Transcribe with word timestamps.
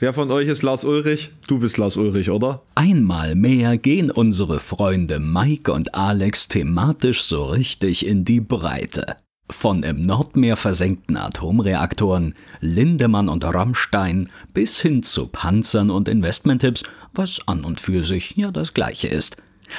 Wer 0.00 0.12
von 0.12 0.30
euch 0.30 0.46
ist 0.46 0.62
Lars 0.62 0.84
Ulrich? 0.84 1.32
Du 1.48 1.58
bist 1.58 1.76
Lars 1.76 1.96
Ulrich, 1.96 2.30
oder? 2.30 2.62
Einmal 2.76 3.34
mehr 3.34 3.76
gehen 3.78 4.12
unsere 4.12 4.60
Freunde 4.60 5.18
Mike 5.18 5.72
und 5.72 5.96
Alex 5.96 6.46
thematisch 6.46 7.22
so 7.24 7.46
richtig 7.46 8.06
in 8.06 8.24
die 8.24 8.40
Breite. 8.40 9.16
Von 9.50 9.82
im 9.82 10.02
Nordmeer 10.02 10.56
versenkten 10.56 11.16
Atomreaktoren, 11.16 12.34
Lindemann 12.60 13.28
und 13.28 13.44
Rammstein 13.44 14.30
bis 14.54 14.80
hin 14.80 15.02
zu 15.02 15.26
Panzern 15.26 15.90
und 15.90 16.06
Investmenttipps, 16.06 16.84
was 17.12 17.40
an 17.46 17.64
und 17.64 17.80
für 17.80 18.04
sich 18.04 18.36
ja 18.36 18.52
das 18.52 18.74
gleiche 18.74 19.08
ist. 19.08 19.38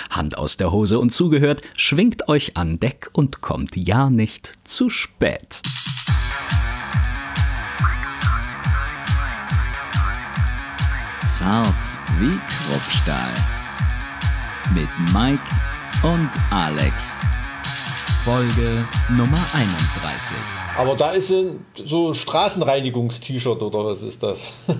Hand 0.10 0.38
aus 0.38 0.58
der 0.58 0.74
Hose 0.74 1.00
und 1.00 1.14
zugehört, 1.14 1.62
schwingt 1.78 2.28
euch 2.28 2.58
an 2.58 2.78
Deck 2.78 3.10
und 3.14 3.40
kommt 3.40 3.78
ja 3.78 4.10
nicht 4.10 4.52
zu 4.66 4.90
spät. 4.90 5.62
Zart 11.38 11.76
wie 12.18 12.40
Kruppstahl. 12.48 13.30
Mit 14.74 14.90
Mike 15.14 15.44
und 16.02 16.30
Alex. 16.50 17.20
Folge 18.26 18.84
Nummer 19.10 19.38
31. 19.54 20.36
Aber 20.76 20.96
da 20.96 21.12
ist 21.12 21.30
ein 21.30 21.64
so 21.86 22.16
Straßenreinigungs-T-Shirt 22.16 23.62
oder 23.62 23.86
was 23.86 24.02
ist 24.02 24.24
das? 24.24 24.52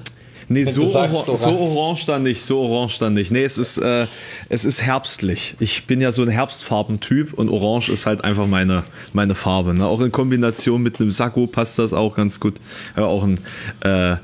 Nee, 0.52 0.66
so, 0.66 0.88
sagst, 0.88 1.30
or 1.30 1.38
so 1.38 1.52
orange 1.52 2.08
dann 2.08 2.24
nicht, 2.24 2.42
so 2.42 2.60
orange 2.60 2.98
dann 2.98 3.14
nicht. 3.14 3.30
Nee, 3.30 3.44
es 3.44 3.60
ist, 3.60 3.78
äh, 3.78 4.08
es 4.50 4.66
ist 4.66 4.82
herbstlich. 4.82 5.56
Ich 5.60 5.86
bin 5.86 6.02
ja 6.02 6.12
so 6.12 6.24
ein 6.24 6.28
Herbstfarbentyp 6.28 7.36
und 7.36 7.50
orange 7.50 7.90
ist 7.90 8.08
halt 8.08 8.24
einfach 8.24 8.48
meine, 8.48 8.82
meine 9.14 9.36
Farbe. 9.36 9.76
Ne? 9.76 9.86
Auch 9.86 10.02
in 10.02 10.12
Kombination 10.12 10.82
mit 10.82 11.00
einem 11.00 11.12
Sakko 11.12 11.46
passt 11.46 11.78
das 11.78 11.94
auch 11.94 12.16
ganz 12.16 12.40
gut. 12.40 12.56
Ja, 12.98 13.06
auch 13.06 13.22
ein, 13.22 13.40
äh, 13.82 14.16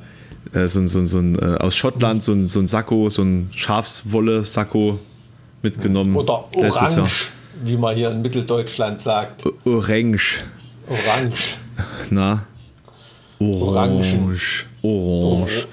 äh, 0.55 0.67
so, 0.67 0.85
so, 0.87 1.03
so 1.05 1.19
ein 1.19 1.37
äh, 1.39 1.57
aus 1.57 1.75
Schottland, 1.75 2.23
so 2.23 2.31
ein, 2.31 2.47
so 2.47 2.59
ein 2.59 2.67
Sakko, 2.67 3.09
so 3.09 3.21
ein 3.23 3.49
Schafswolle-Sakko 3.53 4.99
mitgenommen. 5.62 6.15
Oder 6.15 6.45
Orange, 6.55 7.29
wie 7.63 7.77
man 7.77 7.95
hier 7.95 8.12
in 8.12 8.21
Mitteldeutschland 8.21 9.01
sagt. 9.01 9.43
Orange. 9.65 10.43
Orange. 10.87 11.57
Na? 12.09 12.45
Orange. 13.39 14.65
Orange. 14.81 15.67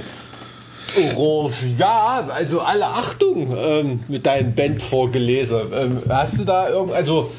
Orange, 1.17 1.75
ja, 1.79 2.29
also 2.29 2.61
alle 2.61 2.87
Achtung 2.87 3.55
ähm, 3.57 4.01
mit 4.09 4.27
deinem 4.27 4.55
Band 4.55 4.83
vorgelesen. 4.83 5.61
Ähm, 5.73 5.99
hast 6.09 6.39
du 6.39 6.45
da 6.45 6.69
irgend, 6.69 6.93
also 6.93 7.31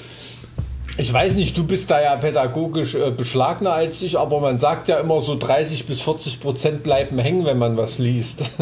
ich 0.97 1.11
weiß 1.11 1.33
nicht, 1.35 1.57
du 1.57 1.63
bist 1.63 1.89
da 1.89 2.01
ja 2.01 2.15
pädagogisch 2.15 2.93
äh, 2.93 3.11
beschlagener 3.11 3.73
als 3.73 4.01
ich, 4.01 4.17
aber 4.17 4.39
man 4.39 4.59
sagt 4.59 4.87
ja 4.87 4.99
immer 4.99 5.21
so 5.21 5.37
30 5.37 5.87
bis 5.87 6.01
40 6.01 6.39
Prozent 6.39 6.83
bleiben 6.83 7.17
hängen, 7.17 7.45
wenn 7.45 7.57
man 7.57 7.75
was 7.77 7.97
liest. 7.97 8.43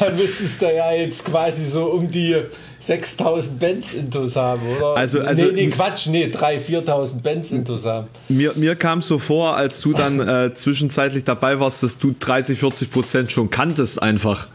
Dann 0.00 0.16
müsstest 0.16 0.60
du 0.60 0.74
ja 0.74 0.92
jetzt 0.92 1.24
quasi 1.24 1.66
so 1.66 1.84
um 1.84 2.08
die 2.08 2.34
6000 2.80 3.60
Bands 3.60 3.92
intus 3.92 4.34
haben, 4.34 4.62
oder? 4.76 4.96
Also, 4.96 5.20
also 5.20 5.44
nee, 5.46 5.52
nee, 5.52 5.68
Quatsch, 5.68 6.08
nee, 6.08 6.26
3.000, 6.26 6.84
4.000 6.84 7.22
Bands 7.22 7.50
intus 7.52 7.84
haben. 7.84 8.08
Mir, 8.28 8.52
mir 8.56 8.74
kam 8.74 9.02
so 9.02 9.20
vor, 9.20 9.56
als 9.56 9.80
du 9.80 9.92
dann 9.92 10.20
äh, 10.20 10.52
zwischenzeitlich 10.54 11.24
dabei 11.24 11.60
warst, 11.60 11.84
dass 11.84 11.98
du 11.98 12.14
30, 12.18 12.58
40 12.58 12.90
Prozent 12.90 13.32
schon 13.32 13.50
kanntest 13.50 14.02
einfach. 14.02 14.48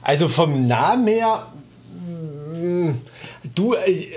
Also 0.00 0.28
vom 0.28 0.66
Namen 0.66 1.06
her, 1.06 1.46
mh, 2.54 2.90
mm, 2.90 2.94
Du, 3.54 3.74
äh, 3.74 4.08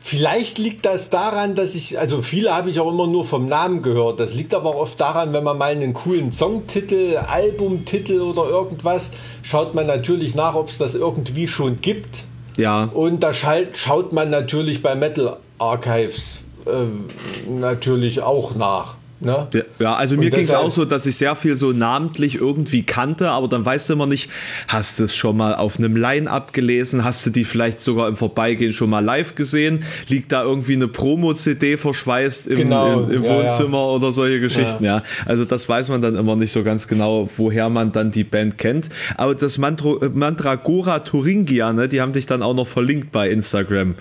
vielleicht 0.00 0.58
liegt 0.58 0.86
das 0.86 1.10
daran, 1.10 1.54
dass 1.54 1.74
ich, 1.74 1.98
also 1.98 2.22
viele 2.22 2.54
habe 2.54 2.70
ich 2.70 2.80
auch 2.80 2.90
immer 2.90 3.06
nur 3.06 3.24
vom 3.24 3.48
Namen 3.48 3.82
gehört. 3.82 4.20
Das 4.20 4.34
liegt 4.34 4.54
aber 4.54 4.70
auch 4.70 4.80
oft 4.80 5.00
daran, 5.00 5.32
wenn 5.32 5.44
man 5.44 5.58
mal 5.58 5.72
einen 5.72 5.94
coolen 5.94 6.32
Songtitel, 6.32 7.16
Albumtitel 7.16 8.20
oder 8.20 8.48
irgendwas, 8.48 9.10
schaut 9.42 9.74
man 9.74 9.86
natürlich 9.86 10.34
nach, 10.34 10.54
ob 10.54 10.70
es 10.70 10.78
das 10.78 10.94
irgendwie 10.94 11.48
schon 11.48 11.80
gibt. 11.80 12.24
Ja. 12.56 12.84
Und 12.84 13.22
da 13.22 13.32
schaut 13.34 14.12
man 14.12 14.30
natürlich 14.30 14.82
bei 14.82 14.94
Metal 14.94 15.36
Archives 15.58 16.38
äh, 16.66 17.50
natürlich 17.50 18.22
auch 18.22 18.54
nach. 18.54 18.94
Ne? 19.18 19.48
Ja, 19.78 19.94
also 19.94 20.16
mir 20.16 20.28
ging 20.28 20.44
es 20.44 20.52
auch 20.52 20.70
so, 20.70 20.84
dass 20.84 21.06
ich 21.06 21.16
sehr 21.16 21.34
viel 21.34 21.56
so 21.56 21.72
namentlich 21.72 22.36
irgendwie 22.36 22.82
kannte, 22.82 23.30
aber 23.30 23.48
dann 23.48 23.64
weißt 23.64 23.88
du 23.88 23.94
immer 23.94 24.06
nicht, 24.06 24.30
hast 24.68 24.98
du 24.98 25.04
es 25.04 25.16
schon 25.16 25.38
mal 25.38 25.54
auf 25.54 25.78
einem 25.78 25.96
Line-Up 25.96 26.52
gelesen, 26.52 27.02
hast 27.02 27.24
du 27.24 27.30
die 27.30 27.44
vielleicht 27.44 27.80
sogar 27.80 28.08
im 28.08 28.16
Vorbeigehen 28.16 28.74
schon 28.74 28.90
mal 28.90 29.02
live 29.02 29.34
gesehen, 29.34 29.84
liegt 30.08 30.32
da 30.32 30.42
irgendwie 30.42 30.74
eine 30.74 30.88
Promo-CD 30.88 31.78
verschweißt 31.78 32.46
im, 32.48 32.56
genau. 32.56 33.04
im, 33.04 33.10
im 33.10 33.24
ja, 33.24 33.30
Wohnzimmer 33.30 33.78
ja. 33.78 33.84
oder 33.84 34.12
solche 34.12 34.38
Geschichten, 34.38 34.84
ja. 34.84 35.02
Also 35.24 35.46
das 35.46 35.66
weiß 35.66 35.88
man 35.88 36.02
dann 36.02 36.16
immer 36.16 36.36
nicht 36.36 36.52
so 36.52 36.62
ganz 36.62 36.86
genau, 36.86 37.30
woher 37.38 37.70
man 37.70 37.92
dann 37.92 38.10
die 38.10 38.24
Band 38.24 38.58
kennt. 38.58 38.90
Aber 39.16 39.34
das 39.34 39.56
Mantro, 39.56 39.98
Mandragora 40.12 40.98
Thuringia, 40.98 41.72
ne, 41.72 41.88
die 41.88 42.02
haben 42.02 42.12
dich 42.12 42.26
dann 42.26 42.42
auch 42.42 42.54
noch 42.54 42.66
verlinkt 42.66 43.12
bei 43.12 43.30
Instagram. 43.30 43.94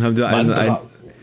Haben 0.00 0.14
dir 0.16 0.26
einen, 0.26 0.48
Mantra 0.48 0.82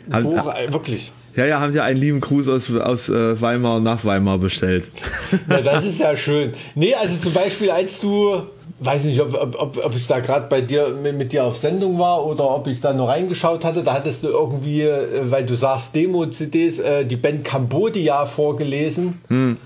ein, 0.09 0.38
haben, 0.38 0.74
wirklich? 0.74 1.12
Ja, 1.35 1.46
ja, 1.46 1.59
haben 1.59 1.72
Sie 1.72 1.81
einen 1.81 2.00
lieben 2.00 2.22
Gruß 2.22 2.47
aus, 2.47 2.72
aus 2.72 3.09
äh, 3.09 3.40
Weimar 3.41 3.81
nach 3.81 4.06
Weimar 4.06 4.38
bestellt. 4.38 4.90
Ja, 5.50 5.62
das 5.62 5.85
ist 5.85 6.00
ja 6.00 6.16
schön. 6.16 6.53
Nee, 6.75 6.94
also 6.96 7.18
zum 7.18 7.34
Beispiel, 7.34 7.69
als 7.69 8.00
du, 8.00 8.44
weiß 8.79 9.03
nicht, 9.03 9.19
ob, 9.19 9.34
ob, 9.34 9.84
ob 9.84 9.95
ich 9.95 10.07
da 10.07 10.19
gerade 10.19 10.47
bei 10.47 10.62
dir 10.62 10.90
mit, 10.90 11.18
mit, 11.18 11.34
dir 11.34 11.44
auf 11.44 11.57
Sendung 11.57 12.00
war 12.00 12.25
oder 12.25 12.50
ob 12.50 12.68
ich 12.68 12.79
da 12.79 12.94
nur 12.94 13.09
reingeschaut 13.09 13.66
hatte, 13.66 13.84
da 13.84 13.94
hattest 13.94 14.24
du 14.24 14.29
irgendwie, 14.29 14.84
äh, 14.84 15.29
weil 15.29 15.45
du 15.45 15.56
sagst 15.56 15.94
Demo-CDs, 15.95 16.79
äh, 16.79 17.06
die 17.06 17.18
Band 17.18 17.44
Cambodia 17.44 18.25
vorgelesen. 18.25 19.22
Hm. 19.28 19.57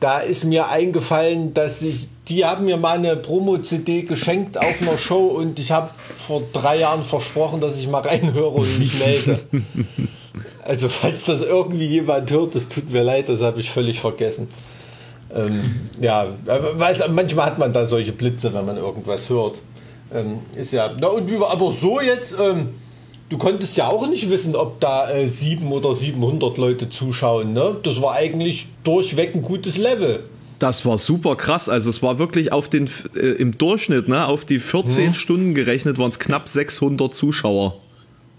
Da 0.00 0.18
ist 0.18 0.44
mir 0.44 0.68
eingefallen, 0.68 1.54
dass 1.54 1.80
ich, 1.80 2.08
die 2.28 2.44
haben 2.44 2.66
mir 2.66 2.76
mal 2.76 2.98
eine 2.98 3.16
Promo-CD 3.16 4.02
geschenkt 4.02 4.58
auf 4.58 4.82
einer 4.82 4.98
Show 4.98 5.26
und 5.28 5.58
ich 5.58 5.72
habe 5.72 5.88
vor 6.18 6.42
drei 6.52 6.80
Jahren 6.80 7.04
versprochen, 7.04 7.62
dass 7.62 7.78
ich 7.78 7.88
mal 7.88 8.02
reinhöre 8.02 8.48
und 8.48 8.78
mich 8.78 8.98
melde. 8.98 9.40
Also 10.66 10.88
falls 10.88 11.24
das 11.24 11.42
irgendwie 11.42 11.86
jemand 11.86 12.30
hört, 12.30 12.54
das 12.54 12.68
tut 12.68 12.90
mir 12.90 13.02
leid, 13.02 13.28
das 13.28 13.40
habe 13.40 13.60
ich 13.60 13.70
völlig 13.70 14.00
vergessen. 14.00 14.48
Ähm, 15.34 15.88
ja, 16.00 16.26
weil 16.44 17.08
manchmal 17.10 17.46
hat 17.46 17.58
man 17.58 17.72
da 17.72 17.84
solche 17.84 18.12
Blitze, 18.12 18.54
wenn 18.54 18.64
man 18.64 18.76
irgendwas 18.76 19.28
hört. 19.28 19.60
Ähm, 20.14 20.38
ist 20.54 20.72
ja, 20.72 20.94
na 21.00 21.08
und 21.08 21.30
wie 21.30 21.38
war 21.38 21.50
aber 21.50 21.72
so 21.72 22.00
jetzt, 22.00 22.36
ähm, 22.40 22.70
du 23.28 23.38
konntest 23.38 23.76
ja 23.76 23.88
auch 23.88 24.08
nicht 24.08 24.30
wissen, 24.30 24.54
ob 24.54 24.80
da 24.80 25.10
äh, 25.10 25.26
7 25.26 25.70
oder 25.72 25.94
700 25.94 26.58
Leute 26.58 26.90
zuschauen, 26.90 27.52
ne? 27.52 27.76
Das 27.82 28.00
war 28.00 28.14
eigentlich 28.14 28.68
durchweg 28.84 29.34
ein 29.34 29.42
gutes 29.42 29.76
Level. 29.76 30.20
Das 30.58 30.86
war 30.86 30.96
super 30.96 31.36
krass. 31.36 31.68
Also 31.68 31.90
es 31.90 32.02
war 32.02 32.18
wirklich 32.18 32.52
auf 32.52 32.68
den 32.68 32.88
äh, 33.14 33.18
im 33.18 33.58
Durchschnitt, 33.58 34.08
ne, 34.08 34.26
auf 34.26 34.44
die 34.44 34.58
14 34.58 35.08
hm. 35.08 35.14
Stunden 35.14 35.54
gerechnet, 35.54 35.98
waren 35.98 36.10
es 36.10 36.18
knapp 36.18 36.48
600 36.48 37.14
Zuschauer 37.14 37.76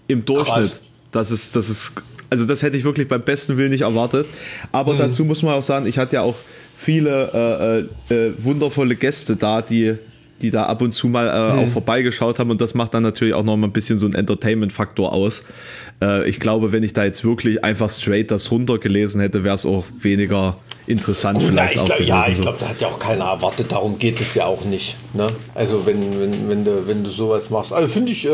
im 0.08 0.24
Durchschnitt. 0.24 0.70
Krass. 0.70 0.80
Das 1.12 1.30
ist 1.30 1.54
das 1.54 1.68
ist 1.68 2.02
also 2.30 2.44
das 2.44 2.62
hätte 2.62 2.76
ich 2.76 2.84
wirklich 2.84 3.08
beim 3.08 3.22
besten 3.22 3.56
Willen 3.56 3.70
nicht 3.70 3.82
erwartet. 3.82 4.26
Aber 4.72 4.94
mhm. 4.94 4.98
dazu 4.98 5.24
muss 5.24 5.42
man 5.42 5.54
auch 5.54 5.62
sagen, 5.62 5.86
ich 5.86 5.98
hatte 5.98 6.16
ja 6.16 6.22
auch 6.22 6.36
viele 6.76 7.88
äh, 8.10 8.14
äh, 8.14 8.28
äh, 8.28 8.32
wundervolle 8.38 8.94
Gäste 8.94 9.36
da, 9.36 9.62
die, 9.62 9.94
die 10.40 10.50
da 10.50 10.66
ab 10.66 10.80
und 10.80 10.92
zu 10.92 11.08
mal 11.08 11.26
äh, 11.26 11.52
mhm. 11.52 11.58
auch 11.60 11.68
vorbeigeschaut 11.68 12.38
haben 12.38 12.50
und 12.50 12.60
das 12.60 12.74
macht 12.74 12.94
dann 12.94 13.02
natürlich 13.02 13.34
auch 13.34 13.42
noch 13.42 13.56
mal 13.56 13.66
ein 13.66 13.72
bisschen 13.72 13.98
so 13.98 14.06
einen 14.06 14.14
Entertainment-Faktor 14.14 15.12
aus. 15.12 15.44
Äh, 16.00 16.28
ich 16.28 16.38
glaube, 16.38 16.70
wenn 16.70 16.82
ich 16.82 16.92
da 16.92 17.04
jetzt 17.04 17.24
wirklich 17.24 17.64
einfach 17.64 17.90
straight 17.90 18.30
das 18.30 18.50
runtergelesen 18.50 19.20
hätte, 19.20 19.42
wäre 19.42 19.56
es 19.56 19.66
auch 19.66 19.84
weniger 20.00 20.56
interessant 20.86 21.38
Gut, 21.38 21.48
vielleicht. 21.48 21.76
Na, 21.76 21.82
ich 21.82 21.86
glaub, 21.86 22.00
ja, 22.00 22.28
ich 22.28 22.40
glaube, 22.40 22.58
da 22.60 22.68
hat 22.68 22.80
ja 22.80 22.88
auch 22.88 22.98
keiner 22.98 23.24
erwartet, 23.24 23.72
darum 23.72 23.98
geht 23.98 24.20
es 24.20 24.34
ja 24.34 24.46
auch 24.46 24.64
nicht. 24.64 24.96
Ne? 25.14 25.26
Also 25.54 25.84
wenn, 25.84 26.20
wenn, 26.20 26.48
wenn, 26.48 26.64
du, 26.64 26.86
wenn 26.86 27.02
du 27.02 27.10
sowas 27.10 27.50
machst. 27.50 27.72
Also 27.72 27.88
finde 27.88 28.12
ich, 28.12 28.24
äh, 28.26 28.30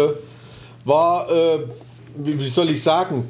war, 0.85 1.27
wie, 2.19 2.39
wie 2.39 2.49
soll 2.49 2.69
ich 2.69 2.83
sagen, 2.83 3.25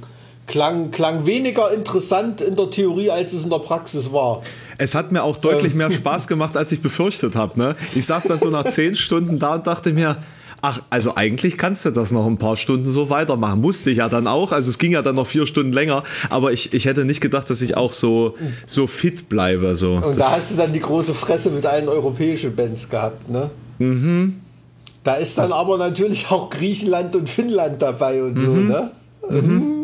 klang, 0.47 0.91
klang 0.91 1.27
weniger 1.27 1.73
interessant 1.73 2.41
in 2.41 2.57
der 2.57 2.71
Theorie, 2.71 3.11
als 3.11 3.33
es 3.33 3.45
in 3.45 3.51
der 3.51 3.59
Praxis 3.59 4.13
war. 4.13 4.43
Es 4.79 4.95
hat 4.95 5.13
mir 5.13 5.23
auch 5.23 5.37
deutlich 5.37 5.73
ähm. 5.73 5.79
mehr 5.79 5.91
Spaß 5.91 6.27
gemacht, 6.27 6.57
als 6.57 6.73
ich 6.73 6.81
befürchtet 6.81 7.37
habe. 7.37 7.59
Ne? 7.59 7.77
Ich 7.95 8.07
saß 8.07 8.25
da 8.25 8.37
so 8.37 8.51
nach 8.51 8.65
zehn 8.69 8.97
Stunden 8.97 9.39
da 9.39 9.55
und 9.55 9.67
dachte 9.67 9.93
mir, 9.93 10.17
ach, 10.63 10.81
also 10.91 11.15
eigentlich 11.15 11.59
kannst 11.59 11.85
du 11.85 11.91
das 11.91 12.11
noch 12.11 12.27
ein 12.27 12.39
paar 12.39 12.57
Stunden 12.57 12.87
so 12.87 13.11
weitermachen. 13.11 13.61
Musste 13.61 13.91
ich 13.91 13.99
ja 13.99 14.09
dann 14.09 14.27
auch. 14.27 14.51
Also 14.51 14.71
es 14.71 14.79
ging 14.79 14.93
ja 14.93 15.03
dann 15.03 15.15
noch 15.15 15.27
vier 15.27 15.47
Stunden 15.47 15.73
länger. 15.73 16.03
Aber 16.31 16.53
ich, 16.53 16.73
ich 16.73 16.87
hätte 16.87 17.05
nicht 17.05 17.21
gedacht, 17.21 17.51
dass 17.51 17.63
ich 17.63 17.77
auch 17.77 17.93
so, 17.93 18.35
so 18.67 18.87
fit 18.87 19.29
bleibe. 19.29 19.77
So. 19.77 19.93
Und 19.93 20.05
das 20.05 20.17
da 20.17 20.33
hast 20.33 20.51
du 20.53 20.57
dann 20.57 20.73
die 20.73 20.81
große 20.81 21.15
Fresse 21.15 21.51
mit 21.51 21.67
allen 21.67 21.89
europäischen 21.89 22.57
Bands 22.57 22.89
gehabt, 22.89 23.29
ne? 23.29 23.51
Mhm. 23.79 24.41
Da 25.03 25.15
ist 25.15 25.37
dann 25.37 25.53
aber 25.53 25.77
natürlich 25.77 26.31
auch 26.31 26.49
Griechenland 26.49 27.15
und 27.15 27.29
Finnland 27.29 27.83
dabei 27.83 28.23
und 28.23 28.37
mhm. 28.37 28.41
so, 28.41 28.53
ne? 28.53 28.91
Mhm. 29.29 29.37
mhm. 29.37 29.84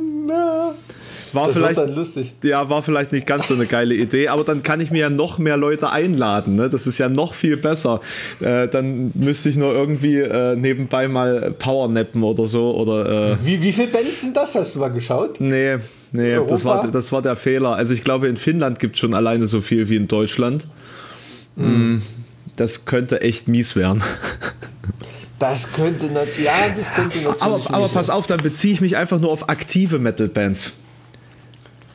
War 1.32 1.46
das 1.46 1.56
vielleicht, 1.56 1.78
dann 1.78 1.94
lustig. 1.94 2.34
Ja, 2.42 2.68
war 2.68 2.82
vielleicht 2.82 3.12
nicht 3.12 3.26
ganz 3.26 3.48
so 3.48 3.54
eine 3.54 3.66
geile 3.66 3.94
Idee, 3.94 4.28
aber 4.28 4.44
dann 4.44 4.62
kann 4.62 4.80
ich 4.80 4.90
mir 4.90 4.98
ja 4.98 5.10
noch 5.10 5.38
mehr 5.38 5.56
Leute 5.56 5.90
einladen. 5.90 6.56
Ne? 6.56 6.68
Das 6.68 6.86
ist 6.86 6.98
ja 6.98 7.08
noch 7.08 7.34
viel 7.34 7.56
besser. 7.56 8.00
Äh, 8.40 8.68
dann 8.68 9.12
müsste 9.14 9.48
ich 9.48 9.56
nur 9.56 9.72
irgendwie 9.72 10.16
äh, 10.16 10.56
nebenbei 10.56 11.08
mal 11.08 11.52
Powernappen 11.52 12.22
oder 12.22 12.46
so. 12.46 12.74
Oder, 12.74 13.30
äh 13.30 13.36
wie, 13.44 13.62
wie 13.62 13.72
viele 13.72 13.88
Bands 13.88 14.22
sind 14.22 14.36
das? 14.36 14.54
Hast 14.54 14.74
du 14.74 14.80
mal 14.80 14.88
geschaut? 14.88 15.40
Nee, 15.40 15.76
nee, 16.12 16.36
das 16.48 16.64
war, 16.64 16.88
das 16.88 17.12
war 17.12 17.22
der 17.22 17.36
Fehler. 17.36 17.76
Also 17.76 17.94
ich 17.94 18.02
glaube, 18.02 18.28
in 18.28 18.36
Finnland 18.36 18.78
gibt 18.78 18.94
es 18.94 19.00
schon 19.00 19.14
alleine 19.14 19.46
so 19.46 19.60
viel 19.60 19.88
wie 19.88 19.96
in 19.96 20.08
Deutschland. 20.08 20.66
Mhm. 21.56 22.02
Das 22.56 22.84
könnte 22.84 23.20
echt 23.20 23.48
mies 23.48 23.76
werden. 23.76 24.02
Das 25.40 25.72
könnte 25.72 26.06
ja, 26.40 26.52
das 26.76 26.92
könnte 26.92 27.18
natürlich. 27.18 27.42
Aber, 27.42 27.74
aber 27.74 27.88
pass 27.88 28.10
auf, 28.10 28.26
dann 28.26 28.40
beziehe 28.40 28.74
ich 28.74 28.82
mich 28.82 28.96
einfach 28.96 29.18
nur 29.18 29.32
auf 29.32 29.48
aktive 29.48 29.98
Metal-Bands. 29.98 30.72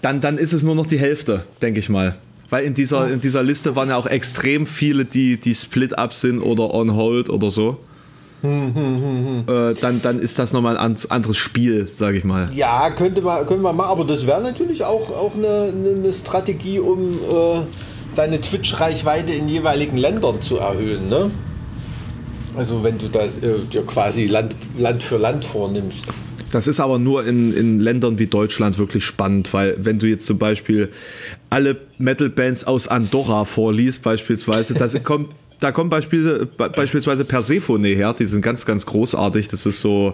Dann, 0.01 0.19
dann 0.19 0.39
ist 0.39 0.51
es 0.51 0.63
nur 0.63 0.73
noch 0.73 0.87
die 0.87 0.97
Hälfte, 0.97 1.45
denke 1.61 1.79
ich 1.79 1.87
mal. 1.87 2.17
Weil 2.49 2.65
in 2.65 2.73
dieser, 2.73 3.09
in 3.11 3.19
dieser 3.19 3.43
Liste 3.43 3.75
waren 3.75 3.89
ja 3.89 3.97
auch 3.97 4.07
extrem 4.07 4.65
viele, 4.65 5.05
die, 5.05 5.37
die 5.37 5.53
Split-Up 5.53 6.13
sind 6.13 6.41
oder 6.41 6.73
on 6.73 6.95
hold 6.95 7.29
oder 7.29 7.51
so. 7.51 7.77
Hm, 8.41 8.75
hm, 8.75 9.45
hm, 9.47 9.55
äh, 9.55 9.75
dann, 9.75 10.01
dann 10.01 10.19
ist 10.19 10.39
das 10.39 10.51
nochmal 10.51 10.77
ein 10.77 10.97
anderes 11.09 11.37
Spiel, 11.37 11.87
sage 11.87 12.17
ich 12.17 12.23
mal. 12.23 12.49
Ja, 12.51 12.89
könnte 12.89 13.21
man, 13.21 13.45
könnte 13.45 13.61
man 13.63 13.75
machen, 13.75 13.91
aber 13.91 14.05
das 14.05 14.25
wäre 14.25 14.41
natürlich 14.41 14.83
auch, 14.83 15.11
auch 15.11 15.35
eine, 15.35 15.71
eine 15.97 16.13
Strategie, 16.13 16.79
um 16.79 17.13
äh, 17.13 17.61
deine 18.15 18.41
Twitch-Reichweite 18.41 19.33
in 19.33 19.47
jeweiligen 19.47 19.97
Ländern 19.97 20.41
zu 20.41 20.57
erhöhen. 20.57 21.09
Ne? 21.09 21.31
Also 22.57 22.83
wenn 22.83 22.97
du 22.97 23.07
das 23.07 23.35
äh, 23.37 23.81
quasi 23.85 24.25
Land, 24.25 24.55
Land 24.77 25.03
für 25.03 25.17
Land 25.17 25.45
vornimmst. 25.45 26.05
Das 26.51 26.67
ist 26.67 26.79
aber 26.79 26.99
nur 26.99 27.25
in, 27.25 27.53
in 27.53 27.79
Ländern 27.81 28.17
wie 28.17 28.27
Deutschland 28.27 28.77
wirklich 28.77 29.03
spannend, 29.03 29.53
weil 29.53 29.75
wenn 29.77 29.99
du 29.99 30.07
jetzt 30.07 30.25
zum 30.25 30.37
Beispiel 30.37 30.89
alle 31.49 31.75
Metal-Bands 31.97 32.65
aus 32.65 32.87
Andorra 32.87 33.43
vorliest, 33.43 34.03
beispielsweise, 34.03 34.73
das 34.73 35.01
kommt, 35.03 35.31
da 35.59 35.73
kommt 35.73 35.89
Beispiel, 35.89 36.47
beispielsweise 36.55 37.25
Persephone 37.25 37.83
her, 37.83 38.13
die 38.17 38.25
sind 38.25 38.41
ganz, 38.41 38.65
ganz 38.65 38.85
großartig. 38.85 39.49
Das 39.49 39.65
ist 39.65 39.81
so 39.81 40.13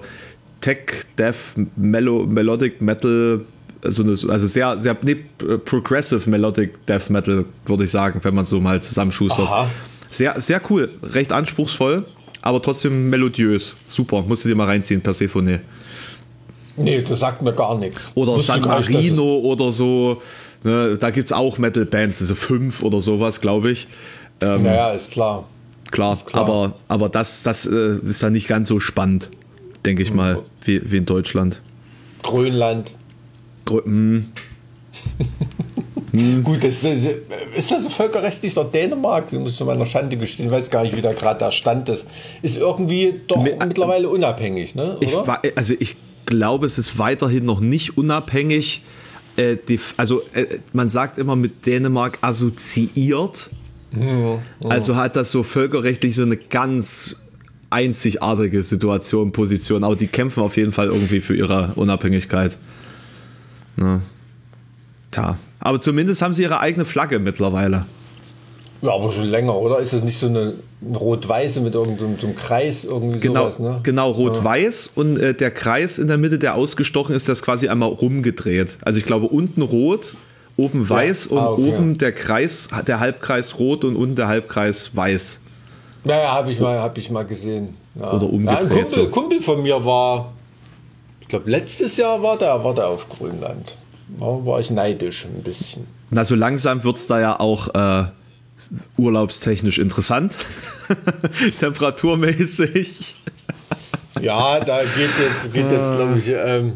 Tech, 0.62 1.06
Death, 1.18 1.36
Melo, 1.76 2.26
Melodic 2.26 2.82
Metal, 2.82 3.42
also, 3.84 4.02
eine, 4.02 4.12
also 4.12 4.48
sehr, 4.48 4.80
sehr 4.80 4.98
nee, 5.04 5.18
Progressive 5.66 6.28
Melodic 6.28 6.86
Death 6.88 7.12
Metal, 7.12 7.46
würde 7.66 7.84
ich 7.84 7.92
sagen, 7.92 8.20
wenn 8.24 8.34
man 8.34 8.46
so 8.46 8.60
mal 8.60 8.82
zusammenschustert. 8.82 9.48
Aha. 9.48 9.70
Sehr, 10.10 10.42
sehr 10.42 10.62
cool, 10.70 10.90
recht 11.04 11.32
anspruchsvoll 11.32 12.04
aber 12.42 12.62
trotzdem 12.62 13.10
melodiös. 13.10 13.76
Super, 13.88 14.22
musst 14.22 14.46
du 14.46 14.50
dir 14.50 14.56
mal 14.56 14.68
reinziehen, 14.68 15.02
Persephone. 15.02 15.62
Nee, 16.78 17.02
das 17.02 17.20
sagt 17.20 17.42
mir 17.42 17.54
gar 17.54 17.78
nichts. 17.78 18.02
Oder 18.16 18.34
Wusste 18.34 18.54
San 18.54 18.62
Marino 18.62 19.40
oder 19.40 19.72
so. 19.72 20.22
Ne, 20.64 20.98
da 21.00 21.10
gibt 21.10 21.28
es 21.28 21.34
auch 21.34 21.58
Metal-Bands, 21.58 22.22
also 22.22 22.36
fünf 22.36 22.84
oder 22.84 23.02
sowas, 23.02 23.42
glaube 23.42 23.72
ich. 23.72 23.88
Ähm, 24.42 24.64
naja, 24.64 24.92
ist 24.92 25.12
klar. 25.12 25.46
Klar, 25.92 26.14
ist 26.14 26.26
klar. 26.26 26.44
aber, 26.44 26.76
aber 26.88 27.10
das, 27.10 27.44
das 27.44 27.66
äh, 27.66 27.98
ist 28.08 28.24
dann 28.24 28.34
nicht 28.34 28.48
ganz 28.48 28.68
so 28.68 28.80
spannend, 28.80 29.32
denke 29.86 30.04
ich 30.04 30.12
mhm. 30.12 30.18
mal, 30.18 30.40
wie, 30.64 30.92
wie 30.92 30.98
in 30.98 31.06
Deutschland. 31.06 31.62
Grönland. 32.24 32.94
Grö 33.66 33.82
hm. 36.12 36.44
Gut, 36.44 36.64
das, 36.64 36.84
ist 36.84 37.72
das 37.72 37.88
völkerrechtlich 37.88 38.56
noch 38.56 38.70
Dänemark? 38.72 39.32
Ich 39.32 39.40
muss 39.40 39.56
zu 39.56 39.66
meiner 39.66 39.86
Schande 39.86 40.18
gestehen, 40.18 40.48
ich 40.48 40.52
weiß 40.52 40.70
gar 40.70 40.84
nicht, 40.84 40.96
wie 40.96 41.02
da 41.02 41.14
gerade 41.14 41.40
der 41.40 41.52
Stand 41.52 41.88
ist. 41.90 42.06
Ist 42.42 42.58
irgendwie 42.58 43.22
doch 43.28 43.42
Mit, 43.42 43.60
mittlerweile 43.60 44.10
unabhängig, 44.10 44.76
ne? 44.76 44.98
Ich 45.00 45.16
also 45.56 45.74
ich 45.80 45.96
glaube, 46.26 46.66
es 46.66 46.78
ist 46.78 46.98
weiterhin 46.98 47.46
noch 47.46 47.62
nicht 47.62 47.98
unabhängig. 47.98 48.84
Äh, 49.38 49.56
die, 49.68 49.80
also 49.96 50.22
äh, 50.34 50.46
man 50.74 50.90
sagt 50.90 51.18
immer 51.18 51.36
mit 51.36 51.66
Dänemark 51.66 52.18
assoziiert. 52.22 53.50
Ja, 53.94 54.06
ja. 54.06 54.40
Also 54.70 54.96
hat 54.96 55.16
das 55.16 55.32
so 55.32 55.44
völkerrechtlich 55.44 56.16
so 56.16 56.24
eine 56.24 56.38
ganz 56.38 57.18
einzigartige 57.70 58.64
Situation, 58.64 59.32
Position. 59.32 59.84
Aber 59.86 59.96
die 59.96 60.08
kämpfen 60.08 60.44
auf 60.44 60.58
jeden 60.58 60.72
Fall 60.72 60.88
irgendwie 60.88 61.22
für 61.22 61.36
ihre 61.36 61.72
Unabhängigkeit. 61.76 62.58
Ja. 63.78 64.02
Tja, 65.12 65.38
aber 65.60 65.82
zumindest 65.82 66.22
haben 66.22 66.34
sie 66.34 66.44
ihre 66.44 66.60
eigene 66.60 66.86
Flagge 66.86 67.20
mittlerweile. 67.20 67.86
Ja, 68.82 68.94
aber 68.94 69.12
schon 69.12 69.26
länger, 69.26 69.56
oder? 69.56 69.80
Ist 69.80 69.94
das 69.94 70.02
nicht 70.02 70.18
so 70.18 70.26
eine, 70.26 70.54
eine 70.84 70.98
rot-weiße 70.98 71.62
mit 71.62 71.76
irgendeinem 71.76 72.18
so 72.18 72.28
Kreis 72.36 72.84
irgendwie 72.84 73.20
genau, 73.20 73.42
sowas, 73.42 73.60
ne? 73.60 73.80
Genau, 73.84 74.10
rot-weiß 74.10 74.92
ja. 74.96 75.02
und 75.02 75.18
äh, 75.20 75.34
der 75.36 75.52
Kreis 75.52 76.00
in 76.00 76.08
der 76.08 76.18
Mitte, 76.18 76.40
der 76.40 76.56
ausgestochen 76.56 77.14
ist, 77.14 77.30
das 77.30 77.44
quasi 77.44 77.68
einmal 77.68 77.90
rumgedreht. 77.90 78.78
Also 78.82 78.98
ich 78.98 79.06
glaube 79.06 79.28
unten 79.28 79.62
rot, 79.62 80.16
oben 80.58 80.90
weiß 80.90 81.30
ja. 81.30 81.38
ah, 81.38 81.46
und 81.48 81.64
okay. 81.64 81.76
oben 81.76 81.98
der 82.00 82.12
Kreis, 82.12 82.70
der 82.88 83.00
Halbkreis 83.00 83.60
rot 83.60 83.84
und 83.84 83.96
unten 83.96 84.16
der 84.16 84.28
Halbkreis 84.28 84.96
weiß. 84.96 85.42
Naja, 86.04 86.34
habe 86.34 86.52
ich, 86.52 86.60
mal, 86.60 86.80
hab 86.80 86.98
ich 86.98 87.12
mal 87.12 87.26
gesehen. 87.26 87.76
Ja. 87.94 88.14
Oder 88.14 88.28
umgedreht. 88.28 88.62
ein 88.62 88.70
Kumpel. 88.70 89.10
Kumpel 89.10 89.42
von 89.42 89.62
mir 89.62 89.86
war, 89.86 90.32
ich 91.20 91.28
glaube 91.28 91.52
letztes 91.52 91.98
Jahr 91.98 92.24
war 92.24 92.36
der, 92.38 92.64
war 92.64 92.74
der 92.74 92.88
auf 92.88 93.08
Grönland 93.10 93.76
war 94.18 94.60
ich 94.60 94.70
neidisch 94.72 95.26
ein 95.26 95.44
bisschen. 95.44 95.88
Na, 96.10 96.26
so 96.26 96.36
langsam 96.36 96.84
wird 96.84 96.98
es 96.98 97.08
da 97.08 97.20
ja 97.20 97.40
auch 97.40 97.74
äh, 97.74 98.06
urlaubstechnisch 98.98 99.80
interessant. 99.80 100.36
Temperaturmäßig. 101.60 103.16
ja, 104.22 104.60
da 104.60 104.82
geht 104.82 105.10
jetzt, 105.20 105.54
geht 105.54 105.72
jetzt 105.72 105.96
glaube 105.96 106.20
ich, 106.20 106.30
ähm, 106.30 106.74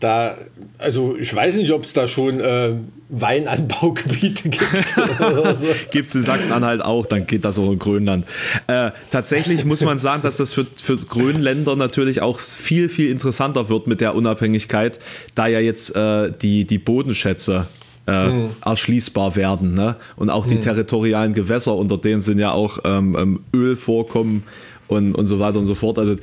da, 0.00 0.36
also 0.78 1.16
ich 1.18 1.34
weiß 1.34 1.56
nicht, 1.56 1.72
ob 1.72 1.84
es 1.84 1.92
da 1.92 2.06
schon 2.06 2.40
äh, 2.40 2.74
Weinanbaugebiete 3.08 4.48
gibt. 4.48 4.94
so. 4.94 5.66
gibt 5.90 6.08
es 6.08 6.14
in 6.14 6.22
Sachsen-Anhalt 6.22 6.82
auch, 6.82 7.06
dann 7.06 7.26
geht 7.26 7.44
das 7.44 7.58
auch 7.58 7.70
in 7.70 7.78
Grönland. 7.78 8.26
Äh, 8.66 8.90
tatsächlich 9.10 9.64
muss 9.64 9.82
man 9.82 9.98
sagen, 9.98 10.22
dass 10.22 10.36
das 10.36 10.52
für, 10.52 10.64
für 10.64 10.96
Grönländer 10.96 11.76
natürlich 11.76 12.20
auch 12.20 12.40
viel, 12.40 12.88
viel 12.88 13.10
interessanter 13.10 13.68
wird 13.68 13.86
mit 13.86 14.00
der 14.00 14.14
Unabhängigkeit, 14.14 14.98
da 15.34 15.46
ja 15.46 15.60
jetzt 15.60 15.94
äh, 15.96 16.32
die, 16.42 16.66
die 16.66 16.78
Bodenschätze 16.78 17.66
äh, 18.06 18.12
hm. 18.12 18.50
erschließbar 18.64 19.34
werden. 19.36 19.74
Ne? 19.74 19.96
Und 20.16 20.30
auch 20.30 20.46
die 20.46 20.56
hm. 20.56 20.62
territorialen 20.62 21.32
Gewässer, 21.32 21.74
unter 21.74 21.96
denen 21.96 22.20
sind 22.20 22.38
ja 22.38 22.52
auch 22.52 22.78
ähm, 22.84 23.16
ähm 23.18 23.40
Ölvorkommen 23.54 24.42
und, 24.88 25.14
und 25.14 25.26
so 25.26 25.38
weiter 25.40 25.58
und 25.58 25.64
so 25.64 25.74
fort. 25.74 25.98
Also 25.98 26.16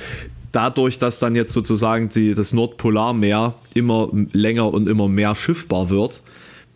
dadurch, 0.53 0.99
dass 0.99 1.19
dann 1.19 1.35
jetzt 1.35 1.51
sozusagen 1.51 2.09
die, 2.09 2.33
das 2.33 2.53
Nordpolarmeer 2.53 3.55
immer 3.73 4.09
länger 4.31 4.73
und 4.73 4.87
immer 4.87 5.09
mehr 5.09 5.35
schiffbar 5.35 5.89
wird, 5.89 6.21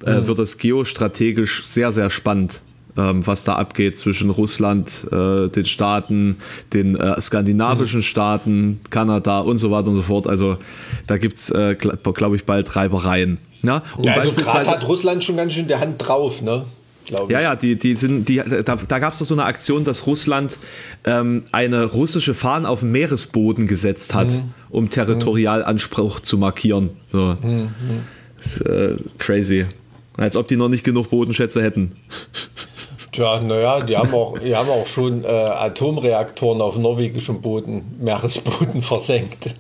äh, 0.06 0.20
mhm. 0.20 0.28
wird 0.28 0.40
es 0.40 0.58
geostrategisch 0.58 1.64
sehr, 1.64 1.94
sehr 1.94 2.10
spannend, 2.10 2.62
ähm, 2.98 3.26
was 3.26 3.46
da 3.46 3.56
abgeht 3.56 3.98
zwischen 3.98 4.30
Russland, 4.30 5.08
äh, 5.12 5.48
den 5.48 5.66
Staaten, 5.66 6.38
den 6.74 6.96
äh, 6.96 7.22
skandinavischen 7.22 8.00
mhm. 8.00 8.04
Staaten, 8.04 8.82
Kanada 8.90 9.40
und 9.40 9.60
so 9.60 9.72
weiter 9.72 9.90
und 9.90 9.96
so 9.96 10.04
fort. 10.04 10.28
Also 10.28 10.58
da 11.06 11.18
gibt 11.18 11.38
es, 11.38 11.50
äh, 11.52 11.76
glaube 11.76 12.36
ich, 12.36 12.46
bald 12.46 12.76
Reibereien. 12.76 13.40
Ja, 13.64 13.84
ja 14.02 14.14
also 14.14 14.34
gerade 14.34 14.70
hat 14.70 14.88
Russland 14.88 15.24
schon 15.24 15.38
ganz 15.38 15.54
schön 15.54 15.68
die 15.68 15.76
Hand 15.76 15.96
drauf, 15.98 16.42
ne? 16.42 16.66
Ja, 17.30 17.42
ja, 17.42 17.56
die, 17.56 17.78
die 17.78 17.96
sind, 17.96 18.28
die, 18.30 18.38
da, 18.38 18.76
da 18.76 19.00
gab 19.00 19.14
es 19.14 19.20
so 19.20 19.34
eine 19.34 19.46
Aktion, 19.46 19.84
dass 19.84 20.08
Russland 20.08 20.58
ähm, 21.06 21.44
eine 21.52 21.86
russische 21.86 22.34
Fahne 22.34 22.68
auf 22.68 22.82
den 22.82 22.92
Meeresboden 22.92 23.68
gesetzt 23.68 24.14
hat, 24.14 24.32
mhm. 24.32 24.54
um 24.70 24.90
Territorialanspruch 24.90 26.20
zu 26.20 26.38
markieren. 26.38 26.92
So. 27.12 27.38
Mhm. 27.42 27.70
Das 28.38 28.58
ist, 28.58 28.62
äh, 28.62 28.96
crazy. 29.18 29.66
Als 30.18 30.36
ob 30.36 30.48
die 30.48 30.58
noch 30.58 30.70
nicht 30.70 30.84
genug 30.84 31.10
Bodenschätze 31.10 31.62
hätten. 31.62 31.96
Tja, 33.12 33.40
naja, 33.42 33.82
die 33.82 33.98
haben 33.98 34.14
auch, 34.14 34.38
die 34.38 34.56
haben 34.56 34.70
auch 34.70 34.86
schon 34.86 35.24
äh, 35.24 35.28
Atomreaktoren 35.28 36.62
auf 36.62 36.78
norwegischem 36.78 37.42
Boden, 37.42 37.96
Meeresboden 38.00 38.82
versenkt. 38.84 39.56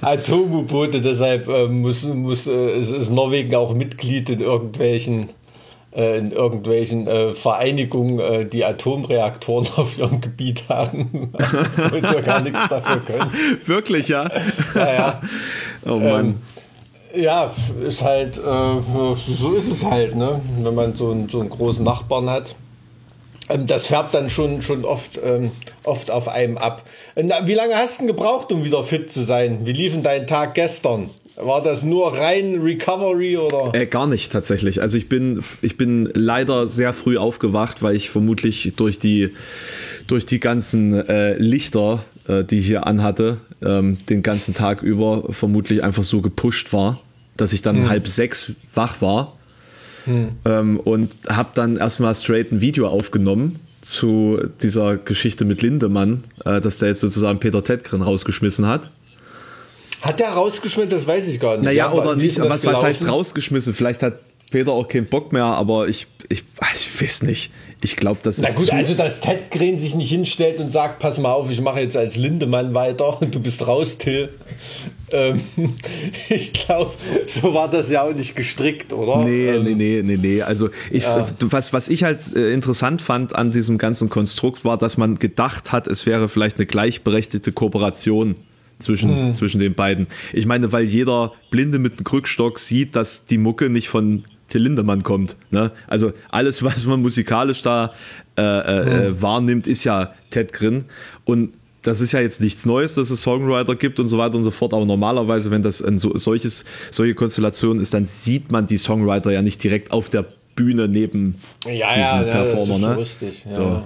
Atom-U-Boote, 0.00 1.02
deshalb 1.02 1.48
äh, 1.48 1.68
muss, 1.68 2.04
muss, 2.04 2.46
äh, 2.46 2.78
ist 2.78 3.10
Norwegen 3.10 3.54
auch 3.54 3.74
Mitglied 3.74 4.30
in 4.30 4.40
irgendwelchen 4.40 5.28
in 5.94 6.32
irgendwelchen 6.32 7.06
äh, 7.06 7.34
Vereinigungen, 7.34 8.18
äh, 8.18 8.46
die 8.46 8.64
Atomreaktoren 8.64 9.68
auf 9.76 9.96
ihrem 9.96 10.20
Gebiet 10.20 10.64
haben, 10.68 11.32
sie 11.92 12.14
ja 12.14 12.20
gar 12.20 12.40
nichts 12.40 12.68
dafür 12.68 13.00
können. 13.04 13.32
Wirklich, 13.66 14.08
ja? 14.08 14.28
Ja, 14.74 14.94
ja. 14.94 15.20
Oh 15.86 15.98
Mann. 15.98 16.40
Ähm, 17.14 17.22
ja, 17.22 17.52
ist 17.80 18.02
halt, 18.02 18.38
äh, 18.38 18.40
so 18.40 19.54
ist 19.54 19.70
es 19.70 19.84
halt, 19.84 20.16
ne? 20.16 20.40
wenn 20.58 20.74
man 20.74 20.94
so, 20.94 21.12
einen, 21.12 21.28
so 21.28 21.38
einen 21.38 21.50
großen 21.50 21.84
Nachbarn 21.84 22.28
hat. 22.28 22.56
Ähm, 23.48 23.68
das 23.68 23.86
färbt 23.86 24.14
dann 24.14 24.30
schon, 24.30 24.62
schon 24.62 24.84
oft, 24.84 25.20
ähm, 25.22 25.52
oft 25.84 26.10
auf 26.10 26.28
einem 26.28 26.58
ab. 26.58 26.82
wie 27.14 27.54
lange 27.54 27.76
hast 27.76 28.00
du 28.00 28.06
gebraucht, 28.06 28.50
um 28.50 28.64
wieder 28.64 28.82
fit 28.82 29.12
zu 29.12 29.24
sein? 29.24 29.60
Wie 29.64 29.72
lief 29.72 29.92
denn 29.92 30.02
dein 30.02 30.26
Tag 30.26 30.54
gestern? 30.54 31.10
War 31.36 31.62
das 31.62 31.82
nur 31.82 32.16
rein 32.16 32.60
Recovery 32.60 33.36
oder? 33.36 33.74
Äh, 33.74 33.86
gar 33.86 34.06
nicht 34.06 34.30
tatsächlich. 34.30 34.80
Also 34.80 34.96
ich 34.96 35.08
bin, 35.08 35.42
ich 35.62 35.76
bin 35.76 36.08
leider 36.14 36.68
sehr 36.68 36.92
früh 36.92 37.16
aufgewacht, 37.16 37.82
weil 37.82 37.96
ich 37.96 38.08
vermutlich 38.08 38.74
durch 38.76 39.00
die, 39.00 39.30
durch 40.06 40.26
die 40.26 40.38
ganzen 40.38 40.92
äh, 40.92 41.36
Lichter, 41.36 42.04
äh, 42.28 42.44
die 42.44 42.58
ich 42.58 42.66
hier 42.66 42.86
anhatte, 42.86 43.38
ähm, 43.62 43.98
den 44.08 44.22
ganzen 44.22 44.54
Tag 44.54 44.82
über 44.82 45.24
vermutlich 45.30 45.82
einfach 45.82 46.04
so 46.04 46.20
gepusht 46.20 46.72
war, 46.72 47.00
dass 47.36 47.52
ich 47.52 47.62
dann 47.62 47.78
hm. 47.78 47.88
halb 47.88 48.06
sechs 48.06 48.52
wach 48.72 49.00
war. 49.00 49.36
Hm. 50.04 50.28
Ähm, 50.44 50.78
und 50.78 51.10
habe 51.28 51.48
dann 51.54 51.78
erstmal 51.78 52.14
straight 52.14 52.52
ein 52.52 52.60
Video 52.60 52.86
aufgenommen 52.86 53.58
zu 53.80 54.38
dieser 54.62 54.98
Geschichte 54.98 55.44
mit 55.44 55.62
Lindemann, 55.62 56.22
äh, 56.44 56.60
dass 56.60 56.78
der 56.78 56.90
jetzt 56.90 57.00
sozusagen 57.00 57.40
Peter 57.40 57.64
Tedgren 57.64 58.02
rausgeschmissen 58.02 58.66
hat. 58.66 58.90
Hat 60.04 60.20
der 60.20 60.30
rausgeschmissen? 60.30 60.90
Das 60.90 61.06
weiß 61.06 61.26
ich 61.28 61.40
gar 61.40 61.56
nicht. 61.56 61.64
Naja, 61.64 61.86
Ja, 61.86 61.92
oder 61.92 62.10
ist 62.12 62.16
nicht. 62.18 62.40
Was, 62.40 62.64
was 62.66 62.82
heißt 62.82 63.08
rausgeschmissen? 63.08 63.72
Vielleicht 63.72 64.02
hat 64.02 64.18
Peter 64.50 64.72
auch 64.72 64.86
keinen 64.86 65.06
Bock 65.06 65.32
mehr, 65.32 65.44
aber 65.44 65.88
ich, 65.88 66.06
ich, 66.28 66.44
ich 66.74 67.02
weiß 67.02 67.22
nicht. 67.22 67.50
Ich 67.80 67.96
glaube, 67.96 68.20
das 68.22 68.38
Na 68.38 68.48
ist 68.48 68.56
gut, 68.56 68.66
zu, 68.66 68.74
also 68.74 68.94
dass 68.94 69.20
Ted 69.20 69.50
Green 69.50 69.78
sich 69.78 69.94
nicht 69.94 70.10
hinstellt 70.10 70.60
und 70.60 70.70
sagt, 70.70 70.98
pass 71.00 71.18
mal 71.18 71.32
auf, 71.32 71.50
ich 71.50 71.60
mache 71.60 71.80
jetzt 71.80 71.96
als 71.96 72.16
Lindemann 72.16 72.74
weiter 72.74 73.20
und 73.20 73.34
du 73.34 73.40
bist 73.40 73.66
raus, 73.66 73.98
Till. 73.98 74.28
Ähm, 75.10 75.40
ich 76.28 76.52
glaube, 76.52 76.92
so 77.26 77.54
war 77.54 77.70
das 77.70 77.90
ja 77.90 78.02
auch 78.02 78.14
nicht 78.14 78.36
gestrickt, 78.36 78.92
oder? 78.92 79.24
Nee, 79.24 79.48
ähm, 79.48 79.64
nee, 79.64 79.74
nee, 79.74 80.02
nee, 80.02 80.16
nee. 80.16 80.42
Also 80.42 80.68
ich, 80.90 81.04
was, 81.40 81.72
was 81.72 81.88
ich 81.88 82.04
halt 82.04 82.20
äh, 82.36 82.52
interessant 82.52 83.02
fand 83.02 83.34
an 83.34 83.50
diesem 83.50 83.78
ganzen 83.78 84.10
Konstrukt 84.10 84.64
war, 84.64 84.76
dass 84.78 84.96
man 84.96 85.18
gedacht 85.18 85.72
hat, 85.72 85.88
es 85.88 86.06
wäre 86.06 86.28
vielleicht 86.28 86.58
eine 86.58 86.66
gleichberechtigte 86.66 87.52
Kooperation 87.52 88.36
zwischen, 88.78 89.14
Hm. 89.28 89.34
zwischen 89.34 89.60
den 89.60 89.74
beiden. 89.74 90.06
Ich 90.32 90.46
meine, 90.46 90.72
weil 90.72 90.84
jeder 90.84 91.32
Blinde 91.50 91.78
mit 91.78 91.94
einem 91.94 92.04
Krückstock 92.04 92.58
sieht, 92.58 92.96
dass 92.96 93.26
die 93.26 93.38
Mucke 93.38 93.70
nicht 93.70 93.88
von 93.88 94.24
Till 94.48 94.62
Lindemann 94.62 95.02
kommt. 95.02 95.36
Ne? 95.50 95.70
Also 95.86 96.12
alles, 96.30 96.62
was 96.62 96.84
man 96.86 97.00
musikalisch 97.02 97.62
da 97.62 97.92
äh, 98.36 98.42
äh, 98.42 99.06
äh, 99.06 99.22
wahrnimmt, 99.22 99.66
ist 99.66 99.84
ja 99.84 100.12
Ted 100.30 100.52
Grin. 100.52 100.84
Und 101.24 101.54
das 101.82 102.00
ist 102.00 102.12
ja 102.12 102.20
jetzt 102.20 102.40
nichts 102.40 102.64
Neues, 102.66 102.94
dass 102.94 103.10
es 103.10 103.22
Songwriter 103.22 103.74
gibt 103.74 104.00
und 104.00 104.08
so 104.08 104.16
weiter 104.18 104.36
und 104.36 104.42
so 104.42 104.50
fort. 104.50 104.72
Aber 104.74 104.84
normalerweise, 104.86 105.50
wenn 105.50 105.62
das 105.62 105.82
ein 105.82 105.98
so, 105.98 106.16
solches, 106.16 106.64
solche 106.90 107.14
Konstellation 107.14 107.78
ist, 107.80 107.94
dann 107.94 108.06
sieht 108.06 108.50
man 108.52 108.66
die 108.66 108.78
Songwriter 108.78 109.32
ja 109.32 109.42
nicht 109.42 109.62
direkt 109.62 109.92
auf 109.92 110.08
der 110.08 110.24
Bühne 110.56 110.88
neben 110.88 111.34
Ja, 111.66 111.70
diesen 111.94 112.20
ja, 112.20 112.26
ja, 112.26 112.32
Performer. 112.32 112.96
das 112.96 113.08
ist 113.08 113.22
ne? 113.22 113.28
richtig. 113.28 113.44
Ja. 113.50 113.56
So. 113.56 113.82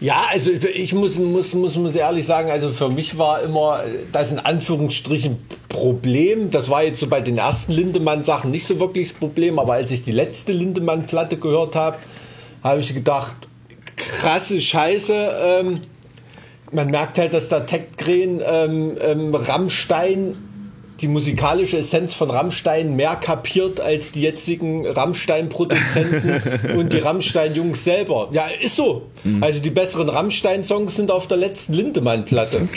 Ja, 0.00 0.24
also 0.30 0.50
ich 0.50 0.94
muss, 0.94 1.18
muss, 1.18 1.52
muss, 1.52 1.76
muss 1.76 1.94
ehrlich 1.94 2.24
sagen, 2.24 2.50
also 2.50 2.70
für 2.70 2.88
mich 2.88 3.18
war 3.18 3.42
immer 3.42 3.84
das 4.12 4.32
in 4.32 4.38
Anführungsstrichen 4.38 5.38
Problem. 5.68 6.50
Das 6.50 6.70
war 6.70 6.82
jetzt 6.82 7.00
so 7.00 7.06
bei 7.06 7.20
den 7.20 7.36
ersten 7.36 7.72
Lindemann-Sachen 7.72 8.50
nicht 8.50 8.66
so 8.66 8.80
wirklich 8.80 9.10
das 9.10 9.18
Problem, 9.18 9.58
aber 9.58 9.74
als 9.74 9.90
ich 9.90 10.02
die 10.02 10.12
letzte 10.12 10.52
Lindemann-Platte 10.52 11.36
gehört 11.36 11.76
habe, 11.76 11.98
habe 12.62 12.80
ich 12.80 12.94
gedacht, 12.94 13.36
krasse 13.96 14.58
Scheiße. 14.58 15.32
Ähm, 15.42 15.80
man 16.72 16.90
merkt 16.90 17.18
halt, 17.18 17.34
dass 17.34 17.48
da 17.48 17.60
Teckgren 17.60 18.40
ähm, 18.44 18.96
ähm, 19.02 19.34
Rammstein 19.34 20.34
die 21.00 21.08
musikalische 21.08 21.78
Essenz 21.78 22.12
von 22.14 22.30
Rammstein 22.30 22.94
mehr 22.96 23.16
kapiert 23.16 23.80
als 23.80 24.12
die 24.12 24.22
jetzigen 24.22 24.86
Rammstein-Produzenten 24.86 26.76
und 26.76 26.92
die 26.92 26.98
Rammstein-Jungs 26.98 27.82
selber. 27.84 28.28
Ja, 28.32 28.46
ist 28.60 28.76
so. 28.76 29.02
Also 29.40 29.60
die 29.60 29.70
besseren 29.70 30.08
Rammstein-Songs 30.08 30.96
sind 30.96 31.10
auf 31.10 31.26
der 31.26 31.38
letzten 31.38 31.72
Lindemann-Platte. 31.74 32.68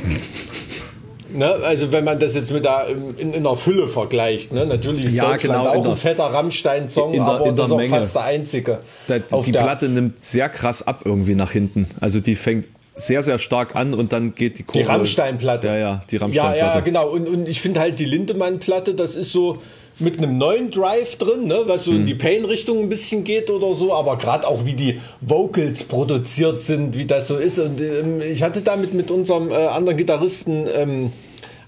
Ne? 1.31 1.45
Also 1.65 1.91
wenn 1.91 2.03
man 2.03 2.19
das 2.19 2.35
jetzt 2.35 2.51
mit 2.51 2.63
der, 2.63 2.87
in, 3.17 3.33
in 3.33 3.45
einer 3.45 3.55
Fülle 3.55 3.87
vergleicht. 3.87 4.51
Ne? 4.51 4.65
Natürlich 4.67 5.05
ist 5.05 5.13
Ja, 5.13 5.31
Deutschland 5.31 5.63
genau, 5.63 5.75
auch 5.75 5.81
der- 5.83 5.91
ein 5.91 5.97
fetter 5.97 6.25
Rammstein-Song, 6.25 7.19
aber 7.19 7.39
in 7.39 7.43
der 7.45 7.53
das 7.55 7.65
ist 7.67 7.71
auch 7.71 7.77
Menge. 7.77 7.89
fast 7.89 8.15
der 8.15 8.23
einzige. 8.25 8.79
Da, 9.07 9.17
die 9.19 9.51
der- 9.51 9.61
Platte 9.61 9.89
nimmt 9.89 10.23
sehr 10.23 10.47
krass 10.49 10.85
ab 10.85 11.01
irgendwie 11.05 11.33
nach 11.35 11.51
hinten. 11.51 11.87
Also 11.99 12.19
die 12.19 12.35
fängt 12.35 12.67
sehr, 12.95 13.23
sehr 13.23 13.39
stark 13.39 13.75
an 13.75 13.93
und 13.93 14.13
dann 14.13 14.35
geht 14.35 14.57
die 14.59 14.63
Kurve. 14.63 14.79
Die 14.79 14.85
Rammstein-Platte. 14.89 15.67
Ja, 15.67 15.77
ja, 15.77 16.01
die 16.09 16.15
Ja, 16.15 16.21
Rammstein-Platte. 16.21 16.57
ja, 16.57 16.79
genau. 16.81 17.09
Und, 17.09 17.27
und 17.27 17.47
ich 17.49 17.59
finde 17.61 17.79
halt 17.79 17.99
die 17.99 18.05
Lindemann-Platte, 18.05 18.93
das 18.93 19.15
ist 19.15 19.31
so 19.31 19.57
mit 19.99 20.17
einem 20.17 20.37
neuen 20.39 20.71
Drive 20.71 21.17
drin, 21.17 21.45
ne, 21.45 21.59
was 21.65 21.85
so 21.85 21.91
Hm. 21.91 22.01
in 22.01 22.05
die 22.07 22.15
Pain-Richtung 22.15 22.79
ein 22.79 22.89
bisschen 22.89 23.23
geht 23.23 23.49
oder 23.51 23.75
so, 23.75 23.93
aber 23.93 24.17
gerade 24.17 24.47
auch 24.47 24.65
wie 24.65 24.73
die 24.73 24.99
Vocals 25.21 25.83
produziert 25.83 26.61
sind, 26.61 26.97
wie 26.97 27.05
das 27.05 27.27
so 27.27 27.37
ist. 27.37 27.59
Und 27.59 27.79
ähm, 27.79 28.19
ich 28.21 28.41
hatte 28.41 28.61
damit 28.61 28.93
mit 28.95 29.11
unserem 29.11 29.51
äh, 29.51 29.55
anderen 29.55 29.97
Gitarristen 29.97 30.67
ähm, 30.75 31.11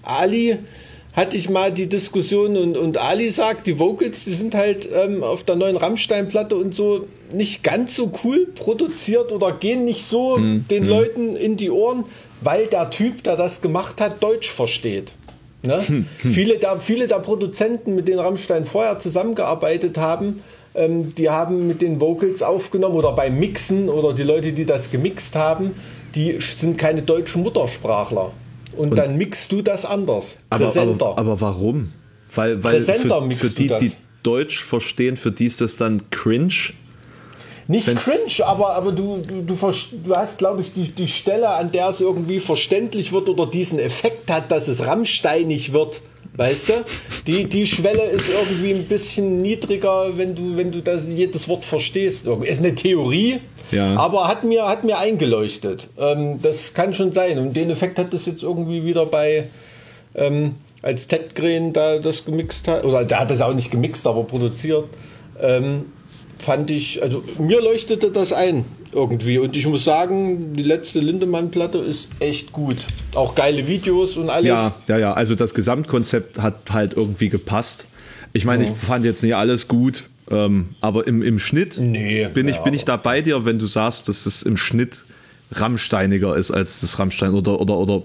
Ali 0.02 0.58
hatte 1.16 1.38
ich 1.38 1.48
mal 1.48 1.72
die 1.72 1.88
Diskussion 1.88 2.58
und, 2.58 2.76
und 2.76 2.98
Ali 2.98 3.30
sagt, 3.30 3.66
die 3.66 3.78
Vocals, 3.78 4.24
die 4.24 4.34
sind 4.34 4.54
halt 4.54 4.86
ähm, 4.94 5.24
auf 5.24 5.44
der 5.44 5.56
neuen 5.56 5.78
Rammstein-Platte 5.78 6.54
und 6.54 6.74
so 6.74 7.06
nicht 7.32 7.64
ganz 7.64 7.96
so 7.96 8.12
cool 8.22 8.46
produziert 8.54 9.32
oder 9.32 9.52
gehen 9.52 9.86
nicht 9.86 10.04
so 10.04 10.36
den 10.38 10.86
Leuten 10.86 11.34
in 11.34 11.56
die 11.56 11.70
Ohren, 11.70 12.04
weil 12.42 12.66
der 12.66 12.90
Typ, 12.90 13.22
der 13.22 13.36
das 13.36 13.62
gemacht 13.62 13.98
hat, 14.00 14.22
Deutsch 14.22 14.50
versteht. 14.50 15.12
Ne? 15.62 15.80
Viele, 16.18 16.58
der, 16.58 16.78
viele 16.78 17.08
der 17.08 17.20
Produzenten, 17.20 17.94
mit 17.94 18.06
denen 18.08 18.20
Rammstein 18.20 18.66
vorher 18.66 19.00
zusammengearbeitet 19.00 19.96
haben, 19.96 20.42
ähm, 20.74 21.14
die 21.14 21.30
haben 21.30 21.66
mit 21.66 21.80
den 21.80 21.98
Vocals 21.98 22.42
aufgenommen 22.42 22.94
oder 22.94 23.12
beim 23.12 23.40
Mixen 23.40 23.88
oder 23.88 24.12
die 24.12 24.22
Leute, 24.22 24.52
die 24.52 24.66
das 24.66 24.90
gemixt 24.90 25.34
haben, 25.34 25.74
die 26.14 26.38
sind 26.40 26.76
keine 26.76 27.00
deutschen 27.00 27.42
Muttersprachler. 27.42 28.32
Und, 28.76 28.96
dann 28.98 29.16
mixt 29.16 29.52
du 29.52 29.62
das 29.62 29.84
anders. 29.84 30.36
aber, 30.50 30.64
Präsenter. 30.66 31.06
aber, 31.06 31.18
aber 31.18 31.40
warum? 31.40 31.92
Weil, 32.34 32.62
weil 32.62 32.76
Präsenter 32.76 33.22
für, 33.22 33.34
für 33.34 33.50
die, 33.50 33.68
die 33.68 33.92
Deutsch 34.22 34.62
verstehen, 34.62 35.16
für 35.16 35.30
die 35.30 35.46
ist 35.46 35.60
das 35.60 35.76
dann 35.76 36.10
cringe. 36.10 36.52
Nicht 37.68 37.88
wenn's- 37.88 38.04
cringe, 38.04 38.46
aber, 38.46 38.70
aber 38.74 38.92
du, 38.92 39.22
du, 39.26 39.42
du, 39.42 39.54
du 39.56 40.14
hast, 40.16 40.38
glaube 40.38 40.60
ich, 40.60 40.72
die, 40.72 40.88
die 40.90 41.08
Stelle, 41.08 41.48
an 41.48 41.72
der 41.72 41.88
es 41.88 42.00
irgendwie 42.00 42.40
verständlich 42.40 43.12
wird 43.12 43.28
oder 43.28 43.46
diesen 43.46 43.78
Effekt 43.78 44.30
hat, 44.30 44.50
dass 44.50 44.68
es 44.68 44.86
rammsteinig 44.86 45.72
wird. 45.72 46.00
Weißt 46.36 46.68
du? 46.68 46.72
Die, 47.26 47.44
die 47.44 47.66
Schwelle 47.66 48.04
ist 48.04 48.26
irgendwie 48.28 48.72
ein 48.74 48.84
bisschen 48.86 49.38
niedriger, 49.38 50.16
wenn 50.16 50.34
du, 50.34 50.56
wenn 50.56 50.70
du 50.70 50.80
das, 50.82 51.06
jedes 51.08 51.48
Wort 51.48 51.64
verstehst. 51.64 52.26
Ist 52.26 52.58
eine 52.60 52.74
Theorie, 52.74 53.40
Ja. 53.72 53.96
aber 53.96 54.28
hat 54.28 54.44
mir, 54.44 54.66
hat 54.68 54.84
mir 54.84 54.98
eingeleuchtet. 54.98 55.88
Ähm, 55.98 56.40
das 56.42 56.74
kann 56.74 56.92
schon 56.94 57.12
sein. 57.12 57.38
Und 57.38 57.56
den 57.56 57.70
Effekt 57.70 57.98
hat 57.98 58.12
das 58.12 58.26
jetzt 58.26 58.42
irgendwie 58.42 58.84
wieder 58.84 59.06
bei, 59.06 59.44
ähm, 60.14 60.56
als 60.82 61.06
Ted 61.06 61.34
Green 61.34 61.72
da 61.72 61.98
das 61.98 62.24
gemixt 62.24 62.68
hat, 62.68 62.84
oder 62.84 63.04
der 63.04 63.20
hat 63.20 63.30
das 63.30 63.40
auch 63.40 63.54
nicht 63.54 63.70
gemixt, 63.70 64.06
aber 64.06 64.24
produziert, 64.24 64.84
ähm, 65.40 65.86
fand 66.38 66.70
ich, 66.70 67.02
also 67.02 67.24
mir 67.38 67.60
leuchtete 67.62 68.10
das 68.10 68.32
ein 68.32 68.64
irgendwie. 68.96 69.38
Und 69.38 69.56
ich 69.56 69.66
muss 69.66 69.84
sagen, 69.84 70.54
die 70.54 70.62
letzte 70.64 70.98
Lindemann-Platte 71.00 71.78
ist 71.78 72.08
echt 72.18 72.50
gut. 72.52 72.78
Auch 73.14 73.34
geile 73.36 73.68
Videos 73.68 74.16
und 74.16 74.30
alles. 74.30 74.46
Ja, 74.48 74.74
ja, 74.88 74.98
ja. 74.98 75.12
Also 75.12 75.34
das 75.36 75.54
Gesamtkonzept 75.54 76.40
hat 76.40 76.72
halt 76.72 76.94
irgendwie 76.94 77.28
gepasst. 77.28 77.86
Ich 78.32 78.44
meine, 78.44 78.64
ich 78.64 78.70
fand 78.70 79.04
jetzt 79.04 79.22
nicht 79.22 79.34
alles 79.36 79.68
gut, 79.68 80.04
ähm, 80.30 80.70
aber 80.80 81.06
im, 81.06 81.22
im 81.22 81.38
Schnitt 81.38 81.78
Nee, 81.78 82.28
bin, 82.34 82.48
ich, 82.48 82.56
ja, 82.56 82.62
bin 82.62 82.74
ich 82.74 82.84
da 82.84 82.96
bei 82.96 83.20
dir, 83.22 83.44
wenn 83.44 83.58
du 83.58 83.66
sagst, 83.66 84.08
dass 84.08 84.26
es 84.26 84.42
im 84.42 84.56
Schnitt 84.56 85.04
rammsteiniger 85.52 86.36
ist 86.36 86.50
als 86.50 86.80
das 86.80 86.98
Rammstein 86.98 87.32
oder, 87.34 87.60
oder, 87.60 87.76
oder 87.78 88.02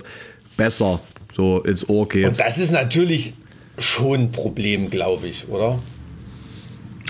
besser 0.57 0.99
so 1.35 1.61
ins 1.61 1.89
Ohr 1.89 2.07
geht. 2.07 2.27
Und 2.27 2.39
das 2.39 2.57
ist 2.59 2.71
natürlich 2.71 3.33
schon 3.79 4.21
ein 4.25 4.31
Problem, 4.31 4.89
glaube 4.89 5.27
ich, 5.27 5.47
oder? 5.49 5.79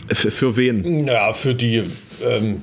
F- 0.07 0.33
Für 0.33 0.55
wen? 0.57 1.05
Naja, 1.05 1.33
für 1.33 1.53
die, 1.53 1.83
ähm, 2.25 2.61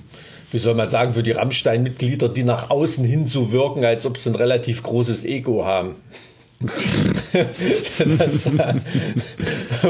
wie 0.51 0.59
soll 0.59 0.75
man 0.75 0.91
sagen, 0.91 1.15
für 1.15 1.23
die 1.23 1.33
Rammstein-Mitglieder, 1.33 2.29
die 2.29 2.43
nach 2.43 2.71
außen 2.71 3.05
hin 3.05 3.27
so 3.27 3.53
wirken, 3.53 3.85
als 3.85 4.07
ob 4.07 4.19
sie 4.19 4.31
ein 4.31 4.35
relativ 4.35 4.83
großes 4.83 5.25
Ego 5.25 5.65
haben. 5.65 5.97
das, 8.19 8.43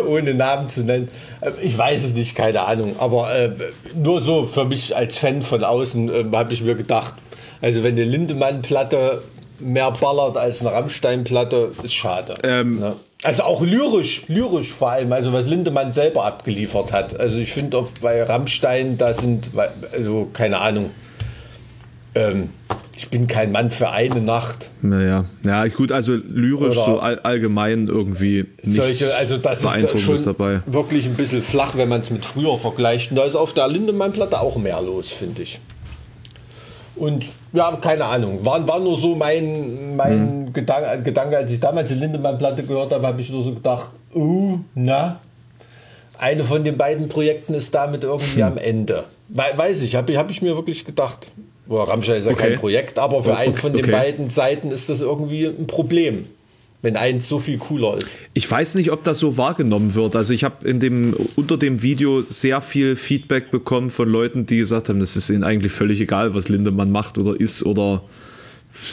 ohne 0.06 0.34
Namen 0.34 0.68
zu 0.68 0.82
nennen. 0.82 1.08
Äh, 1.40 1.52
Ich 1.62 1.78
weiß 1.78 2.04
es 2.04 2.12
nicht, 2.12 2.34
keine 2.34 2.62
Ahnung. 2.62 2.96
Aber 2.98 3.34
äh, 3.34 3.50
nur 3.96 4.22
so 4.22 4.44
für 4.44 4.66
mich 4.66 4.94
als 4.94 5.16
Fan 5.16 5.42
von 5.42 5.64
außen 5.64 6.08
äh, 6.10 6.36
habe 6.36 6.52
ich 6.52 6.62
mir 6.62 6.74
gedacht, 6.74 7.14
also 7.62 7.82
wenn 7.82 7.94
eine 7.94 8.04
Lindemann-Platte 8.04 9.22
mehr 9.60 9.90
ballert 9.90 10.36
als 10.36 10.60
eine 10.60 10.72
Rammstein-Platte, 10.72 11.72
ist 11.82 11.94
schade. 11.94 12.34
Ähm, 12.42 12.78
ne? 12.80 12.96
Also 13.22 13.42
auch 13.42 13.62
lyrisch, 13.62 14.22
lyrisch 14.28 14.72
vor 14.72 14.92
allem, 14.92 15.12
also 15.12 15.32
was 15.32 15.46
Lindemann 15.46 15.92
selber 15.92 16.24
abgeliefert 16.24 16.92
hat. 16.92 17.18
Also 17.18 17.38
ich 17.38 17.52
finde 17.52 17.78
auch 17.78 17.88
bei 18.00 18.22
Rammstein, 18.22 18.96
da 18.96 19.12
sind, 19.12 19.48
also 19.92 20.28
keine 20.32 20.58
Ahnung, 20.60 20.90
ähm, 22.14 22.50
ich 22.96 23.08
bin 23.10 23.28
kein 23.28 23.52
Mann 23.52 23.70
für 23.70 23.90
eine 23.90 24.20
Nacht. 24.20 24.70
Naja, 24.82 25.24
ja, 25.44 25.66
gut, 25.68 25.92
also 25.92 26.14
lyrisch 26.14 26.76
Oder- 26.76 26.84
so 26.84 26.98
all, 27.00 27.18
allgemein 27.20 27.86
irgendwie 27.86 28.46
Solche, 28.62 29.14
also 29.14 29.38
das 29.38 29.58
ist 29.58 29.62
Beeindruckendes 29.64 30.24
dabei. 30.24 30.60
wirklich 30.66 31.06
ein 31.06 31.14
bisschen 31.14 31.42
flach, 31.42 31.76
wenn 31.76 31.88
man 31.88 32.00
es 32.00 32.10
mit 32.10 32.24
früher 32.24 32.58
vergleicht. 32.58 33.10
Und 33.10 33.16
da 33.16 33.24
ist 33.24 33.36
auf 33.36 33.52
der 33.52 33.68
Lindemann-Platte 33.68 34.40
auch 34.40 34.56
mehr 34.56 34.80
los, 34.82 35.10
finde 35.10 35.42
ich. 35.42 35.60
Und 36.98 37.24
ja, 37.52 37.76
keine 37.80 38.04
Ahnung, 38.04 38.44
war, 38.44 38.66
war 38.66 38.78
nur 38.80 38.98
so 38.98 39.14
mein, 39.14 39.96
mein 39.96 40.46
Hm. 40.46 40.52
Gedanke, 40.52 41.02
Gedanke, 41.04 41.36
als 41.38 41.52
ich 41.52 41.60
damals 41.60 41.88
die 41.88 41.94
Lindemann-Platte 41.94 42.62
gehört 42.64 42.92
habe, 42.92 43.06
habe 43.06 43.20
ich 43.20 43.30
nur 43.30 43.42
so 43.42 43.52
gedacht, 43.52 43.90
uh, 44.14 44.58
na, 44.74 45.20
eine 46.18 46.42
von 46.44 46.64
den 46.64 46.76
beiden 46.76 47.08
Projekten 47.08 47.54
ist 47.54 47.74
damit 47.74 48.02
irgendwie 48.04 48.42
Hm. 48.42 48.52
am 48.52 48.58
Ende. 48.58 49.04
We 49.28 49.42
weiß 49.56 49.82
ich, 49.82 49.94
habe 49.94 50.16
hab 50.18 50.30
ich 50.30 50.42
mir 50.42 50.56
wirklich 50.56 50.84
gedacht. 50.84 51.26
Boah, 51.66 51.86
Rammstein 51.88 52.16
ist 52.16 52.26
ja 52.26 52.32
Okay. 52.32 52.50
kein 52.50 52.58
Projekt, 52.58 52.98
aber 52.98 53.22
für 53.22 53.32
Oh, 53.32 53.34
einen 53.34 53.52
okay, 53.52 53.60
von 53.60 53.72
den 53.72 53.82
okay. 53.82 53.90
beiden 53.92 54.30
Seiten 54.30 54.70
ist 54.70 54.88
das 54.88 55.00
irgendwie 55.00 55.44
ein 55.44 55.66
Problem, 55.66 56.26
wenn 56.80 56.96
eins 56.96 57.28
so 57.28 57.38
viel 57.38 57.58
cooler 57.58 57.98
ist. 57.98 58.08
Ich 58.34 58.48
weiß 58.48 58.76
nicht, 58.76 58.92
ob 58.92 59.02
das 59.02 59.18
so 59.18 59.36
wahrgenommen 59.36 59.94
wird. 59.94 60.14
Also 60.14 60.32
ich 60.32 60.44
habe 60.44 60.68
in 60.68 60.78
dem 60.78 61.14
unter 61.34 61.56
dem 61.56 61.82
Video 61.82 62.22
sehr 62.22 62.60
viel 62.60 62.94
Feedback 62.94 63.50
bekommen 63.50 63.90
von 63.90 64.08
Leuten, 64.08 64.46
die 64.46 64.58
gesagt 64.58 64.88
haben, 64.88 65.00
das 65.00 65.16
ist 65.16 65.28
ihnen 65.30 65.42
eigentlich 65.42 65.72
völlig 65.72 66.00
egal, 66.00 66.34
was 66.34 66.48
Lindemann 66.48 66.92
macht 66.92 67.18
oder 67.18 67.38
ist 67.38 67.64
oder 67.64 68.02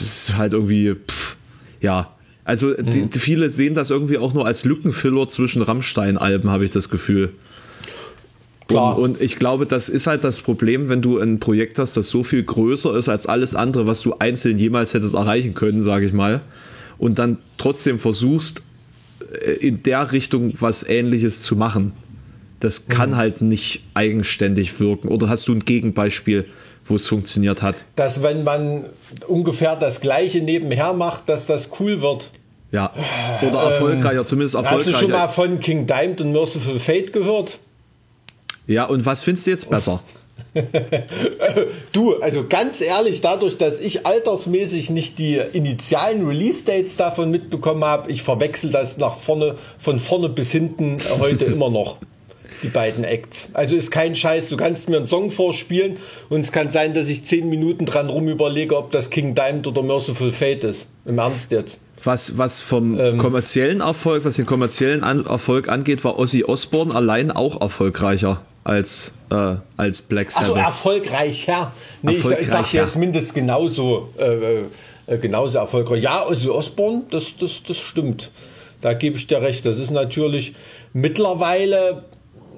ist 0.00 0.36
halt 0.36 0.52
irgendwie, 0.52 0.94
pff, 0.94 1.36
ja, 1.80 2.10
Also 2.46 2.74
die, 2.74 3.06
die 3.06 3.18
viele 3.18 3.50
sehen 3.50 3.74
das 3.74 3.90
irgendwie 3.90 4.18
auch 4.18 4.32
nur 4.32 4.46
als 4.46 4.64
Lückenfiller 4.64 5.28
zwischen 5.28 5.62
Rammstein-Alben, 5.62 6.48
habe 6.48 6.64
ich 6.64 6.70
das 6.70 6.88
Gefühl. 6.88 7.32
Klar. 8.68 8.96
Und, 8.98 9.16
und 9.16 9.20
ich 9.20 9.36
glaube, 9.36 9.66
das 9.66 9.88
ist 9.88 10.06
halt 10.06 10.22
das 10.22 10.40
Problem, 10.40 10.88
wenn 10.88 11.02
du 11.02 11.18
ein 11.18 11.40
Projekt 11.40 11.78
hast, 11.78 11.96
das 11.96 12.08
so 12.08 12.22
viel 12.22 12.44
größer 12.44 12.96
ist 12.96 13.08
als 13.08 13.26
alles 13.26 13.54
andere, 13.54 13.86
was 13.86 14.02
du 14.02 14.14
einzeln 14.18 14.58
jemals 14.58 14.94
hättest 14.94 15.14
erreichen 15.14 15.54
können, 15.54 15.80
sage 15.80 16.06
ich 16.06 16.12
mal, 16.12 16.40
und 16.98 17.18
dann 17.18 17.38
trotzdem 17.58 17.98
versuchst, 17.98 18.62
äh, 19.44 19.50
in 19.66 19.82
der 19.82 20.12
Richtung 20.12 20.52
was 20.60 20.82
Ähnliches 20.82 21.42
zu 21.42 21.56
machen. 21.56 21.92
Das 22.60 22.86
kann 22.88 23.10
Mhm. 23.10 23.16
halt 23.16 23.42
nicht 23.42 23.82
eigenständig 23.94 24.80
wirken. 24.80 25.08
Oder 25.08 25.28
hast 25.28 25.46
du 25.48 25.52
ein 25.52 25.60
Gegenbeispiel, 25.60 26.46
wo 26.86 26.96
es 26.96 27.06
funktioniert 27.06 27.60
hat? 27.62 27.84
Dass 27.96 28.22
wenn 28.22 28.44
man 28.44 28.84
ungefähr 29.26 29.76
das 29.76 30.00
Gleiche 30.00 30.40
nebenher 30.40 30.92
macht, 30.94 31.28
dass 31.28 31.44
das 31.46 31.70
cool 31.80 32.00
wird. 32.00 32.30
Ja. 32.72 32.92
Oder 33.42 33.62
erfolgreicher, 33.62 34.24
zumindest 34.24 34.54
Ähm, 34.56 34.62
Hast 34.64 34.70
du 34.72 34.76
erfolgreicher. 34.90 34.98
schon 35.00 35.10
mal 35.10 35.28
von 35.28 35.60
King 35.60 35.86
Diamond 35.86 36.20
und 36.22 36.32
Merciful 36.32 36.80
Fate 36.80 37.12
gehört? 37.12 37.58
ja, 38.66 38.84
und 38.84 39.06
was 39.06 39.22
findest 39.22 39.46
du 39.46 39.50
jetzt 39.52 39.68
besser? 39.70 40.02
Du, 41.92 42.16
also 42.20 42.44
ganz 42.48 42.80
ehrlich, 42.80 43.20
dadurch, 43.20 43.58
dass 43.58 43.80
ich 43.80 44.06
altersmäßig 44.06 44.90
nicht 44.90 45.18
die 45.18 45.40
initialen 45.52 46.26
Release-Dates 46.26 46.96
davon 46.96 47.30
mitbekommen 47.30 47.84
habe, 47.84 48.10
ich 48.10 48.22
verwechsel 48.22 48.70
das 48.70 48.96
nach 48.98 49.16
vorne, 49.16 49.54
von 49.78 50.00
vorne 50.00 50.28
bis 50.28 50.52
hinten 50.52 50.98
heute 51.18 51.44
immer 51.46 51.70
noch. 51.70 51.98
Die 52.62 52.68
beiden 52.68 53.04
Acts. 53.04 53.48
Also 53.52 53.76
ist 53.76 53.90
kein 53.90 54.16
Scheiß. 54.16 54.48
Du 54.48 54.56
kannst 54.56 54.88
mir 54.88 54.96
einen 54.96 55.06
Song 55.06 55.30
vorspielen 55.30 55.98
und 56.30 56.40
es 56.40 56.52
kann 56.52 56.70
sein, 56.70 56.94
dass 56.94 57.08
ich 57.10 57.24
zehn 57.26 57.50
Minuten 57.50 57.84
dran 57.84 58.08
rum 58.08 58.28
überlege, 58.28 58.78
ob 58.78 58.92
das 58.92 59.10
King 59.10 59.34
Diamond 59.34 59.66
oder 59.66 59.82
Merciful 59.82 60.32
Fate 60.32 60.64
ist. 60.64 60.86
Im 61.04 61.18
Ernst 61.18 61.50
jetzt. 61.50 61.78
Was, 62.02 62.38
was 62.38 62.62
vom 62.62 62.98
Ähm. 62.98 63.18
kommerziellen 63.18 63.80
Erfolg, 63.80 64.24
was 64.24 64.36
den 64.36 64.46
kommerziellen 64.46 65.04
An 65.04 65.26
Erfolg 65.26 65.68
angeht, 65.68 66.02
war 66.02 66.18
Ozzy 66.18 66.44
Osbourne 66.44 66.94
allein 66.94 67.30
auch 67.30 67.60
erfolgreicher 67.60 68.40
als, 68.66 69.14
äh, 69.30 69.54
als 69.76 70.02
Black 70.02 70.28
Achso, 70.28 70.48
Sabbath. 70.48 70.66
erfolgreicher. 70.66 71.72
Nee, 72.02 72.12
ich, 72.12 72.18
ich 72.18 72.22
dachte 72.24 72.36
Erfolgreicher. 72.40 72.84
jetzt 72.84 72.96
mindestens 72.96 73.34
genauso, 73.34 74.08
äh, 74.18 74.62
äh, 75.06 75.18
genauso 75.18 75.58
erfolgreich. 75.58 76.02
Ja, 76.02 76.26
Ozzy 76.26 76.48
Osbourne, 76.48 77.02
das, 77.10 77.36
das, 77.38 77.62
das 77.66 77.76
stimmt. 77.76 78.32
Da 78.80 78.92
gebe 78.94 79.16
ich 79.16 79.26
dir 79.28 79.40
recht. 79.40 79.64
Das 79.64 79.78
ist 79.78 79.90
natürlich 79.90 80.54
mittlerweile 80.92 82.04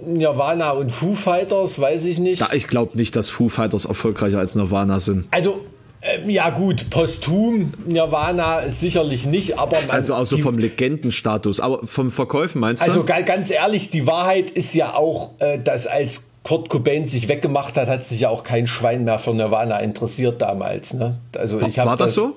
Nirvana 0.02 0.70
und 0.70 0.90
Foo 0.90 1.14
Fighters, 1.14 1.78
weiß 1.78 2.06
ich 2.06 2.18
nicht. 2.18 2.40
ja, 2.40 2.48
ich 2.52 2.68
glaube 2.68 2.96
nicht, 2.96 3.14
dass 3.14 3.28
Foo 3.28 3.50
Fighters 3.50 3.84
erfolgreicher 3.84 4.38
als 4.38 4.54
Nirvana 4.54 5.00
sind. 5.00 5.28
Also, 5.30 5.64
ähm, 6.02 6.30
ja 6.30 6.50
gut, 6.50 6.90
posthum 6.90 7.72
Nirvana 7.86 8.68
sicherlich 8.70 9.26
nicht, 9.26 9.58
aber 9.58 9.80
man, 9.82 9.90
Also 9.90 10.14
auch 10.14 10.24
so 10.26 10.36
die- 10.36 10.42
vom 10.42 10.58
Legendenstatus. 10.58 11.60
Aber 11.60 11.86
vom 11.86 12.10
Verkäufen 12.10 12.60
meinst 12.60 12.82
Also 12.82 13.00
du? 13.00 13.06
ga- 13.06 13.20
ganz 13.22 13.50
ehrlich, 13.50 13.90
die 13.90 14.06
Wahrheit 14.06 14.50
ist 14.50 14.74
ja 14.74 14.94
auch, 14.94 15.30
äh, 15.40 15.58
dass 15.58 15.86
als 15.86 16.24
Kurt 16.44 16.68
Cobain 16.70 17.06
sich 17.06 17.28
weggemacht 17.28 17.76
hat, 17.76 17.88
hat 17.88 18.06
sich 18.06 18.20
ja 18.20 18.28
auch 18.30 18.42
kein 18.44 18.66
Schwein 18.66 19.04
mehr 19.04 19.18
für 19.18 19.34
Nirvana 19.34 19.80
interessiert 19.80 20.40
damals. 20.40 20.94
Ne? 20.94 21.18
Also 21.36 21.60
ich 21.60 21.78
hab 21.78 21.86
war 21.86 21.96
das 21.96 22.14
so? 22.14 22.36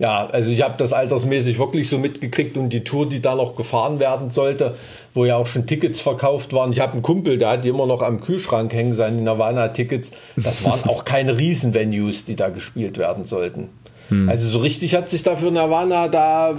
Ja, 0.00 0.30
also 0.32 0.50
ich 0.50 0.62
habe 0.62 0.76
das 0.78 0.94
altersmäßig 0.94 1.58
wirklich 1.58 1.90
so 1.90 1.98
mitgekriegt 1.98 2.56
und 2.56 2.70
die 2.70 2.84
Tour, 2.84 3.06
die 3.06 3.20
da 3.20 3.34
noch 3.34 3.54
gefahren 3.54 4.00
werden 4.00 4.30
sollte, 4.30 4.74
wo 5.12 5.26
ja 5.26 5.36
auch 5.36 5.46
schon 5.46 5.66
Tickets 5.66 6.00
verkauft 6.00 6.54
waren. 6.54 6.72
Ich 6.72 6.80
habe 6.80 6.94
einen 6.94 7.02
Kumpel, 7.02 7.36
der 7.36 7.50
hat 7.50 7.66
die 7.66 7.68
immer 7.68 7.84
noch 7.84 8.00
am 8.00 8.22
Kühlschrank 8.22 8.72
hängen, 8.72 8.94
seine 8.94 9.20
Nirvana-Tickets. 9.20 10.12
Das 10.36 10.64
waren 10.64 10.88
auch 10.88 11.04
keine 11.04 11.36
Riesen-Venues, 11.36 12.24
die 12.24 12.34
da 12.34 12.48
gespielt 12.48 12.96
werden 12.96 13.26
sollten. 13.26 13.68
Hm. 14.08 14.26
Also 14.26 14.48
so 14.48 14.60
richtig 14.60 14.94
hat 14.94 15.10
sich 15.10 15.22
dafür 15.22 15.50
Nirvana 15.50 16.08
da 16.08 16.56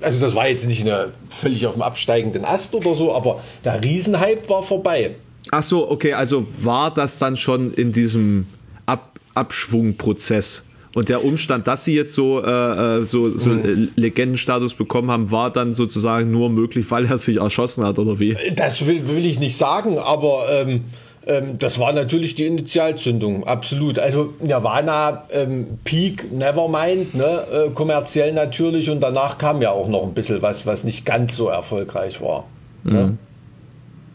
also 0.00 0.20
das 0.20 0.34
war 0.34 0.48
jetzt 0.48 0.66
nicht 0.66 0.82
eine 0.82 1.12
völlig 1.30 1.66
auf 1.66 1.74
dem 1.74 1.82
absteigenden 1.82 2.44
Ast 2.44 2.74
oder 2.74 2.94
so, 2.94 3.14
aber 3.14 3.40
der 3.64 3.82
Riesenhype 3.82 4.48
war 4.48 4.62
vorbei. 4.62 5.14
Ach 5.50 5.62
so, 5.62 5.90
okay, 5.90 6.14
also 6.14 6.46
war 6.58 6.92
das 6.92 7.18
dann 7.18 7.36
schon 7.36 7.72
in 7.74 7.92
diesem 7.92 8.46
Ab 8.86 9.18
Abschwungprozess? 9.34 10.64
Und 10.94 11.08
der 11.08 11.24
Umstand, 11.24 11.66
dass 11.66 11.84
sie 11.84 11.94
jetzt 11.94 12.14
so, 12.14 12.42
äh, 12.42 13.00
äh, 13.00 13.04
so, 13.04 13.36
so 13.36 13.50
Mhm. 13.50 13.88
Legendenstatus 13.96 14.74
bekommen 14.74 15.10
haben, 15.10 15.30
war 15.30 15.50
dann 15.50 15.72
sozusagen 15.72 16.30
nur 16.30 16.50
möglich, 16.50 16.88
weil 16.90 17.06
er 17.06 17.18
sich 17.18 17.38
erschossen 17.38 17.84
hat, 17.84 17.98
oder 17.98 18.18
wie? 18.20 18.36
Das 18.54 18.86
will, 18.86 19.08
will 19.08 19.26
ich 19.26 19.38
nicht 19.40 19.56
sagen, 19.56 19.98
aber 19.98 20.46
ähm, 20.50 20.84
ähm, 21.26 21.58
das 21.58 21.78
war 21.78 21.92
natürlich 21.92 22.34
die 22.34 22.46
Initialzündung, 22.46 23.44
absolut. 23.44 23.98
Also 23.98 24.34
Nirvana, 24.40 25.24
ähm, 25.30 25.78
Peak, 25.84 26.30
Nevermind, 26.32 27.14
ne, 27.14 27.44
äh, 27.52 27.70
kommerziell 27.70 28.32
natürlich 28.32 28.90
und 28.90 29.00
danach 29.00 29.38
kam 29.38 29.62
ja 29.62 29.70
auch 29.70 29.88
noch 29.88 30.02
ein 30.02 30.14
bisschen 30.14 30.42
was, 30.42 30.66
was 30.66 30.84
nicht 30.84 31.04
ganz 31.04 31.36
so 31.36 31.48
erfolgreich 31.48 32.20
war. 32.20 32.44
Ne? 32.84 33.16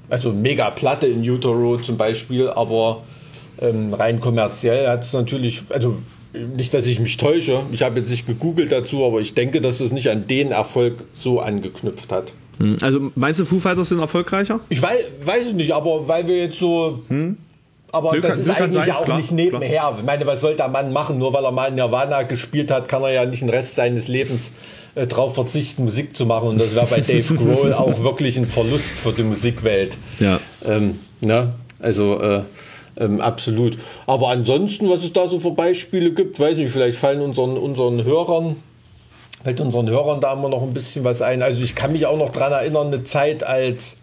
Also 0.10 0.32
mega 0.32 0.70
Platte 0.70 1.08
in 1.08 1.28
Utero 1.28 1.78
zum 1.78 1.98
Beispiel, 1.98 2.48
aber 2.50 3.02
ähm, 3.60 3.94
rein 3.94 4.20
kommerziell 4.20 4.88
hat 4.88 5.04
es 5.04 5.14
natürlich, 5.14 5.64
also 5.70 5.98
nicht, 6.34 6.74
dass 6.74 6.86
ich 6.86 7.00
mich 7.00 7.18
täusche, 7.18 7.62
ich 7.72 7.82
habe 7.84 8.00
jetzt 8.00 8.10
nicht 8.10 8.28
gegoogelt 8.28 8.72
dazu, 8.72 9.04
aber 9.06 9.20
ich 9.22 9.34
denke, 9.34 9.62
dass 9.62 9.80
es 9.80 9.92
nicht 9.92 10.10
an 10.10 10.28
den 10.28 10.52
Erfolg 10.52 11.04
so 11.14 11.40
angeknüpft 11.40 12.12
hat. 12.12 12.34
Hm, 12.60 12.78
Also 12.82 13.12
meinst 13.16 13.40
du, 13.40 13.46
Foo 13.46 13.60
Fighters 13.60 13.90
sind 13.90 14.00
erfolgreicher? 14.00 14.60
Ich 14.70 14.82
weiß, 14.82 15.00
weiß 15.24 15.48
es 15.48 15.54
nicht, 15.54 15.72
aber 15.74 16.08
weil 16.08 16.28
wir 16.28 16.38
jetzt 16.38 16.60
so. 16.60 17.00
Aber 17.92 18.14
Nö, 18.14 18.22
das 18.22 18.32
kann- 18.34 18.42
ist 18.42 18.50
eigentlich 18.52 18.86
sein, 18.86 18.94
auch 18.96 19.06
klar, 19.06 19.18
nicht 19.18 19.32
nebenher. 19.32 19.96
Ich 19.98 20.06
meine, 20.06 20.26
was 20.28 20.42
soll 20.42 20.56
der 20.56 20.68
Mann 20.68 20.94
machen? 20.94 21.18
Nur 21.18 21.34
weil 21.34 21.44
er 21.44 21.52
mal 21.52 21.72
Nirvana 21.72 22.22
gespielt 22.24 22.70
hat, 22.70 22.88
kann 22.88 23.02
er 23.02 23.12
ja 23.12 23.26
nicht 23.26 23.42
den 23.42 23.50
Rest 23.50 23.78
seines 23.78 24.08
Lebens 24.08 24.52
äh, 24.94 25.08
drauf 25.08 25.34
verzichten, 25.34 25.86
Musik 25.86 26.16
zu 26.16 26.28
machen. 26.28 26.50
Und 26.50 26.62
das 26.62 26.76
wäre 26.76 26.86
bei 26.86 27.02
Dave 27.02 27.34
Grohl 27.36 27.74
auch 27.74 28.04
wirklich 28.04 28.38
ein 28.38 28.46
Verlust 28.46 28.92
für 28.92 29.12
die 29.14 29.24
Musikwelt. 29.24 29.98
Ja. 30.20 30.40
Ähm, 30.68 31.00
ne? 31.22 31.54
Also 31.80 32.20
äh, 32.22 32.42
ähm, 33.00 33.22
absolut. 33.22 33.78
Aber 34.06 34.30
ansonsten, 34.30 34.90
was 34.90 35.04
es 35.04 35.14
da 35.14 35.28
so 35.28 35.40
für 35.40 35.52
Beispiele 35.52 36.12
gibt, 36.12 36.40
weiß 36.40 36.56
nicht, 36.58 36.72
vielleicht 36.72 36.98
fallen 36.98 37.22
unseren, 37.22 37.58
unseren 37.58 38.04
Hörern, 38.04 38.56
fällt 39.44 39.62
unseren 39.62 39.90
Hörern 39.90 40.20
da 40.22 40.34
immer 40.34 40.50
noch 40.50 40.62
ein 40.62 40.74
bisschen 40.74 41.04
was 41.04 41.22
ein. 41.22 41.42
Also 41.42 41.62
ich 41.62 41.76
kann 41.76 41.92
mich 41.94 42.06
auch 42.06 42.18
noch 42.18 42.32
dran 42.32 42.52
erinnern, 42.52 42.88
eine 42.88 43.04
Zeit, 43.06 43.44
als 43.44 43.98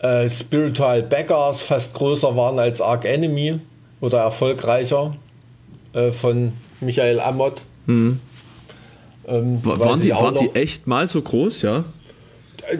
äh, 0.00 0.28
Spiritual 0.28 1.02
Beggars 1.02 1.60
fast 1.60 1.94
größer 1.94 2.36
waren 2.36 2.58
als 2.58 2.80
Arc 2.80 3.04
Enemy 3.04 3.60
oder 4.00 4.18
erfolgreicher 4.20 5.14
äh, 5.92 6.10
von 6.12 6.52
Michael 6.80 7.20
Amott. 7.20 7.62
Ähm, 9.28 9.60
Wa- 9.62 9.78
weiß 9.78 9.86
Waren, 9.86 10.00
die, 10.02 10.10
waren 10.10 10.34
die 10.36 10.54
echt 10.54 10.86
mal 10.86 11.06
so 11.06 11.20
groß, 11.20 11.62
ja? 11.62 11.84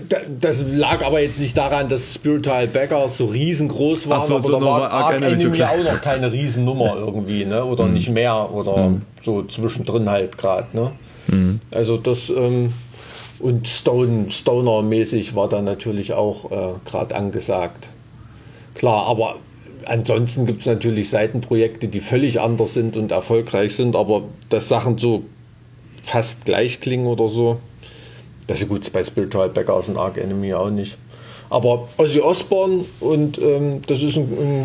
Da- 0.08 0.16
Das 0.40 0.62
lag 0.72 1.04
aber 1.04 1.20
jetzt 1.20 1.38
nicht 1.38 1.56
daran, 1.56 1.88
dass 1.88 2.12
Spiritual 2.14 2.66
Beggars 2.66 3.18
so 3.18 3.26
riesengroß 3.26 4.08
waren, 4.08 4.18
Ach 4.20 4.24
so, 4.24 4.34
aber 4.34 4.42
so 4.42 4.52
da 4.52 4.60
war 4.60 4.80
war 4.80 4.90
Arc 4.90 5.14
Enemy 5.22 5.38
so 5.38 5.64
auch 5.64 5.92
noch 5.92 6.00
keine 6.02 6.32
Riesennummer 6.32 6.96
irgendwie, 6.96 7.44
ne? 7.44 7.64
Oder 7.64 7.86
nicht 7.86 8.08
mehr 8.10 8.50
oder 8.52 8.94
so 9.22 9.42
zwischendrin 9.44 10.08
halt 10.10 10.36
gerade, 10.38 10.66
ne? 10.72 10.92
Also 11.72 11.96
das 11.96 12.28
ähm, 12.30 12.72
und 13.38 13.68
Stone, 13.68 14.30
Stoner-mäßig 14.30 15.34
war 15.36 15.48
da 15.48 15.60
natürlich 15.62 16.12
auch 16.14 16.50
äh, 16.50 16.56
gerade 16.88 17.14
angesagt. 17.14 17.90
Klar, 18.74 19.06
aber 19.06 19.36
ansonsten 19.84 20.46
gibt 20.46 20.60
es 20.60 20.66
natürlich 20.66 21.10
Seitenprojekte, 21.10 21.88
die 21.88 22.00
völlig 22.00 22.40
anders 22.40 22.74
sind 22.74 22.96
und 22.96 23.12
erfolgreich 23.12 23.74
sind, 23.76 23.94
aber 23.96 24.22
dass 24.48 24.68
Sachen 24.68 24.98
so 24.98 25.22
fast 26.02 26.44
gleich 26.44 26.80
klingen 26.80 27.06
oder 27.06 27.28
so, 27.28 27.58
das 28.46 28.62
ist 28.62 28.68
gut 28.68 28.92
bei 28.92 29.02
Spiritual 29.02 29.48
Beggars 29.48 29.88
und 29.88 29.96
Arc 29.96 30.18
Enemy 30.18 30.54
auch 30.54 30.70
nicht. 30.70 30.96
Aber 31.48 31.88
Ozzy 31.96 32.20
Osbourne 32.20 32.84
und 33.00 33.38
ähm, 33.38 33.80
das 33.86 34.02
ist, 34.02 34.18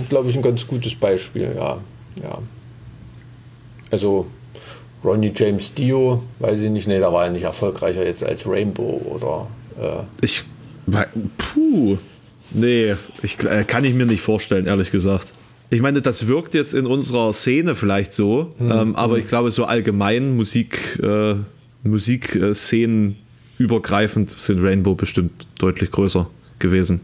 glaube 0.10 0.30
ich, 0.30 0.36
ein 0.36 0.42
ganz 0.42 0.66
gutes 0.66 0.96
Beispiel, 0.96 1.54
ja. 1.56 1.78
ja. 2.24 2.38
Also 3.92 4.26
Ronnie 5.04 5.32
James 5.36 5.74
Dio, 5.74 6.24
weiß 6.40 6.60
ich 6.62 6.70
nicht, 6.70 6.88
nee, 6.88 7.00
da 7.00 7.12
war 7.12 7.26
er 7.26 7.32
nicht 7.32 7.44
erfolgreicher 7.44 8.06
jetzt 8.06 8.24
als 8.24 8.48
Rainbow 8.48 9.02
oder 9.06 9.48
äh, 9.80 10.26
Ich. 10.26 10.44
Puh. 11.38 11.98
Nee, 12.54 12.96
ich, 13.22 13.40
äh, 13.44 13.64
kann 13.64 13.86
ich 13.86 13.94
mir 13.94 14.06
nicht 14.06 14.22
vorstellen, 14.22 14.66
ehrlich 14.66 14.92
gesagt. 14.92 15.32
Ich 15.70 15.82
meine, 15.82 16.02
das 16.02 16.28
wirkt 16.28 16.54
jetzt 16.54 16.74
in 16.74 16.86
unserer 16.86 17.32
Szene 17.32 17.76
vielleicht 17.76 18.12
so, 18.12 18.50
ähm, 18.60 18.96
aber 18.96 19.18
ich 19.18 19.30
glaube, 19.30 19.52
so 19.52 19.64
allgemein 19.64 20.36
Musik, 20.36 21.00
äh, 21.02 21.36
Musikszenen 21.84 23.16
übergreifend 23.62 24.32
sind 24.40 24.64
Rainbow 24.64 24.96
bestimmt 24.96 25.48
deutlich 25.60 25.92
größer 25.92 26.30
gewesen. 26.60 27.02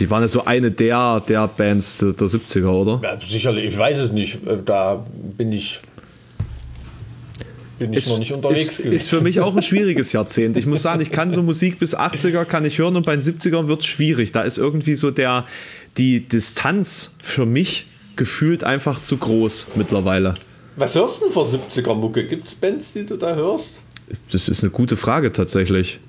Die 0.00 0.10
waren 0.10 0.22
ja 0.22 0.28
so 0.28 0.44
eine 0.44 0.70
der, 0.70 1.22
der 1.28 1.46
Bands 1.46 1.98
der, 1.98 2.12
der 2.14 2.26
70er, 2.26 2.66
oder? 2.66 3.00
ja, 3.02 3.18
sicherlich, 3.20 3.66
ich 3.66 3.78
weiß 3.78 3.98
es 3.98 4.12
nicht, 4.12 4.38
da 4.64 5.06
bin 5.38 5.52
ich, 5.52 5.80
bin 7.78 7.92
ich 7.92 8.08
noch 8.08 8.18
nicht 8.18 8.32
unterwegs 8.32 8.80
ist, 8.80 8.92
ist 8.92 9.08
für 9.08 9.20
mich 9.20 9.40
auch 9.40 9.54
ein 9.54 9.62
schwieriges 9.62 10.12
Jahrzehnt. 10.12 10.56
Ich 10.56 10.66
muss 10.66 10.82
sagen, 10.82 11.00
ich 11.00 11.12
kann 11.12 11.30
so 11.30 11.42
Musik 11.42 11.78
bis 11.78 11.96
80er 11.96 12.44
kann 12.44 12.64
ich 12.64 12.78
hören 12.78 12.96
und 12.96 13.06
bei 13.06 13.14
den 13.16 13.22
70ern 13.22 13.68
wird 13.68 13.80
es 13.80 13.86
schwierig. 13.86 14.32
Da 14.32 14.42
ist 14.42 14.58
irgendwie 14.58 14.96
so 14.96 15.12
der, 15.12 15.44
die 15.96 16.20
Distanz 16.20 17.14
für 17.20 17.46
mich 17.46 17.86
gefühlt 18.16 18.64
einfach 18.64 19.00
zu 19.02 19.16
groß 19.16 19.68
mittlerweile. 19.76 20.34
Was 20.76 20.96
hörst 20.96 21.20
du 21.20 21.24
denn 21.24 21.32
für 21.32 21.40
70er 21.40 21.94
Mucke? 21.94 22.24
Gibt 22.26 22.48
es 22.48 22.54
Bands, 22.54 22.92
die 22.92 23.06
du 23.06 23.16
da 23.16 23.34
hörst? 23.36 23.80
Das 24.32 24.48
ist 24.48 24.62
eine 24.62 24.70
gute 24.70 24.96
Frage 24.96 25.32
tatsächlich. 25.32 26.00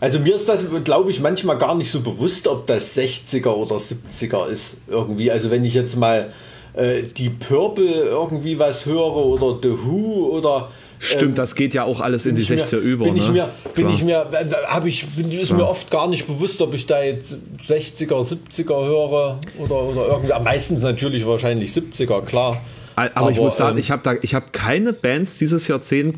Also 0.00 0.18
mir 0.18 0.34
ist 0.34 0.48
das, 0.48 0.64
glaube 0.84 1.10
ich, 1.10 1.20
manchmal 1.20 1.58
gar 1.58 1.76
nicht 1.76 1.90
so 1.90 2.00
bewusst, 2.00 2.48
ob 2.48 2.66
das 2.66 2.96
60er 2.96 3.50
oder 3.50 3.76
70er 3.76 4.48
ist 4.48 4.76
irgendwie. 4.88 5.30
Also 5.30 5.50
wenn 5.50 5.64
ich 5.64 5.74
jetzt 5.74 5.96
mal 5.96 6.32
äh, 6.74 7.02
die 7.04 7.30
Purple 7.30 7.84
irgendwie 7.84 8.58
was 8.58 8.86
höre 8.86 9.14
oder 9.14 9.58
The 9.62 9.70
Who 9.84 10.30
oder 10.30 10.70
Stimmt, 10.98 11.22
ähm, 11.22 11.34
das 11.34 11.56
geht 11.56 11.74
ja 11.74 11.82
auch 11.82 12.00
alles 12.00 12.26
in 12.26 12.36
die 12.36 12.44
60er 12.44 12.76
mir, 12.76 12.82
über. 12.82 13.04
Bin 13.04 13.14
ne? 13.14 13.20
ich 13.20 13.28
mir, 13.28 13.48
bin 13.74 13.84
Klar. 13.84 13.94
ich 13.94 14.04
mir, 14.04 14.26
habe 14.68 14.88
ich, 14.88 15.04
bin, 15.06 15.32
ist 15.32 15.48
Klar. 15.48 15.58
mir 15.58 15.68
oft 15.68 15.90
gar 15.90 16.08
nicht 16.08 16.28
bewusst, 16.28 16.60
ob 16.62 16.74
ich 16.74 16.86
da 16.86 17.02
jetzt 17.02 17.34
60er, 17.68 18.24
70er 18.24 18.86
höre 18.86 19.40
oder, 19.58 19.82
oder 19.82 20.06
irgendwie. 20.06 20.32
Meistens 20.44 20.80
natürlich 20.80 21.26
wahrscheinlich 21.26 21.72
70er, 21.72 22.22
klar. 22.22 22.60
Aber, 22.94 23.10
Aber 23.14 23.30
ich 23.32 23.38
muss 23.38 23.56
sagen, 23.56 23.72
ähm, 23.72 23.78
ich 23.78 23.90
habe 23.90 24.02
da, 24.04 24.14
ich 24.22 24.34
habe 24.34 24.46
keine 24.52 24.92
Bands 24.92 25.38
dieses 25.38 25.66
Jahrzehnt 25.66 26.16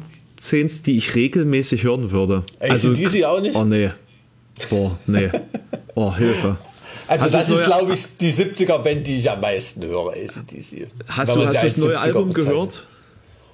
die 0.82 0.96
ich 0.96 1.14
regelmäßig 1.14 1.84
hören 1.84 2.10
würde. 2.10 2.44
Also 2.58 2.92
die 2.92 3.24
auch 3.24 3.40
nicht? 3.40 3.56
Oh 3.56 3.64
nee. 3.64 3.90
Boah, 4.70 4.98
nee. 5.06 5.30
Oh, 5.94 6.14
Hilfe. 6.14 6.56
Also 7.06 7.24
hast 7.24 7.34
das 7.34 7.48
ist, 7.48 7.64
glaube 7.64 7.94
ich, 7.94 8.04
die 8.20 8.32
70er-Band, 8.32 9.06
die 9.06 9.18
ich 9.18 9.30
am 9.30 9.40
meisten 9.40 9.84
höre, 9.84 10.12
ACDC. 10.12 10.88
Hast 11.08 11.36
du 11.36 11.46
hast 11.46 11.62
das 11.62 11.76
neue 11.76 11.98
Album 11.98 12.28
bezeichnet. 12.28 12.52
gehört? 12.52 12.86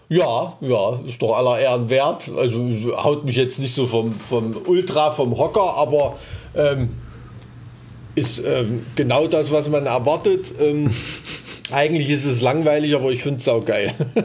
Ja, 0.09 0.57
ja, 0.61 1.01
ist 1.07 1.23
doch 1.23 1.37
aller 1.37 1.61
Ehren 1.61 1.89
wert. 1.89 2.31
Also 2.37 2.59
haut 2.97 3.25
mich 3.25 3.37
jetzt 3.37 3.59
nicht 3.59 3.75
so 3.75 3.87
vom, 3.87 4.13
vom 4.13 4.57
Ultra, 4.67 5.11
vom 5.11 5.37
Hocker, 5.39 5.77
aber 5.77 6.17
ähm, 6.55 6.91
ist 8.15 8.43
ähm, 8.45 8.85
genau 8.97 9.27
das, 9.29 9.51
was 9.51 9.69
man 9.69 9.87
erwartet. 9.87 10.53
Ähm, 10.61 10.91
Eigentlich 11.73 12.11
ist 12.11 12.27
es 12.27 12.41
langweilig, 12.41 12.95
aber 12.95 13.11
ich 13.11 13.23
finde 13.23 13.41
es 13.41 13.49
auch 13.49 13.65
geil. 13.65 13.93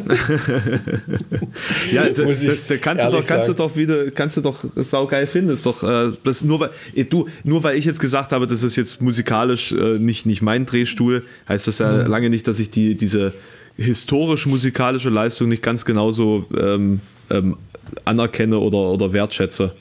ja, 1.91 2.09
das, 2.09 2.67
das 2.67 2.81
kannst, 2.81 3.05
du 3.05 3.11
doch, 3.11 3.27
kannst 3.27 3.49
du 3.49 3.53
doch 3.53 3.75
wieder, 3.75 4.11
kannst 4.11 4.37
du 4.37 4.41
doch 4.41 4.63
saugeil 4.75 5.27
finden. 5.27 5.49
Das 5.49 5.63
doch, 5.63 5.83
äh, 5.83 6.11
das 6.23 6.43
nur 6.43 6.59
weil 6.59 6.69
eh, 6.95 7.03
du, 7.03 7.27
nur 7.43 7.63
weil 7.63 7.77
ich 7.77 7.85
jetzt 7.85 7.99
gesagt 7.99 8.31
habe, 8.31 8.47
das 8.47 8.63
ist 8.63 8.75
jetzt 8.75 9.01
musikalisch 9.01 9.71
äh, 9.71 9.99
nicht, 9.99 10.25
nicht 10.25 10.41
mein 10.41 10.65
Drehstuhl, 10.65 11.23
heißt 11.47 11.67
das 11.67 11.79
ja 11.79 12.03
mhm. 12.03 12.09
lange 12.09 12.29
nicht, 12.29 12.47
dass 12.47 12.59
ich 12.59 12.71
die, 12.71 12.95
diese 12.95 13.33
historisch-musikalische 13.77 15.09
Leistung 15.09 15.49
nicht 15.49 15.61
ganz 15.61 15.85
genauso 15.85 16.45
ähm, 16.57 17.01
ähm, 17.29 17.57
anerkenne 18.05 18.57
oder, 18.57 18.77
oder 18.77 19.13
wertschätze, 19.13 19.75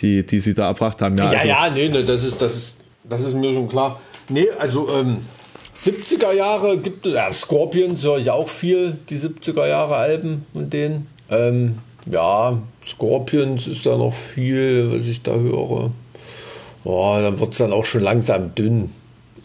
die, 0.00 0.24
die 0.24 0.40
sie 0.40 0.54
da 0.54 0.68
erbracht 0.68 1.02
haben. 1.02 1.16
Ja, 1.16 1.32
ja, 1.32 1.38
also, 1.38 1.48
ja 1.48 1.70
nee, 1.70 1.88
nee, 1.88 2.02
das 2.04 2.24
ist, 2.24 2.40
das 2.40 2.56
ist, 2.56 2.74
das 3.04 3.22
ist 3.22 3.34
mir 3.34 3.52
schon 3.52 3.68
klar. 3.68 4.00
Nee, 4.28 4.48
also 4.58 4.88
ähm, 4.94 5.18
70er 5.82 6.32
Jahre 6.32 6.76
gibt 6.78 7.06
es, 7.06 7.14
ja, 7.14 7.32
Scorpions 7.32 8.02
höre 8.02 8.18
ich 8.18 8.30
auch 8.30 8.48
viel, 8.48 8.96
die 9.08 9.18
70er 9.18 9.66
Jahre 9.66 9.96
Alben 9.96 10.44
und 10.52 10.72
denen. 10.72 11.06
Ähm, 11.30 11.78
ja, 12.10 12.58
Scorpions 12.86 13.66
ist 13.66 13.86
da 13.86 13.96
noch 13.96 14.12
viel, 14.12 14.92
was 14.92 15.06
ich 15.06 15.22
da 15.22 15.32
höre. 15.32 15.90
Boah, 16.84 17.22
dann 17.22 17.38
wird 17.38 17.52
es 17.52 17.58
dann 17.58 17.72
auch 17.72 17.84
schon 17.84 18.02
langsam 18.02 18.54
dünn. 18.54 18.90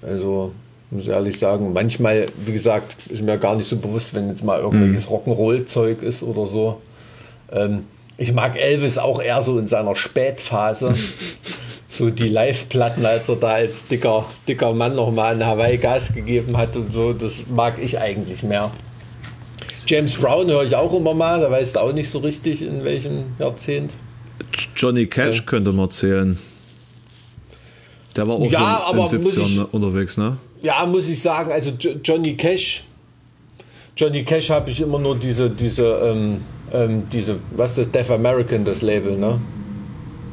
Also, 0.01 0.51
muss 0.91 1.07
ehrlich 1.07 1.39
sagen, 1.39 1.73
manchmal, 1.73 2.27
wie 2.45 2.53
gesagt, 2.53 3.07
ist 3.09 3.21
mir 3.21 3.37
gar 3.37 3.55
nicht 3.55 3.69
so 3.69 3.77
bewusst, 3.77 4.13
wenn 4.13 4.29
jetzt 4.29 4.43
mal 4.43 4.59
irgendwelches 4.59 5.09
mhm. 5.09 5.15
Rock'n'Roll-Zeug 5.15 6.01
ist 6.01 6.23
oder 6.23 6.47
so. 6.47 6.81
Ähm, 7.51 7.85
ich 8.17 8.33
mag 8.33 8.57
Elvis 8.57 8.97
auch 8.97 9.21
eher 9.21 9.41
so 9.41 9.57
in 9.57 9.67
seiner 9.67 9.95
Spätphase. 9.95 10.95
so 11.97 12.09
die 12.09 12.29
Live-Platten, 12.29 13.05
als 13.05 13.29
er 13.29 13.37
da 13.37 13.49
als 13.49 13.87
dicker, 13.87 14.25
dicker 14.47 14.73
Mann 14.73 14.95
nochmal 14.95 15.35
in 15.35 15.45
Hawaii 15.45 15.77
Gas 15.77 16.13
gegeben 16.13 16.57
hat 16.57 16.75
und 16.75 16.91
so, 16.93 17.13
das 17.13 17.43
mag 17.49 17.75
ich 17.81 17.99
eigentlich 17.99 18.43
mehr. 18.43 18.71
James 19.87 20.15
Brown 20.15 20.47
höre 20.47 20.63
ich 20.63 20.75
auch 20.75 20.93
immer 20.93 21.13
mal, 21.13 21.39
da 21.39 21.51
weißt 21.51 21.75
du 21.75 21.79
auch 21.79 21.93
nicht 21.93 22.09
so 22.09 22.19
richtig, 22.19 22.61
in 22.61 22.83
welchem 22.83 23.25
Jahrzehnt. 23.39 23.93
Johnny 24.75 25.05
Cash 25.05 25.37
ja. 25.37 25.43
könnte 25.43 25.71
man 25.71 25.89
zählen. 25.91 26.37
Der 28.15 28.27
war 28.27 28.35
auch 28.35 28.49
ja, 28.49 28.87
in 28.91 28.97
den 28.97 29.05
70ern 29.05 29.65
ich, 29.65 29.73
unterwegs, 29.73 30.17
ne? 30.17 30.37
Ja, 30.61 30.85
muss 30.85 31.07
ich 31.07 31.21
sagen, 31.21 31.51
also 31.51 31.71
Johnny 32.03 32.35
Cash, 32.35 32.83
Johnny 33.95 34.23
Cash 34.23 34.49
habe 34.49 34.71
ich 34.71 34.81
immer 34.81 34.99
nur 34.99 35.15
diese, 35.15 35.49
diese, 35.49 35.85
ähm, 35.85 36.41
ähm, 36.73 37.03
diese, 37.11 37.37
was 37.55 37.71
ist 37.71 37.79
das, 37.79 37.91
Deaf 37.91 38.11
American, 38.11 38.65
das 38.65 38.81
Label, 38.81 39.17
ne? 39.17 39.39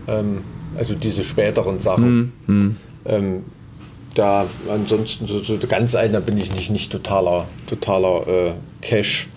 Ähm, 0.08 0.42
also 0.76 0.94
diese 0.94 1.24
späteren 1.24 1.80
Sachen. 1.80 2.32
Mhm. 2.46 2.76
Ähm, 3.04 3.44
da 4.14 4.46
ansonsten 4.70 5.26
so, 5.26 5.40
so 5.40 5.58
ganz 5.68 5.94
ein, 5.94 6.12
da 6.12 6.20
bin 6.20 6.36
ich 6.36 6.54
nicht, 6.54 6.70
nicht 6.70 6.92
totaler, 6.92 7.46
totaler 7.66 8.28
äh, 8.28 8.52
Cash, 8.82 9.28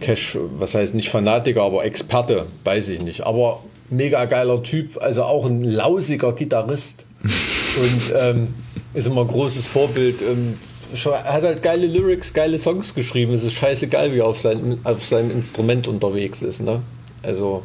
Cash, 0.00 0.38
was 0.58 0.74
heißt 0.74 0.94
nicht 0.94 1.08
Fanatiker, 1.08 1.62
aber 1.62 1.84
Experte, 1.84 2.46
weiß 2.64 2.88
ich 2.90 3.02
nicht. 3.02 3.22
Aber 3.26 3.62
mega 3.90 4.24
geiler 4.26 4.62
Typ, 4.62 5.00
also 5.00 5.24
auch 5.24 5.46
ein 5.46 5.62
lausiger 5.62 6.32
Gitarrist 6.32 7.04
und 7.22 8.14
ähm, 8.16 8.48
ist 8.94 9.06
immer 9.06 9.22
ein 9.22 9.28
großes 9.28 9.66
Vorbild. 9.66 10.22
Ähm, 10.22 10.58
hat 11.04 11.42
halt 11.42 11.62
geile 11.62 11.86
Lyrics, 11.86 12.32
geile 12.32 12.58
Songs 12.58 12.94
geschrieben. 12.94 13.32
Es 13.32 13.42
ist 13.42 13.54
scheißegal, 13.54 14.12
wie 14.12 14.18
er 14.18 14.26
auf, 14.26 14.40
sein, 14.40 14.78
auf 14.84 15.04
seinem 15.04 15.30
Instrument 15.32 15.88
unterwegs 15.88 16.42
ist. 16.42 16.60
Ne? 16.62 16.80
Also 17.22 17.64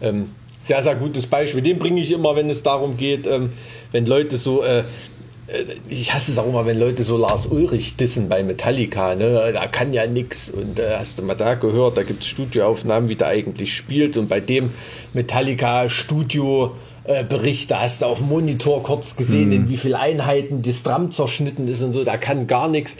ähm, 0.00 0.30
sehr, 0.68 0.82
sehr 0.82 0.94
gutes 0.94 1.26
Beispiel. 1.26 1.62
Den 1.62 1.78
bringe 1.78 2.00
ich 2.00 2.12
immer, 2.12 2.36
wenn 2.36 2.48
es 2.50 2.62
darum 2.62 2.96
geht, 2.96 3.26
ähm, 3.26 3.50
wenn 3.90 4.04
Leute 4.04 4.36
so, 4.36 4.62
äh, 4.62 4.80
äh, 5.48 5.64
ich 5.88 6.12
hasse 6.12 6.30
es 6.30 6.38
auch 6.38 6.46
immer, 6.46 6.66
wenn 6.66 6.78
Leute 6.78 7.04
so 7.04 7.16
Lars 7.16 7.46
Ulrich 7.46 7.96
dissen 7.96 8.28
bei 8.28 8.42
Metallica, 8.42 9.14
ne? 9.14 9.50
da 9.54 9.66
kann 9.66 9.94
ja 9.94 10.06
nichts. 10.06 10.50
Und 10.50 10.78
äh, 10.78 10.96
hast 10.98 11.18
du 11.18 11.22
mal 11.22 11.34
da 11.34 11.54
gehört, 11.54 11.96
da 11.96 12.02
gibt 12.02 12.22
es 12.22 12.28
Studioaufnahmen, 12.28 13.08
wie 13.08 13.16
der 13.16 13.28
eigentlich 13.28 13.74
spielt. 13.74 14.18
Und 14.18 14.28
bei 14.28 14.40
dem 14.40 14.70
Metallica 15.14 15.88
Studio 15.88 16.76
äh, 17.04 17.24
Bericht, 17.24 17.70
da 17.70 17.80
hast 17.80 18.02
du 18.02 18.06
auf 18.06 18.18
dem 18.18 18.28
Monitor 18.28 18.82
kurz 18.82 19.16
gesehen, 19.16 19.46
mhm. 19.46 19.52
in 19.52 19.68
wie 19.70 19.78
viele 19.78 19.98
Einheiten 19.98 20.60
das 20.62 20.82
Drum 20.82 21.10
zerschnitten 21.10 21.66
ist 21.66 21.82
und 21.82 21.94
so, 21.94 22.04
da 22.04 22.18
kann 22.18 22.46
gar 22.46 22.68
nichts. 22.68 22.96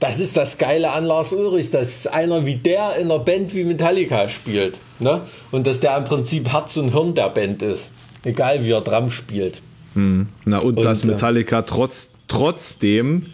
Das 0.00 0.20
ist 0.20 0.36
das 0.36 0.58
Geile 0.58 0.92
an 0.92 1.04
Lars 1.04 1.32
Ulrich, 1.32 1.70
dass 1.70 2.06
einer 2.06 2.46
wie 2.46 2.54
der 2.54 2.96
in 2.96 3.10
einer 3.10 3.18
Band 3.18 3.54
wie 3.54 3.64
Metallica 3.64 4.28
spielt. 4.28 4.78
Ne? 5.00 5.22
Und 5.50 5.66
dass 5.66 5.80
der 5.80 5.96
im 5.96 6.04
Prinzip 6.04 6.52
Herz 6.52 6.76
und 6.76 6.92
Hirn 6.92 7.14
der 7.14 7.30
Band 7.30 7.62
ist. 7.62 7.90
Egal 8.22 8.64
wie 8.64 8.70
er 8.70 8.80
Drum 8.80 9.10
spielt. 9.10 9.60
Hm. 9.94 10.28
Na 10.44 10.58
und, 10.58 10.76
und 10.76 10.84
dass 10.84 11.02
äh, 11.02 11.08
Metallica 11.08 11.62
trotz, 11.62 12.12
trotzdem 12.28 13.26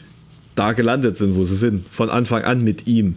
da 0.54 0.72
gelandet 0.72 1.16
sind, 1.16 1.36
wo 1.36 1.44
sie 1.44 1.56
sind. 1.56 1.86
Von 1.90 2.08
Anfang 2.08 2.44
an 2.44 2.62
mit 2.62 2.86
ihm. 2.86 3.16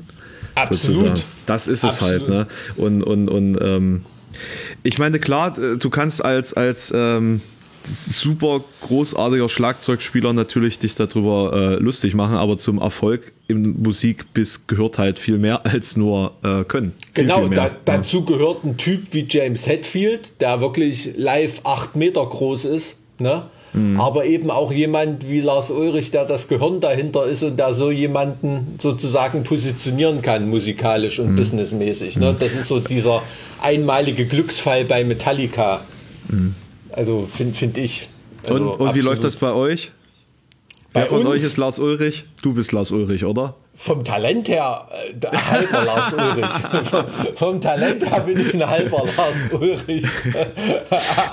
Absolut. 0.56 0.98
Sozusagen. 0.98 1.22
Das 1.46 1.68
ist 1.68 1.84
es 1.84 2.02
halt, 2.02 2.24
Absolut. 2.24 2.38
halt. 2.38 2.78
Ne? 2.78 2.84
Und, 2.84 3.04
und, 3.04 3.30
und 3.30 3.58
ähm, 3.62 4.06
ich 4.84 4.98
meine, 4.98 5.20
klar, 5.20 5.58
äh, 5.58 5.78
du 5.78 5.90
kannst 5.90 6.24
als, 6.24 6.54
als 6.54 6.92
ähm, 6.96 7.42
super 7.88 8.63
großartiger 8.82 9.50
Schlagzeugspieler 9.50 10.34
natürlich 10.34 10.80
dich 10.80 10.95
darüber 10.95 11.52
äh, 11.54 11.76
lustig 11.76 12.13
machen, 12.13 12.36
aber 12.36 12.58
zum 12.58 12.80
Erfolg 12.80 13.34
im 13.47 13.82
Musikbiss 13.82 14.67
gehört 14.67 14.97
halt 14.97 15.19
viel 15.19 15.38
mehr 15.38 15.65
als 15.65 15.97
nur 15.97 16.34
äh, 16.43 16.63
können. 16.63 16.93
Genau, 17.13 17.47
viel 17.47 17.56
da, 17.56 17.71
dazu 17.86 18.26
gehört 18.26 18.63
ein 18.63 18.78
Typ 18.78 19.13
wie 19.13 19.26
James 19.30 19.67
Hetfield, 19.67 20.41
der 20.41 20.62
wirklich 20.62 21.12
live 21.15 21.62
acht 21.63 21.95
Meter 21.95 22.26
groß 22.26 22.65
ist, 22.65 22.97
ne? 23.19 23.43
Mhm. 23.73 24.00
aber 24.00 24.26
eben 24.26 24.50
auch 24.50 24.71
jemand 24.71 25.30
wie 25.30 25.41
Lars 25.41 25.69
Ulrich, 25.71 26.12
der 26.12 26.26
das 26.26 26.47
Gehirn 26.47 26.80
dahinter 26.80 27.28
ist 27.28 27.43
und 27.43 27.58
der 27.58 27.73
so 27.73 27.91
jemanden 27.91 28.78
sozusagen 28.82 29.43
positionieren 29.43 30.21
kann, 30.21 30.50
musikalisch 30.50 31.19
und 31.19 31.32
mhm. 31.32 31.36
businessmäßig. 31.36 32.17
Ne? 32.17 32.36
Das 32.39 32.54
ist 32.54 32.69
so 32.69 32.80
dieser 32.80 33.23
einmalige 33.62 34.26
Glücksfall 34.26 34.86
bei 34.86 35.04
Metallica. 35.04 35.82
Mhm. 36.30 36.56
Also 36.98 37.28
finde 37.32 37.54
find 37.54 37.78
ich. 37.78 38.10
Also 38.50 38.56
und, 38.56 38.80
und 38.80 38.96
wie 38.96 39.02
läuft 39.02 39.24
das 39.24 39.36
bei 39.36 39.52
euch? 39.54 39.92
Bei 40.94 41.02
Wer 41.02 41.08
von 41.08 41.20
uns? 41.20 41.30
euch 41.30 41.44
ist 41.44 41.58
Lars 41.58 41.78
Ulrich? 41.78 42.26
Du 42.42 42.54
bist 42.54 42.72
Lars 42.72 42.92
Ulrich, 42.92 43.24
oder? 43.24 43.56
Vom 43.80 44.04
Talent 44.04 44.50
her 44.50 44.88
äh, 44.92 45.28
halber 45.28 45.86
Lars 45.86 46.12
Ulrich. 46.12 46.52
vom, 46.84 47.06
vom, 47.36 47.62
Talent 47.62 48.10
her 48.10 48.22
bin 48.22 48.40
ich 48.40 48.54
ein 48.56 48.68
halber 48.68 49.04
Lars 49.16 49.36
Ulrich. 49.52 50.04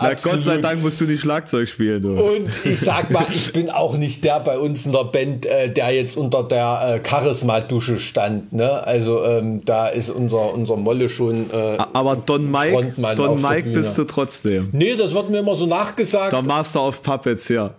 Na 0.03 0.13
Gott 0.13 0.43
sei 0.43 0.59
Dank 0.59 0.83
musst 0.83 1.01
du 1.01 1.07
nicht 1.07 1.23
Schlagzeug 1.23 1.67
spielen. 1.67 2.03
Du. 2.03 2.11
Und 2.11 2.51
ich 2.65 2.79
sag 2.79 3.11
mal, 3.11 3.25
ich 3.31 3.51
bin 3.55 3.71
auch 3.71 3.97
nicht 3.97 4.23
der 4.25 4.41
bei 4.41 4.59
uns 4.59 4.85
in 4.85 4.93
der 4.93 5.05
Band, 5.05 5.47
äh, 5.47 5.71
der 5.71 5.91
jetzt 5.93 6.19
unter 6.19 6.45
der 6.45 7.01
äh, 7.03 7.09
Charisma-Dusche 7.09 7.99
stand. 7.99 8.53
Ne? 8.53 8.87
Also 8.87 9.25
ähm, 9.25 9.65
da 9.65 9.89
ist 9.89 10.11
unser, 10.11 10.53
unser 10.53 10.77
Molle 10.77 11.09
schon. 11.09 11.51
Äh, 11.51 11.79
Aber 11.95 12.15
Don 12.15 12.51
Mike, 12.51 12.73
Frontmann 12.73 13.17
Don 13.17 13.41
Mike 13.41 13.71
bist 13.71 13.97
du 13.97 14.05
trotzdem. 14.05 14.69
Nee, 14.73 14.97
das 14.97 15.15
wird 15.15 15.31
mir 15.31 15.39
immer 15.39 15.57
so 15.57 15.65
nachgesagt. 15.65 16.33
Der 16.35 16.43
Master 16.43 16.87
of 16.87 17.03
Puppets, 17.03 17.49
ja. 17.49 17.71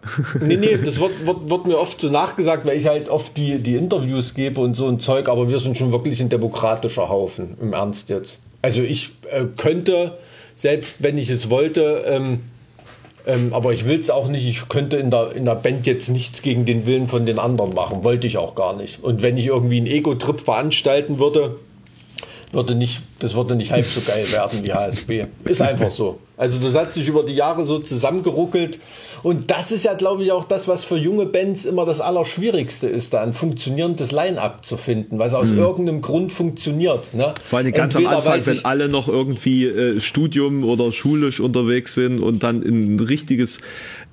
nee, 0.41 0.57
nee, 0.57 0.79
das 0.83 0.99
wird, 0.99 1.23
wird, 1.23 1.47
wird 1.49 1.67
mir 1.67 1.77
oft 1.77 2.01
so 2.01 2.09
nachgesagt, 2.09 2.65
weil 2.65 2.77
ich 2.77 2.87
halt 2.87 3.09
oft 3.09 3.37
die, 3.37 3.59
die 3.59 3.75
Interviews 3.75 4.33
gebe 4.33 4.54
Betrieb 4.55 4.57
und 4.57 4.75
so 4.75 4.87
ein 4.87 4.99
Zeug, 4.99 5.29
aber 5.29 5.49
wir 5.49 5.59
sind 5.59 5.77
schon 5.77 5.91
wirklich 5.91 6.19
ein 6.21 6.29
demokratischer 6.29 7.09
Haufen, 7.09 7.55
im 7.61 7.73
Ernst 7.73 8.09
jetzt. 8.09 8.39
Also 8.61 8.81
ich 8.81 9.11
äh, 9.29 9.45
könnte, 9.57 10.17
selbst 10.55 10.95
wenn 10.99 11.17
ich 11.17 11.29
es 11.29 11.49
wollte, 11.49 12.03
ähm, 12.07 12.41
ähm, 13.27 13.53
aber 13.53 13.73
ich 13.73 13.87
will 13.87 13.99
es 13.99 14.09
auch 14.09 14.27
nicht, 14.27 14.47
ich 14.47 14.67
könnte 14.69 14.97
in 14.97 15.11
der, 15.11 15.33
in 15.35 15.45
der 15.45 15.55
Band 15.55 15.85
jetzt 15.85 16.09
nichts 16.09 16.41
gegen 16.41 16.65
den 16.65 16.85
Willen 16.85 17.07
von 17.07 17.25
den 17.25 17.39
anderen 17.39 17.73
machen, 17.73 18.03
wollte 18.03 18.27
ich 18.27 18.37
auch 18.37 18.55
gar 18.55 18.75
nicht. 18.75 19.03
Und 19.03 19.21
wenn 19.21 19.37
ich 19.37 19.47
irgendwie 19.47 19.77
einen 19.77 19.87
Ego-Trip 19.87 20.39
veranstalten 20.39 21.19
würde, 21.19 21.57
würde 22.55 22.75
nicht 22.75 23.01
das 23.19 23.35
würde 23.35 23.55
nicht 23.55 23.71
halb 23.71 23.85
so 23.85 24.01
geil 24.01 24.29
werden 24.31 24.63
wie 24.63 24.73
HSB. 24.73 25.25
Ist 25.45 25.61
einfach 25.61 25.91
so. 25.91 26.19
Also 26.37 26.59
das 26.59 26.75
hat 26.75 26.93
sich 26.93 27.07
über 27.07 27.23
die 27.23 27.33
Jahre 27.33 27.65
so 27.65 27.79
zusammengeruckelt. 27.79 28.79
Und 29.23 29.49
das 29.49 29.71
ist 29.71 29.85
ja, 29.85 29.93
glaube 29.93 30.23
ich, 30.23 30.31
auch 30.31 30.43
das, 30.43 30.67
was 30.67 30.83
für 30.83 30.97
junge 30.97 31.25
Bands 31.25 31.65
immer 31.65 31.85
das 31.85 32.01
Allerschwierigste 32.01 32.87
ist, 32.87 33.13
da 33.13 33.23
ein 33.23 33.33
funktionierendes 33.33 34.11
Line-up 34.11 34.65
zu 34.65 34.77
finden, 34.77 35.17
weil 35.17 35.29
es 35.29 35.33
aus 35.33 35.51
mhm. 35.51 35.59
irgendeinem 35.59 36.01
Grund 36.01 36.31
funktioniert. 36.31 37.13
Ne? 37.13 37.33
Vor 37.43 37.59
allem 37.59 37.71
ganz 37.71 37.95
Entweder 37.95 38.17
am 38.17 38.27
Anfang, 38.27 38.45
wenn 38.45 38.65
alle 38.65 38.89
noch 38.89 39.07
irgendwie 39.07 39.65
äh, 39.65 39.99
Studium 39.99 40.63
oder 40.63 40.91
schulisch 40.91 41.39
unterwegs 41.39 41.95
sind 41.95 42.19
und 42.19 42.43
dann 42.43 42.61
in 42.61 42.95
ein 42.95 42.99
richtiges 42.99 43.61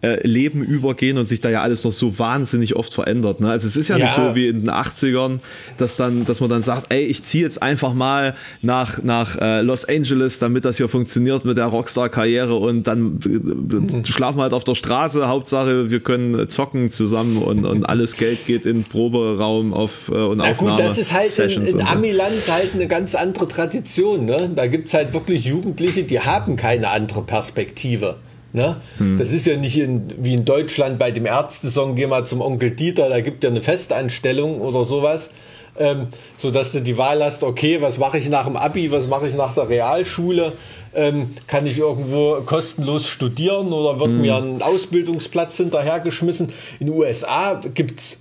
äh, 0.02 0.26
Leben 0.26 0.62
übergehen 0.62 1.16
und 1.16 1.26
sich 1.26 1.40
da 1.40 1.48
ja 1.48 1.62
alles 1.62 1.84
noch 1.84 1.92
so 1.92 2.18
wahnsinnig 2.18 2.74
oft 2.74 2.92
verändert. 2.92 3.40
Ne? 3.40 3.48
Also 3.48 3.68
es 3.68 3.76
ist 3.76 3.88
ja, 3.88 3.96
ja, 3.96 4.06
nicht 4.06 4.16
so 4.16 4.34
wie 4.34 4.48
in 4.48 4.62
den 4.62 4.70
80ern, 4.70 5.38
dass, 5.78 5.96
dann, 5.96 6.24
dass 6.24 6.40
man 6.40 6.50
dann 6.50 6.62
sagt, 6.62 6.92
ey, 6.92 7.04
ich 7.04 7.22
ziehe 7.22 7.44
jetzt 7.44 7.62
einfach 7.62 7.94
mal 7.94 8.34
nach, 8.62 9.02
nach 9.02 9.36
äh, 9.40 9.60
Los 9.60 9.84
Angeles, 9.84 10.40
damit 10.40 10.64
das 10.64 10.76
hier 10.76 10.88
funktioniert 10.88 11.44
mit 11.44 11.56
der 11.56 11.66
Rockstar-Karriere 11.66 12.56
und 12.56 12.88
dann 12.88 13.20
mhm. 13.24 14.04
schlafen 14.04 14.38
wir 14.38 14.42
halt 14.42 14.54
auf 14.54 14.64
der 14.64 14.74
Straße. 14.74 15.28
Hauptsache, 15.28 15.90
wir 15.90 16.00
können 16.00 16.48
zocken 16.48 16.90
zusammen 16.90 17.38
und, 17.38 17.64
und 17.64 17.84
alles 17.84 18.16
Geld 18.16 18.44
geht 18.46 18.66
in 18.66 18.78
den 18.78 18.84
Proberaum 18.84 19.72
auf 19.72 20.08
äh, 20.08 20.14
und 20.14 20.38
Na 20.38 20.50
Aufnahme. 20.50 20.70
gut, 20.76 20.80
das 20.80 20.98
ist 20.98 21.12
halt 21.12 21.28
Sessions 21.28 21.74
in, 21.74 21.78
in 21.78 21.86
Amiland 21.86 22.32
halt 22.50 22.74
eine 22.74 22.88
ganz 22.88 23.14
andere 23.14 23.46
Tradition. 23.46 24.24
Ne? 24.24 24.50
Da 24.54 24.66
gibt 24.66 24.88
es 24.88 24.94
halt 24.94 25.12
wirklich 25.12 25.44
Jugendliche, 25.44 26.02
die 26.02 26.18
haben 26.18 26.56
keine 26.56 26.88
andere 26.88 27.22
Perspektive. 27.22 28.16
Ne? 28.52 28.76
Hm. 28.98 29.18
Das 29.18 29.32
ist 29.32 29.46
ja 29.46 29.56
nicht 29.56 29.78
in, 29.78 30.02
wie 30.18 30.34
in 30.34 30.44
Deutschland 30.44 30.98
bei 30.98 31.10
dem 31.10 31.24
Ärztesong, 31.24 31.94
geh 31.94 32.06
mal 32.06 32.26
zum 32.26 32.42
Onkel 32.42 32.72
Dieter, 32.72 33.08
da 33.08 33.20
gibt 33.20 33.44
ja 33.44 33.50
eine 33.50 33.62
Festanstellung 33.62 34.60
oder 34.60 34.84
sowas. 34.84 35.30
Ähm, 35.78 36.08
so 36.36 36.50
dass 36.50 36.72
du 36.72 36.82
die 36.82 36.98
Wahl 36.98 37.24
hast, 37.24 37.42
okay, 37.42 37.80
was 37.80 37.96
mache 37.96 38.18
ich 38.18 38.28
nach 38.28 38.44
dem 38.44 38.58
Abi, 38.58 38.92
was 38.92 39.06
mache 39.06 39.26
ich 39.26 39.34
nach 39.34 39.54
der 39.54 39.70
Realschule, 39.70 40.52
ähm, 40.94 41.30
kann 41.46 41.66
ich 41.66 41.78
irgendwo 41.78 42.42
kostenlos 42.44 43.08
studieren 43.08 43.72
oder 43.72 43.98
wird 43.98 44.10
hm. 44.10 44.20
mir 44.20 44.36
ein 44.36 44.60
Ausbildungsplatz 44.60 45.56
hinterhergeschmissen. 45.56 46.52
In 46.78 46.88
den 46.88 46.94
USA 46.94 47.58
gibt 47.74 48.00
es, 48.00 48.18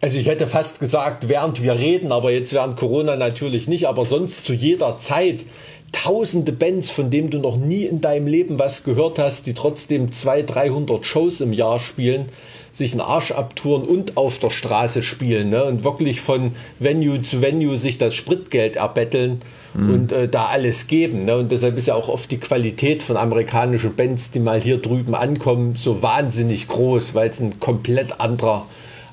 also 0.00 0.16
ich 0.16 0.26
hätte 0.28 0.46
fast 0.46 0.78
gesagt, 0.78 1.28
während 1.28 1.60
wir 1.60 1.74
reden, 1.74 2.12
aber 2.12 2.30
jetzt 2.30 2.52
während 2.52 2.76
Corona 2.76 3.16
natürlich 3.16 3.66
nicht, 3.66 3.88
aber 3.88 4.04
sonst 4.04 4.44
zu 4.44 4.52
jeder 4.52 4.96
Zeit 4.96 5.44
tausende 5.92 6.52
Bands, 6.52 6.90
von 6.90 7.10
denen 7.10 7.30
du 7.30 7.38
noch 7.38 7.56
nie 7.56 7.84
in 7.84 8.00
deinem 8.00 8.26
Leben 8.26 8.58
was 8.58 8.84
gehört 8.84 9.18
hast, 9.18 9.46
die 9.46 9.54
trotzdem 9.54 10.12
200, 10.12 10.54
300 10.54 11.06
Shows 11.06 11.40
im 11.40 11.52
Jahr 11.52 11.78
spielen, 11.78 12.26
sich 12.72 12.92
einen 12.92 13.00
Arsch 13.00 13.32
abtouren 13.32 13.82
und 13.82 14.16
auf 14.16 14.38
der 14.38 14.50
Straße 14.50 15.02
spielen 15.02 15.50
ne? 15.50 15.64
und 15.64 15.84
wirklich 15.84 16.20
von 16.20 16.52
Venue 16.78 17.22
zu 17.22 17.42
Venue 17.42 17.76
sich 17.76 17.98
das 17.98 18.14
Spritgeld 18.14 18.76
erbetteln 18.76 19.40
mhm. 19.74 19.90
und 19.90 20.12
äh, 20.12 20.28
da 20.28 20.46
alles 20.46 20.86
geben. 20.86 21.24
Ne? 21.24 21.36
Und 21.36 21.52
deshalb 21.52 21.76
ist 21.76 21.88
ja 21.88 21.94
auch 21.94 22.08
oft 22.08 22.30
die 22.30 22.38
Qualität 22.38 23.02
von 23.02 23.16
amerikanischen 23.16 23.94
Bands, 23.94 24.30
die 24.30 24.40
mal 24.40 24.60
hier 24.60 24.78
drüben 24.78 25.14
ankommen, 25.14 25.74
so 25.76 26.02
wahnsinnig 26.02 26.68
groß, 26.68 27.14
weil 27.14 27.30
es 27.30 27.40
ein 27.40 27.58
komplett 27.60 28.20
anderer 28.20 28.66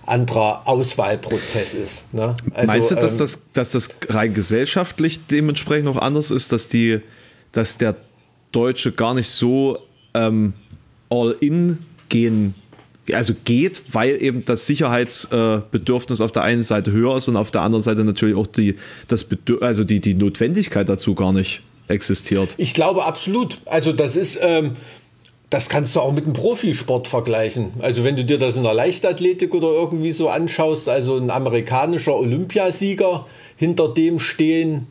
anderer 0.08 0.68
Auswahlprozess 0.68 1.74
ist. 1.74 2.14
Ne? 2.14 2.36
Also, 2.54 2.72
Meinst 2.72 2.92
du, 2.92 2.96
dass, 2.96 3.14
ähm, 3.14 3.20
das, 3.20 3.52
dass 3.54 3.72
das 3.72 3.90
rein 4.10 4.34
gesellschaftlich 4.34 5.26
dementsprechend 5.28 5.86
noch 5.86 5.98
anders 5.98 6.32
ist, 6.32 6.52
dass, 6.52 6.68
die, 6.68 7.02
dass 7.52 7.78
der 7.78 7.96
Deutsche 8.52 8.92
gar 8.92 9.14
nicht 9.14 9.30
so 9.30 9.80
ähm, 10.14 10.54
all 11.10 11.36
in 11.40 11.78
gehen 12.10 12.56
also 13.14 13.34
geht, 13.46 13.82
weil 13.94 14.22
eben 14.22 14.44
das 14.44 14.66
Sicherheitsbedürfnis 14.68 16.20
auf 16.20 16.32
der 16.32 16.44
einen 16.44 16.64
Seite 16.64 16.92
höher 16.92 17.18
ist 17.18 17.28
und 17.28 17.38
auf 17.38 17.52
der 17.52 17.62
anderen 17.62 17.84
Seite 17.84 18.04
natürlich 18.04 18.36
auch 18.36 18.48
die, 18.48 18.76
das 19.08 19.26
also 19.62 19.84
die, 19.84 20.00
die 20.02 20.14
Notwendigkeit 20.14 20.90
dazu 20.90 21.16
gar 21.16 21.32
nicht 21.32 21.62
existiert. 21.88 22.56
Ich 22.58 22.74
glaube 22.74 23.06
absolut. 23.06 23.60
Also 23.66 23.94
das 23.94 24.16
ist, 24.16 24.40
ähm, 24.42 24.74
das 25.50 25.70
kannst 25.70 25.96
du 25.96 26.02
auch 26.02 26.12
mit 26.12 26.26
einem 26.26 26.34
Profisport 26.34 27.08
vergleichen. 27.08 27.72
Also 27.80 28.04
wenn 28.04 28.18
du 28.18 28.26
dir 28.26 28.38
das 28.38 28.58
in 28.58 28.64
der 28.64 28.74
Leichtathletik 28.74 29.54
oder 29.54 29.70
irgendwie 29.70 30.12
so 30.12 30.28
anschaust, 30.28 30.90
also 30.90 31.18
ein 31.18 31.32
amerikanischer 31.32 32.16
Olympiasieger, 32.16 33.26
hinter 33.56 33.88
dem 33.90 34.20
stehen, 34.20 34.88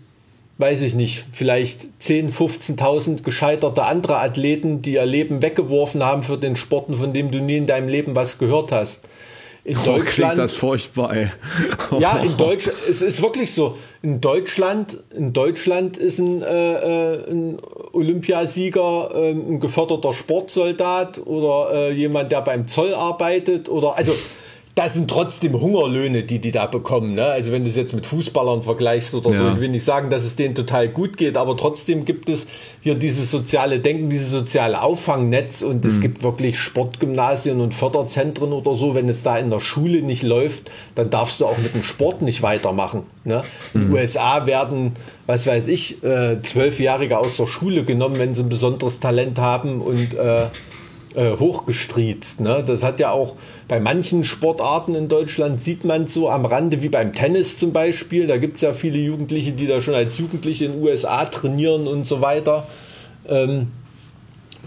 weiß 0.59 0.81
ich 0.83 0.95
nicht, 0.95 1.25
vielleicht 1.33 1.89
10, 1.99 2.33
15.000 2.33 3.23
gescheiterte 3.23 3.83
andere 3.83 4.19
Athleten, 4.19 4.81
die 4.81 4.95
ihr 4.95 5.05
Leben 5.05 5.43
weggeworfen 5.43 6.03
haben 6.03 6.23
für 6.23 6.39
den 6.39 6.57
Sporten, 6.57 6.97
von 6.97 7.13
dem 7.13 7.31
du 7.31 7.39
nie 7.39 7.59
in 7.59 7.67
deinem 7.67 7.89
Leben 7.89 8.15
was 8.15 8.39
gehört 8.39 8.73
hast 8.73 9.03
in 9.67 9.77
oh, 9.79 9.85
Deutschland. 9.85 10.39
das 10.39 10.55
furchtbar, 10.55 11.17
ey. 11.17 11.29
ja, 11.99 12.19
in 12.19 12.37
Deutschland, 12.39 12.79
es 12.89 13.03
ist 13.03 13.21
wirklich 13.21 13.53
so. 13.53 13.77
In 14.01 14.21
Deutschland, 14.21 15.03
in 15.13 15.33
Deutschland 15.33 15.97
ist 15.97 16.21
ein, 16.21 16.41
äh, 16.43 16.47
äh 16.47 17.31
ein 17.31 17.57
Olympiasieger 17.93 19.11
äh, 19.13 19.33
ein 19.33 19.59
geförderter 19.59 20.13
Sportsoldat 20.13 21.19
oder 21.27 21.71
äh, 21.73 21.93
jemand, 21.93 22.31
der 22.31 22.43
beim 22.43 22.69
Zoll 22.69 22.95
arbeitet 22.95 23.69
oder 23.69 23.97
also 23.97 24.13
das 24.77 24.93
sind 24.93 25.09
trotzdem 25.09 25.59
Hungerlöhne, 25.59 26.23
die 26.23 26.39
die 26.39 26.53
da 26.53 26.67
bekommen. 26.67 27.15
Ne? 27.15 27.25
Also 27.25 27.51
wenn 27.51 27.65
du 27.65 27.71
es 27.71 27.77
jetzt 27.77 27.95
mit 27.95 28.05
Fußballern 28.05 28.63
vergleichst 28.63 29.15
oder 29.15 29.31
ja. 29.31 29.39
so, 29.39 29.49
ich 29.55 29.61
will 29.61 29.71
nicht 29.71 29.87
sagen, 29.87 30.11
dass 30.11 30.23
es 30.23 30.37
denen 30.37 30.55
total 30.55 30.91
gut 30.91 31.17
geht, 31.17 31.39
aber 31.39 31.57
trotzdem 31.57 32.05
gibt 32.05 32.29
es 32.29 32.47
hier 32.83 32.95
dieses 32.95 33.31
soziale 33.31 33.81
Denken, 33.81 34.11
dieses 34.11 34.31
soziale 34.31 34.83
Auffangnetz 34.83 35.63
und 35.63 35.83
mhm. 35.83 35.91
es 35.91 36.03
gibt 36.03 36.23
wirklich 36.23 36.59
Sportgymnasien 36.59 37.63
und 37.63 37.73
Förderzentren 37.73 38.53
oder 38.53 38.75
so. 38.75 38.95
Wenn 38.95 39.09
es 39.09 39.23
da 39.23 39.39
in 39.39 39.49
der 39.49 39.61
Schule 39.61 40.03
nicht 40.03 40.23
läuft, 40.23 40.71
dann 40.95 41.09
darfst 41.09 41.41
du 41.41 41.47
auch 41.47 41.57
mit 41.57 41.75
dem 41.75 41.83
Sport 41.83 42.21
nicht 42.21 42.43
weitermachen. 42.43 43.05
Ne? 43.25 43.45
In 43.73 43.81
den 43.81 43.89
mhm. 43.89 43.95
USA 43.95 44.45
werden, 44.45 44.93
was 45.25 45.47
weiß 45.47 45.69
ich, 45.69 46.05
äh, 46.05 46.43
Zwölfjährige 46.43 47.17
aus 47.17 47.39
der 47.39 47.47
Schule 47.47 47.85
genommen, 47.85 48.19
wenn 48.19 48.35
sie 48.35 48.43
ein 48.43 48.51
besonderes 48.51 49.01
Talent 49.01 49.39
haben 49.39 49.81
und 49.81 50.13
äh, 50.13 50.49
äh, 51.17 51.37
hochgestriezt. 51.39 52.41
Ne? 52.41 52.63
Das 52.65 52.85
hat 52.85 53.01
ja 53.01 53.11
auch 53.11 53.35
bei 53.69 53.81
manchen 53.81 54.23
Sportarten 54.25 54.95
in 54.95 55.09
Deutschland 55.09 55.61
sieht 55.61 55.85
man 55.85 56.07
so 56.07 56.29
am 56.29 56.45
Rande, 56.45 56.83
wie 56.83 56.89
beim 56.89 57.13
Tennis 57.13 57.59
zum 57.59 57.73
Beispiel. 57.73 58.27
Da 58.27 58.37
gibt 58.37 58.57
es 58.57 58.63
ja 58.63 58.73
viele 58.73 58.99
Jugendliche, 58.99 59.53
die 59.53 59.67
da 59.67 59.81
schon 59.81 59.95
als 59.95 60.19
Jugendliche 60.19 60.67
in 60.67 60.73
den 60.73 60.83
USA 60.83 61.25
trainieren 61.25 61.87
und 61.87 62.07
so 62.07 62.21
weiter. 62.21 62.67
Ähm, 63.29 63.73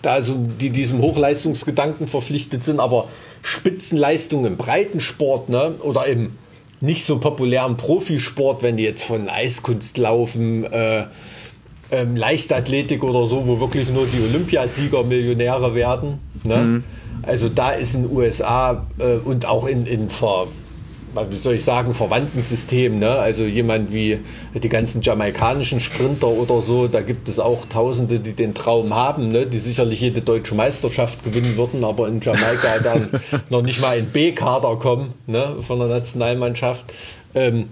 da 0.01 0.13
also 0.13 0.35
die 0.59 0.69
diesem 0.69 1.01
Hochleistungsgedanken 1.01 2.07
verpflichtet 2.07 2.63
sind, 2.63 2.79
aber 2.79 3.07
Spitzenleistung 3.41 4.45
im 4.45 4.57
Breitensport 4.57 5.49
ne, 5.49 5.75
oder 5.81 6.05
im 6.07 6.31
nicht 6.81 7.05
so 7.05 7.19
populären 7.19 7.77
Profisport, 7.77 8.63
wenn 8.63 8.77
die 8.77 8.83
jetzt 8.83 9.03
von 9.03 9.27
Eiskunst 9.27 9.97
laufen, 9.97 10.63
äh, 10.63 11.05
ähm, 11.91 12.15
Leichtathletik 12.15 13.03
oder 13.03 13.27
so, 13.27 13.47
wo 13.47 13.59
wirklich 13.59 13.89
nur 13.89 14.05
die 14.05 14.21
Olympiasieger 14.21 15.03
Millionäre 15.03 15.75
werden. 15.75 16.19
Ne? 16.43 16.57
Mhm. 16.57 16.83
Also 17.23 17.49
da 17.49 17.71
ist 17.71 17.95
in 17.95 18.03
den 18.03 18.15
USA 18.15 18.85
äh, 18.97 19.17
und 19.17 19.45
auch 19.45 19.67
in, 19.67 19.85
in 19.85 20.09
ver, 20.09 20.47
wie 21.29 21.35
soll 21.35 21.55
ich 21.55 21.63
sagen, 21.63 21.93
verwandten 21.93 22.43
Systemen, 22.43 22.99
ne? 22.99 23.09
also 23.09 23.43
jemand 23.43 23.93
wie 23.93 24.19
die 24.53 24.69
ganzen 24.69 25.01
jamaikanischen 25.01 25.79
Sprinter 25.79 26.27
oder 26.27 26.61
so, 26.61 26.87
da 26.87 27.01
gibt 27.01 27.27
es 27.27 27.39
auch 27.39 27.65
Tausende, 27.65 28.19
die 28.19 28.33
den 28.33 28.53
Traum 28.53 28.93
haben, 28.93 29.29
ne? 29.29 29.47
die 29.47 29.57
sicherlich 29.57 30.01
jede 30.01 30.21
deutsche 30.21 30.55
Meisterschaft 30.55 31.23
gewinnen 31.23 31.57
würden, 31.57 31.83
aber 31.83 32.07
in 32.07 32.21
Jamaika 32.21 32.79
dann 32.83 33.09
noch 33.49 33.63
nicht 33.63 33.81
mal 33.81 33.97
in 33.97 34.07
B-Kader 34.07 34.75
kommen 34.77 35.13
ne? 35.27 35.57
von 35.61 35.79
der 35.79 35.87
Nationalmannschaft. 35.87 36.85
Ähm, 37.35 37.65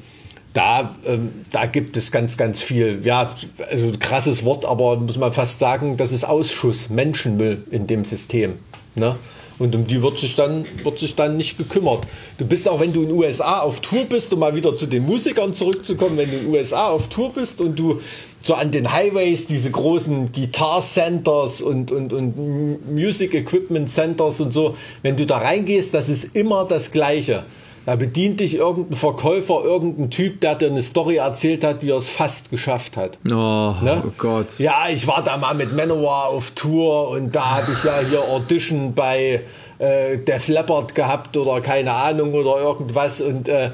da, 0.58 0.96
ähm, 1.06 1.46
da 1.52 1.68
gibt 1.68 1.98
es 1.98 2.12
ganz, 2.12 2.36
ganz 2.36 2.64
viel, 2.64 3.02
ja, 3.04 3.30
also 3.70 3.92
krasses 4.00 4.44
Wort, 4.44 4.66
aber 4.66 4.98
muss 4.98 5.18
man 5.18 5.32
fast 5.32 5.60
sagen, 5.60 5.98
das 5.98 6.12
ist 6.12 6.24
Ausschuss, 6.24 6.90
Menschenmüll 6.90 7.64
in 7.70 7.86
dem 7.86 8.06
System. 8.06 8.54
Ne? 8.96 9.16
Und 9.60 9.76
um 9.76 9.86
die 9.86 10.02
wird 10.02 10.18
sich, 10.18 10.34
dann, 10.34 10.66
wird 10.84 10.98
sich 10.98 11.16
dann 11.16 11.38
nicht 11.38 11.60
gekümmert. 11.60 12.08
Du 12.40 12.46
bist 12.48 12.68
auch, 12.68 12.80
wenn 12.80 12.92
du 12.92 13.04
in 13.04 13.10
den 13.10 13.18
USA 13.18 13.60
auf 13.60 13.82
Tour 13.82 14.06
bist, 14.06 14.34
um 14.34 14.40
mal 14.40 14.56
wieder 14.56 14.76
zu 14.76 14.88
den 14.88 15.06
Musikern 15.06 15.54
zurückzukommen, 15.54 16.18
wenn 16.18 16.32
du 16.32 16.38
in 16.38 16.44
den 16.46 16.54
USA 16.56 16.88
auf 16.88 17.08
Tour 17.08 17.34
bist 17.34 17.62
und 17.62 17.78
du 17.78 18.02
so 18.42 18.56
an 18.56 18.72
den 18.72 18.92
Highways 18.92 19.46
diese 19.46 19.70
großen 19.70 20.32
Guitar 20.32 20.82
Centers 20.82 21.62
und, 21.62 21.92
und, 21.92 22.14
und 22.14 22.88
Music 22.92 23.36
Equipment 23.36 23.92
Centers 23.92 24.42
und 24.42 24.54
so, 24.54 24.76
wenn 25.04 25.16
du 25.18 25.28
da 25.28 25.38
reingehst, 25.38 25.94
das 25.94 26.10
ist 26.10 26.36
immer 26.36 26.66
das 26.66 26.92
Gleiche. 26.92 27.46
Da 27.88 27.96
bedient 27.96 28.42
dich 28.42 28.56
irgendein 28.56 28.98
Verkäufer, 28.98 29.62
irgendein 29.64 30.10
Typ, 30.10 30.42
der 30.42 30.56
dir 30.56 30.68
eine 30.68 30.82
Story 30.82 31.16
erzählt 31.16 31.64
hat, 31.64 31.84
wie 31.84 31.92
er 31.92 31.96
es 31.96 32.10
fast 32.10 32.52
geschafft 32.52 32.98
hat. 32.98 33.18
Oh, 33.32 33.76
ne? 33.82 34.04
oh 34.06 34.12
Gott. 34.18 34.60
Ja, 34.60 34.90
ich 34.92 35.08
war 35.08 35.24
da 35.24 35.38
mal 35.38 35.56
mit 35.56 35.74
Manowar 35.74 36.26
auf 36.26 36.52
Tour 36.52 37.12
und 37.12 37.34
da 37.34 37.52
habe 37.52 37.72
ich 37.72 37.82
ja 37.86 37.94
hier 38.02 38.22
Audition 38.24 38.94
bei 38.94 39.42
äh, 39.80 40.18
Def 40.18 40.50
Leppard 40.50 40.96
gehabt 40.96 41.38
oder 41.38 41.62
keine 41.62 41.94
Ahnung 41.94 42.34
oder 42.34 42.60
irgendwas 42.60 43.22
und 43.22 43.48
äh, 43.48 43.72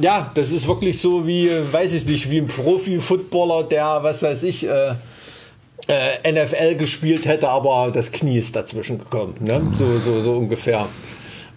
ja, 0.00 0.30
das 0.34 0.52
ist 0.52 0.68
wirklich 0.68 1.00
so 1.00 1.26
wie, 1.26 1.50
weiß 1.72 1.94
ich 1.94 2.06
nicht, 2.06 2.30
wie 2.30 2.38
ein 2.38 2.46
Profi-Footballer, 2.46 3.64
der, 3.64 3.98
was 4.02 4.22
weiß 4.22 4.44
ich, 4.44 4.68
äh, 4.68 4.94
äh, 5.88 6.32
NFL 6.32 6.76
gespielt 6.76 7.26
hätte, 7.26 7.48
aber 7.48 7.90
das 7.92 8.12
Knie 8.12 8.38
ist 8.38 8.54
dazwischen 8.54 8.98
gekommen. 8.98 9.34
Ne? 9.40 9.60
So, 9.76 9.98
so, 9.98 10.20
so 10.20 10.34
ungefähr. 10.34 10.86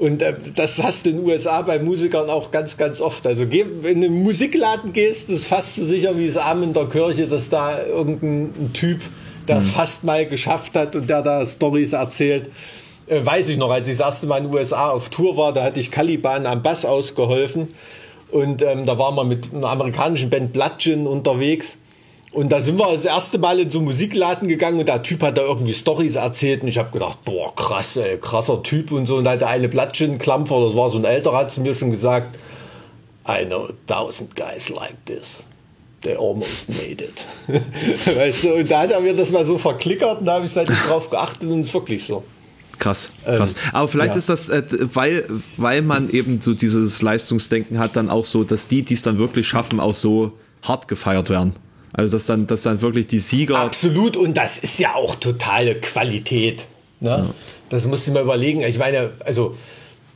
Und 0.02 0.24
äh, 0.24 0.34
das 0.56 0.82
hast 0.82 1.06
du 1.06 1.12
in 1.12 1.18
den 1.18 1.26
USA 1.28 1.62
bei 1.62 1.78
Musikern 1.78 2.28
auch 2.28 2.50
ganz, 2.50 2.76
ganz 2.76 3.00
oft. 3.02 3.28
Also 3.28 3.44
wenn 3.52 3.84
du 3.84 3.88
in 3.88 4.04
einen 4.04 4.24
Musikladen 4.24 4.94
gehst, 4.94 5.30
ist 5.30 5.46
fast 5.46 5.76
so 5.76 5.86
sicher 5.86 6.18
wie 6.18 6.26
das 6.26 6.38
Arm 6.38 6.64
in 6.64 6.74
der 6.74 6.86
Kirche, 6.86 7.28
dass 7.28 7.50
da 7.50 7.86
irgendein 7.86 8.74
Typ, 8.74 9.00
der 9.48 9.58
es 9.58 9.66
mhm. 9.66 9.70
fast 9.70 10.04
mal 10.04 10.26
geschafft 10.26 10.76
hat 10.76 10.96
und 10.96 11.08
der 11.08 11.22
da 11.22 11.46
Stories 11.46 11.94
erzählt. 11.94 12.50
Äh, 13.06 13.24
weiß 13.24 13.50
ich 13.50 13.58
noch, 13.58 13.70
als 13.70 13.88
ich 13.90 13.98
das 13.98 14.08
erste 14.08 14.26
Mal 14.26 14.40
in 14.40 14.46
den 14.46 14.54
USA 14.56 14.90
auf 14.90 15.10
Tour 15.10 15.38
war, 15.38 15.54
da 15.54 15.62
hatte 15.62 15.80
ich 15.80 15.92
Caliban 15.92 16.48
am 16.48 16.64
Bass 16.64 16.84
ausgeholfen. 16.84 17.68
Und 18.32 18.64
ähm, 18.64 18.88
da 18.88 18.98
waren 18.98 19.14
wir 19.14 19.24
mit 19.24 19.54
einer 19.54 19.70
amerikanischen 19.70 20.32
Band 20.32 20.52
Bludgeon 20.52 21.06
unterwegs. 21.06 21.78
Und 22.32 22.50
da 22.50 22.62
sind 22.62 22.80
wir 22.80 22.90
das 22.94 23.04
erste 23.04 23.40
Mal 23.40 23.60
in 23.60 23.70
so 23.70 23.80
einen 23.80 23.88
Musikladen 23.88 24.48
gegangen 24.48 24.80
und 24.80 24.88
der 24.88 25.04
Typ 25.04 25.22
hat 25.22 25.38
da 25.38 25.42
irgendwie 25.42 25.74
Stories 25.74 26.16
erzählt 26.16 26.62
und 26.62 26.70
ich 26.70 26.78
habe 26.78 26.92
gedacht, 26.92 27.20
boah, 27.26 27.54
krass, 27.56 27.98
ey, 27.98 28.18
krasser 28.18 28.64
Typ 28.64 28.94
und 28.94 29.06
so. 29.06 29.18
Und 29.18 29.26
da 29.26 29.32
hat 29.32 29.42
der 29.42 29.50
eine 29.50 29.68
Blattchen-Klampfer, 29.68 30.66
das 30.66 30.76
war 30.76 30.90
so 30.90 30.98
ein 30.98 31.04
älterer, 31.04 31.38
hat 31.38 31.52
zu 31.52 31.60
mir 31.60 31.76
schon 31.76 31.92
gesagt, 31.92 32.38
I 33.28 33.46
know 33.46 33.66
a 33.66 33.74
thousand 33.86 34.34
guys 34.36 34.70
like 34.70 34.96
this. 35.06 35.44
They 36.04 36.16
almost 36.16 36.70
made 36.70 37.04
it. 37.04 37.28
weißt 38.18 38.46
du, 38.46 38.54
und 38.56 38.72
da 38.72 38.82
hat 38.82 38.92
er 38.92 39.02
mir 39.02 39.14
das 39.14 39.30
mal 39.30 39.46
so 39.46 39.58
verklickert 39.58 40.22
und 40.22 40.26
da 40.26 40.36
habe 40.36 40.46
ich 40.46 40.52
seitdem 40.52 40.78
drauf 40.88 41.10
geachtet 41.10 41.50
und 41.50 41.62
es 41.62 41.68
ist 41.68 41.74
wirklich 41.74 42.06
so. 42.06 42.24
Krass, 42.80 43.12
krass. 43.26 43.54
Ähm, 43.54 43.70
Aber 43.74 43.88
vielleicht 43.90 44.12
ja. 44.12 44.18
ist 44.18 44.30
das, 44.30 44.50
äh, 44.50 44.64
weil, 44.94 45.26
weil 45.58 45.84
man 45.84 46.10
eben 46.10 46.42
so 46.42 46.56
dieses 46.56 47.02
Leistungsdenken 47.04 47.78
hat, 47.78 47.96
dann 47.96 48.10
auch 48.10 48.26
so, 48.26 48.44
dass 48.44 48.68
die, 48.68 48.82
die 48.84 48.96
es 48.96 49.04
dann 49.04 49.20
wirklich 49.20 49.48
schaffen, 49.48 49.80
auch 49.80 49.94
so 49.94 50.32
hart 50.64 50.88
gefeiert 50.88 51.30
werden. 51.30 51.54
Also 51.94 52.14
dass 52.14 52.26
dann, 52.26 52.48
dass 52.48 52.62
dann 52.62 52.82
wirklich 52.82 53.08
die 53.08 53.20
Sieger. 53.20 53.60
Absolut, 53.60 54.16
und 54.18 54.36
das 54.36 54.58
ist 54.60 54.80
ja 54.80 54.96
auch 54.96 55.16
totale 55.16 55.76
Qualität. 55.76 56.66
Ne? 57.00 57.10
Ja. 57.10 57.34
Das 57.70 57.86
musst 57.86 58.08
du 58.08 58.12
mal 58.12 58.24
überlegen. 58.24 58.62
Ich 58.62 58.78
meine, 58.78 59.12
also 59.26 59.56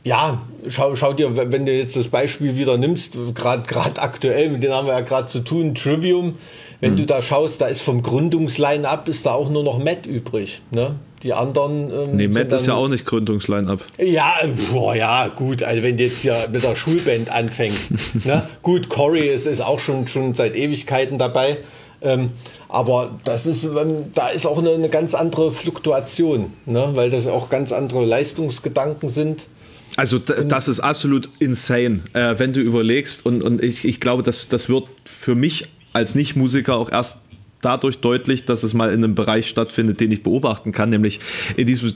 ja, 0.04 0.40
schau, 0.68 0.94
schau 0.94 1.12
dir, 1.14 1.36
wenn 1.50 1.66
du 1.66 1.72
jetzt 1.72 1.96
das 1.96 2.08
Beispiel 2.08 2.56
wieder 2.56 2.78
nimmst, 2.78 3.14
gerade 3.34 4.00
aktuell, 4.00 4.50
mit 4.50 4.62
denen 4.62 4.72
haben 4.72 4.86
wir 4.86 4.94
ja 4.94 5.00
gerade 5.00 5.26
zu 5.26 5.40
tun, 5.40 5.74
Trivium, 5.74 6.36
wenn 6.80 6.92
mhm. 6.92 6.96
du 6.98 7.06
da 7.06 7.22
schaust, 7.22 7.60
da 7.60 7.66
ist 7.66 7.80
vom 7.80 8.02
Gründungsline-up 8.02 9.08
ist 9.08 9.26
da 9.26 9.32
auch 9.32 9.50
nur 9.50 9.64
noch 9.64 9.82
Matt 9.82 10.06
übrig. 10.06 10.60
Ne? 10.70 10.96
Die 11.22 11.32
anderen. 11.32 11.90
Ähm, 11.90 12.16
nee, 12.16 12.28
Matt 12.28 12.52
ist 12.52 12.66
ja 12.66 12.74
auch 12.74 12.88
nicht 12.88 13.06
Gründungsline-up. 13.06 13.80
Ja, 13.98 14.34
boah, 14.72 14.94
ja, 14.94 15.28
gut. 15.28 15.62
Also, 15.62 15.82
wenn 15.82 15.96
du 15.96 16.04
jetzt 16.04 16.20
hier 16.20 16.48
mit 16.52 16.62
der 16.62 16.74
Schulband 16.74 17.30
anfängst. 17.30 17.92
ne? 18.24 18.46
Gut, 18.62 18.88
Corey 18.88 19.28
ist, 19.28 19.46
ist 19.46 19.62
auch 19.62 19.78
schon, 19.78 20.06
schon 20.08 20.34
seit 20.34 20.56
Ewigkeiten 20.56 21.18
dabei. 21.18 21.58
Ähm, 22.02 22.30
aber 22.68 23.18
das 23.24 23.46
ist, 23.46 23.64
ähm, 23.64 24.12
da 24.14 24.28
ist 24.28 24.46
auch 24.46 24.58
eine, 24.58 24.70
eine 24.70 24.90
ganz 24.90 25.14
andere 25.14 25.50
Fluktuation, 25.52 26.52
ne? 26.66 26.90
weil 26.92 27.08
das 27.08 27.26
auch 27.26 27.48
ganz 27.48 27.72
andere 27.72 28.04
Leistungsgedanken 28.04 29.08
sind. 29.08 29.46
Also 29.96 30.18
das 30.18 30.68
ist 30.68 30.80
absolut 30.80 31.30
insane, 31.38 32.00
äh, 32.12 32.34
wenn 32.38 32.52
du 32.52 32.60
überlegst. 32.60 33.24
Und, 33.24 33.42
und 33.42 33.62
ich, 33.62 33.86
ich 33.86 33.98
glaube, 34.00 34.22
das, 34.22 34.48
das 34.48 34.68
wird 34.68 34.84
für 35.04 35.34
mich 35.34 35.64
als 35.96 36.14
Nicht-Musiker 36.14 36.76
auch 36.76 36.92
erst 36.92 37.18
dadurch 37.62 37.98
deutlich, 38.00 38.44
dass 38.44 38.62
es 38.62 38.74
mal 38.74 38.92
in 38.92 39.02
einem 39.02 39.14
Bereich 39.14 39.48
stattfindet, 39.48 39.98
den 39.98 40.12
ich 40.12 40.22
beobachten 40.22 40.72
kann, 40.72 40.90
nämlich 40.90 41.20
in 41.56 41.66
diesem 41.66 41.92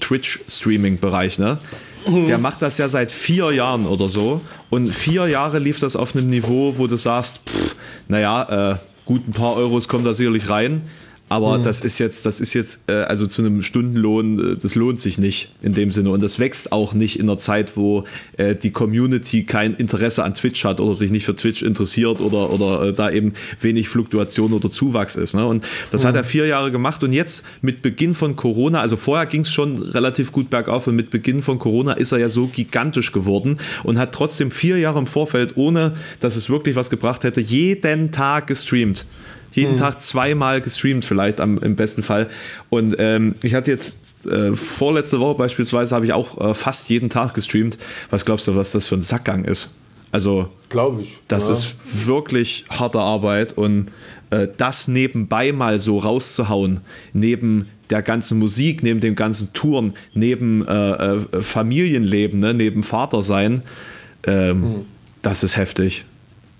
Twitch-Streaming-Bereich. 0.00 1.38
Ne? 1.38 1.58
Mhm. 2.06 2.26
Der 2.26 2.38
macht 2.38 2.62
das 2.62 2.78
ja 2.78 2.88
seit 2.88 3.12
vier 3.12 3.52
Jahren 3.52 3.86
oder 3.86 4.08
so. 4.08 4.40
Und 4.70 4.92
vier 4.92 5.28
Jahre 5.28 5.60
lief 5.60 5.78
das 5.78 5.94
auf 5.94 6.16
einem 6.16 6.28
Niveau, 6.28 6.74
wo 6.76 6.88
du 6.88 6.96
sagst, 6.96 7.48
pff, 7.48 7.76
naja, 8.08 8.72
äh, 8.72 8.76
gut 9.06 9.26
ein 9.28 9.32
paar 9.32 9.54
Euros 9.54 9.86
kommen 9.86 10.04
da 10.04 10.14
sicherlich 10.14 10.48
rein. 10.50 10.82
Aber 11.34 11.58
mhm. 11.58 11.64
das 11.64 11.80
ist 11.80 11.98
jetzt, 11.98 12.26
das 12.26 12.40
ist 12.40 12.54
jetzt, 12.54 12.88
äh, 12.88 12.92
also 12.92 13.26
zu 13.26 13.42
einem 13.42 13.62
Stundenlohn, 13.62 14.52
äh, 14.52 14.56
das 14.56 14.76
lohnt 14.76 15.00
sich 15.00 15.18
nicht 15.18 15.52
in 15.62 15.74
dem 15.74 15.90
Sinne. 15.90 16.10
Und 16.10 16.22
das 16.22 16.38
wächst 16.38 16.70
auch 16.70 16.94
nicht 16.94 17.18
in 17.18 17.28
einer 17.28 17.38
Zeit, 17.38 17.76
wo 17.76 18.04
äh, 18.36 18.54
die 18.54 18.70
Community 18.70 19.42
kein 19.42 19.74
Interesse 19.74 20.22
an 20.22 20.34
Twitch 20.34 20.64
hat 20.64 20.78
oder 20.78 20.94
sich 20.94 21.10
nicht 21.10 21.24
für 21.24 21.34
Twitch 21.34 21.62
interessiert 21.62 22.20
oder, 22.20 22.52
oder 22.52 22.82
äh, 22.84 22.92
da 22.92 23.10
eben 23.10 23.32
wenig 23.60 23.88
Fluktuation 23.88 24.52
oder 24.52 24.70
Zuwachs 24.70 25.16
ist. 25.16 25.34
Ne? 25.34 25.44
Und 25.44 25.64
das 25.90 26.04
mhm. 26.04 26.08
hat 26.08 26.14
er 26.14 26.22
vier 26.22 26.46
Jahre 26.46 26.70
gemacht. 26.70 27.02
Und 27.02 27.12
jetzt 27.12 27.44
mit 27.62 27.82
Beginn 27.82 28.14
von 28.14 28.36
Corona, 28.36 28.80
also 28.80 28.96
vorher 28.96 29.26
ging 29.26 29.40
es 29.40 29.52
schon 29.52 29.82
relativ 29.82 30.30
gut 30.30 30.50
bergauf 30.50 30.86
und 30.86 30.94
mit 30.94 31.10
Beginn 31.10 31.42
von 31.42 31.58
Corona 31.58 31.94
ist 31.94 32.12
er 32.12 32.18
ja 32.18 32.28
so 32.28 32.46
gigantisch 32.46 33.10
geworden 33.10 33.58
und 33.82 33.98
hat 33.98 34.12
trotzdem 34.12 34.52
vier 34.52 34.78
Jahre 34.78 35.00
im 35.00 35.08
Vorfeld, 35.08 35.56
ohne 35.56 35.94
dass 36.20 36.36
es 36.36 36.48
wirklich 36.48 36.76
was 36.76 36.90
gebracht 36.90 37.24
hätte, 37.24 37.40
jeden 37.40 38.12
Tag 38.12 38.46
gestreamt 38.46 39.04
jeden 39.54 39.74
mhm. 39.74 39.78
Tag 39.78 40.00
zweimal 40.00 40.60
gestreamt, 40.60 41.04
vielleicht 41.04 41.40
am, 41.40 41.58
im 41.58 41.76
besten 41.76 42.02
Fall. 42.02 42.28
Und 42.70 42.96
ähm, 42.98 43.34
ich 43.42 43.54
hatte 43.54 43.70
jetzt 43.70 44.26
äh, 44.26 44.54
vorletzte 44.54 45.20
Woche 45.20 45.36
beispielsweise 45.36 45.94
habe 45.94 46.04
ich 46.04 46.12
auch 46.12 46.40
äh, 46.40 46.54
fast 46.54 46.88
jeden 46.88 47.10
Tag 47.10 47.34
gestreamt. 47.34 47.78
Was 48.10 48.24
glaubst 48.24 48.48
du, 48.48 48.56
was 48.56 48.72
das 48.72 48.88
für 48.88 48.96
ein 48.96 49.02
Sackgang 49.02 49.44
ist? 49.44 49.74
Also, 50.12 50.48
glaube 50.68 51.02
ich. 51.02 51.18
Das 51.28 51.46
ja. 51.46 51.52
ist 51.52 52.06
wirklich 52.06 52.64
harte 52.70 53.00
Arbeit 53.00 53.56
und 53.58 53.90
äh, 54.30 54.48
das 54.56 54.86
nebenbei 54.86 55.52
mal 55.52 55.80
so 55.80 55.98
rauszuhauen, 55.98 56.80
neben 57.12 57.66
der 57.90 58.02
ganzen 58.02 58.38
Musik, 58.38 58.82
neben 58.82 59.00
dem 59.00 59.16
ganzen 59.16 59.52
Touren, 59.52 59.94
neben 60.14 60.66
äh, 60.66 61.16
äh 61.16 61.42
Familienleben, 61.42 62.38
ne, 62.40 62.54
neben 62.54 62.82
Vatersein, 62.82 63.62
ähm, 64.26 64.60
mhm. 64.60 64.86
das 65.22 65.42
ist 65.42 65.56
heftig 65.56 66.04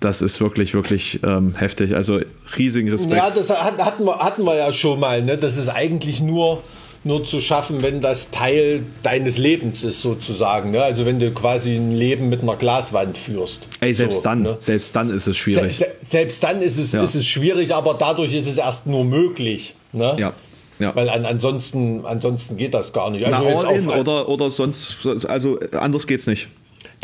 das 0.05 0.21
ist 0.21 0.39
wirklich, 0.39 0.75
wirklich 0.75 1.19
ähm, 1.23 1.55
heftig. 1.55 1.95
Also 1.95 2.19
riesigen 2.57 2.89
Respekt. 2.89 3.15
Ja, 3.15 3.31
das 3.31 3.49
hatten 3.49 4.05
wir, 4.05 4.19
hatten 4.19 4.43
wir 4.43 4.55
ja 4.55 4.71
schon 4.71 4.99
mal. 4.99 5.23
Ne? 5.23 5.35
Das 5.35 5.57
ist 5.57 5.67
eigentlich 5.67 6.21
nur, 6.21 6.61
nur 7.03 7.25
zu 7.25 7.39
schaffen, 7.39 7.81
wenn 7.81 8.01
das 8.01 8.29
Teil 8.29 8.83
deines 9.01 9.39
Lebens 9.39 9.83
ist, 9.83 10.03
sozusagen. 10.03 10.71
Ne? 10.71 10.83
Also 10.83 11.07
wenn 11.07 11.17
du 11.17 11.31
quasi 11.31 11.75
ein 11.75 11.91
Leben 11.91 12.29
mit 12.29 12.43
einer 12.43 12.55
Glaswand 12.55 13.17
führst. 13.17 13.67
Ey, 13.79 13.95
selbst 13.95 14.17
so, 14.17 14.23
dann, 14.23 14.43
ne? 14.43 14.57
selbst 14.59 14.95
dann 14.95 15.09
ist 15.09 15.25
es 15.25 15.37
schwierig. 15.37 15.77
Se 15.77 15.87
selbst 16.07 16.43
dann 16.43 16.61
ist 16.61 16.77
es, 16.77 16.91
ja. 16.91 17.03
ist 17.03 17.15
es 17.15 17.25
schwierig, 17.25 17.73
aber 17.73 17.95
dadurch 17.95 18.31
ist 18.33 18.47
es 18.47 18.57
erst 18.57 18.85
nur 18.85 19.05
möglich. 19.05 19.75
Ne? 19.91 20.15
Ja. 20.19 20.33
Ja. 20.77 20.95
Weil 20.95 21.09
an, 21.09 21.25
ansonsten, 21.25 22.05
ansonsten 22.05 22.57
geht 22.57 22.73
das 22.73 22.93
gar 22.93 23.09
nicht. 23.09 23.25
Also 23.25 23.43
Na, 23.43 23.67
all 23.67 23.75
in 23.75 23.89
oder, 23.89 24.27
oder 24.27 24.51
sonst, 24.51 24.97
also 25.27 25.57
anders 25.71 26.05
geht's 26.05 26.27
nicht. 26.27 26.49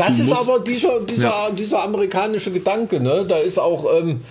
Das 0.08 0.20
ist 0.20 0.32
aber 0.32 0.60
dieser, 0.60 1.00
dieser, 1.02 1.30
ja. 1.30 1.50
dieser 1.58 1.84
amerikanische 1.84 2.52
Gedanke, 2.52 3.00
ne? 3.00 3.26
Da 3.28 3.38
ist 3.38 3.60
auch, 3.60 3.86
ähm, 3.98 4.22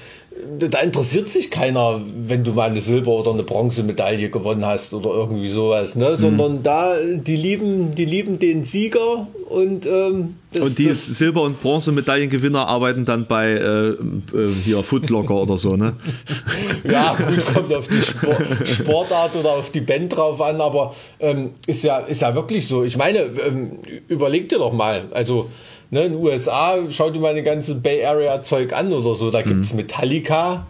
da 0.59 0.81
interessiert 0.81 1.29
sich 1.29 1.51
keiner, 1.51 2.01
wenn 2.27 2.45
du 2.45 2.53
mal 2.53 2.71
eine 2.71 2.81
Silber- 2.81 3.13
oder 3.13 3.33
eine 3.33 3.43
Bronzemedaille 3.43 4.31
gewonnen 4.31 4.65
hast 4.65 4.93
oder 4.95 5.11
irgendwie 5.11 5.49
sowas, 5.49 5.97
ne? 5.97 6.11
Mhm. 6.11 6.17
Sondern 6.17 6.63
da, 6.63 6.95
die 7.01 7.37
lieben, 7.37 7.95
die 7.95 8.05
lieben 8.05 8.39
den 8.39 8.65
Sieger 8.65 9.27
und 9.51 9.85
ähm, 9.85 10.37
das, 10.53 10.63
Und 10.63 10.79
die 10.79 10.93
Silber- 10.93 11.43
und 11.43 11.61
Bronzemedaillengewinner 11.61 12.69
arbeiten 12.69 13.05
dann 13.05 13.27
bei 13.27 13.51
äh, 13.51 13.89
äh, 13.89 13.97
hier 14.65 14.83
Footlocker 14.85 15.35
oder 15.35 15.59
so, 15.59 15.77
ne? 15.77 15.95
ja, 16.89 17.17
gut, 17.17 17.45
kommt 17.47 17.75
auf 17.75 17.89
die 17.89 18.01
Sport, 18.01 18.45
Sportart 18.65 19.35
oder 19.35 19.51
auf 19.51 19.71
die 19.71 19.81
Band 19.81 20.17
drauf 20.17 20.41
an, 20.41 20.61
aber 20.61 20.95
ähm, 21.19 21.51
ist, 21.67 21.83
ja, 21.83 21.99
ist 21.99 22.23
ja 22.23 22.33
wirklich 22.37 22.69
so. 22.69 22.85
Ich 22.85 22.97
meine, 22.97 23.19
ähm, 23.19 23.81
überleg 24.07 24.49
dir 24.49 24.59
doch 24.59 24.73
mal, 24.73 25.09
also 25.11 25.51
ne, 25.91 26.05
in 26.05 26.13
den 26.13 26.23
USA, 26.23 26.79
schau 26.89 27.11
dir 27.11 27.19
mal 27.19 27.33
eine 27.33 27.43
ganze 27.43 27.75
Bay 27.75 28.05
Area 28.05 28.45
Zeug 28.45 28.73
an 28.73 28.93
oder 28.93 29.17
so, 29.17 29.33
da 29.33 29.43
gibt 29.43 29.65
es 29.65 29.73
mhm. 29.73 29.79
Metallica 29.79 30.69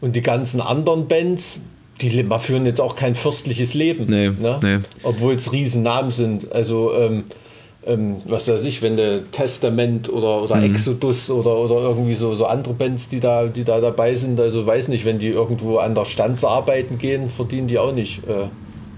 und 0.00 0.16
die 0.16 0.22
ganzen 0.22 0.62
anderen 0.62 1.08
Bands, 1.08 1.60
die 2.00 2.24
führen 2.40 2.64
jetzt 2.64 2.80
auch 2.80 2.96
kein 2.96 3.14
fürstliches 3.14 3.74
Leben. 3.74 4.06
Nee, 4.08 4.30
ne? 4.30 4.60
nee. 4.62 4.78
Obwohl 5.02 5.34
es 5.34 5.52
Riesennamen 5.52 6.10
sind. 6.10 6.50
Also 6.52 6.92
ähm, 6.94 7.24
ähm, 7.86 8.16
was 8.24 8.48
weiß 8.48 8.64
ich, 8.64 8.82
wenn 8.82 8.96
der 8.96 9.30
Testament 9.30 10.08
oder, 10.10 10.42
oder 10.42 10.56
mhm. 10.56 10.64
Exodus 10.64 11.30
oder, 11.30 11.56
oder 11.56 11.88
irgendwie 11.88 12.14
so, 12.14 12.34
so 12.34 12.46
andere 12.46 12.74
Bands, 12.74 13.08
die 13.08 13.20
da, 13.20 13.46
die 13.46 13.64
da 13.64 13.80
dabei 13.80 14.14
sind, 14.14 14.40
also 14.40 14.66
weiß 14.66 14.88
nicht, 14.88 15.04
wenn 15.04 15.18
die 15.18 15.28
irgendwo 15.28 15.78
an 15.78 15.94
der 15.94 16.04
Stanze 16.04 16.48
arbeiten 16.48 16.98
gehen, 16.98 17.30
verdienen 17.30 17.68
die 17.68 17.78
auch 17.78 17.92
nicht 17.92 18.24
äh, 18.28 18.48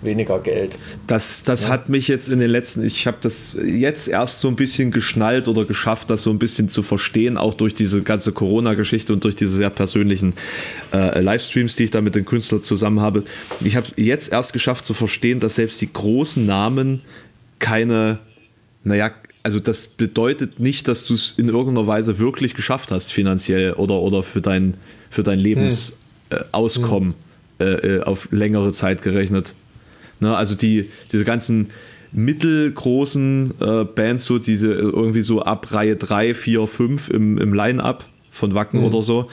weniger 0.03 0.39
Geld. 0.39 0.79
Das, 1.07 1.43
das 1.43 1.65
ja. 1.65 1.71
hat 1.71 1.89
mich 1.89 2.09
jetzt 2.09 2.29
in 2.29 2.39
den 2.39 2.51
letzten, 2.51 2.85
ich 2.85 3.07
habe 3.07 3.19
das 3.21 3.57
jetzt 3.63 4.09
erst 4.09 4.41
so 4.41 4.49
ein 4.49 4.57
bisschen 4.57 4.91
geschnallt 4.91 5.49
oder 5.49 5.65
geschafft, 5.65 6.11
das 6.11 6.23
so 6.23 6.31
ein 6.31 6.39
bisschen 6.39 6.69
zu 6.69 6.83
verstehen, 6.83 7.37
auch 7.37 7.55
durch 7.55 7.75
diese 7.75 8.03
ganze 8.03 8.33
Corona-Geschichte 8.33 9.13
und 9.13 9.25
durch 9.25 9.37
diese 9.37 9.57
sehr 9.57 9.71
persönlichen 9.71 10.35
äh, 10.93 11.21
Livestreams, 11.21 11.77
die 11.77 11.85
ich 11.85 11.91
da 11.91 12.01
mit 12.01 12.15
den 12.15 12.25
Künstlern 12.25 12.63
zusammen 12.63 13.01
habe. 13.01 13.25
Ich 13.65 13.77
habe 13.77 13.87
jetzt 13.97 14.33
erst 14.33 14.53
geschafft 14.53 14.85
zu 14.85 14.95
verstehen, 14.95 15.41
dass 15.41 15.57
selbst 15.57 15.81
die 15.81 15.93
großen 15.93 16.47
Namen 16.47 17.03
keine 17.59 18.19
naja, 18.87 19.11
also 19.43 19.59
das 19.59 19.89
bedeutet 19.89 20.61
nicht, 20.61 20.87
dass 20.87 21.05
du 21.05 21.15
es 21.15 21.33
in 21.33 21.49
irgendeiner 21.49 21.87
Weise 21.89 22.19
wirklich 22.19 22.55
geschafft 22.55 22.93
hast, 22.93 23.13
finanziell 23.13 23.73
oder, 23.73 24.01
oder 24.01 24.23
für 24.23 24.41
dein, 24.41 24.75
für 25.11 25.25
dein 25.25 25.41
Lebensauskommen 25.41 27.15
hm. 27.59 27.67
äh, 27.67 27.97
äh, 27.97 28.03
auf 28.03 28.29
längere 28.31 28.73
Zeit 28.73 29.03
gerechnet. 29.03 29.55
Ne, 30.21 30.37
also 30.37 30.55
die, 30.55 30.89
diese 31.11 31.25
ganzen 31.25 31.71
mittelgroßen 32.13 33.55
äh, 33.61 33.85
Bands, 33.85 34.25
so 34.25 34.39
diese 34.39 34.73
irgendwie 34.73 35.23
so 35.23 35.43
ab 35.43 35.73
Reihe 35.73 35.97
3, 35.97 36.33
4, 36.33 36.67
5 36.67 37.11
im, 37.11 37.39
im 37.39 37.55
Line-Up 37.55 38.07
von 38.31 38.55
Wacken 38.55 38.81
hm. 38.81 38.87
oder 38.87 39.03
so, 39.03 39.29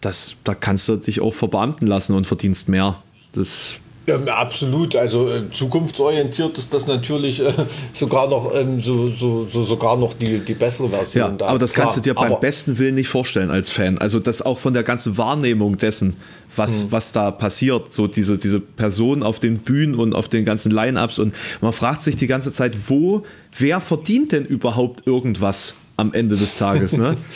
das, 0.00 0.38
da 0.42 0.54
kannst 0.54 0.88
du 0.88 0.96
dich 0.96 1.20
auch 1.20 1.32
verbeamten 1.32 1.86
lassen 1.86 2.16
und 2.16 2.26
verdienst 2.26 2.68
mehr. 2.68 3.02
Das 3.32 3.76
Ja, 4.06 4.16
absolut. 4.34 4.94
Also 4.94 5.28
äh, 5.28 5.50
zukunftsorientiert 5.50 6.56
ist 6.58 6.72
das 6.72 6.86
natürlich 6.86 7.40
äh, 7.40 7.52
sogar 7.92 8.28
noch 8.28 8.54
ähm, 8.54 8.80
so, 8.80 9.08
so, 9.08 9.48
so, 9.50 9.64
sogar 9.64 9.96
noch 9.96 10.14
die, 10.14 10.38
die 10.38 10.54
bessere 10.54 10.88
Version. 10.88 11.22
Ja, 11.22 11.30
da. 11.30 11.46
aber 11.46 11.58
das 11.58 11.74
kannst 11.74 11.94
Klar, 11.94 12.14
du 12.16 12.22
dir 12.22 12.28
beim 12.28 12.40
besten 12.40 12.78
Willen 12.78 12.94
nicht 12.94 13.08
vorstellen 13.08 13.50
als 13.50 13.70
Fan. 13.70 13.98
Also 13.98 14.20
das 14.20 14.42
auch 14.42 14.60
von 14.60 14.74
der 14.74 14.84
ganzen 14.84 15.18
Wahrnehmung 15.18 15.76
dessen, 15.76 16.16
was, 16.54 16.84
mhm. 16.84 16.92
was 16.92 17.10
da 17.10 17.32
passiert, 17.32 17.92
so 17.92 18.06
diese, 18.06 18.38
diese 18.38 18.60
Personen 18.60 19.24
auf 19.24 19.40
den 19.40 19.58
Bühnen 19.58 19.96
und 19.96 20.14
auf 20.14 20.28
den 20.28 20.44
ganzen 20.44 20.70
Line-Ups 20.70 21.18
und 21.18 21.34
man 21.60 21.72
fragt 21.72 22.02
sich 22.02 22.16
die 22.16 22.28
ganze 22.28 22.52
Zeit, 22.52 22.88
wo, 22.88 23.24
wer 23.58 23.80
verdient 23.80 24.30
denn 24.30 24.44
überhaupt 24.44 25.06
irgendwas? 25.06 25.74
Am 25.96 26.12
Ende 26.12 26.36
des 26.36 26.56
Tages. 26.56 26.96
Ne? 26.96 27.16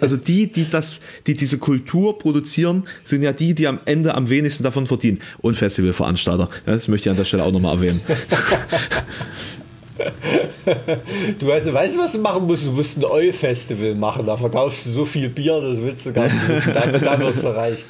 Also 0.00 0.16
die, 0.16 0.50
die 0.50 0.68
das, 0.68 1.00
die 1.26 1.34
diese 1.34 1.58
Kultur 1.58 2.18
produzieren, 2.18 2.86
sind 3.04 3.22
ja 3.22 3.32
die, 3.32 3.54
die 3.54 3.66
am 3.66 3.80
Ende 3.84 4.14
am 4.14 4.28
wenigsten 4.28 4.64
davon 4.64 4.86
verdienen. 4.86 5.20
Und 5.38 5.56
Festivalveranstalter. 5.56 6.48
Das 6.64 6.88
möchte 6.88 7.08
ich 7.08 7.10
an 7.10 7.16
der 7.16 7.24
Stelle 7.24 7.44
auch 7.44 7.52
nochmal 7.52 7.76
erwähnen. 7.76 8.00
Du 11.38 11.46
weißt, 11.46 11.72
weißt 11.72 11.94
du, 11.94 12.00
was 12.00 12.12
du 12.12 12.18
machen 12.18 12.46
musst? 12.46 12.66
Du 12.66 12.72
musst 12.72 12.98
ein 12.98 13.04
Eu-Festival 13.04 13.94
machen. 13.94 14.26
Da 14.26 14.36
verkaufst 14.36 14.86
du 14.86 14.90
so 14.90 15.04
viel 15.04 15.28
Bier, 15.28 15.60
das 15.60 15.80
willst 15.80 16.06
du 16.06 16.12
gar 16.12 16.24
nicht 16.24 16.48
wissen. 16.48 16.72
Da, 16.74 16.86
da 16.86 17.18
wirst 17.18 17.44
du 17.44 17.48
reich. 17.48 17.84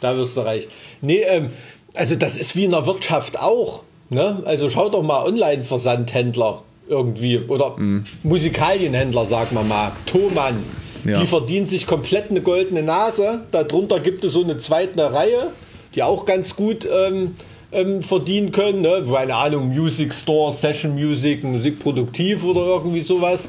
Da 0.00 0.16
wirst 0.16 0.36
du 0.36 0.42
reich. 0.42 0.68
Nee, 1.00 1.22
ähm, 1.28 1.50
also 1.94 2.16
das 2.16 2.36
ist 2.36 2.54
wie 2.56 2.64
in 2.64 2.72
der 2.72 2.86
Wirtschaft 2.86 3.38
auch. 3.38 3.82
Ne? 4.10 4.42
Also 4.44 4.68
schau 4.68 4.88
doch 4.88 5.02
mal 5.02 5.24
Online-Versandhändler 5.24 6.62
irgendwie. 6.88 7.38
Oder 7.38 7.78
mhm. 7.78 8.06
Musikalienhändler, 8.22 9.26
sagen 9.26 9.56
wir 9.56 9.62
mal. 9.62 9.92
Thomann. 10.06 10.62
Ja. 11.04 11.20
Die 11.20 11.26
verdient 11.26 11.68
sich 11.68 11.86
komplett 11.86 12.30
eine 12.30 12.40
goldene 12.40 12.82
Nase. 12.82 13.42
Darunter 13.50 14.00
gibt 14.00 14.24
es 14.24 14.32
so 14.32 14.42
eine 14.42 14.58
zweite 14.58 15.12
Reihe, 15.12 15.52
die 15.94 16.02
auch 16.02 16.26
ganz 16.26 16.56
gut 16.56 16.86
ähm, 16.90 17.34
ähm, 17.72 18.02
verdienen 18.02 18.52
können. 18.52 18.82
Ne? 18.82 19.04
Keine 19.10 19.34
Ahnung, 19.34 19.68
Music 19.68 20.12
Store, 20.14 20.52
Session 20.52 20.94
Music, 20.94 21.44
Musikproduktiv 21.44 22.44
oder 22.44 22.66
irgendwie 22.66 23.02
sowas. 23.02 23.48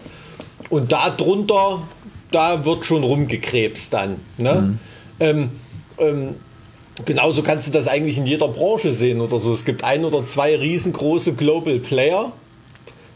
Und 0.70 0.92
darunter, 0.92 1.82
da 2.32 2.64
wird 2.66 2.86
schon 2.86 3.04
rumgekrebst 3.04 3.94
dann. 3.94 4.18
Ne? 4.38 4.62
Mhm. 4.62 4.80
Ähm, 5.20 5.50
ähm, 5.98 6.36
genauso 7.06 7.42
kannst 7.44 7.68
du 7.68 7.72
das 7.72 7.88
eigentlich 7.88 8.18
in 8.18 8.28
jeder 8.28 8.48
Branche 8.48 8.94
sehen 8.94 9.22
oder 9.22 9.40
so. 9.40 9.54
Es 9.54 9.66
gibt 9.66 9.84
ein 9.84 10.06
oder 10.06 10.26
zwei 10.26 10.56
riesengroße 10.56 11.34
Global 11.34 11.80
Player, 11.80 12.32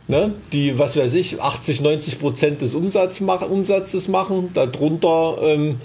ne, 0.07 0.33
die, 0.51 0.77
was 0.77 0.97
weiß 0.97 1.13
ich, 1.13 1.41
80, 1.41 1.81
90 1.81 2.19
Prozent 2.19 2.61
des 2.61 2.73
Umsatz 2.73 3.19
mach, 3.21 3.47
Umsatzes 3.47 4.07
machen. 4.07 4.49
Darunter 4.53 5.37
ähm, 5.41 5.77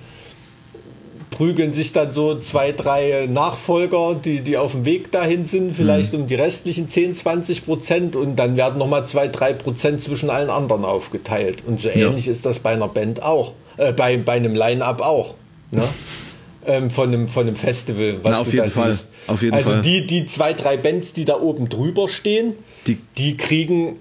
prügeln 1.31 1.73
sich 1.73 1.93
dann 1.93 2.13
so 2.13 2.39
zwei, 2.39 2.73
drei 2.73 3.29
Nachfolger, 3.31 4.17
die, 4.23 4.41
die 4.41 4.57
auf 4.57 4.73
dem 4.73 4.85
Weg 4.85 5.13
dahin 5.13 5.47
sind, 5.47 5.75
vielleicht 5.77 6.13
mhm. 6.13 6.23
um 6.23 6.27
die 6.27 6.35
restlichen 6.35 6.89
10, 6.89 7.15
20 7.15 7.65
Prozent 7.65 8.17
und 8.17 8.37
dann 8.37 8.57
werden 8.57 8.79
nochmal 8.79 9.07
zwei, 9.07 9.29
drei 9.29 9.53
Prozent 9.53 10.03
zwischen 10.03 10.31
allen 10.31 10.51
anderen 10.51 10.85
aufgeteilt. 10.85 11.63
Und 11.67 11.81
so 11.81 11.89
ähnlich 11.89 12.27
ja. 12.27 12.33
ist 12.33 12.45
das 12.45 12.59
bei 12.59 12.71
einer 12.71 12.89
Band 12.89 13.23
auch, 13.23 13.53
äh, 13.77 13.93
bei, 13.93 14.17
bei 14.17 14.33
einem 14.33 14.55
Line-Up 14.55 15.01
auch. 15.01 15.35
Ne? 15.71 15.85
ähm, 16.67 16.91
von, 16.91 17.09
einem, 17.09 17.29
von 17.29 17.47
einem 17.47 17.57
Festival. 17.57 18.17
Was 18.23 18.33
Na, 18.33 18.41
auf, 18.41 18.53
jeden 18.53 18.71
Fall. 18.71 18.99
auf 19.29 19.43
jeden 19.43 19.55
also 19.55 19.71
Fall. 19.71 19.83
Die, 19.83 20.07
die 20.07 20.27
zwei, 20.27 20.55
drei 20.55 20.77
Bands, 20.77 21.13
die 21.13 21.25
da 21.25 21.41
oben 21.41 21.69
drüber 21.69 22.09
stehen, 22.09 22.55
die, 22.87 22.99
die 23.17 23.37
kriegen 23.37 23.97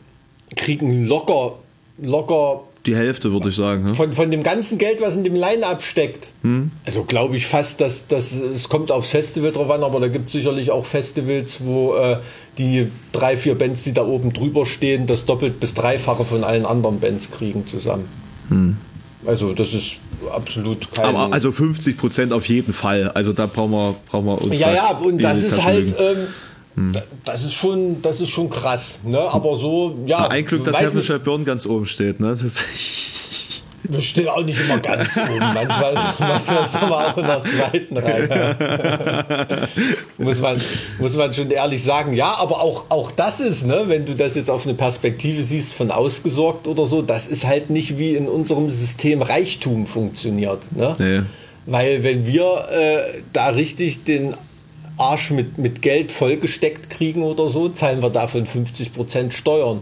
kriegen 0.55 1.05
locker, 1.05 1.53
locker 1.97 2.61
die 2.87 2.95
Hälfte, 2.95 3.33
würde 3.33 3.49
ich 3.49 3.55
sagen. 3.55 3.93
Von, 3.95 4.13
von 4.13 4.31
dem 4.31 4.43
ganzen 4.43 4.77
Geld, 4.77 5.01
was 5.01 5.15
in 5.15 5.25
dem 5.25 5.35
Line-Up 5.35 5.83
steckt. 5.83 6.29
Hm. 6.41 6.71
Also 6.85 7.03
glaube 7.03 7.35
ich 7.35 7.45
fast, 7.45 7.81
dass, 7.81 8.07
dass 8.07 8.31
es 8.31 8.69
kommt 8.69 8.91
aufs 8.91 9.09
Festival 9.09 9.51
drauf 9.51 9.69
an, 9.69 9.83
aber 9.83 9.99
da 9.99 10.07
gibt 10.07 10.27
es 10.27 10.31
sicherlich 10.31 10.71
auch 10.71 10.85
Festivals, 10.85 11.57
wo 11.59 11.95
äh, 11.95 12.17
die 12.57 12.87
drei, 13.11 13.35
vier 13.35 13.55
Bands, 13.55 13.83
die 13.83 13.91
da 13.91 14.05
oben 14.05 14.31
drüber 14.31 14.65
stehen, 14.65 15.05
das 15.05 15.25
doppelt 15.25 15.59
bis 15.59 15.73
dreifache 15.73 16.23
von 16.23 16.45
allen 16.45 16.65
anderen 16.65 17.01
Bands 17.01 17.29
kriegen 17.29 17.67
zusammen. 17.67 18.07
Hm. 18.47 18.77
Also 19.25 19.51
das 19.51 19.73
ist 19.73 19.97
absolut 20.33 20.89
kein... 20.93 21.13
Aber 21.13 21.33
also 21.33 21.51
50 21.51 21.97
Prozent 21.97 22.31
auf 22.31 22.45
jeden 22.47 22.71
Fall. 22.71 23.09
Also 23.09 23.33
da 23.33 23.47
brauchen 23.47 23.71
wir, 23.71 23.95
brauchen 24.09 24.25
wir 24.27 24.41
uns... 24.41 24.59
Ja, 24.59 24.73
ja, 24.73 24.89
und 24.97 25.21
das 25.21 25.43
ist 25.43 25.61
halt... 25.61 25.93
Ähm, 25.99 26.15
hm. 26.15 26.27
Das 27.25 27.43
ist 27.43 27.53
schon, 27.53 28.01
das 28.03 28.21
ist 28.21 28.29
schon 28.29 28.49
krass, 28.49 28.99
ne? 29.03 29.19
Aber 29.19 29.57
so, 29.57 29.97
ja. 30.05 30.27
Ein 30.27 30.45
Glück, 30.45 30.63
dass 30.63 30.79
Heavenshire 30.79 31.19
Burn 31.19 31.43
ganz 31.43 31.65
oben 31.65 31.87
steht, 31.87 32.19
ne? 32.19 32.37
Das 32.39 32.59
wir 33.89 34.01
stehen 34.01 34.27
auch 34.27 34.43
nicht 34.43 34.59
immer 34.59 34.79
ganz 34.79 35.15
oben. 35.17 35.39
Manchmal, 35.53 35.93
manchmal 36.19 36.67
sind 36.67 36.81
wir 36.81 36.95
auch 36.95 37.17
in 37.17 37.25
der 37.25 37.43
zweiten 37.43 37.97
Reihe. 37.97 39.67
muss, 40.17 40.41
man, 40.41 40.61
muss 40.99 41.15
man 41.15 41.33
schon 41.33 41.51
ehrlich 41.51 41.83
sagen. 41.83 42.13
Ja, 42.13 42.37
aber 42.37 42.61
auch, 42.61 42.85
auch 42.89 43.11
das 43.11 43.39
ist, 43.39 43.65
ne, 43.65 43.83
wenn 43.87 44.05
du 44.05 44.15
das 44.15 44.35
jetzt 44.35 44.49
auf 44.49 44.65
eine 44.65 44.73
Perspektive 44.73 45.43
siehst 45.43 45.73
von 45.73 45.91
ausgesorgt 45.91 46.67
oder 46.67 46.85
so, 46.85 47.01
das 47.01 47.27
ist 47.27 47.45
halt 47.45 47.69
nicht 47.69 47.97
wie 47.97 48.15
in 48.15 48.27
unserem 48.27 48.69
System 48.69 49.21
Reichtum 49.21 49.87
funktioniert. 49.87 50.59
Ne? 50.75 50.93
Nee. 50.99 51.21
Weil 51.65 52.03
wenn 52.03 52.25
wir 52.25 52.67
äh, 52.71 53.21
da 53.33 53.49
richtig 53.49 54.03
den 54.03 54.33
Arsch 54.97 55.31
mit, 55.31 55.57
mit 55.57 55.81
Geld 55.81 56.11
vollgesteckt 56.11 56.89
kriegen 56.89 57.23
oder 57.23 57.49
so, 57.49 57.69
zahlen 57.69 58.01
wir 58.01 58.09
davon 58.09 58.45
50% 58.45 59.31
Steuern. 59.31 59.81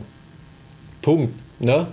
Punkt. 1.01 1.34
Ne? 1.59 1.88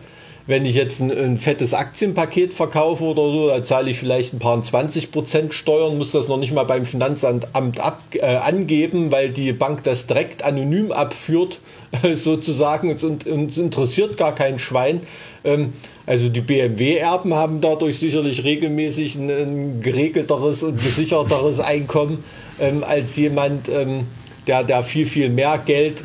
Wenn 0.47 0.67
ich 0.67 0.75
jetzt 0.75 1.01
ein, 1.01 1.13
ein, 1.13 1.39
fettes 1.39 1.73
Aktienpaket 1.73 2.53
verkaufe 2.53 3.05
oder 3.05 3.23
so, 3.23 3.49
da 3.49 3.63
zahle 3.63 3.91
ich 3.91 3.99
vielleicht 3.99 4.35
ein 4.35 4.41
paar 4.41 4.61
20% 4.61 5.53
Steuern, 5.53 5.99
muss 5.99 6.11
das 6.11 6.27
noch 6.27 6.37
nicht 6.37 6.53
mal 6.53 6.65
beim 6.65 6.85
Finanzamt 6.85 7.47
ab, 7.55 8.03
äh, 8.15 8.23
angeben, 8.23 9.13
weil 9.13 9.31
die 9.31 9.53
Bank 9.53 9.85
das 9.85 10.09
direkt 10.09 10.43
anonym 10.43 10.91
abführt, 10.91 11.61
sozusagen. 12.15 12.91
Und 12.91 13.27
uns 13.27 13.57
interessiert 13.57 14.17
gar 14.17 14.35
kein 14.35 14.59
Schwein. 14.59 15.01
Ähm, 15.45 15.75
also 16.07 16.29
die 16.29 16.41
BMW-Erben 16.41 17.35
haben 17.35 17.61
dadurch 17.61 17.99
sicherlich 17.99 18.43
regelmäßig 18.45 19.17
ein, 19.17 19.31
ein 19.31 19.81
geregelteres 19.81 20.63
und 20.63 20.83
gesicherteres 20.83 21.61
Einkommen 21.61 22.25
ähm, 22.59 22.83
als 22.85 23.17
jemand, 23.17 23.69
ähm, 23.69 24.07
der, 24.47 24.65
der 24.65 24.83
viel, 24.83 25.07
viel 25.07 25.31
mehr 25.31 25.59
Geld 25.65 26.05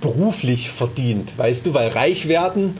beruflich 0.00 0.70
verdient. 0.70 1.38
Weißt 1.38 1.64
du, 1.66 1.74
weil 1.74 1.88
reich 1.88 2.26
werden 2.26 2.74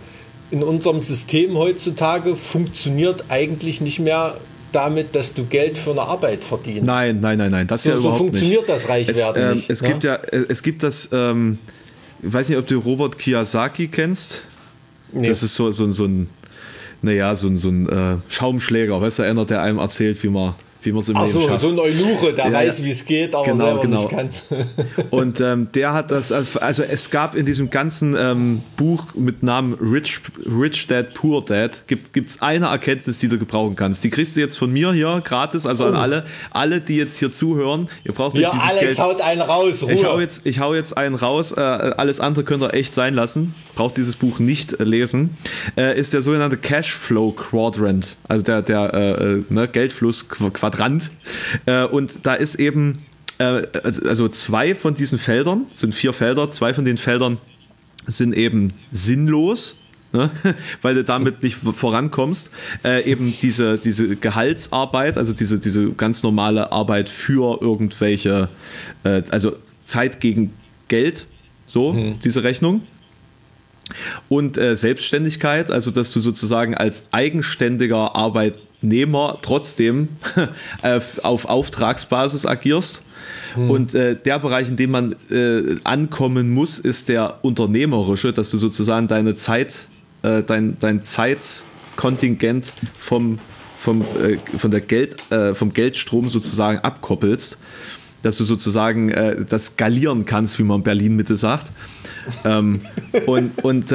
in 0.50 0.62
unserem 0.62 1.02
System 1.02 1.56
heutzutage 1.56 2.34
funktioniert 2.34 3.26
eigentlich 3.28 3.80
nicht 3.80 4.00
mehr 4.00 4.36
damit, 4.72 5.14
dass 5.14 5.34
du 5.34 5.44
Geld 5.44 5.78
für 5.78 5.92
eine 5.92 6.02
Arbeit 6.02 6.44
verdienst. 6.44 6.84
Nein, 6.84 7.20
nein, 7.20 7.38
nein, 7.38 7.50
nein. 7.50 7.66
Das 7.66 7.84
so, 7.84 7.90
ja 7.90 8.00
so 8.00 8.12
funktioniert 8.12 8.62
nicht. 8.62 8.68
das 8.68 8.88
Reichwerden 8.88 9.42
es, 9.42 9.50
äh, 9.50 9.54
nicht. 9.54 9.70
Es 9.70 9.82
ne? 9.82 9.88
gibt 9.88 10.04
ja, 10.04 10.14
äh, 10.16 10.44
es 10.48 10.62
gibt 10.62 10.82
das, 10.82 11.08
ähm, 11.12 11.58
ich 12.22 12.32
weiß 12.32 12.48
nicht, 12.48 12.58
ob 12.58 12.66
du 12.66 12.78
Robert 12.78 13.18
Kiyosaki 13.18 13.88
kennst. 13.88 14.44
Nee. 15.12 15.28
Das 15.28 15.42
ist 15.42 15.54
so, 15.54 15.70
so, 15.70 15.90
so 15.90 16.04
ein 16.04 16.28
naja, 17.02 17.34
so, 17.36 17.54
so 17.54 17.68
ein 17.68 17.88
äh, 17.88 18.16
Schaumschläger, 18.28 19.00
weißt 19.00 19.20
du, 19.20 19.22
einer, 19.24 19.44
der 19.44 19.62
einem 19.62 19.78
erzählt, 19.78 20.22
wie 20.22 20.28
man 20.28 20.54
wie 20.82 20.92
man 20.92 21.00
es 21.00 21.08
im 21.08 21.16
Ach 21.16 21.26
Leben 21.26 21.40
so, 21.40 21.48
schafft. 21.48 21.60
so 21.60 21.68
ein 21.68 21.78
Eunuche, 21.78 22.32
der 22.32 22.46
ja, 22.46 22.52
weiß, 22.52 22.82
wie 22.82 22.90
es 22.90 23.04
geht, 23.04 23.34
aber 23.34 23.44
genau, 23.44 23.64
selber 23.64 23.82
genau. 23.82 23.96
nicht 24.02 24.10
kann. 24.10 24.30
und 25.10 25.40
ähm, 25.40 25.68
der 25.74 25.92
hat 25.92 26.10
das, 26.10 26.30
also 26.32 26.82
es 26.82 27.10
gab 27.10 27.34
in 27.34 27.46
diesem 27.46 27.70
ganzen 27.70 28.16
ähm, 28.18 28.62
Buch 28.76 29.14
mit 29.14 29.42
Namen 29.42 29.74
Rich, 29.74 30.20
Rich 30.46 30.86
Dad, 30.86 31.14
Poor 31.14 31.44
Dad, 31.44 31.82
gibt 31.86 32.16
es 32.16 32.40
eine 32.40 32.66
Erkenntnis, 32.66 33.18
die 33.18 33.28
du 33.28 33.38
gebrauchen 33.38 33.76
kannst. 33.76 34.04
Die 34.04 34.10
kriegst 34.10 34.36
du 34.36 34.40
jetzt 34.40 34.56
von 34.56 34.72
mir 34.72 34.92
hier 34.92 35.20
gratis, 35.24 35.66
also 35.66 35.84
oh. 35.84 35.88
an 35.88 35.96
alle, 35.96 36.24
alle, 36.50 36.80
die 36.80 36.96
jetzt 36.96 37.18
hier 37.18 37.30
zuhören. 37.30 37.88
Ihr 38.04 38.12
braucht 38.12 38.34
nicht 38.34 38.44
ja, 38.44 38.50
dieses 38.50 38.70
Alex 38.70 38.80
Geld. 38.80 38.98
haut 38.98 39.20
einen 39.20 39.42
raus, 39.42 39.82
Ruhe. 39.82 39.92
Ich 39.92 40.04
hau 40.04 40.20
jetzt, 40.20 40.46
ich 40.46 40.60
hau 40.60 40.74
jetzt 40.74 40.96
einen 40.96 41.16
raus, 41.16 41.52
äh, 41.52 41.60
alles 41.60 42.20
andere 42.20 42.44
könnt 42.44 42.62
ihr 42.62 42.72
echt 42.74 42.94
sein 42.94 43.14
lassen. 43.14 43.54
Braucht 43.74 43.96
dieses 43.96 44.16
Buch 44.16 44.38
nicht 44.38 44.78
äh, 44.80 44.84
lesen. 44.84 45.36
Äh, 45.76 45.98
ist 45.98 46.12
der 46.12 46.22
sogenannte 46.22 46.56
Cashflow 46.56 47.32
Quadrant, 47.32 48.16
also 48.28 48.44
der, 48.44 48.62
der 48.62 48.94
äh, 48.94 49.10
äh 49.10 49.44
ne, 49.48 49.68
Geldfluss 49.68 50.28
Quadrant. 50.28 50.77
Äh, 51.66 51.84
und 51.84 52.20
da 52.24 52.34
ist 52.34 52.54
eben, 52.54 53.04
äh, 53.38 53.62
also 53.82 54.28
zwei 54.28 54.74
von 54.74 54.94
diesen 54.94 55.18
Feldern, 55.18 55.66
sind 55.72 55.94
vier 55.94 56.12
Felder, 56.12 56.50
zwei 56.50 56.72
von 56.72 56.84
den 56.84 56.96
Feldern 56.96 57.38
sind 58.06 58.34
eben 58.36 58.72
sinnlos. 58.90 59.76
Ne? 60.10 60.30
weil 60.80 60.94
du 60.94 61.04
damit 61.04 61.42
nicht 61.42 61.56
vorankommst, 61.56 62.50
äh, 62.82 63.04
eben 63.04 63.34
diese, 63.42 63.76
diese 63.76 64.16
Gehaltsarbeit, 64.16 65.18
also 65.18 65.34
diese, 65.34 65.58
diese 65.58 65.92
ganz 65.92 66.22
normale 66.22 66.72
Arbeit 66.72 67.10
für 67.10 67.60
irgendwelche, 67.60 68.48
äh, 69.04 69.22
also 69.30 69.56
Zeit 69.84 70.20
gegen 70.20 70.54
Geld, 70.88 71.26
so, 71.66 71.92
mhm. 71.92 72.18
diese 72.24 72.42
Rechnung. 72.42 72.82
Und 74.30 74.56
äh, 74.56 74.76
Selbstständigkeit, 74.76 75.70
also 75.70 75.90
dass 75.90 76.10
du 76.12 76.20
sozusagen 76.20 76.74
als 76.74 77.08
eigenständiger 77.10 78.16
Arbeitnehmer 78.16 78.67
Nehmer 78.80 79.38
trotzdem 79.42 80.08
äh, 80.82 81.00
auf 81.22 81.46
Auftragsbasis 81.46 82.46
agierst. 82.46 83.04
Hm. 83.54 83.70
Und 83.70 83.94
äh, 83.94 84.16
der 84.16 84.38
Bereich, 84.38 84.68
in 84.68 84.76
dem 84.76 84.90
man 84.90 85.16
äh, 85.30 85.76
ankommen 85.84 86.50
muss, 86.50 86.78
ist 86.78 87.08
der 87.08 87.44
unternehmerische, 87.44 88.32
dass 88.32 88.50
du 88.50 88.58
sozusagen 88.58 89.08
deine 89.08 89.34
Zeit, 89.34 89.88
äh, 90.22 90.42
dein, 90.42 90.76
dein 90.78 91.02
Zeitkontingent 91.02 92.72
vom, 92.96 93.38
vom, 93.76 94.02
äh, 94.02 94.36
von 94.56 94.70
der 94.70 94.80
Geld, 94.80 95.16
äh, 95.32 95.54
vom 95.54 95.72
Geldstrom 95.72 96.28
sozusagen 96.28 96.78
abkoppelst. 96.78 97.58
dass 98.22 98.36
du 98.36 98.42
sozusagen 98.42 99.14
das 99.48 99.66
skalieren 99.66 100.24
kannst, 100.24 100.58
wie 100.58 100.64
man 100.64 100.78
in 100.78 100.82
Berlin 100.82 101.14
Mitte 101.14 101.36
sagt. 101.36 101.70
ähm, 102.44 102.80
und 103.26 103.62
und 103.62 103.92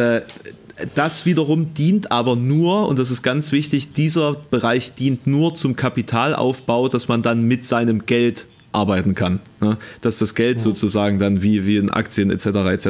das 0.96 1.26
wiederum 1.26 1.74
dient 1.74 2.12
aber 2.12 2.36
nur, 2.36 2.88
und 2.88 3.00
das 3.00 3.12
ist 3.12 3.24
ganz 3.24 3.52
wichtig, 3.52 3.94
dieser 3.94 4.34
Bereich 4.34 4.96
dient 4.96 5.28
nur 5.28 5.56
zum 5.56 5.76
Kapitalaufbau, 5.76 6.88
dass 6.88 7.08
man 7.08 7.22
dann 7.22 7.44
mit 7.44 7.66
seinem 7.66 8.06
Geld 8.06 8.48
arbeiten 8.74 9.16
kann. 9.16 9.40
Ne? 9.62 9.78
Dass 10.02 10.18
das 10.18 10.36
Geld 10.36 10.58
ja. 10.58 10.64
sozusagen 10.64 11.20
dann 11.20 11.42
wie, 11.42 11.66
wie 11.66 11.78
in 11.78 11.90
Aktien 11.90 12.32
etc. 12.32 12.48
etc. 12.48 12.88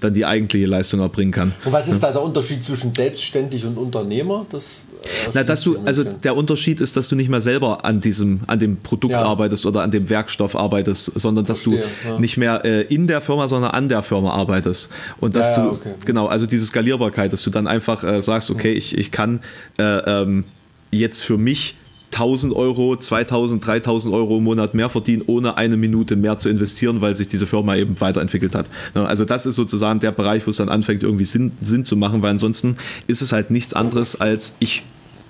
dann 0.00 0.14
die 0.14 0.24
eigentliche 0.24 0.66
Leistung 0.66 1.00
erbringen 1.00 1.32
kann. 1.32 1.52
Und 1.64 1.72
was 1.72 1.88
ist 1.88 2.02
ja. 2.02 2.08
da 2.08 2.12
der 2.12 2.22
Unterschied 2.22 2.64
zwischen 2.64 2.92
selbstständig 2.92 3.64
und 3.64 3.76
Unternehmer? 3.76 4.46
Das, 4.50 4.82
äh, 5.04 5.30
Na, 5.34 5.44
dass 5.44 5.62
du, 5.62 5.78
also 5.84 6.04
der 6.04 6.36
Unterschied 6.36 6.80
ist, 6.80 6.96
dass 6.96 7.08
du 7.08 7.16
nicht 7.16 7.28
mehr 7.28 7.40
selber 7.40 7.84
an 7.84 8.00
diesem, 8.00 8.40
an 8.46 8.58
dem 8.58 8.78
Produkt 8.78 9.12
ja. 9.12 9.22
arbeitest 9.22 9.66
oder 9.66 9.82
an 9.82 9.90
dem 9.90 10.08
Werkstoff 10.08 10.56
arbeitest, 10.56 11.18
sondern 11.18 11.44
dass 11.44 11.60
Verstehe, 11.60 11.84
du 12.04 12.18
nicht 12.20 12.36
mehr 12.36 12.64
äh, 12.64 12.82
in 12.82 13.06
der 13.06 13.20
Firma, 13.20 13.48
sondern 13.48 13.72
an 13.72 13.88
der 13.88 14.02
Firma 14.02 14.30
arbeitest. 14.30 14.90
Und 15.20 15.36
dass 15.36 15.54
du, 15.54 15.68
okay. 15.68 15.94
genau, 16.04 16.26
also 16.26 16.46
diese 16.46 16.64
Skalierbarkeit, 16.64 17.32
dass 17.32 17.42
du 17.42 17.50
dann 17.50 17.66
einfach 17.66 18.04
äh, 18.04 18.22
sagst, 18.22 18.50
okay, 18.50 18.72
ich, 18.72 18.96
ich 18.96 19.10
kann 19.10 19.40
äh, 19.78 19.82
ähm, 19.82 20.44
jetzt 20.90 21.22
für 21.22 21.36
mich 21.36 21.74
1000 22.18 22.54
Euro, 22.54 22.96
2000, 22.96 23.64
3000 23.64 24.14
Euro 24.14 24.38
im 24.38 24.44
Monat 24.44 24.74
mehr 24.74 24.88
verdienen, 24.88 25.22
ohne 25.26 25.56
eine 25.56 25.76
Minute 25.76 26.16
mehr 26.16 26.38
zu 26.38 26.48
investieren, 26.48 27.00
weil 27.02 27.14
sich 27.14 27.28
diese 27.28 27.46
Firma 27.46 27.76
eben 27.76 28.00
weiterentwickelt 28.00 28.54
hat. 28.54 28.66
Ne, 28.94 29.06
also 29.06 29.24
das 29.24 29.44
ist 29.44 29.56
sozusagen 29.56 30.00
der 30.00 30.12
Bereich, 30.12 30.46
wo 30.46 30.50
es 30.50 30.56
dann 30.56 30.70
anfängt, 30.70 31.02
irgendwie 31.02 31.24
Sinn, 31.24 31.52
Sinn 31.60 31.84
zu 31.84 31.96
machen, 31.96 32.22
weil 32.22 32.30
ansonsten 32.30 32.78
ist 33.06 33.20
es 33.20 33.32
halt 33.32 33.50
nichts 33.50 33.74
anderes 33.74 34.18
als 34.18 34.54
ich 34.60 34.82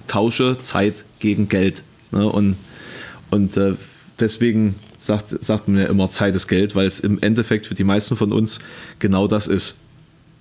tausche 0.07 0.59
Zeit 0.61 1.05
gegen 1.19 1.49
Geld. 1.49 1.83
Ne, 2.13 2.29
und 2.29 2.57
und 3.31 3.57
äh, 3.57 3.75
deswegen 4.21 4.77
sagt, 4.99 5.45
sagt 5.45 5.67
man 5.67 5.81
ja 5.81 5.87
immer 5.87 6.09
Zeit 6.11 6.37
ist 6.37 6.47
Geld, 6.47 6.77
weil 6.77 6.87
es 6.87 7.01
im 7.01 7.21
Endeffekt 7.21 7.67
für 7.67 7.75
die 7.75 7.85
meisten 7.85 8.17
von 8.17 8.33
uns 8.33 8.61
genau 9.01 9.27
das 9.27 9.49
ist. 9.49 9.75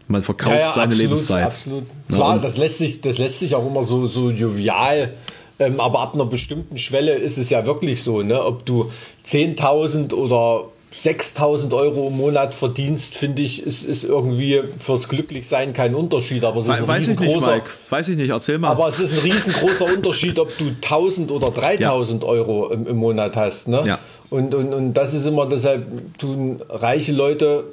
Man 0.07 0.21
verkauft 0.21 0.55
ja, 0.55 0.61
ja, 0.61 0.71
seine 0.71 0.85
absolut, 0.85 1.01
Lebenszeit. 1.01 1.45
Absolut. 1.45 1.85
Klar, 2.07 2.39
das 2.39 2.57
lässt 2.57 2.77
sich, 2.77 3.01
das 3.01 3.17
lässt 3.17 3.39
sich 3.39 3.55
auch 3.55 3.65
immer 3.65 3.83
so, 3.83 4.05
so 4.05 4.29
jovial 4.29 5.11
ähm, 5.59 5.79
aber 5.79 5.99
ab 5.99 6.13
einer 6.13 6.25
bestimmten 6.25 6.77
Schwelle 6.77 7.13
ist 7.13 7.37
es 7.37 7.49
ja 7.49 7.65
wirklich 7.65 8.03
so, 8.03 8.21
ne? 8.21 8.43
ob 8.43 8.65
du 8.65 8.91
10.000 9.25 10.13
oder 10.13 10.65
6000 10.97 11.73
Euro 11.73 12.07
im 12.07 12.17
Monat 12.17 12.55
verdienst, 12.55 13.15
finde 13.15 13.41
ich, 13.41 13.61
ist, 13.61 13.83
ist 13.83 14.05
irgendwie 14.05 14.61
fürs 14.79 15.09
Glücklichsein 15.09 15.73
kein 15.73 15.93
Unterschied. 15.93 16.43
Aber 16.45 16.59
es 16.59 16.65
ist 16.65 16.71
ein 16.71 16.87
Weiß 16.87 17.07
ich 17.09 17.19
nicht, 17.19 17.41
Mike. 17.41 17.69
Weiß 17.89 18.07
ich 18.07 18.17
nicht, 18.17 18.29
erzähl 18.29 18.57
mal. 18.57 18.69
Aber 18.69 18.87
es 18.87 18.99
ist 18.99 19.13
ein 19.13 19.31
riesengroßer 19.31 19.93
Unterschied, 19.93 20.39
ob 20.39 20.57
du 20.57 20.69
1000 20.69 21.31
oder 21.31 21.51
3000 21.51 22.23
ja. 22.23 22.29
Euro 22.29 22.69
im, 22.71 22.87
im, 22.87 22.97
Monat 22.97 23.35
hast. 23.35 23.67
Ne? 23.67 23.83
Ja. 23.85 23.99
Und, 24.29 24.55
und, 24.55 24.73
und 24.73 24.93
das 24.93 25.13
ist 25.13 25.25
immer, 25.25 25.47
deshalb 25.47 25.85
tun 26.17 26.61
reiche 26.69 27.11
Leute 27.11 27.65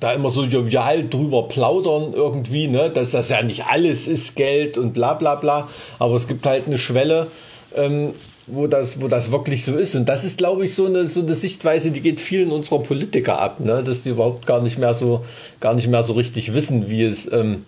da 0.00 0.12
immer 0.12 0.30
so 0.30 0.44
jovial 0.44 1.08
drüber 1.08 1.44
plaudern 1.44 2.12
irgendwie, 2.12 2.68
ne, 2.68 2.90
dass 2.90 3.12
das 3.12 3.28
ja 3.28 3.42
nicht 3.42 3.66
alles 3.66 4.06
ist 4.06 4.36
Geld 4.36 4.78
und 4.78 4.92
bla 4.92 5.14
bla 5.14 5.36
bla, 5.36 5.68
aber 5.98 6.14
es 6.16 6.28
gibt 6.28 6.44
halt 6.46 6.66
eine 6.66 6.78
Schwelle, 6.78 7.28
ähm, 7.74 8.12
wo 8.46 8.66
das, 8.66 9.00
wo 9.00 9.08
das 9.08 9.32
wirklich 9.32 9.64
so 9.64 9.76
ist. 9.76 9.94
Und 9.94 10.08
das 10.08 10.24
ist, 10.24 10.38
glaube 10.38 10.64
ich, 10.64 10.74
so 10.74 10.86
eine, 10.86 11.08
so 11.08 11.20
eine 11.20 11.34
Sichtweise, 11.34 11.90
die 11.90 12.00
geht 12.00 12.20
vielen 12.20 12.52
unserer 12.52 12.80
Politiker 12.80 13.40
ab, 13.40 13.60
ne? 13.60 13.82
dass 13.82 14.02
die 14.02 14.10
überhaupt 14.10 14.46
gar 14.46 14.62
nicht 14.62 14.78
mehr 14.78 14.94
so, 14.94 15.24
gar 15.60 15.74
nicht 15.74 15.88
mehr 15.88 16.04
so 16.04 16.12
richtig 16.12 16.54
wissen, 16.54 16.88
wie 16.88 17.02
es, 17.02 17.30
ähm, 17.32 17.64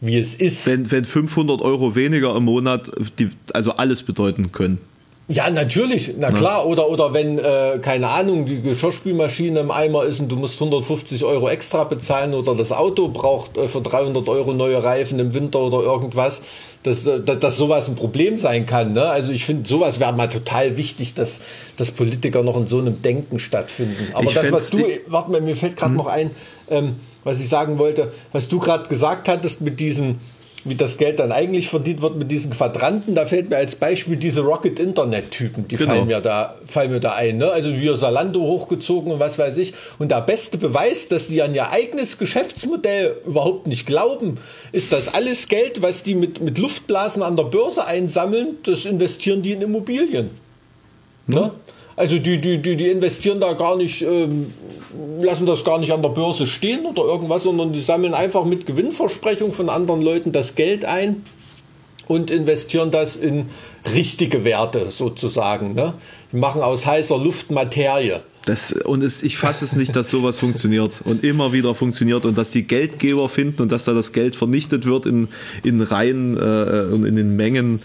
wie 0.00 0.18
es 0.18 0.34
ist. 0.34 0.66
Wenn, 0.66 0.90
wenn 0.90 1.04
500 1.04 1.60
Euro 1.60 1.94
weniger 1.94 2.34
im 2.36 2.44
Monat, 2.44 2.90
die, 3.18 3.30
also 3.52 3.72
alles 3.72 4.02
bedeuten 4.02 4.52
können. 4.52 4.78
Ja, 5.26 5.48
natürlich, 5.48 6.14
na 6.18 6.30
klar. 6.32 6.66
Oder, 6.66 6.90
oder 6.90 7.14
wenn, 7.14 7.38
äh, 7.38 7.78
keine 7.80 8.08
Ahnung, 8.10 8.44
die 8.44 8.60
Geschirrspülmaschine 8.60 9.60
im 9.60 9.70
Eimer 9.70 10.04
ist 10.04 10.20
und 10.20 10.30
du 10.30 10.36
musst 10.36 10.60
150 10.60 11.24
Euro 11.24 11.48
extra 11.48 11.84
bezahlen 11.84 12.34
oder 12.34 12.54
das 12.54 12.72
Auto 12.72 13.08
braucht 13.08 13.56
äh, 13.56 13.66
für 13.66 13.80
300 13.80 14.28
Euro 14.28 14.52
neue 14.52 14.82
Reifen 14.82 15.18
im 15.18 15.32
Winter 15.32 15.60
oder 15.60 15.78
irgendwas, 15.78 16.42
dass, 16.82 17.06
äh, 17.06 17.20
dass, 17.20 17.38
dass 17.38 17.56
sowas 17.56 17.88
ein 17.88 17.94
Problem 17.94 18.38
sein 18.38 18.66
kann. 18.66 18.92
Ne? 18.92 19.02
Also 19.02 19.32
ich 19.32 19.46
finde, 19.46 19.66
sowas 19.66 19.98
wäre 19.98 20.12
mal 20.12 20.28
total 20.28 20.76
wichtig, 20.76 21.14
dass, 21.14 21.40
dass 21.78 21.90
Politiker 21.90 22.42
noch 22.42 22.58
in 22.58 22.66
so 22.66 22.78
einem 22.78 23.00
Denken 23.00 23.38
stattfinden. 23.38 24.08
Aber 24.12 24.26
ich 24.26 24.34
das, 24.34 24.52
was 24.52 24.70
du, 24.70 24.84
warte 25.06 25.30
mal, 25.30 25.40
mir 25.40 25.56
fällt 25.56 25.76
gerade 25.76 25.92
hm. 25.92 25.96
noch 25.96 26.06
ein, 26.06 26.30
ähm, 26.68 26.96
was 27.24 27.40
ich 27.40 27.48
sagen 27.48 27.78
wollte, 27.78 28.12
was 28.32 28.48
du 28.48 28.58
gerade 28.58 28.90
gesagt 28.90 29.28
hattest 29.28 29.62
mit 29.62 29.80
diesem 29.80 30.20
wie 30.64 30.74
das 30.74 30.96
Geld 30.96 31.18
dann 31.18 31.30
eigentlich 31.30 31.68
verdient 31.68 32.00
wird 32.00 32.16
mit 32.16 32.30
diesen 32.30 32.52
Quadranten. 32.52 33.14
Da 33.14 33.26
fällt 33.26 33.50
mir 33.50 33.56
als 33.56 33.76
Beispiel 33.76 34.16
diese 34.16 34.40
Rocket-Internet-Typen, 34.40 35.68
die 35.68 35.76
genau. 35.76 35.90
fallen, 35.90 36.06
mir 36.06 36.20
da, 36.20 36.56
fallen 36.66 36.90
mir 36.90 37.00
da 37.00 37.12
ein. 37.12 37.36
Ne? 37.36 37.50
Also 37.50 37.70
wie 37.70 37.94
Salando 37.96 38.40
hochgezogen 38.40 39.12
und 39.12 39.20
was 39.20 39.38
weiß 39.38 39.58
ich. 39.58 39.74
Und 39.98 40.10
der 40.10 40.22
beste 40.22 40.56
Beweis, 40.56 41.08
dass 41.08 41.28
die 41.28 41.42
an 41.42 41.54
ihr 41.54 41.70
eigenes 41.70 42.18
Geschäftsmodell 42.18 43.16
überhaupt 43.26 43.66
nicht 43.66 43.86
glauben, 43.86 44.38
ist, 44.72 44.92
dass 44.92 45.12
alles 45.12 45.48
Geld, 45.48 45.82
was 45.82 46.02
die 46.02 46.14
mit, 46.14 46.40
mit 46.40 46.58
Luftblasen 46.58 47.22
an 47.22 47.36
der 47.36 47.44
Börse 47.44 47.86
einsammeln, 47.86 48.56
das 48.64 48.86
investieren 48.86 49.42
die 49.42 49.52
in 49.52 49.60
Immobilien. 49.60 50.30
Ne? 51.26 51.52
Also 51.96 52.18
die, 52.18 52.40
die, 52.40 52.58
die, 52.58 52.76
die 52.76 52.88
investieren 52.88 53.40
da 53.40 53.52
gar 53.52 53.76
nicht, 53.76 54.02
ähm, 54.02 54.52
lassen 55.20 55.46
das 55.46 55.64
gar 55.64 55.78
nicht 55.78 55.92
an 55.92 56.02
der 56.02 56.08
Börse 56.08 56.46
stehen 56.46 56.86
oder 56.86 57.02
irgendwas, 57.04 57.44
sondern 57.44 57.72
die 57.72 57.80
sammeln 57.80 58.14
einfach 58.14 58.44
mit 58.44 58.66
Gewinnversprechung 58.66 59.52
von 59.52 59.68
anderen 59.68 60.02
Leuten 60.02 60.32
das 60.32 60.56
Geld 60.56 60.84
ein 60.84 61.24
und 62.08 62.30
investieren 62.30 62.90
das 62.90 63.16
in 63.16 63.46
richtige 63.94 64.44
Werte 64.44 64.90
sozusagen. 64.90 65.74
Ne? 65.74 65.94
Die 66.32 66.36
machen 66.36 66.62
aus 66.62 66.84
heißer 66.84 67.18
Luft 67.18 67.50
Materie. 67.50 68.22
Das, 68.44 68.72
und 68.72 69.02
es, 69.02 69.22
ich 69.22 69.38
fasse 69.38 69.64
es 69.64 69.74
nicht, 69.74 69.96
dass 69.96 70.10
sowas 70.10 70.38
funktioniert 70.38 71.00
und 71.04 71.24
immer 71.24 71.52
wieder 71.52 71.74
funktioniert 71.74 72.26
und 72.26 72.36
dass 72.36 72.50
die 72.50 72.64
Geldgeber 72.64 73.28
finden 73.30 73.62
und 73.62 73.72
dass 73.72 73.84
da 73.84 73.94
das 73.94 74.12
Geld 74.12 74.36
vernichtet 74.36 74.84
wird 74.84 75.06
in, 75.06 75.28
in 75.62 75.80
Reihen 75.80 76.36
äh, 76.36 76.92
und 76.92 77.06
in 77.06 77.16
den 77.16 77.36
Mengen 77.36 77.80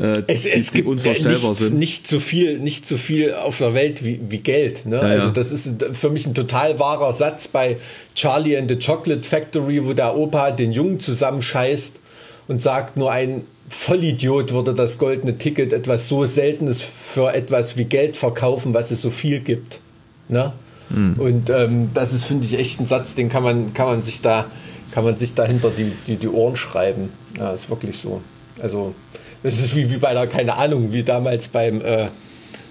äh, 0.00 0.22
es, 0.26 0.42
die, 0.42 0.50
es 0.50 0.70
gibt 0.70 0.88
unvorstellbar 0.88 1.50
nicht, 1.50 1.56
sind. 1.56 1.78
Nicht 1.78 2.06
so 2.06 2.20
viel, 2.20 2.58
nicht 2.58 2.86
so 2.86 2.96
viel 2.96 3.34
auf 3.34 3.58
der 3.58 3.74
Welt 3.74 4.04
wie, 4.04 4.20
wie 4.28 4.38
Geld. 4.38 4.86
Ne? 4.86 4.96
Ja, 4.96 5.02
also 5.02 5.26
ja. 5.26 5.32
das 5.32 5.50
ist 5.50 5.68
für 5.92 6.10
mich 6.10 6.26
ein 6.26 6.34
total 6.34 6.78
wahrer 6.78 7.12
Satz 7.12 7.48
bei 7.48 7.78
Charlie 8.14 8.56
and 8.56 8.70
the 8.70 8.78
Chocolate 8.78 9.28
Factory, 9.28 9.84
wo 9.84 9.92
der 9.92 10.16
Opa 10.16 10.52
den 10.52 10.72
Jungen 10.72 11.00
zusammenscheißt 11.00 12.00
und 12.46 12.62
sagt, 12.62 12.96
nur 12.96 13.10
ein 13.10 13.42
Vollidiot 13.68 14.52
würde 14.52 14.74
das 14.74 14.98
goldene 14.98 15.36
Ticket 15.36 15.72
etwas 15.72 16.08
so 16.08 16.24
Seltenes 16.24 16.80
für 16.80 17.34
etwas 17.34 17.76
wie 17.76 17.84
Geld 17.84 18.16
verkaufen, 18.16 18.72
was 18.74 18.90
es 18.90 19.02
so 19.02 19.10
viel 19.10 19.40
gibt. 19.40 19.80
Ne? 20.28 20.52
Mhm. 20.90 21.14
Und 21.18 21.50
ähm, 21.50 21.90
das 21.92 22.12
ist, 22.12 22.24
finde 22.24 22.46
ich, 22.46 22.58
echt 22.58 22.80
ein 22.80 22.86
Satz, 22.86 23.14
den 23.14 23.28
kann 23.28 23.42
man, 23.42 23.74
kann 23.74 23.86
man 23.86 24.02
sich 24.02 24.22
da, 24.22 24.46
kann 24.92 25.04
man 25.04 25.16
sich 25.16 25.34
dahinter 25.34 25.70
die, 25.76 25.92
die, 26.06 26.16
die 26.16 26.28
Ohren 26.28 26.56
schreiben. 26.56 27.10
Ja, 27.36 27.52
ist 27.52 27.68
wirklich 27.68 27.98
so. 27.98 28.22
Also 28.60 28.94
das 29.42 29.58
ist 29.58 29.74
wie, 29.76 29.90
wie 29.90 29.98
bei 29.98 30.14
der, 30.14 30.26
keine 30.26 30.54
Ahnung, 30.56 30.92
wie 30.92 31.02
damals 31.04 31.48
beim, 31.48 31.80
äh, 31.80 32.06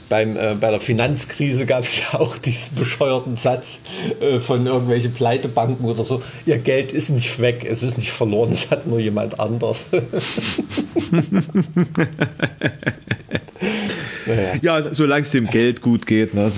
beim, 0.09 0.35
äh, 0.35 0.55
bei 0.59 0.71
der 0.71 0.81
Finanzkrise 0.81 1.65
gab 1.65 1.83
es 1.83 1.99
ja 1.99 2.19
auch 2.19 2.37
diesen 2.37 2.75
bescheuerten 2.75 3.37
Satz 3.37 3.79
äh, 4.19 4.39
von 4.39 4.65
irgendwelchen 4.65 5.13
Pleitebanken 5.13 5.85
oder 5.85 6.03
so. 6.03 6.21
Ihr 6.45 6.57
Geld 6.57 6.91
ist 6.91 7.09
nicht 7.09 7.39
weg, 7.39 7.65
es 7.69 7.83
ist 7.83 7.97
nicht 7.97 8.11
verloren, 8.11 8.51
es 8.51 8.69
hat 8.69 8.85
nur 8.85 8.99
jemand 8.99 9.39
anders. 9.39 9.85
naja. 14.25 14.53
Ja, 14.61 14.93
solange 14.93 15.21
es 15.21 15.31
dem 15.31 15.49
Geld 15.49 15.81
gut 15.81 16.05
geht. 16.05 16.33
Ne? 16.33 16.51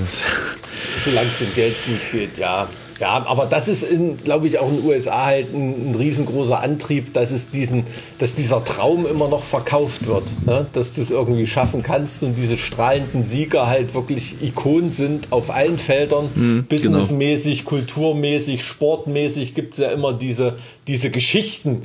Solange 1.05 1.29
es 1.29 1.37
dem 1.39 1.53
Geld 1.53 1.75
gut 1.85 2.01
geht, 2.11 2.37
ja. 2.37 2.67
Ja, 2.99 3.25
aber 3.25 3.45
das 3.45 3.67
ist, 3.67 3.85
glaube 4.25 4.47
ich, 4.47 4.59
auch 4.59 4.69
in 4.69 4.77
den 4.77 4.85
USA 4.85 5.25
halt 5.25 5.53
ein, 5.53 5.91
ein, 5.91 5.95
riesengroßer 5.95 6.61
Antrieb, 6.61 7.13
dass, 7.13 7.31
es 7.31 7.49
diesen, 7.49 7.85
dass 8.17 8.35
dieser 8.35 8.63
Traum 8.63 9.05
immer 9.05 9.29
noch 9.29 9.43
verkauft 9.43 10.05
wird. 10.05 10.23
Ne? 10.45 10.67
Dass 10.73 10.93
du 10.93 11.01
es 11.01 11.09
irgendwie 11.09 11.47
schaffen 11.47 11.81
kannst 11.81 12.23
und 12.23 12.35
diese 12.35 12.57
strahlenden 12.57 13.25
Sieger 13.25 13.67
halt 13.67 13.93
wirklich 13.93 14.41
Ikonen 14.41 14.91
sind 14.91 15.31
auf 15.31 15.49
allen 15.49 15.77
Feldern, 15.77 16.29
mhm, 16.35 16.65
businessmäßig, 16.65 17.59
genau. 17.59 17.69
kulturmäßig, 17.69 18.65
sportmäßig 18.65 19.55
gibt 19.55 19.73
es 19.73 19.79
ja 19.79 19.91
immer 19.91 20.13
diese, 20.13 20.57
diese 20.87 21.09
Geschichten, 21.09 21.83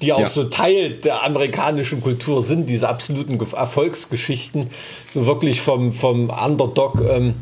die 0.00 0.12
auch 0.12 0.20
ja. 0.20 0.28
so 0.28 0.44
Teil 0.44 0.90
der 0.90 1.24
amerikanischen 1.24 2.00
Kultur 2.00 2.44
sind, 2.44 2.68
diese 2.68 2.88
absoluten 2.88 3.38
Erfolgsgeschichten, 3.40 4.68
so 5.12 5.26
wirklich 5.26 5.60
vom, 5.60 5.92
vom 5.92 6.30
Underdog. 6.30 7.00
Ähm, 7.08 7.34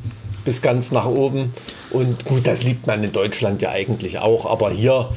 bis 0.44 0.62
ganz 0.62 0.90
nach 0.90 1.06
oben. 1.06 1.52
Und 1.90 2.24
gut, 2.24 2.46
das 2.46 2.62
liebt 2.62 2.86
man 2.86 3.02
in 3.02 3.12
Deutschland 3.12 3.62
ja 3.62 3.70
eigentlich 3.70 4.18
auch, 4.18 4.46
aber 4.46 4.70
hier. 4.70 5.10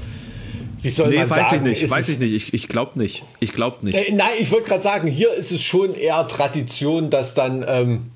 Wie 0.81 0.89
soll 0.89 1.09
nee, 1.09 1.17
man 1.17 1.29
weiß 1.29 1.49
sagen, 1.51 1.65
ich 1.65 1.81
nicht, 1.81 1.91
weiß 1.91 2.09
ich 2.09 2.19
nicht. 2.19 2.33
Ich, 2.33 2.53
ich 2.53 2.67
glaube 2.67 2.99
nicht. 2.99 3.23
Ich 3.39 3.53
glaube 3.53 3.85
nicht. 3.85 3.95
Äh, 3.95 4.13
nein, 4.13 4.27
ich 4.39 4.51
wollte 4.51 4.67
gerade 4.67 4.83
sagen, 4.83 5.07
hier 5.07 5.33
ist 5.33 5.51
es 5.51 5.61
schon 5.61 5.95
eher 5.95 6.27
Tradition, 6.27 7.09
dass 7.09 7.33
dann, 7.35 7.63
ähm, 7.67 8.11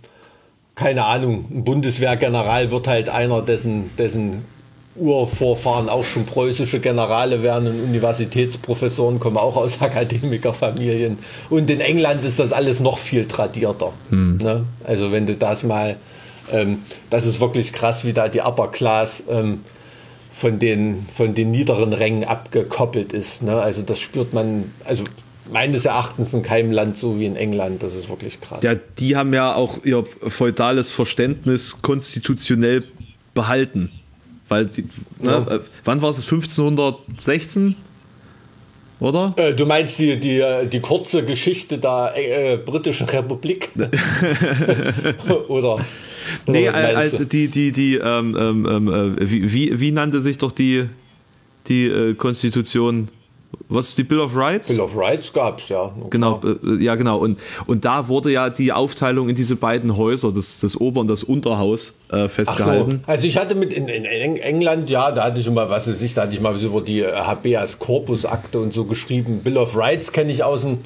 keine 0.75 1.05
Ahnung, 1.05 1.45
ein 1.49 1.63
Bundeswehrgeneral 1.63 2.71
wird 2.71 2.87
halt 2.87 3.07
einer, 3.07 3.41
dessen, 3.41 3.91
dessen 3.97 4.43
Urvorfahren 4.97 5.87
auch 5.87 6.03
schon 6.03 6.25
preußische 6.25 6.79
Generale 6.79 7.43
werden 7.43 7.67
und 7.67 7.83
Universitätsprofessoren 7.83 9.19
kommen 9.19 9.37
auch 9.37 9.55
aus 9.55 9.81
Akademikerfamilien. 9.81 11.19
Und 11.49 11.69
in 11.69 11.79
England 11.79 12.25
ist 12.25 12.39
das 12.39 12.51
alles 12.51 12.79
noch 12.79 12.97
viel 12.97 13.25
tradierter. 13.25 13.93
Hm. 14.09 14.37
Ne? 14.37 14.65
Also 14.83 15.11
wenn 15.11 15.25
du 15.25 15.35
das 15.35 15.63
mal 15.63 15.95
Ähm, 16.51 16.81
das 17.09 17.25
ist 17.25 17.39
wirklich 17.39 17.73
krass, 17.73 18.03
wie 18.03 18.13
da 18.13 18.27
die 18.27 18.41
Upper 18.41 18.69
Class 18.69 19.23
ähm, 19.29 19.61
von, 20.31 20.59
den, 20.59 21.05
von 21.15 21.33
den 21.33 21.51
niederen 21.51 21.93
Rängen 21.93 22.23
abgekoppelt 22.23 23.13
ist. 23.13 23.41
Ne? 23.41 23.59
Also 23.59 23.81
das 23.81 23.99
spürt 23.99 24.33
man, 24.33 24.71
also 24.83 25.03
meines 25.51 25.85
Erachtens 25.85 26.33
in 26.33 26.43
keinem 26.43 26.71
Land 26.71 26.97
so 26.97 27.19
wie 27.19 27.25
in 27.25 27.35
England. 27.35 27.83
Das 27.83 27.95
ist 27.95 28.09
wirklich 28.09 28.39
krass. 28.39 28.59
Ja, 28.63 28.75
die 28.75 29.15
haben 29.15 29.33
ja 29.33 29.55
auch 29.55 29.83
ihr 29.83 30.03
feudales 30.27 30.91
Verständnis 30.91 31.81
konstitutionell 31.81 32.83
behalten. 33.33 33.91
Weil, 34.47 34.67
die, 34.67 34.87
ja. 35.21 35.39
ne, 35.41 35.61
wann 35.83 36.01
war 36.01 36.09
es? 36.11 36.17
1516? 36.19 37.75
Oder? 38.99 39.33
Äh, 39.35 39.53
du 39.53 39.65
meinst 39.65 39.99
die, 39.99 40.19
die, 40.19 40.43
die 40.71 40.79
kurze 40.79 41.23
Geschichte 41.23 41.77
der 41.77 42.13
äh, 42.15 42.57
britischen 42.57 43.07
Republik? 43.07 43.69
oder? 45.47 45.85
Nee, 46.47 46.69
also 46.69 47.23
die, 47.23 47.47
die, 47.47 47.71
die, 47.71 47.95
ähm, 47.95 48.35
ähm, 48.39 48.65
ähm, 48.65 49.17
äh, 49.17 49.29
wie, 49.29 49.53
wie, 49.53 49.79
wie 49.79 49.91
nannte 49.91 50.21
sich 50.21 50.37
doch 50.37 50.51
die, 50.51 50.85
die 51.67 51.85
äh, 51.85 52.13
Konstitution? 52.13 53.09
Was 53.69 53.89
ist 53.89 53.97
die 53.97 54.03
Bill 54.03 54.19
of 54.19 54.35
Rights? 54.35 54.67
Bill 54.69 54.81
of 54.81 54.95
Rights 54.95 55.31
gab 55.31 55.59
es, 55.59 55.69
ja. 55.69 55.91
Genau, 56.09 56.41
äh, 56.43 56.83
ja, 56.83 56.95
genau. 56.95 57.17
Und, 57.17 57.39
und 57.65 57.83
da 57.85 58.07
wurde 58.07 58.31
ja 58.31 58.49
die 58.49 58.71
Aufteilung 58.71 59.29
in 59.29 59.35
diese 59.35 59.55
beiden 59.55 59.97
Häuser, 59.97 60.31
das, 60.31 60.59
das 60.59 60.79
Ober- 60.79 61.01
und 61.01 61.07
das 61.07 61.23
Unterhaus, 61.23 61.93
äh, 62.11 62.29
festgehalten. 62.29 63.03
So. 63.05 63.11
Also 63.11 63.25
ich 63.25 63.37
hatte 63.37 63.55
mit 63.55 63.73
in, 63.73 63.87
in, 63.87 64.05
England, 64.37 64.89
ja, 64.89 65.11
da 65.11 65.25
hatte 65.25 65.39
ich 65.39 65.47
immer, 65.47 65.69
was 65.69 65.87
weiß 65.87 66.01
ich, 66.01 66.13
da 66.13 66.23
hatte 66.23 66.33
ich 66.33 66.41
mal 66.41 66.61
über 66.61 66.81
die 66.81 67.05
Habeas 67.05 67.79
Corpus 67.79 68.25
Akte 68.25 68.59
und 68.59 68.73
so 68.73 68.85
geschrieben. 68.85 69.41
Bill 69.43 69.57
of 69.57 69.75
Rights 69.75 70.11
kenne 70.11 70.31
ich 70.31 70.43
aus 70.43 70.61
dem 70.61 70.79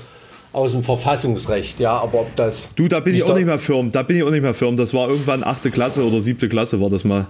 aus 0.54 0.74
dem 0.74 0.84
Verfassungsrecht, 0.84 1.80
ja, 1.80 1.98
aber 1.98 2.22
ob 2.22 2.36
das. 2.36 2.70
Du, 2.76 2.88
da 2.88 3.00
bin 3.00 3.16
ich 3.16 3.24
auch 3.24 3.36
nicht 3.36 3.46
mehr 3.46 3.60
firm, 3.60 3.92
da 3.92 4.04
bin 4.04 4.18
ich 4.18 4.24
auch 4.24 4.32
nicht 4.32 4.42
mehr 4.42 4.54
firm. 4.54 4.78
Das 4.78 4.94
war 4.94 5.10
irgendwann 5.10 5.44
achte 5.44 5.72
Klasse 5.72 6.06
oder 6.06 6.22
siebte 6.22 6.50
Klasse 6.50 6.82
war 6.82 6.90
das 6.90 7.04
mal. 7.04 7.28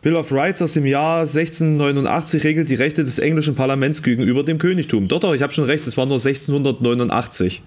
Bill 0.00 0.14
of 0.14 0.32
Rights 0.32 0.62
aus 0.62 0.74
dem 0.74 0.86
Jahr 0.86 1.22
1689 1.22 2.44
regelt 2.44 2.70
die 2.70 2.76
Rechte 2.76 3.04
des 3.04 3.18
englischen 3.18 3.56
Parlaments 3.56 4.02
gegenüber 4.02 4.44
dem 4.44 4.58
Königtum. 4.58 5.08
Doch, 5.08 5.20
doch, 5.20 5.34
ich 5.34 5.42
habe 5.42 5.52
schon 5.52 5.64
recht, 5.64 5.86
es 5.86 5.96
war 5.96 6.06
nur 6.06 6.16
1689. 6.16 7.62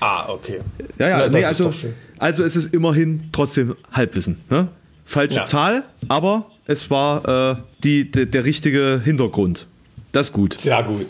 Ah, 0.00 0.28
okay. 0.28 0.58
Ja, 0.98 1.08
ja, 1.08 1.18
Na, 1.18 1.28
nee, 1.28 1.44
also, 1.44 1.70
also 2.18 2.44
es 2.44 2.56
ist 2.56 2.74
immerhin 2.74 3.28
trotzdem 3.32 3.76
Halbwissen. 3.92 4.40
Ne? 4.50 4.68
Falsche 5.04 5.36
ja. 5.36 5.44
Zahl, 5.44 5.84
aber 6.08 6.50
es 6.66 6.90
war 6.90 7.52
äh, 7.52 7.56
die, 7.84 8.10
de, 8.10 8.26
der 8.26 8.44
richtige 8.44 9.00
Hintergrund. 9.02 9.66
Das 10.10 10.28
ist 10.28 10.32
gut. 10.32 10.60
Sehr 10.60 10.82
gut. 10.82 11.06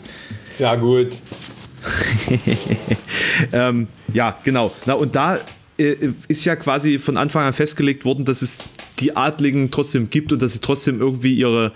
Sehr 0.49 0.77
gut. 0.77 1.09
ähm, 3.53 3.87
ja, 4.13 4.37
genau. 4.43 4.73
Na, 4.85 4.93
und 4.93 5.15
da 5.15 5.39
äh, 5.77 5.95
ist 6.27 6.45
ja 6.45 6.55
quasi 6.55 6.99
von 6.99 7.17
Anfang 7.17 7.43
an 7.43 7.53
festgelegt 7.53 8.05
worden, 8.05 8.25
dass 8.25 8.41
es 8.41 8.69
die 8.99 9.15
Adligen 9.15 9.71
trotzdem 9.71 10.09
gibt 10.09 10.31
und 10.31 10.41
dass 10.41 10.53
sie 10.53 10.61
trotzdem 10.61 10.99
irgendwie 10.99 11.35
ihre 11.35 11.71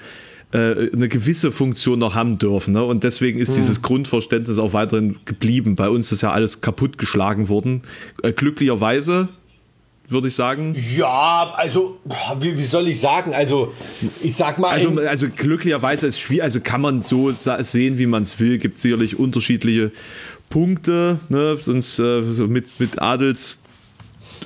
äh, 0.53 0.89
eine 0.93 1.07
gewisse 1.07 1.51
Funktion 1.51 1.99
noch 1.99 2.15
haben 2.15 2.37
dürfen. 2.37 2.73
Ne? 2.73 2.83
Und 2.83 3.03
deswegen 3.03 3.39
ist 3.39 3.49
hm. 3.49 3.55
dieses 3.55 3.81
Grundverständnis 3.81 4.59
auch 4.59 4.73
weiterhin 4.73 5.17
geblieben. 5.25 5.75
Bei 5.75 5.89
uns 5.89 6.11
ist 6.11 6.21
ja 6.21 6.31
alles 6.31 6.61
kaputtgeschlagen 6.61 7.47
worden. 7.47 7.83
Äh, 8.23 8.33
glücklicherweise 8.33 9.29
würde 10.11 10.27
ich 10.27 10.35
sagen. 10.35 10.75
Ja, 10.95 11.53
also, 11.55 11.97
wie, 12.39 12.57
wie, 12.57 12.63
soll 12.63 12.87
ich 12.87 12.99
sagen? 12.99 13.33
Also, 13.33 13.73
ich 14.21 14.35
sag 14.35 14.59
mal. 14.59 14.71
Also, 14.71 14.99
also 15.01 15.27
glücklicherweise 15.29 16.07
ist 16.07 16.19
schwierig, 16.19 16.43
also 16.43 16.59
kann 16.61 16.81
man 16.81 17.01
so 17.01 17.31
sehen, 17.31 17.97
wie 17.97 18.05
man 18.05 18.23
es 18.23 18.39
will. 18.39 18.57
Gibt 18.57 18.77
sicherlich 18.77 19.17
unterschiedliche 19.17 19.91
Punkte, 20.49 21.19
ne? 21.29 21.57
sonst 21.59 21.97
äh, 21.99 22.23
so 22.31 22.47
mit, 22.47 22.79
mit 22.79 23.01
Adels 23.01 23.57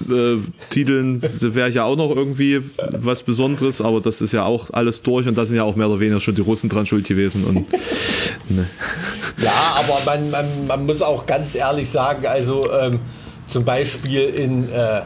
äh, 0.09 0.37
Titeln 0.69 1.21
wäre 1.21 1.69
ja 1.69 1.83
auch 1.83 1.95
noch 1.95 2.15
irgendwie 2.15 2.61
was 2.91 3.23
Besonderes, 3.23 3.81
aber 3.81 4.01
das 4.01 4.21
ist 4.21 4.31
ja 4.31 4.45
auch 4.45 4.69
alles 4.71 5.01
durch 5.01 5.27
und 5.27 5.37
da 5.37 5.45
sind 5.45 5.55
ja 5.55 5.63
auch 5.63 5.75
mehr 5.75 5.89
oder 5.89 5.99
weniger 5.99 6.19
schon 6.19 6.35
die 6.35 6.41
Russen 6.41 6.69
dran 6.69 6.85
schuld 6.85 7.07
gewesen. 7.07 7.43
Und, 7.43 7.55
ne. 8.49 8.67
Ja, 9.37 9.77
aber 9.77 9.99
man, 10.05 10.29
man, 10.31 10.67
man 10.67 10.85
muss 10.85 11.01
auch 11.01 11.25
ganz 11.25 11.55
ehrlich 11.55 11.89
sagen, 11.89 12.25
also 12.25 12.71
ähm, 12.71 12.99
zum 13.47 13.65
Beispiel 13.65 14.21
in, 14.21 14.69
äh, 14.69 15.01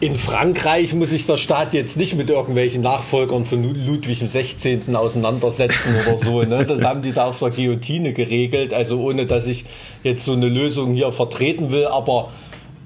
in 0.00 0.18
Frankreich 0.18 0.92
muss 0.94 1.10
sich 1.10 1.26
der 1.26 1.36
Staat 1.36 1.72
jetzt 1.72 1.96
nicht 1.96 2.16
mit 2.16 2.28
irgendwelchen 2.28 2.82
Nachfolgern 2.82 3.44
von 3.44 3.62
Ludwig 3.86 4.18
XVI. 4.18 4.80
auseinandersetzen 4.92 5.94
oder 6.06 6.18
so. 6.18 6.42
Ne? 6.42 6.66
Das 6.66 6.82
haben 6.82 7.02
die 7.02 7.12
da 7.12 7.26
auf 7.26 7.38
der 7.38 7.50
Guillotine 7.50 8.12
geregelt, 8.12 8.74
also 8.74 9.00
ohne 9.00 9.26
dass 9.26 9.46
ich 9.46 9.64
jetzt 10.02 10.24
so 10.24 10.32
eine 10.32 10.48
Lösung 10.48 10.94
hier 10.94 11.12
vertreten 11.12 11.70
will, 11.70 11.86
aber 11.86 12.30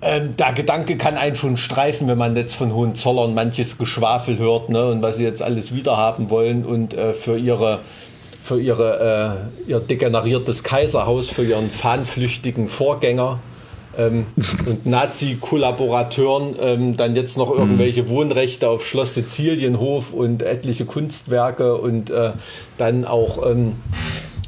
ähm, 0.01 0.37
der 0.37 0.53
Gedanke 0.53 0.97
kann 0.97 1.17
einen 1.17 1.35
schon 1.35 1.57
streifen, 1.57 2.07
wenn 2.07 2.19
man 2.19 2.37
jetzt 2.37 2.55
von 2.55 2.73
Hohenzollern 2.73 3.35
manches 3.35 3.79
Geschwafel 3.79 4.39
hört 4.39 4.69
ne, 4.69 4.91
und 4.91 5.03
was 5.03 5.17
sie 5.17 5.25
jetzt 5.25 5.43
alles 5.43 5.75
wieder 5.75 5.97
haben 5.97 6.31
wollen 6.31 6.65
und 6.65 6.95
äh, 6.95 7.15
für 7.15 7.37
ihre 7.37 7.81
für 8.45 8.59
ihre, 8.59 9.51
äh, 9.67 9.71
ihr 9.71 9.81
degeneriertes 9.81 10.63
Kaiserhaus, 10.63 11.29
für 11.29 11.45
ihren 11.45 11.71
fahnenflüchtigen 11.71 12.71
Vorgänger 12.71 13.41
ähm, 13.99 14.27
und 14.67 14.87
Nazi-Kollaborateuren 14.87 16.55
ähm, 16.61 16.97
dann 16.97 17.17
jetzt 17.17 17.37
noch 17.37 17.53
mhm. 17.53 17.59
irgendwelche 17.59 18.09
Wohnrechte 18.09 18.69
auf 18.69 18.87
Schloss 18.87 19.15
Sizilienhof 19.15 20.13
und 20.13 20.43
etliche 20.43 20.87
Kunstwerke 20.87 21.77
und 21.77 22.11
äh, 22.11 22.33
dann 22.79 23.05
auch, 23.05 23.45
ähm, 23.51 23.75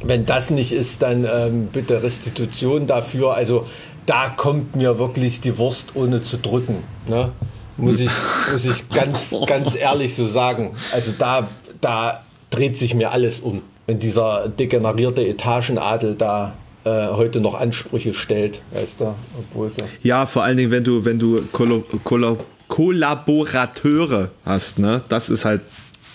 wenn 0.03 0.25
das 0.25 0.51
nicht 0.51 0.73
ist, 0.73 1.03
dann 1.03 1.27
ähm, 1.31 1.69
bitte 1.73 2.03
Restitution 2.03 2.87
dafür. 2.87 3.35
Also 3.35 3.67
da 4.07 4.29
kommt 4.29 4.77
mir 4.77 4.99
wirklich 4.99 5.41
die 5.41 5.59
Wurst 5.59 5.89
ohne 5.95 6.23
zu 6.23 6.39
drücken. 6.39 6.85
Ne? 7.09 7.33
Muss 7.77 8.01
ich, 8.01 8.11
muss 8.53 8.65
ich 8.65 8.89
ganz, 8.89 9.35
ganz 9.47 9.75
ehrlich 9.75 10.15
so 10.15 10.29
sagen. 10.29 10.75
Also 10.93 11.13
da, 11.17 11.49
da 11.81 12.21
dreht 12.51 12.77
sich 12.77 12.95
mir 12.95 13.11
alles 13.11 13.41
um. 13.41 13.63
Wenn 13.87 13.99
dieser 13.99 14.49
degenerierte 14.49 15.27
Etagenadel 15.27 16.15
da 16.15 16.55
heute 16.89 17.41
noch 17.41 17.55
Ansprüche 17.55 18.15
stellt, 18.15 18.63
weißt 18.73 19.01
du, 19.01 19.15
obwohl 19.39 19.71
Ja, 20.03 20.27
vor 20.27 20.45
allen 20.45 20.57
Dingen, 20.57 20.71
wenn 20.71 20.85
du, 20.85 21.05
wenn 21.05 21.19
du 21.19 21.43
Koll 21.53 21.83
Koll 22.05 22.39
Kollaborateure 22.69 24.31
hast, 24.45 24.79
ne? 24.79 25.03
Das 25.09 25.29
ist 25.29 25.45
halt, 25.45 25.61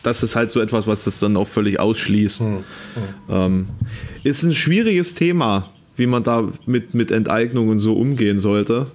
das 0.04 0.24
ist 0.24 0.36
halt 0.36 0.52
so 0.52 0.62
etwas, 0.62 0.88
was 0.88 1.04
das 1.04 1.20
dann 1.20 1.36
auch 1.36 1.48
völlig 1.48 1.80
ausschließt. 1.80 2.40
Hm, 2.40 2.56
hm. 2.56 2.64
Ähm, 3.30 3.70
ist 4.24 4.44
ein 4.44 4.54
schwieriges 4.54 5.16
Thema 5.16 5.70
wie 5.96 6.08
man 6.08 6.24
da 6.24 6.48
mit, 6.66 6.94
mit 6.94 7.12
Enteignung 7.12 7.70
und 7.70 7.80
so 7.80 7.94
umgehen 7.94 8.40
sollte. 8.40 8.88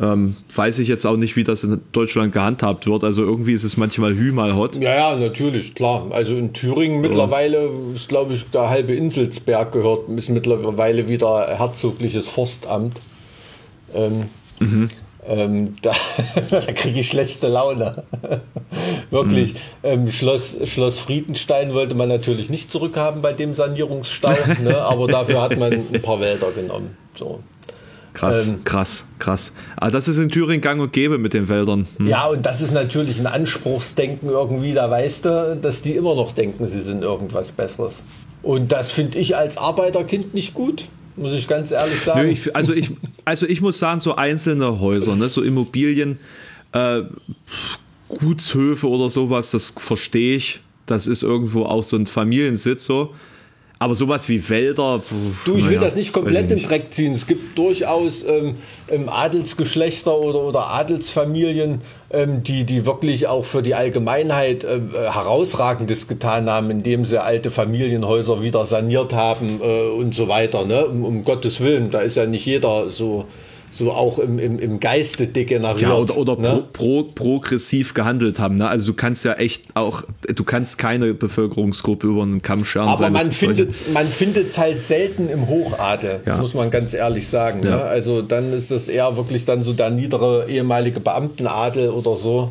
Ähm, 0.00 0.36
weiß 0.54 0.78
ich 0.78 0.88
jetzt 0.88 1.04
auch 1.06 1.16
nicht, 1.16 1.36
wie 1.36 1.44
das 1.44 1.64
in 1.64 1.80
Deutschland 1.92 2.32
gehandhabt 2.32 2.86
wird. 2.86 3.04
Also 3.04 3.22
irgendwie 3.22 3.52
ist 3.52 3.64
es 3.64 3.76
manchmal 3.76 4.14
Hü, 4.14 4.32
mal 4.32 4.54
Hot. 4.56 4.76
Ja, 4.76 4.94
ja, 4.94 5.16
natürlich, 5.16 5.74
klar. 5.74 6.06
Also 6.10 6.36
in 6.36 6.52
Thüringen 6.52 7.00
mittlerweile 7.00 7.70
ist, 7.94 8.08
glaube 8.08 8.34
ich, 8.34 8.44
der 8.50 8.70
halbe 8.70 8.94
Inselsberg 8.94 9.72
gehört, 9.72 10.08
ist 10.08 10.30
mittlerweile 10.30 11.08
wieder 11.08 11.56
herzogliches 11.56 12.28
Forstamt. 12.28 12.98
Ähm, 13.94 14.24
mhm. 14.58 14.90
Ähm, 15.26 15.72
da, 15.82 15.94
da 16.50 16.60
kriege 16.72 17.00
ich 17.00 17.08
schlechte 17.08 17.48
Laune. 17.48 18.02
Wirklich. 19.10 19.54
Mhm. 19.54 19.58
Ähm, 19.82 20.10
Schloss, 20.10 20.56
Schloss 20.64 20.98
Friedenstein 20.98 21.74
wollte 21.74 21.94
man 21.94 22.08
natürlich 22.08 22.50
nicht 22.50 22.72
zurückhaben 22.72 23.22
bei 23.22 23.32
dem 23.32 23.54
Sanierungsstau, 23.54 24.34
ne? 24.62 24.78
aber 24.78 25.06
dafür 25.06 25.42
hat 25.42 25.58
man 25.58 25.72
ein 25.72 26.02
paar 26.02 26.18
Wälder 26.20 26.50
genommen. 26.50 26.96
So. 27.14 27.40
Krass, 28.14 28.48
ähm, 28.48 28.64
krass, 28.64 29.04
krass. 29.18 29.52
Aber 29.76 29.86
ah, 29.86 29.90
das 29.90 30.08
ist 30.08 30.18
in 30.18 30.28
Thüringen 30.28 30.60
gang 30.60 30.80
und 30.80 30.92
gäbe 30.92 31.18
mit 31.18 31.32
den 31.32 31.48
Wäldern. 31.48 31.86
Hm. 31.98 32.06
Ja, 32.06 32.26
und 32.26 32.44
das 32.44 32.60
ist 32.60 32.72
natürlich 32.72 33.18
ein 33.20 33.26
Anspruchsdenken 33.26 34.28
irgendwie. 34.28 34.74
Da 34.74 34.90
weißt 34.90 35.24
du, 35.24 35.58
dass 35.60 35.82
die 35.82 35.92
immer 35.92 36.14
noch 36.14 36.32
denken, 36.32 36.66
sie 36.68 36.82
sind 36.82 37.02
irgendwas 37.02 37.52
Besseres. 37.52 38.02
Und 38.42 38.72
das 38.72 38.90
finde 38.90 39.18
ich 39.18 39.36
als 39.36 39.56
Arbeiterkind 39.56 40.34
nicht 40.34 40.54
gut 40.54 40.88
muss 41.16 41.32
ich 41.32 41.48
ganz 41.48 41.70
ehrlich 41.70 42.00
sagen. 42.00 42.22
Nö, 42.22 42.28
ich, 42.28 42.54
also, 42.56 42.72
ich, 42.72 42.90
also 43.24 43.46
ich 43.46 43.60
muss 43.60 43.78
sagen, 43.78 44.00
so 44.00 44.14
einzelne 44.14 44.80
Häuser, 44.80 45.16
ne, 45.16 45.28
so 45.28 45.42
Immobilien, 45.42 46.18
äh, 46.72 47.02
Gutshöfe 48.08 48.88
oder 48.88 49.10
sowas, 49.10 49.50
das 49.50 49.74
verstehe 49.76 50.36
ich. 50.36 50.60
Das 50.86 51.06
ist 51.06 51.22
irgendwo 51.22 51.64
auch 51.64 51.82
so 51.82 51.96
ein 51.96 52.06
Familiensitz 52.06 52.84
so. 52.84 53.14
Aber 53.82 53.96
sowas 53.96 54.28
wie 54.28 54.48
Wälder. 54.48 55.02
Du, 55.44 55.56
ich 55.56 55.68
will 55.68 55.80
das 55.80 55.96
nicht 55.96 56.12
komplett 56.12 56.52
den 56.52 56.62
Dreck 56.62 56.94
ziehen. 56.94 57.14
Es 57.14 57.26
gibt 57.26 57.58
durchaus 57.58 58.22
ähm, 58.22 58.54
Adelsgeschlechter 59.08 60.16
oder, 60.16 60.38
oder 60.38 60.68
Adelsfamilien, 60.68 61.80
ähm, 62.12 62.44
die, 62.44 62.62
die 62.62 62.86
wirklich 62.86 63.26
auch 63.26 63.44
für 63.44 63.60
die 63.60 63.74
Allgemeinheit 63.74 64.62
äh, 64.62 64.78
herausragendes 64.94 66.06
getan 66.06 66.48
haben, 66.48 66.70
indem 66.70 67.06
sie 67.06 67.20
alte 67.20 67.50
Familienhäuser 67.50 68.40
wieder 68.40 68.66
saniert 68.66 69.14
haben 69.14 69.60
äh, 69.60 69.88
und 69.88 70.14
so 70.14 70.28
weiter. 70.28 70.64
Ne? 70.64 70.86
Um, 70.86 71.04
um, 71.04 71.22
Gottes 71.24 71.58
Willen, 71.58 71.90
da 71.90 72.02
ist 72.02 72.16
ja 72.16 72.26
nicht 72.26 72.46
jeder 72.46 72.88
so 72.88 73.24
so 73.72 73.90
auch 73.90 74.18
im, 74.18 74.38
im, 74.38 74.58
im 74.58 74.80
Geiste 74.80 75.26
degeneriert. 75.26 75.80
Ja, 75.80 75.94
oder, 75.94 76.16
oder 76.16 76.36
ne? 76.36 76.64
pro, 76.72 77.04
pro, 77.04 77.22
progressiv 77.42 77.94
gehandelt 77.94 78.38
haben. 78.38 78.56
Ne? 78.56 78.68
Also 78.68 78.86
du 78.86 78.94
kannst 78.94 79.24
ja 79.24 79.34
echt 79.34 79.64
auch, 79.74 80.02
du 80.34 80.44
kannst 80.44 80.78
keine 80.78 81.14
Bevölkerungsgruppe 81.14 82.06
über 82.06 82.22
einen 82.22 82.42
Kamm 82.42 82.64
scheren. 82.64 82.88
Aber 82.88 83.10
man 83.10 83.32
findet 83.32 83.72
man 83.92 84.06
findet 84.06 84.56
halt 84.58 84.82
selten 84.82 85.28
im 85.28 85.48
Hochadel, 85.48 86.20
ja. 86.26 86.36
muss 86.36 86.54
man 86.54 86.70
ganz 86.70 86.92
ehrlich 86.92 87.26
sagen. 87.28 87.62
Ja. 87.64 87.76
Ne? 87.76 87.82
Also 87.82 88.22
dann 88.22 88.52
ist 88.52 88.70
das 88.70 88.88
eher 88.88 89.16
wirklich 89.16 89.44
dann 89.44 89.64
so 89.64 89.72
der 89.72 89.90
niedere 89.90 90.48
ehemalige 90.48 91.00
Beamtenadel 91.00 91.88
oder 91.88 92.16
so. 92.16 92.50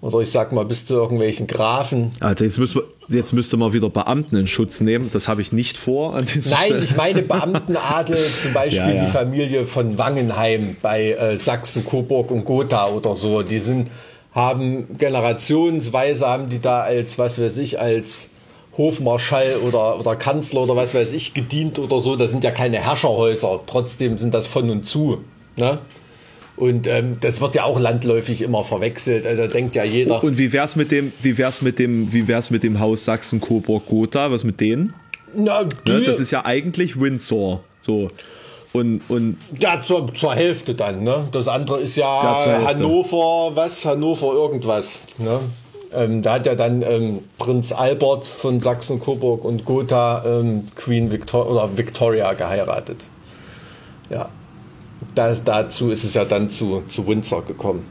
Oder 0.00 0.20
ich 0.20 0.30
sag 0.30 0.52
mal, 0.52 0.64
bis 0.64 0.86
zu 0.86 0.94
irgendwelchen 0.94 1.48
Grafen. 1.48 2.12
Also 2.20 2.44
jetzt, 2.44 2.58
müssen 2.58 2.82
wir, 3.08 3.16
jetzt 3.16 3.32
müsste 3.32 3.56
man 3.56 3.72
wieder 3.72 3.90
Beamten 3.90 4.36
in 4.36 4.46
Schutz 4.46 4.80
nehmen. 4.80 5.10
Das 5.12 5.26
habe 5.26 5.42
ich 5.42 5.50
nicht 5.50 5.76
vor. 5.76 6.14
An 6.14 6.24
Nein, 6.24 6.42
Stelle. 6.42 6.84
ich 6.84 6.96
meine 6.96 7.22
Beamtenadel, 7.22 8.18
zum 8.42 8.52
Beispiel 8.52 8.78
ja, 8.80 8.90
ja. 8.90 9.04
die 9.04 9.10
Familie 9.10 9.66
von 9.66 9.98
Wangenheim 9.98 10.76
bei 10.82 11.10
äh, 11.12 11.36
Sachsen, 11.36 11.84
Coburg 11.84 12.30
und 12.30 12.44
Gotha 12.44 12.88
oder 12.88 13.16
so. 13.16 13.42
Die 13.42 13.58
sind, 13.58 13.90
haben 14.32 14.96
generationsweise 14.96 16.26
haben 16.26 16.48
die 16.48 16.60
da 16.60 16.82
als, 16.82 17.18
was 17.18 17.40
weiß 17.40 17.56
ich, 17.56 17.80
als 17.80 18.28
Hofmarschall 18.76 19.56
oder, 19.56 19.98
oder 19.98 20.14
Kanzler 20.14 20.60
oder 20.60 20.76
was 20.76 20.94
weiß 20.94 21.12
ich 21.12 21.34
gedient 21.34 21.80
oder 21.80 21.98
so. 21.98 22.14
Das 22.14 22.30
sind 22.30 22.44
ja 22.44 22.52
keine 22.52 22.76
Herrscherhäuser. 22.78 23.62
Trotzdem 23.66 24.16
sind 24.16 24.32
das 24.32 24.46
von 24.46 24.70
und 24.70 24.86
zu. 24.86 25.24
Ne? 25.56 25.80
Und 26.58 26.88
ähm, 26.88 27.18
das 27.20 27.40
wird 27.40 27.54
ja 27.54 27.64
auch 27.64 27.78
landläufig 27.78 28.42
immer 28.42 28.64
verwechselt. 28.64 29.26
Also 29.26 29.42
da 29.42 29.48
denkt 29.48 29.76
ja 29.76 29.84
jeder. 29.84 30.22
Und 30.22 30.38
wie 30.38 30.52
wär's 30.52 30.74
mit 30.74 30.90
dem, 30.90 31.12
wie 31.22 31.38
wär's 31.38 31.62
mit 31.62 31.78
dem, 31.78 32.12
wie 32.12 32.26
wär's 32.26 32.50
mit 32.50 32.64
dem 32.64 32.80
Haus 32.80 33.04
Sachsen 33.04 33.40
Coburg 33.40 33.86
Gotha? 33.86 34.30
Was 34.32 34.42
mit 34.42 34.60
denen? 34.60 34.92
Na, 35.34 35.62
ne, 35.62 36.02
das 36.04 36.18
ist 36.18 36.32
ja 36.32 36.44
eigentlich 36.44 37.00
Windsor. 37.00 37.60
So. 37.80 38.10
Und, 38.72 39.02
und 39.08 39.38
ja, 39.60 39.80
zur, 39.82 40.12
zur 40.14 40.34
Hälfte 40.34 40.74
dann, 40.74 41.04
ne? 41.04 41.28
Das 41.32 41.48
andere 41.48 41.80
ist 41.80 41.96
ja, 41.96 42.44
ja 42.44 42.66
Hannover, 42.66 43.54
was? 43.54 43.84
Hannover 43.84 44.32
irgendwas. 44.32 45.02
Ne? 45.16 45.40
Ähm, 45.94 46.22
da 46.22 46.34
hat 46.34 46.46
ja 46.46 46.54
dann 46.54 46.82
ähm, 46.82 47.20
Prinz 47.38 47.72
Albert 47.72 48.26
von 48.26 48.60
Sachsen, 48.60 49.00
Coburg 49.00 49.44
und 49.44 49.64
Gotha 49.64 50.24
ähm, 50.26 50.64
Queen 50.74 51.10
Victor 51.10 51.48
oder 51.48 51.78
Victoria 51.78 52.32
geheiratet. 52.34 52.98
Ja 54.10 54.28
da, 55.18 55.34
dazu 55.34 55.90
ist 55.90 56.04
es 56.04 56.14
ja 56.14 56.24
dann 56.24 56.48
zu, 56.48 56.84
zu 56.88 57.06
Windsor 57.06 57.44
gekommen. 57.44 57.84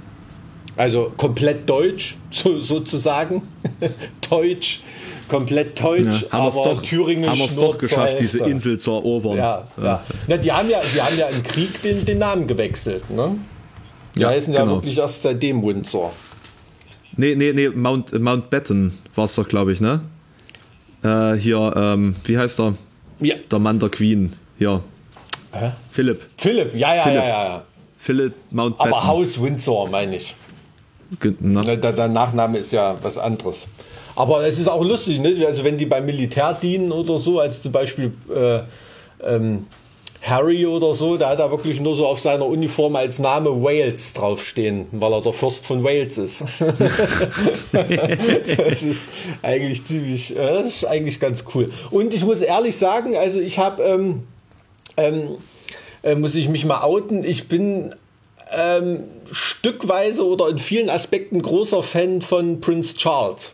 Also 0.78 1.12
komplett 1.18 1.68
deutsch, 1.70 2.16
so, 2.32 2.62
sozusagen. 2.62 3.42
deutsch, 4.30 4.82
komplett 5.28 5.82
deutsch, 5.84 6.22
ja, 6.24 6.28
aber 6.32 6.52
doch, 6.52 6.82
thüringisch. 6.82 7.30
Haben 7.30 7.40
wir 7.40 7.46
es 7.46 7.56
doch 7.56 7.78
geschafft, 7.78 8.20
diese 8.20 8.40
Insel 8.40 8.80
zu 8.80 8.92
erobern. 8.92 9.38
Ja, 9.38 9.68
ja. 9.78 9.84
ja. 9.84 10.04
Na, 10.28 10.38
die, 10.38 10.52
haben 10.52 10.70
ja, 10.70 10.80
die 10.80 11.02
haben 11.02 11.18
ja 11.18 11.28
im 11.28 11.44
Krieg 11.44 11.82
den, 11.82 12.06
den 12.06 12.20
Namen 12.20 12.48
gewechselt. 12.48 13.10
Ne? 13.10 13.38
Die 14.16 14.22
ja, 14.22 14.30
heißen 14.30 14.54
ja 14.54 14.62
genau. 14.62 14.76
wirklich 14.76 14.98
erst 14.98 15.24
seitdem 15.24 15.64
Windsor. 15.64 16.14
Nee, 17.18 17.36
nee, 17.36 17.52
nee, 17.52 17.70
Mount, 17.70 18.18
Mountbatten 18.18 18.94
war 19.16 19.26
es 19.26 19.36
doch, 19.36 19.48
glaube 19.48 19.74
ich, 19.74 19.82
ne? 19.82 20.02
Äh, 21.04 21.34
hier, 21.34 21.74
ähm, 21.76 22.16
wie 22.26 22.38
heißt 22.38 22.60
er? 22.60 22.76
Ja. 23.20 23.36
Der 23.50 23.60
Mann 23.60 23.80
der 23.80 23.90
Queen. 23.90 24.34
Ja, 24.60 24.82
Hä? 25.52 25.72
Philipp. 25.92 26.22
Philipp, 26.38 26.76
ja, 26.76 26.96
ja, 26.96 27.04
Philipp. 27.04 27.24
ja, 27.24 27.44
ja. 27.46 27.64
Philipp 27.98 28.34
Mountbatten. 28.52 28.94
Aber 28.94 29.08
Haus 29.08 29.42
Windsor, 29.42 29.90
meine 29.90 30.16
ich. 30.16 30.36
Na. 31.40 31.64
Der, 31.64 31.94
der, 31.94 32.08
Nachname 32.08 32.60
ist 32.60 32.72
ja 32.72 32.96
was 33.02 33.18
anderes. 33.18 33.68
Aber 34.16 34.46
es 34.46 34.60
ist 34.60 34.68
auch 34.68 34.84
lustig, 34.84 35.20
ne? 35.20 35.46
also 35.46 35.64
wenn 35.64 35.78
die 35.78 35.86
beim 35.86 36.06
Militär 36.06 36.58
dienen 36.62 36.92
oder 36.92 37.18
so, 37.20 37.40
als 37.40 37.62
zum 37.62 37.72
Beispiel 37.72 38.12
äh, 38.34 38.62
ähm, 39.24 39.68
Harry 40.22 40.66
oder 40.66 40.94
so, 40.94 41.18
da 41.18 41.30
hat 41.30 41.40
er 41.40 41.52
wirklich 41.52 41.80
nur 41.80 41.96
so 41.96 42.06
auf 42.06 42.20
seiner 42.20 42.46
Uniform 42.46 42.96
als 42.96 43.20
Name 43.20 43.50
Wales 43.64 44.14
draufstehen, 44.14 44.88
weil 44.92 45.14
er 45.14 45.22
der 45.22 45.34
Fürst 45.34 45.66
von 45.66 45.84
Wales 45.84 46.18
ist. 46.18 46.44
das 47.72 48.84
ist 48.84 49.08
eigentlich 49.42 49.86
ziemlich, 49.86 50.36
äh, 50.36 50.54
das 50.54 50.68
ist 50.68 50.86
eigentlich 50.86 51.20
ganz 51.20 51.46
cool. 51.54 51.70
Und 51.92 52.14
ich 52.14 52.26
muss 52.26 52.42
ehrlich 52.42 52.76
sagen, 52.76 53.16
also 53.16 53.40
ich 53.40 53.60
habe 53.60 53.84
ähm, 53.84 54.24
ähm, 54.98 55.38
äh, 56.04 56.16
muss 56.16 56.36
ich 56.36 56.50
mich 56.50 56.66
mal 56.66 56.82
outen. 56.82 57.24
Ich 57.24 57.48
bin 57.48 57.94
ähm, 58.56 59.04
stückweise 59.32 60.26
oder 60.26 60.50
in 60.50 60.58
vielen 60.58 60.90
Aspekten 60.90 61.42
großer 61.42 61.84
Fan 61.84 62.22
von 62.22 62.62
Prince 62.62 62.96
Charles. 62.96 63.54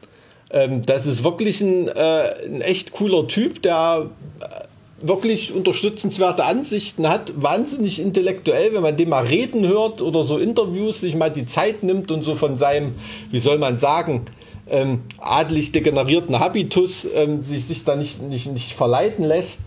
Ähm, 0.51 0.85
das 0.85 1.05
ist 1.05 1.23
wirklich 1.23 1.61
ein, 1.61 1.87
äh, 1.87 2.45
ein 2.45 2.61
echt 2.61 2.91
cooler 2.91 3.27
Typ, 3.27 3.61
der 3.61 4.09
äh, 4.39 5.07
wirklich 5.07 5.53
unterstützenswerte 5.53 6.45
Ansichten 6.45 7.09
hat, 7.09 7.33
wahnsinnig 7.35 7.99
intellektuell, 7.99 8.73
wenn 8.73 8.83
man 8.83 8.95
den 8.95 9.09
mal 9.09 9.25
reden 9.25 9.67
hört 9.67 10.01
oder 10.01 10.23
so 10.23 10.37
Interviews, 10.37 11.01
sich 11.01 11.15
mal 11.15 11.29
die 11.29 11.45
Zeit 11.45 11.83
nimmt 11.83 12.11
und 12.11 12.23
so 12.23 12.35
von 12.35 12.57
seinem, 12.57 12.93
wie 13.31 13.39
soll 13.39 13.57
man 13.57 13.77
sagen, 13.77 14.21
ähm, 14.69 15.01
adelig 15.19 15.73
degenerierten 15.73 16.39
Habitus 16.39 17.05
ähm, 17.13 17.43
sich, 17.43 17.65
sich 17.65 17.83
da 17.83 17.95
nicht, 17.95 18.21
nicht, 18.21 18.47
nicht 18.47 18.73
verleiten 18.73 19.25
lässt. 19.25 19.59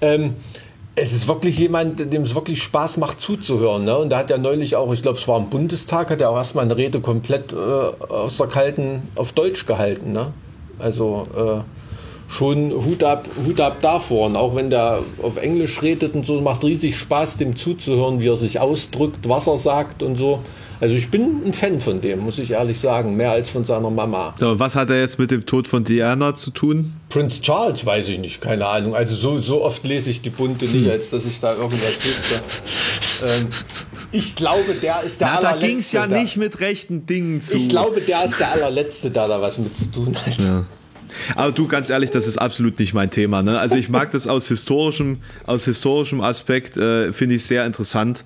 Ähm, 0.00 0.34
es 0.96 1.12
ist 1.12 1.26
wirklich 1.26 1.58
jemand, 1.58 2.12
dem 2.12 2.22
es 2.22 2.34
wirklich 2.34 2.62
Spaß 2.62 2.98
macht 2.98 3.20
zuzuhören. 3.20 3.84
Ne? 3.84 3.96
Und 3.98 4.10
da 4.10 4.18
hat 4.18 4.30
er 4.30 4.38
neulich 4.38 4.76
auch, 4.76 4.92
ich 4.92 5.02
glaube, 5.02 5.18
es 5.18 5.26
war 5.26 5.38
im 5.38 5.48
Bundestag, 5.48 6.10
hat 6.10 6.20
er 6.20 6.30
auch 6.30 6.36
erstmal 6.36 6.64
eine 6.64 6.76
Rede 6.76 7.00
komplett 7.00 7.52
äh, 7.52 7.56
aus 7.56 8.36
der 8.36 8.46
Kalten 8.46 9.08
auf 9.16 9.32
Deutsch 9.32 9.66
gehalten. 9.66 10.12
Ne? 10.12 10.32
Also 10.78 11.24
äh, 11.36 12.32
schon 12.32 12.72
Hut 12.72 13.02
ab, 13.02 13.26
Hut 13.44 13.60
ab 13.60 13.78
davor. 13.80 14.26
Und 14.26 14.36
auch 14.36 14.54
wenn 14.54 14.70
der 14.70 15.00
auf 15.20 15.36
Englisch 15.36 15.82
redet 15.82 16.14
und 16.14 16.26
so, 16.26 16.40
macht 16.40 16.62
riesig 16.62 16.96
Spaß, 16.96 17.38
dem 17.38 17.56
zuzuhören, 17.56 18.20
wie 18.20 18.28
er 18.28 18.36
sich 18.36 18.60
ausdrückt, 18.60 19.28
was 19.28 19.48
er 19.48 19.58
sagt 19.58 20.02
und 20.02 20.16
so. 20.16 20.40
Also 20.84 20.96
ich 20.96 21.08
bin 21.08 21.40
ein 21.46 21.54
Fan 21.54 21.80
von 21.80 22.02
dem, 22.02 22.18
muss 22.18 22.36
ich 22.36 22.50
ehrlich 22.50 22.78
sagen, 22.78 23.16
mehr 23.16 23.30
als 23.30 23.48
von 23.48 23.64
seiner 23.64 23.88
Mama. 23.88 24.34
So, 24.36 24.58
was 24.58 24.76
hat 24.76 24.90
er 24.90 25.00
jetzt 25.00 25.18
mit 25.18 25.30
dem 25.30 25.46
Tod 25.46 25.66
von 25.66 25.82
Diana 25.82 26.34
zu 26.34 26.50
tun? 26.50 26.92
Prince 27.08 27.40
Charles 27.40 27.86
weiß 27.86 28.10
ich 28.10 28.18
nicht, 28.18 28.42
keine 28.42 28.66
Ahnung. 28.66 28.94
Also 28.94 29.14
so, 29.14 29.40
so 29.40 29.62
oft 29.62 29.82
lese 29.86 30.10
ich 30.10 30.20
die 30.20 30.28
Bunte 30.28 30.66
nicht, 30.66 30.84
hm. 30.84 30.90
als 30.90 31.08
dass 31.08 31.24
ich 31.24 31.40
da 31.40 31.54
irgendwas 31.54 31.96
wüsste. 32.04 32.34
Ähm, 33.24 33.46
ich 34.12 34.36
glaube, 34.36 34.74
der 34.74 35.02
ist 35.04 35.22
der 35.22 35.28
Na, 35.28 35.38
allerletzte. 35.38 35.60
Da 35.60 35.66
ging 35.66 35.78
es 35.78 35.92
ja 35.92 36.06
nicht 36.06 36.36
mit 36.36 36.60
rechten 36.60 37.06
Dingen 37.06 37.40
zu. 37.40 37.56
Ich 37.56 37.70
glaube, 37.70 38.02
der 38.02 38.22
ist 38.22 38.38
der 38.38 38.52
allerletzte, 38.52 39.10
der 39.10 39.26
da 39.26 39.40
was 39.40 39.56
mit 39.56 39.74
zu 39.74 39.86
tun 39.86 40.14
hat. 40.14 40.38
Ja. 40.38 40.66
Aber 41.34 41.52
du, 41.52 41.66
ganz 41.66 41.88
ehrlich, 41.88 42.10
das 42.10 42.26
ist 42.26 42.36
absolut 42.36 42.78
nicht 42.78 42.92
mein 42.92 43.10
Thema. 43.10 43.42
Ne? 43.42 43.58
Also 43.58 43.76
ich 43.76 43.88
mag 43.88 44.10
das 44.10 44.26
aus 44.26 44.48
historischem, 44.48 45.20
aus 45.46 45.64
historischem 45.64 46.20
Aspekt, 46.20 46.76
äh, 46.76 47.14
finde 47.14 47.36
ich 47.36 47.46
sehr 47.46 47.64
interessant 47.64 48.24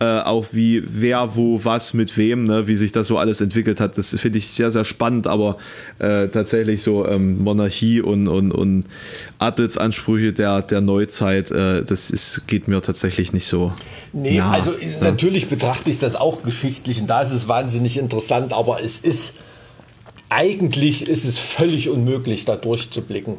äh, 0.00 0.20
auch 0.20 0.46
wie 0.52 0.82
wer, 0.86 1.34
wo, 1.34 1.64
was, 1.64 1.92
mit 1.92 2.16
wem, 2.16 2.44
ne, 2.44 2.68
wie 2.68 2.76
sich 2.76 2.92
das 2.92 3.08
so 3.08 3.18
alles 3.18 3.40
entwickelt 3.40 3.80
hat. 3.80 3.98
Das 3.98 4.14
finde 4.18 4.38
ich 4.38 4.48
sehr, 4.48 4.70
sehr 4.70 4.84
spannend, 4.84 5.26
aber 5.26 5.56
äh, 5.98 6.28
tatsächlich 6.28 6.82
so 6.82 7.06
ähm, 7.06 7.42
Monarchie 7.42 8.00
und, 8.00 8.28
und, 8.28 8.52
und 8.52 8.84
Adelsansprüche 9.38 10.32
der, 10.32 10.62
der 10.62 10.80
Neuzeit, 10.80 11.50
äh, 11.50 11.84
das 11.84 12.10
ist, 12.10 12.46
geht 12.46 12.68
mir 12.68 12.80
tatsächlich 12.80 13.32
nicht 13.32 13.46
so. 13.46 13.72
Nee, 14.12 14.36
ja, 14.36 14.50
also 14.50 14.72
ja. 14.72 15.02
natürlich 15.02 15.48
betrachte 15.48 15.90
ich 15.90 15.98
das 15.98 16.14
auch 16.14 16.42
geschichtlich 16.42 17.00
und 17.00 17.08
da 17.08 17.22
ist 17.22 17.32
es 17.32 17.48
wahnsinnig 17.48 17.98
interessant, 17.98 18.52
aber 18.52 18.82
es 18.82 19.00
ist 19.00 19.34
eigentlich 20.30 21.08
ist 21.08 21.24
es 21.24 21.38
völlig 21.38 21.88
unmöglich, 21.88 22.44
da 22.44 22.56
durchzublicken. 22.56 23.36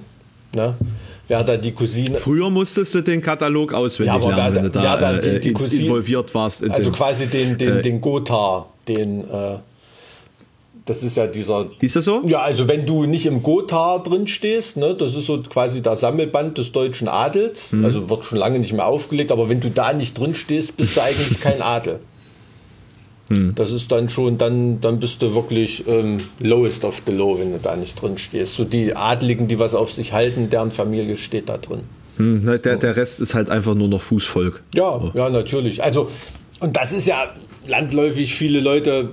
Ne? 0.53 0.73
Wer 1.29 1.43
da 1.45 1.55
die 1.55 1.71
Cousine. 1.71 2.17
Früher 2.17 2.49
musstest 2.49 2.93
du 2.93 3.01
den 3.01 3.21
Katalog 3.21 3.73
auswendig 3.73 4.21
ja, 4.21 4.35
lernen, 4.35 4.55
wenn 4.55 4.63
du 4.63 4.69
da 4.71 4.83
ja, 4.83 5.17
die, 5.17 5.27
äh, 5.27 5.39
die 5.39 5.53
Cousine, 5.53 5.83
involviert 5.83 6.35
warst. 6.35 6.63
In 6.63 6.71
also 6.71 6.89
den, 6.89 6.93
quasi 6.93 7.27
den, 7.27 7.57
den, 7.57 7.77
äh, 7.77 7.81
den 7.81 8.01
Gotha, 8.01 8.65
den. 8.87 9.21
Äh, 9.21 9.59
das 10.85 11.03
ist 11.03 11.17
ja 11.17 11.27
dieser. 11.27 11.67
Ist 11.79 11.95
das 11.95 12.05
so? 12.05 12.23
Ja, 12.25 12.39
also 12.39 12.67
wenn 12.67 12.85
du 12.85 13.05
nicht 13.05 13.27
im 13.27 13.43
Gotha 13.43 13.99
drin 13.99 14.27
stehst, 14.27 14.75
ne, 14.75 14.95
das 14.95 15.13
ist 15.13 15.27
so 15.27 15.41
quasi 15.41 15.81
der 15.81 15.95
Sammelband 15.95 16.57
des 16.57 16.71
deutschen 16.71 17.07
Adels. 17.07 17.71
Mhm. 17.71 17.85
Also 17.85 18.09
wird 18.09 18.25
schon 18.25 18.39
lange 18.39 18.57
nicht 18.59 18.73
mehr 18.73 18.87
aufgelegt, 18.87 19.31
aber 19.31 19.49
wenn 19.49 19.61
du 19.61 19.69
da 19.69 19.93
nicht 19.93 20.17
drin 20.17 20.33
stehst, 20.33 20.75
bist 20.75 20.97
du 20.97 21.01
eigentlich 21.01 21.39
kein 21.39 21.61
Adel. 21.61 21.99
Hm. 23.29 23.53
Das 23.55 23.71
ist 23.71 23.91
dann 23.91 24.09
schon, 24.09 24.37
dann, 24.37 24.79
dann 24.79 24.99
bist 24.99 25.21
du 25.21 25.33
wirklich 25.33 25.87
ähm, 25.87 26.17
lowest 26.39 26.83
of 26.83 27.01
the 27.05 27.11
low, 27.11 27.39
wenn 27.39 27.51
du 27.51 27.59
da 27.59 27.75
nicht 27.75 28.01
drin 28.01 28.17
stehst. 28.17 28.55
So 28.55 28.63
die 28.63 28.95
Adligen, 28.95 29.47
die 29.47 29.59
was 29.59 29.73
auf 29.75 29.91
sich 29.93 30.13
halten, 30.13 30.49
deren 30.49 30.71
Familie 30.71 31.15
steht 31.17 31.47
da 31.47 31.57
drin. 31.57 31.81
Hm, 32.17 32.43
ne, 32.43 32.59
der, 32.59 32.75
der 32.77 32.95
Rest 32.95 33.21
ist 33.21 33.33
halt 33.33 33.49
einfach 33.49 33.75
nur 33.75 33.87
noch 33.87 34.01
Fußvolk. 34.01 34.63
Ja, 34.75 34.97
oh. 34.97 35.11
ja, 35.13 35.29
natürlich. 35.29 35.83
Also, 35.83 36.09
und 36.59 36.75
das 36.75 36.91
ist 36.91 37.07
ja 37.07 37.29
landläufig, 37.67 38.33
viele 38.33 38.59
Leute 38.59 39.09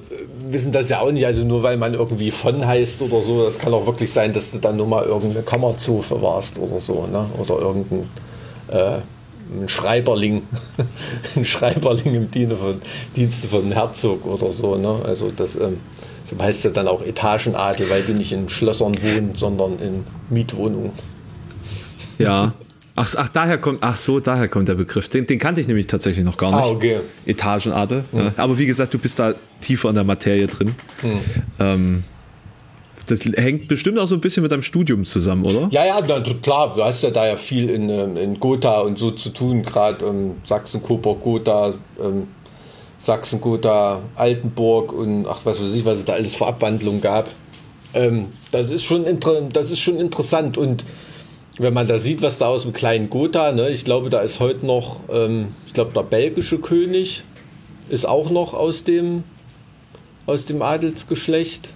wissen 0.48 0.72
das 0.72 0.88
ja 0.88 1.00
auch 1.00 1.10
nicht, 1.10 1.26
also 1.26 1.44
nur 1.44 1.62
weil 1.62 1.76
man 1.76 1.94
irgendwie 1.94 2.30
von 2.30 2.66
heißt 2.66 3.02
oder 3.02 3.20
so, 3.22 3.44
das 3.44 3.58
kann 3.58 3.72
auch 3.74 3.86
wirklich 3.86 4.10
sein, 4.10 4.32
dass 4.32 4.50
du 4.50 4.58
dann 4.58 4.76
nur 4.76 4.86
mal 4.86 5.04
irgendeine 5.04 5.42
Kammerzofe 5.42 6.20
warst 6.22 6.58
oder 6.58 6.80
so, 6.80 7.06
ne? 7.06 7.26
Oder 7.38 7.58
irgendein 7.60 8.08
äh, 8.68 8.98
ein 9.50 9.68
Schreiberling, 9.68 10.42
ein 11.36 11.44
Schreiberling 11.44 12.14
im 12.14 12.30
Dienste 12.30 12.56
von, 12.56 12.80
Dienste 13.14 13.48
von 13.48 13.72
Herzog 13.72 14.26
oder 14.26 14.50
so. 14.52 14.76
Ne? 14.76 14.96
Also 15.04 15.32
das 15.34 15.56
ähm, 15.56 15.78
so 16.24 16.36
heißt 16.38 16.64
ja 16.64 16.70
dann 16.70 16.88
auch 16.88 17.02
Etagenadel, 17.02 17.88
weil 17.88 18.02
die 18.02 18.12
nicht 18.12 18.32
in 18.32 18.48
Schlössern 18.48 18.96
wohnen, 19.02 19.34
sondern 19.36 19.78
in 19.78 20.04
Mietwohnungen. 20.30 20.90
Ja, 22.18 22.54
Ach, 22.98 23.14
ach, 23.18 23.28
daher 23.28 23.58
kommt, 23.58 23.80
ach 23.82 23.96
so, 23.96 24.20
daher 24.20 24.48
kommt 24.48 24.68
der 24.68 24.74
Begriff. 24.74 25.10
Den, 25.10 25.26
den 25.26 25.38
kannte 25.38 25.60
ich 25.60 25.68
nämlich 25.68 25.86
tatsächlich 25.86 26.24
noch 26.24 26.38
gar 26.38 26.50
nicht. 26.50 26.64
Ah, 26.64 26.68
okay. 26.68 27.00
Etagenadel. 27.26 28.04
Ja. 28.10 28.32
Aber 28.38 28.56
wie 28.58 28.64
gesagt, 28.64 28.94
du 28.94 28.98
bist 28.98 29.18
da 29.18 29.34
tiefer 29.60 29.90
in 29.90 29.96
der 29.96 30.04
Materie 30.04 30.46
drin. 30.46 30.74
Ähm, 31.60 32.04
das 33.06 33.24
hängt 33.24 33.68
bestimmt 33.68 33.98
auch 33.98 34.08
so 34.08 34.14
ein 34.14 34.20
bisschen 34.20 34.42
mit 34.42 34.52
deinem 34.52 34.62
Studium 34.62 35.04
zusammen, 35.04 35.44
oder? 35.44 35.68
Ja, 35.70 35.86
ja, 35.86 36.00
na, 36.06 36.20
klar, 36.20 36.74
du 36.74 36.82
hast 36.82 37.02
ja 37.02 37.10
da 37.10 37.26
ja 37.26 37.36
viel 37.36 37.70
in, 37.70 37.88
ähm, 37.88 38.16
in 38.16 38.38
Gotha 38.40 38.80
und 38.80 38.98
so 38.98 39.10
zu 39.12 39.30
tun, 39.30 39.62
gerade 39.62 40.04
ähm, 40.04 40.32
Sachsen, 40.44 40.82
Coburg, 40.82 41.22
Gotha, 41.22 41.74
ähm, 42.02 42.28
Sachsen, 42.98 43.40
Gotha, 43.40 44.00
Altenburg 44.16 44.92
und 44.92 45.26
ach, 45.28 45.40
was 45.44 45.62
weiß 45.62 45.74
ich, 45.74 45.84
was 45.84 45.98
es 45.98 46.04
da 46.04 46.14
alles 46.14 46.34
für 46.34 46.46
Abwandlungen 46.46 47.00
gab. 47.00 47.28
Ähm, 47.94 48.26
das, 48.50 48.70
ist 48.70 48.84
schon 48.84 49.04
das 49.52 49.70
ist 49.70 49.80
schon 49.80 49.98
interessant 49.98 50.58
und 50.58 50.84
wenn 51.58 51.72
man 51.72 51.86
da 51.86 51.98
sieht, 51.98 52.22
was 52.22 52.38
da 52.38 52.48
aus 52.48 52.62
dem 52.62 52.72
kleinen 52.72 53.08
Gotha, 53.08 53.52
ne, 53.52 53.70
ich 53.70 53.84
glaube, 53.84 54.10
da 54.10 54.20
ist 54.20 54.40
heute 54.40 54.66
noch, 54.66 55.00
ähm, 55.08 55.48
ich 55.66 55.72
glaube, 55.72 55.92
der 55.94 56.02
belgische 56.02 56.58
König 56.58 57.22
ist 57.88 58.06
auch 58.06 58.30
noch 58.30 58.52
aus 58.52 58.84
dem, 58.84 59.24
aus 60.26 60.44
dem 60.44 60.60
Adelsgeschlecht. 60.60 61.70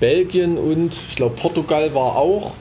Belgien 0.00 0.58
und 0.58 0.92
ich 0.92 1.16
glaube 1.16 1.36
Portugal 1.36 1.94
war 1.94 2.16
auch 2.16 2.54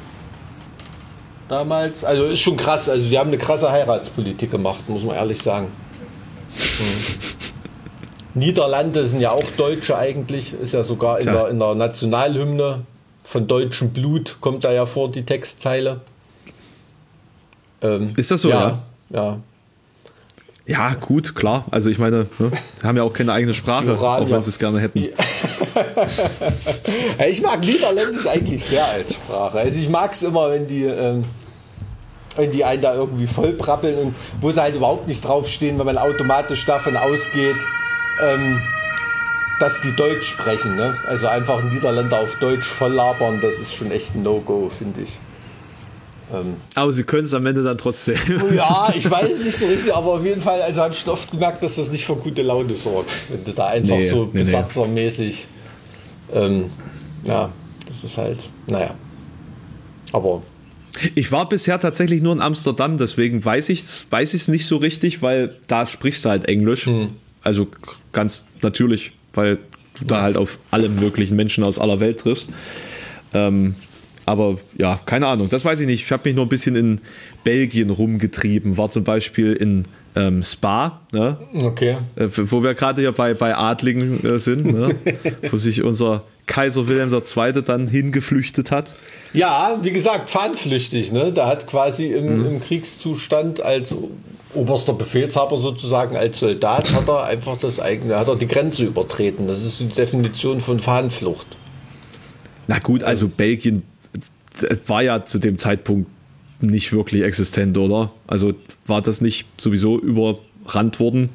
damals. 1.49 2.03
Also 2.03 2.25
ist 2.25 2.39
schon 2.39 2.57
krass. 2.57 2.89
Also 2.89 3.07
die 3.07 3.17
haben 3.17 3.29
eine 3.29 3.37
krasse 3.37 3.71
Heiratspolitik 3.71 4.51
gemacht, 4.51 4.87
muss 4.87 5.03
man 5.03 5.15
ehrlich 5.15 5.41
sagen. 5.41 5.67
Mhm. 6.49 7.35
Niederlande 8.35 9.05
sind 9.07 9.21
ja 9.21 9.31
auch 9.31 9.49
Deutsche 9.55 9.97
eigentlich, 9.97 10.53
ist 10.53 10.73
ja 10.73 10.83
sogar 10.83 11.19
in 11.19 11.25
der, 11.25 11.49
in 11.49 11.59
der 11.59 11.73
Nationalhymne 11.73 12.81
von 13.23 13.47
deutschem 13.47 13.91
Blut 13.91 14.37
kommt 14.41 14.65
da 14.65 14.73
ja 14.73 14.85
vor, 14.85 15.09
die 15.09 15.23
Textzeile. 15.23 16.01
Ähm, 17.81 18.13
ist 18.17 18.31
das 18.31 18.41
so, 18.41 18.49
ja? 18.49 18.81
Ja. 19.09 19.21
ja. 19.21 19.39
Ja, 20.67 20.93
gut, 20.95 21.35
klar. 21.35 21.65
Also 21.69 21.89
ich 21.89 21.99
meine, 21.99 22.25
ne, 22.39 22.51
sie 22.75 22.87
haben 22.87 22.97
ja 22.97 23.03
auch 23.03 23.13
keine 23.13 23.31
eigene 23.33 23.53
Sprache, 23.53 23.93
Uran, 23.93 24.23
auch 24.23 24.29
wenn 24.29 24.41
sie 24.41 24.49
es 24.49 24.57
gerne 24.57 24.79
hätten. 24.79 24.99
ich 27.29 27.41
mag 27.41 27.59
Niederländisch 27.59 28.27
eigentlich 28.27 28.63
sehr 28.63 28.85
als 28.85 29.15
Sprache. 29.15 29.59
Also 29.59 29.77
ich 29.77 29.89
mag 29.89 30.13
es 30.13 30.23
immer, 30.23 30.51
wenn 30.51 30.67
die, 30.67 30.83
ähm, 30.83 31.23
wenn 32.35 32.51
die 32.51 32.63
einen 32.63 32.81
da 32.81 32.95
irgendwie 32.95 33.27
voll 33.27 33.53
brabbeln 33.53 33.97
und 33.97 34.15
wo 34.41 34.51
sie 34.51 34.61
halt 34.61 34.75
überhaupt 34.75 35.07
nicht 35.07 35.23
draufstehen, 35.23 35.77
wenn 35.79 35.85
man 35.85 35.97
automatisch 35.97 36.65
davon 36.65 36.97
ausgeht, 36.97 37.57
ähm, 38.21 38.61
dass 39.59 39.81
die 39.81 39.95
Deutsch 39.95 40.27
sprechen. 40.27 40.75
Ne? 40.75 40.97
Also 41.07 41.27
einfach 41.27 41.63
Niederländer 41.63 42.19
auf 42.19 42.35
Deutsch 42.35 42.67
voll 42.67 42.93
labern, 42.93 43.39
das 43.41 43.55
ist 43.55 43.73
schon 43.73 43.91
echt 43.91 44.15
ein 44.15 44.23
No-Go, 44.23 44.69
finde 44.69 45.01
ich. 45.01 45.19
Ähm, 46.33 46.55
aber 46.73 46.91
sie 46.91 47.03
können 47.03 47.25
es 47.25 47.33
am 47.33 47.45
Ende 47.45 47.63
dann 47.63 47.77
trotzdem. 47.77 48.17
Ja, 48.55 48.91
ich 48.97 49.09
weiß 49.09 49.37
nicht 49.37 49.57
so 49.57 49.67
richtig, 49.67 49.93
aber 49.93 50.13
auf 50.13 50.25
jeden 50.25 50.41
Fall, 50.41 50.61
also 50.61 50.81
habe 50.81 50.93
ich 50.93 51.07
oft 51.07 51.29
gemerkt, 51.29 51.63
dass 51.63 51.75
das 51.75 51.91
nicht 51.91 52.05
für 52.05 52.15
gute 52.15 52.41
Laune 52.41 52.73
sorgt, 52.73 53.11
wenn 53.29 53.43
du 53.43 53.51
da 53.51 53.67
einfach 53.67 53.95
nee, 53.95 54.09
so 54.09 54.29
nee, 54.33 54.43
besatzermäßig. 54.43 55.47
Ähm, 56.33 56.69
ja, 57.23 57.51
das 57.85 58.03
ist 58.03 58.17
halt, 58.17 58.49
naja. 58.67 58.95
Aber. 60.11 60.41
Ich 61.13 61.31
war 61.31 61.49
bisher 61.49 61.79
tatsächlich 61.79 62.21
nur 62.21 62.33
in 62.33 62.41
Amsterdam, 62.41 62.97
deswegen 62.97 63.43
weiß 63.43 63.67
ich 63.69 63.81
es 63.81 64.07
weiß 64.09 64.47
nicht 64.47 64.65
so 64.65 64.77
richtig, 64.77 65.21
weil 65.21 65.53
da 65.67 65.85
sprichst 65.85 66.23
du 66.23 66.29
halt 66.29 66.47
Englisch. 66.47 66.85
Hm. 66.85 67.09
Also 67.43 67.67
ganz 68.13 68.47
natürlich, 68.61 69.11
weil 69.33 69.59
du 69.99 70.05
da 70.05 70.21
halt 70.21 70.37
auf 70.37 70.57
alle 70.71 70.87
möglichen 70.87 71.35
Menschen 71.35 71.63
aus 71.63 71.79
aller 71.79 71.99
Welt 71.99 72.21
triffst. 72.21 72.49
Ähm, 73.33 73.75
aber 74.25 74.57
ja, 74.77 74.99
keine 75.05 75.27
Ahnung, 75.27 75.49
das 75.49 75.65
weiß 75.65 75.81
ich 75.81 75.87
nicht. 75.87 76.03
Ich 76.05 76.11
habe 76.11 76.27
mich 76.27 76.35
nur 76.35 76.45
ein 76.45 76.49
bisschen 76.49 76.75
in 76.75 77.01
Belgien 77.43 77.89
rumgetrieben, 77.89 78.77
war 78.77 78.89
zum 78.89 79.03
Beispiel 79.03 79.53
in 79.53 79.83
ähm, 80.15 80.43
Spa, 80.43 81.01
ne? 81.11 81.37
okay. 81.63 81.97
Äh, 82.15 82.27
wo 82.35 82.63
wir 82.63 82.73
gerade 82.73 83.03
ja 83.03 83.11
bei, 83.11 83.33
bei 83.33 83.55
Adligen 83.55 84.25
äh, 84.25 84.39
sind, 84.39 84.65
ne? 84.65 84.95
wo 85.51 85.57
sich 85.57 85.83
unser 85.83 86.23
Kaiser 86.45 86.87
Wilhelm 86.87 87.11
II. 87.13 87.63
dann 87.63 87.87
hingeflüchtet 87.87 88.71
hat. 88.71 88.93
Ja, 89.33 89.77
wie 89.81 89.91
gesagt, 89.91 90.29
fahnenflüchtig. 90.29 91.11
Ne? 91.11 91.31
Da 91.33 91.47
hat 91.47 91.67
quasi 91.67 92.13
im, 92.13 92.39
mhm. 92.39 92.45
im 92.45 92.61
Kriegszustand 92.61 93.61
als 93.61 93.93
oberster 94.53 94.93
Befehlshaber 94.93 95.59
sozusagen, 95.59 96.15
als 96.15 96.39
Soldat, 96.39 96.93
hat 96.93 97.07
er 97.07 97.25
einfach 97.25 97.57
das 97.57 97.79
eigene, 97.79 98.17
hat 98.17 98.27
er 98.27 98.35
die 98.35 98.47
Grenze 98.47 98.83
übertreten. 98.83 99.47
Das 99.47 99.63
ist 99.63 99.79
die 99.79 99.87
Definition 99.87 100.61
von 100.61 100.79
Fahnenflucht. 100.79 101.47
Na 102.67 102.79
gut, 102.79 103.03
also 103.03 103.27
Belgien 103.27 103.83
war 104.87 105.03
ja 105.03 105.25
zu 105.25 105.39
dem 105.39 105.57
Zeitpunkt 105.57 106.09
nicht 106.61 106.91
wirklich 106.93 107.23
existent, 107.23 107.77
oder? 107.77 108.11
Also 108.27 108.53
war 108.85 109.01
das 109.01 109.21
nicht 109.21 109.45
sowieso 109.59 109.99
überrannt 109.99 110.99
worden 110.99 111.29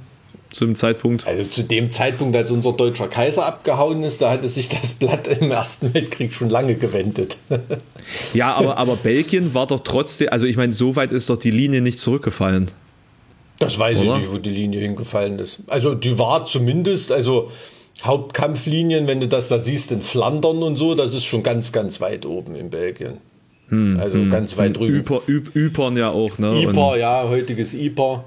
zu 0.53 0.65
dem 0.65 0.75
Zeitpunkt? 0.75 1.27
Also 1.27 1.45
zu 1.45 1.63
dem 1.63 1.91
Zeitpunkt, 1.91 2.37
als 2.37 2.51
unser 2.51 2.73
deutscher 2.73 3.09
Kaiser 3.09 3.47
abgehauen 3.47 4.03
ist, 4.03 4.23
da 4.23 4.31
hatte 4.31 4.49
sich 4.49 4.69
das 4.69 4.93
Blatt 4.93 5.29
im 5.29 5.51
Ersten 5.51 5.95
Weltkrieg 5.95 6.33
schon 6.33 6.51
lange 6.51 6.75
gewendet. 6.75 7.37
ja, 8.35 8.55
aber, 8.55 8.79
aber 8.79 8.97
Belgien 8.97 9.55
war 9.55 9.67
doch 9.67 9.81
trotzdem, 9.81 10.29
also 10.31 10.47
ich 10.47 10.57
meine, 10.57 10.73
so 10.73 10.97
weit 10.97 11.13
ist 11.13 11.31
doch 11.31 11.37
die 11.37 11.51
Linie 11.51 11.81
nicht 11.81 11.99
zurückgefallen. 11.99 12.71
Das 13.59 13.79
weiß 13.79 13.99
oder? 13.99 14.15
ich 14.15 14.21
nicht, 14.23 14.33
wo 14.33 14.39
die 14.39 14.51
Linie 14.51 14.81
hingefallen 14.81 15.39
ist. 15.39 15.59
Also 15.67 15.95
die 15.95 16.19
war 16.19 16.47
zumindest, 16.47 17.13
also 17.13 17.51
Hauptkampflinien, 18.03 19.07
wenn 19.07 19.21
du 19.21 19.29
das 19.29 19.49
da 19.49 19.61
siehst 19.61 19.93
in 19.93 20.03
Flandern 20.03 20.63
und 20.63 20.79
so, 20.79 20.95
das 20.95 21.13
ist 21.13 21.25
schon 21.25 21.43
ganz, 21.43 21.71
ganz 21.71 22.01
weit 22.01 22.25
oben 22.25 22.55
in 22.55 22.71
Belgien. 22.71 23.19
Hm, 23.71 23.99
also 23.99 24.19
hm, 24.19 24.31
ganz 24.31 24.57
weit 24.57 24.77
drüben. 24.77 24.99
Yper, 24.99 25.23
Ypern 25.55 25.97
ja 25.97 26.11
auch, 26.11 26.39
ne? 26.39 26.63
Yper, 26.63 26.99
ja, 26.99 27.29
heutiges 27.29 27.73
Yper. 27.73 28.25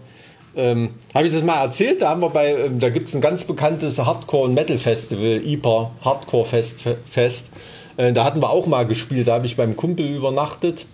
Ähm, 0.55 0.89
Habe 1.13 1.27
ich 1.27 1.33
das 1.33 1.43
mal 1.43 1.63
erzählt? 1.63 2.01
Da 2.01 2.09
haben 2.09 2.21
wir 2.21 2.29
bei, 2.29 2.53
ähm, 2.53 2.79
da 2.79 2.89
gibt 2.89 3.09
es 3.09 3.15
ein 3.15 3.21
ganz 3.21 3.43
bekanntes 3.43 3.99
Hardcore- 3.99 4.45
und 4.45 4.53
Metal-Festival, 4.53 5.41
Yper 5.45 5.91
Hardcore 6.03 6.45
Fest. 6.45 6.85
Fest. 7.09 7.49
Äh, 7.97 8.13
da 8.13 8.23
hatten 8.23 8.41
wir 8.41 8.49
auch 8.49 8.67
mal 8.67 8.85
gespielt, 8.85 9.27
da 9.27 9.33
habe 9.33 9.45
ich 9.45 9.55
beim 9.55 9.75
Kumpel 9.75 10.05
übernachtet 10.05 10.85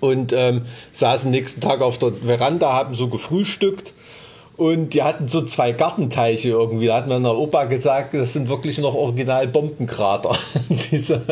und 0.00 0.32
ähm, 0.32 0.62
saßen 0.92 1.30
nächsten 1.30 1.60
Tag 1.60 1.82
auf 1.82 1.98
der 1.98 2.12
Veranda, 2.12 2.72
haben 2.72 2.94
so 2.94 3.08
gefrühstückt 3.08 3.92
und 4.56 4.92
die 4.92 5.02
hatten 5.02 5.26
so 5.26 5.42
zwei 5.42 5.72
Gartenteiche 5.72 6.50
irgendwie. 6.50 6.86
Da 6.86 6.96
hat 6.96 7.08
mir 7.08 7.18
der 7.18 7.36
Opa 7.36 7.64
gesagt, 7.64 8.12
das 8.14 8.34
sind 8.34 8.48
wirklich 8.48 8.78
noch 8.78 8.94
original 8.94 9.48
Bombenkrater. 9.48 10.36
Diese 10.90 11.22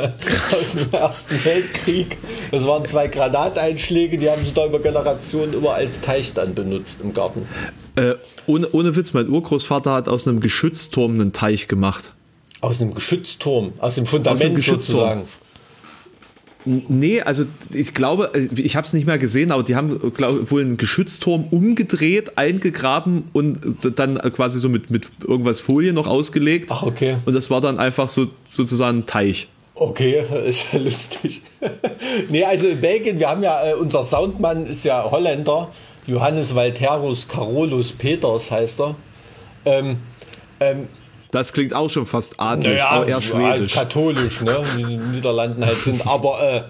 aus 0.50 0.72
dem 0.72 0.92
Ersten 0.92 1.44
Weltkrieg. 1.44 2.16
Das 2.50 2.66
waren 2.66 2.86
zwei 2.86 3.08
Granateinschläge, 3.08 4.16
die 4.18 4.30
haben 4.30 4.44
sie 4.44 4.52
da 4.52 4.66
über 4.66 4.78
Generationen 4.78 5.52
immer 5.52 5.74
als 5.74 6.00
Teich 6.00 6.32
dann 6.32 6.54
benutzt 6.54 6.96
im 7.02 7.12
Garten. 7.12 7.46
Äh, 7.96 8.14
ohne, 8.46 8.68
ohne 8.72 8.96
Witz, 8.96 9.12
mein 9.12 9.28
Urgroßvater 9.28 9.92
hat 9.92 10.08
aus 10.08 10.26
einem 10.26 10.40
Geschützturm 10.40 11.14
einen 11.14 11.32
Teich 11.32 11.68
gemacht. 11.68 12.12
Aus 12.60 12.80
einem 12.80 12.94
Geschützturm, 12.94 13.74
aus 13.78 13.96
dem 13.96 14.06
Fundament 14.06 14.40
aus 14.40 14.46
dem 14.46 14.54
Geschützturm. 14.54 14.98
sozusagen. 14.98 15.22
Nee, 16.64 17.22
also 17.22 17.44
ich 17.72 17.94
glaube, 17.94 18.32
äh, 18.34 18.48
ich 18.60 18.76
habe 18.76 18.86
es 18.86 18.92
nicht 18.92 19.06
mehr 19.06 19.18
gesehen, 19.18 19.52
aber 19.52 19.62
die 19.62 19.76
haben 19.76 20.12
glaub, 20.12 20.50
wohl 20.50 20.62
einen 20.62 20.76
Geschützturm 20.76 21.44
umgedreht, 21.50 22.36
eingegraben 22.36 23.24
und 23.32 23.58
dann 23.96 24.18
quasi 24.32 24.58
so 24.58 24.68
mit, 24.68 24.90
mit 24.90 25.08
irgendwas 25.26 25.60
Folie 25.60 25.92
noch 25.92 26.06
ausgelegt. 26.06 26.70
Ach, 26.72 26.82
okay. 26.82 27.16
Und 27.24 27.34
das 27.34 27.50
war 27.50 27.60
dann 27.60 27.78
einfach 27.78 28.08
so 28.08 28.28
sozusagen 28.48 28.98
ein 28.98 29.06
Teich. 29.06 29.48
Okay, 29.74 30.24
ist 30.46 30.72
ja 30.72 30.80
lustig. 30.80 31.42
nee, 32.28 32.44
also 32.44 32.66
in 32.66 32.80
Belgien, 32.80 33.18
wir 33.18 33.30
haben 33.30 33.42
ja, 33.42 33.70
äh, 33.70 33.74
unser 33.74 34.04
Soundmann 34.04 34.66
ist 34.66 34.84
ja 34.84 35.08
Holländer, 35.10 35.70
Johannes 36.06 36.54
Walterus 36.54 37.28
Carolus 37.28 37.92
Peters 37.92 38.50
heißt 38.50 38.80
er. 38.80 38.96
Ähm, 39.64 39.98
ähm, 40.58 40.88
das 41.30 41.52
klingt 41.52 41.74
auch 41.74 41.90
schon 41.90 42.06
fast 42.06 42.40
adlig, 42.40 42.68
naja, 42.68 42.88
aber 42.88 43.06
eher 43.06 43.20
schwedisch. 43.20 43.76
Halt 43.76 43.88
katholisch, 43.88 44.40
ne? 44.40 44.64
Wie 44.76 44.84
die 44.84 44.96
Niederlanden 44.96 45.64
halt 45.64 45.78
sind. 45.78 46.06
Aber 46.06 46.40
äh, 46.42 46.62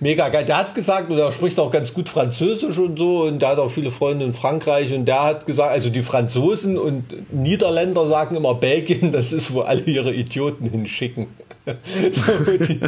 mega 0.00 0.28
geil. 0.28 0.44
Der 0.44 0.58
hat 0.58 0.74
gesagt, 0.74 1.10
und 1.10 1.18
er 1.18 1.32
spricht 1.32 1.58
auch 1.58 1.70
ganz 1.70 1.94
gut 1.94 2.08
Französisch 2.08 2.78
und 2.78 2.98
so, 2.98 3.22
und 3.24 3.40
der 3.40 3.50
hat 3.50 3.58
auch 3.58 3.70
viele 3.70 3.90
Freunde 3.90 4.24
in 4.24 4.34
Frankreich, 4.34 4.92
und 4.92 5.06
der 5.06 5.22
hat 5.22 5.46
gesagt, 5.46 5.70
also 5.70 5.90
die 5.90 6.02
Franzosen 6.02 6.78
und 6.78 7.04
Niederländer 7.32 8.08
sagen 8.08 8.36
immer 8.36 8.54
Belgien, 8.54 9.12
das 9.12 9.32
ist, 9.32 9.52
wo 9.52 9.60
alle 9.60 9.82
ihre 9.82 10.12
Idioten 10.12 10.68
hinschicken. 10.68 11.28
So, 12.12 12.32
die, 12.56 12.78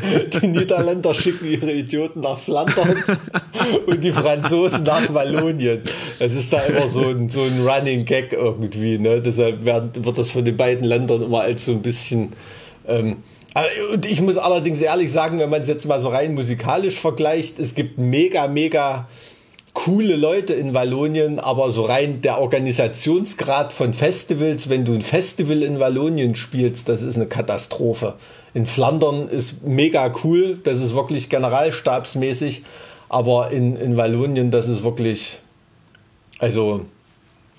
die, 0.41 0.47
Niederländer 0.47 1.13
schicken 1.13 1.47
ihre 1.47 1.73
Idioten 1.73 2.21
nach 2.21 2.39
Flandern 2.39 2.95
und 3.87 4.05
die 4.05 4.13
Franzosen 4.13 4.85
nach 4.85 5.13
Wallonien. 5.13 5.81
Es 6.21 6.33
ist 6.33 6.53
da 6.53 6.61
immer 6.61 6.89
so 6.89 7.09
ein, 7.09 7.29
so 7.29 7.43
ein 7.43 7.67
Running 7.67 8.05
Gag 8.05 8.33
irgendwie. 8.33 8.99
Ne? 8.99 9.21
Deshalb 9.21 9.65
wird, 9.65 10.17
das 10.17 10.31
von 10.31 10.45
den 10.45 10.57
beiden 10.57 10.85
Ländern 10.85 11.23
immer 11.23 11.41
als 11.41 11.65
so 11.65 11.73
ein 11.73 11.83
bisschen. 11.83 12.33
Ähm, 12.87 13.17
und 13.93 14.07
ich 14.07 14.21
muss 14.21 14.37
allerdings 14.37 14.81
ehrlich 14.81 15.13
sagen, 15.13 15.39
wenn 15.39 15.51
man 15.51 15.63
es 15.63 15.69
jetzt 15.69 15.87
mal 15.87 16.01
so 16.01 16.09
rein 16.09 16.35
musikalisch 16.35 16.97
vergleicht, 16.97 17.59
es 17.59 17.75
gibt 17.75 17.99
mega, 17.99 18.47
mega 18.47 19.09
coole 19.73 20.17
Leute 20.17 20.55
in 20.55 20.75
Wallonien, 20.75 21.39
aber 21.39 21.71
so 21.71 21.83
rein 21.83 22.21
der 22.21 22.41
Organisationsgrad 22.41 23.73
von 23.73 23.95
Festivals, 23.95 24.69
wenn 24.69 24.85
du 24.85 24.93
ein 24.93 25.03
Festival 25.03 25.63
in 25.63 25.79
Wallonien 25.79 26.35
spielst, 26.35 26.89
das 26.89 27.03
ist 27.03 27.17
eine 27.17 27.27
Katastrophe. 27.27 28.15
In 28.55 28.67
Flandern 28.67 29.29
ist 29.29 29.63
mega 29.65 30.13
cool, 30.25 30.59
das 30.63 30.81
ist 30.81 30.95
wirklich 30.95 31.29
generalstabsmäßig, 31.29 32.65
Aber 33.09 33.51
in, 33.51 33.77
in 33.77 33.97
Wallonien, 33.97 34.51
das 34.51 34.69
ist 34.69 34.85
wirklich, 34.85 35.39
also 36.39 36.85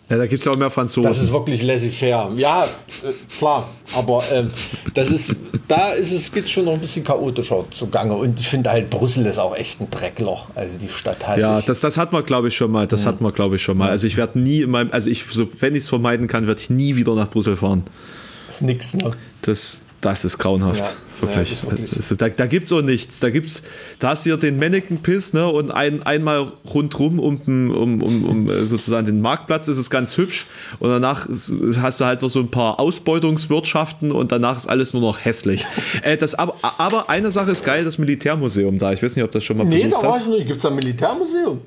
ja, 0.10 0.18
da 0.18 0.26
gibt 0.26 0.40
es 0.40 0.46
ja 0.46 0.52
auch 0.52 0.58
mehr 0.58 0.72
Franzosen. 0.72 1.08
Das 1.08 1.20
ist 1.20 1.32
wirklich 1.32 1.62
laissez-faire. 1.62 2.32
Ja, 2.36 2.66
äh, 2.66 3.14
klar. 3.38 3.70
Aber 3.96 4.24
ähm, 4.32 4.50
das 4.96 5.12
ist, 5.12 5.36
da 5.68 5.92
ist 5.92 6.12
es, 6.12 6.32
geht 6.32 6.50
schon 6.50 6.66
noch 6.66 6.74
ein 6.74 6.80
bisschen 6.80 7.04
chaotischer 7.04 7.66
zugange. 7.72 8.16
Und 8.16 8.40
ich 8.40 8.48
finde 8.48 8.72
halt, 8.72 8.90
Brüssel 8.90 9.26
ist 9.28 9.38
auch 9.38 9.56
echt 9.56 9.80
ein 9.82 9.90
Dreckloch. 9.92 10.48
Also 10.56 10.80
die 10.80 10.90
Stadt 10.90 11.28
heißt. 11.28 11.42
Ja, 11.42 11.62
das, 11.62 11.82
das 11.82 11.98
hat 11.98 12.12
man, 12.12 12.26
glaube 12.26 12.48
ich, 12.48 12.56
schon 12.56 12.72
mal. 12.72 12.88
Das 12.88 13.04
mhm. 13.04 13.10
hat 13.10 13.22
man, 13.22 13.34
glaube 13.34 13.58
ich, 13.58 13.64
schon 13.64 13.78
mal. 13.78 13.90
Also 13.90 14.08
ich 14.08 14.18
werde 14.18 14.40
nie 14.40 14.62
in 14.62 14.72
meinem, 14.72 14.92
also 14.92 15.12
ich, 15.12 15.26
so, 15.26 15.48
wenn 15.60 15.76
ich 15.76 15.84
es 15.84 15.90
vermeiden 15.90 16.28
kann, 16.28 16.48
werde 16.48 16.60
ich 16.60 16.72
nie 16.72 16.96
wieder 16.96 17.14
nach 17.14 17.30
Brüssel 17.30 17.56
fahren. 17.56 17.84
Das 18.48 18.56
ist 18.56 18.62
nix, 18.64 18.94
ne? 18.96 19.12
Das, 19.44 19.84
das 20.02 20.26
ist 20.26 20.38
grauenhaft. 20.38 20.80
Ja. 20.80 20.92
Wirklich. 21.22 21.62
Ja, 21.62 21.70
wirklich. 21.70 22.18
Da 22.18 22.30
da 22.30 22.46
gibt 22.46 22.66
es 22.66 22.72
auch 22.72 22.82
nichts. 22.82 23.20
Da 23.20 23.30
gibt's, 23.30 23.64
da 24.00 24.10
hast 24.10 24.26
du 24.26 24.30
hier 24.30 24.38
den 24.38 24.58
Mannequin-Piss, 24.58 25.34
ne? 25.34 25.48
Und 25.48 25.72
ein, 25.72 26.04
einmal 26.04 26.52
rundrum 26.74 27.20
um, 27.20 27.42
um, 27.46 28.02
um, 28.02 28.24
um 28.24 28.50
äh, 28.50 28.66
sozusagen 28.66 29.06
den 29.06 29.22
Marktplatz 29.22 29.68
ist 29.68 29.78
es 29.78 29.90
ganz 29.90 30.18
hübsch. 30.18 30.46
Und 30.80 30.90
danach 30.90 31.28
hast 31.28 32.00
du 32.00 32.06
halt 32.06 32.22
noch 32.22 32.30
so 32.30 32.40
ein 32.40 32.52
paar 32.52 32.80
Ausbeutungswirtschaften 32.80 34.12
und 34.12 34.32
danach 34.32 34.58
ist 34.58 34.68
alles 34.68 34.94
nur 34.94 35.02
noch 35.02 35.24
hässlich. 35.24 35.66
äh, 36.04 36.18
das, 36.18 36.36
aber, 36.36 36.56
aber 36.62 37.10
eine 37.10 37.32
Sache 37.32 37.52
ist 37.52 37.66
geil, 37.66 37.84
das 37.84 37.98
Militärmuseum 37.98 38.78
da. 38.78 38.94
Ich 38.94 39.04
weiß 39.04 39.16
nicht, 39.16 39.26
ob 39.26 39.32
das 39.32 39.44
schon 39.44 39.58
mal 39.58 39.66
Nee, 39.66 39.90
da 39.90 40.02
war 40.02 40.18
ich 40.18 40.28
nicht. 40.28 40.48
Gibt 40.48 40.60
es 40.60 40.66
ein 40.66 40.76
Militärmuseum? 40.76 41.62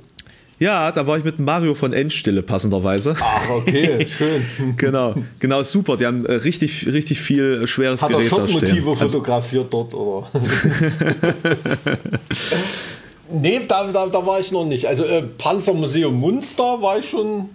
Ja, 0.63 0.93
da 0.93 1.09
war 1.09 1.19
ich 1.19 1.25
mit 1.25 1.41
Mario 1.41 1.75
von 1.75 1.93
Endstille 1.93 2.41
passenderweise. 2.41 3.17
Ach, 3.19 3.51
okay, 3.51 4.07
schön. 4.19 4.45
genau, 4.77 5.13
genau, 5.41 5.65
super. 5.65 5.97
Die 5.97 6.07
haben 6.07 6.25
äh, 6.25 6.35
richtig, 6.35 6.87
richtig 6.87 7.21
viel 7.21 7.67
schweres 7.67 8.01
Hat 8.01 8.11
Gerät 8.11 8.31
Hat 8.31 8.39
er 8.39 8.49
Schockmotive 8.49 8.91
also, 8.91 9.07
fotografiert 9.07 9.75
dort, 9.75 9.93
oder? 9.93 10.29
nee, 13.29 13.61
da, 13.67 13.91
da, 13.93 14.07
da 14.07 14.25
war 14.25 14.39
ich 14.39 14.53
noch 14.53 14.65
nicht. 14.65 14.87
Also 14.87 15.03
äh, 15.03 15.23
Panzermuseum 15.23 16.15
Munster 16.15 16.81
war 16.81 17.01
ich 17.01 17.11
schon, 17.11 17.51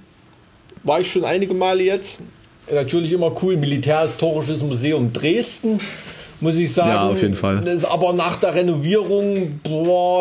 war 0.83 0.99
ich 0.99 1.09
schon 1.09 1.23
einige 1.23 1.53
Male 1.53 1.83
jetzt. 1.83 2.19
Natürlich 2.69 3.13
immer 3.13 3.31
cool. 3.41 3.55
Militärhistorisches 3.55 4.61
Museum 4.63 5.13
Dresden 5.13 5.79
muss 6.39 6.55
ich 6.55 6.73
sagen. 6.73 6.89
Ja, 6.89 7.09
auf 7.09 7.21
jeden 7.21 7.35
Fall. 7.35 7.63
aber 7.89 8.13
nach 8.13 8.35
der 8.37 8.53
Renovierung, 8.55 9.59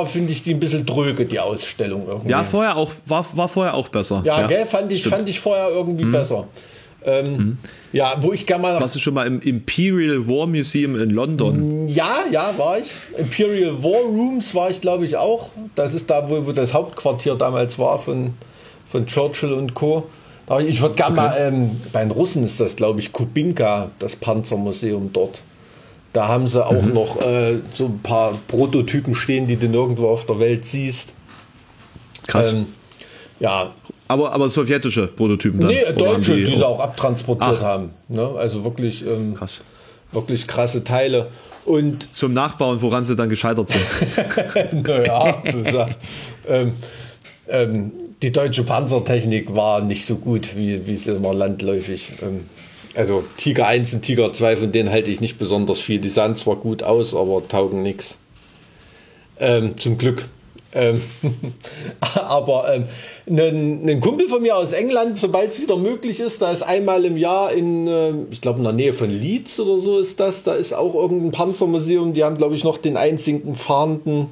finde 0.06 0.32
ich 0.32 0.42
die 0.42 0.54
ein 0.54 0.60
bisschen 0.60 0.86
dröge, 0.86 1.24
die 1.26 1.38
Ausstellung 1.38 2.06
irgendwie. 2.06 2.30
Ja, 2.30 2.44
vorher 2.44 2.76
auch, 2.76 2.92
war, 3.04 3.24
war 3.34 3.48
vorher 3.48 3.74
auch 3.74 3.88
besser. 3.88 4.22
Ja, 4.24 4.40
ja 4.40 4.46
gell, 4.46 4.66
fand 4.66 4.90
ich, 4.92 5.04
fand 5.04 5.28
ich 5.28 5.40
vorher 5.40 5.68
irgendwie 5.68 6.04
mhm. 6.04 6.12
besser. 6.12 6.46
Ähm, 7.04 7.36
mhm. 7.36 7.58
Ja, 7.92 8.16
wo 8.20 8.32
ich 8.32 8.46
gerne 8.46 8.62
mal. 8.62 8.80
Warst 8.80 8.96
du 8.96 8.98
schon 8.98 9.14
mal 9.14 9.26
im 9.26 9.40
Imperial 9.40 10.26
War 10.26 10.46
Museum 10.46 10.98
in 11.00 11.10
London? 11.10 11.88
Ja, 11.88 12.24
ja, 12.30 12.52
war 12.56 12.78
ich. 12.78 12.92
Imperial 13.16 13.82
War 13.82 14.02
Rooms 14.02 14.54
war 14.54 14.70
ich, 14.70 14.80
glaube 14.80 15.04
ich, 15.04 15.16
auch. 15.16 15.50
Das 15.74 15.94
ist 15.94 16.10
da, 16.10 16.28
wo, 16.28 16.46
wo 16.46 16.52
das 16.52 16.74
Hauptquartier 16.74 17.36
damals 17.36 17.78
war 17.78 17.98
von, 17.98 18.34
von 18.86 19.06
Churchill 19.06 19.52
und 19.52 19.74
Co. 19.74 20.06
Ich 20.60 20.80
würde 20.80 20.94
gerne 20.94 21.18
okay. 21.18 21.28
mal, 21.28 21.36
ähm, 21.38 21.70
bei 21.92 22.00
den 22.02 22.10
Russen 22.12 22.44
ist 22.44 22.60
das, 22.60 22.76
glaube 22.76 23.00
ich, 23.00 23.12
Kubinka, 23.12 23.90
das 23.98 24.14
Panzermuseum 24.14 25.10
dort. 25.12 25.42
Da 26.12 26.28
haben 26.28 26.46
sie 26.48 26.64
auch 26.64 26.82
mhm. 26.82 26.94
noch 26.94 27.20
äh, 27.20 27.58
so 27.74 27.86
ein 27.86 28.00
paar 28.02 28.38
Prototypen 28.48 29.14
stehen, 29.14 29.46
die 29.46 29.56
du 29.56 29.68
nirgendwo 29.68 30.08
auf 30.08 30.24
der 30.26 30.38
Welt 30.38 30.64
siehst. 30.64 31.12
Krass. 32.26 32.52
Ähm, 32.52 32.66
ja. 33.40 33.74
Aber, 34.08 34.32
aber 34.32 34.48
sowjetische 34.48 35.08
Prototypen 35.08 35.60
dann? 35.60 35.70
Nee, 35.70 35.92
deutsche, 35.96 36.36
die, 36.36 36.44
die, 36.44 36.56
sie 36.56 36.66
auch 36.66 36.80
abtransportiert 36.80 37.58
Ach. 37.58 37.62
haben. 37.62 37.90
Ne? 38.08 38.28
Also 38.38 38.64
wirklich, 38.64 39.04
ähm, 39.06 39.34
Krass. 39.34 39.60
wirklich 40.12 40.46
krasse 40.46 40.84
Teile. 40.84 41.28
Und 41.64 42.14
Zum 42.14 42.32
Nachbauen, 42.32 42.80
woran 42.80 43.04
sie 43.04 43.16
dann 43.16 43.28
gescheitert 43.28 43.68
sind. 43.68 44.84
naja, 44.86 45.42
ähm, 46.48 46.72
ähm, 47.48 47.92
die 48.22 48.30
deutsche 48.32 48.62
Panzertechnik 48.62 49.54
war 49.54 49.80
nicht 49.82 50.06
so 50.06 50.16
gut, 50.16 50.56
wie, 50.56 50.86
wie 50.86 50.96
sie 50.96 51.10
immer 51.10 51.34
landläufig. 51.34 52.12
Ähm, 52.22 52.42
also 52.96 53.24
Tiger 53.36 53.66
1 53.66 53.94
und 53.94 54.02
Tiger 54.02 54.32
2, 54.32 54.56
von 54.56 54.72
denen 54.72 54.90
halte 54.90 55.10
ich 55.10 55.20
nicht 55.20 55.38
besonders 55.38 55.78
viel. 55.80 56.00
Die 56.00 56.08
sahen 56.08 56.34
zwar 56.34 56.56
gut 56.56 56.82
aus, 56.82 57.14
aber 57.14 57.46
taugen 57.46 57.82
nichts. 57.82 58.16
Ähm, 59.38 59.76
zum 59.78 59.98
Glück. 59.98 60.26
Ähm, 60.72 61.00
aber 62.14 62.74
ähm, 62.74 62.84
ein, 63.28 63.88
ein, 63.88 64.00
Kumpel 64.00 64.28
von 64.28 64.42
mir 64.42 64.56
aus 64.56 64.72
England, 64.72 65.18
sobald 65.18 65.52
es 65.52 65.60
wieder 65.60 65.76
möglich 65.76 66.20
ist, 66.20 66.42
da 66.42 66.50
ist 66.50 66.62
einmal 66.62 67.04
im 67.04 67.16
Jahr 67.16 67.52
in, 67.52 67.86
äh, 67.86 68.12
ich 68.30 68.40
glaube 68.40 68.58
in 68.58 68.64
der 68.64 68.72
Nähe 68.72 68.92
von 68.92 69.08
Leeds 69.08 69.60
oder 69.60 69.80
so 69.80 69.98
ist 69.98 70.18
das, 70.20 70.42
da 70.42 70.54
ist 70.54 70.74
auch 70.74 70.94
irgendein 70.94 71.30
Panzermuseum, 71.30 72.12
die 72.12 72.24
haben 72.24 72.36
glaube 72.36 72.56
ich 72.56 72.64
noch 72.64 72.76
den 72.76 72.96
einzigen 72.96 73.54
fahrenden 73.54 74.26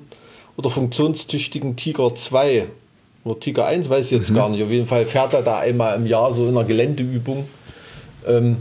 oder 0.56 0.70
funktionstüchtigen 0.70 1.76
Tiger 1.76 2.14
2 2.14 2.66
oder 3.24 3.40
Tiger 3.40 3.66
1, 3.66 3.88
weiß 3.88 4.06
ich 4.06 4.10
jetzt 4.12 4.30
mhm. 4.30 4.34
gar 4.34 4.48
nicht. 4.50 4.62
Auf 4.62 4.70
jeden 4.70 4.86
Fall 4.86 5.06
fährt 5.06 5.32
er 5.32 5.42
da 5.42 5.58
einmal 5.58 5.96
im 5.96 6.06
Jahr 6.06 6.34
so 6.34 6.44
in 6.44 6.50
einer 6.50 6.64
Geländeübung. 6.64 7.44
Ähm, 8.26 8.56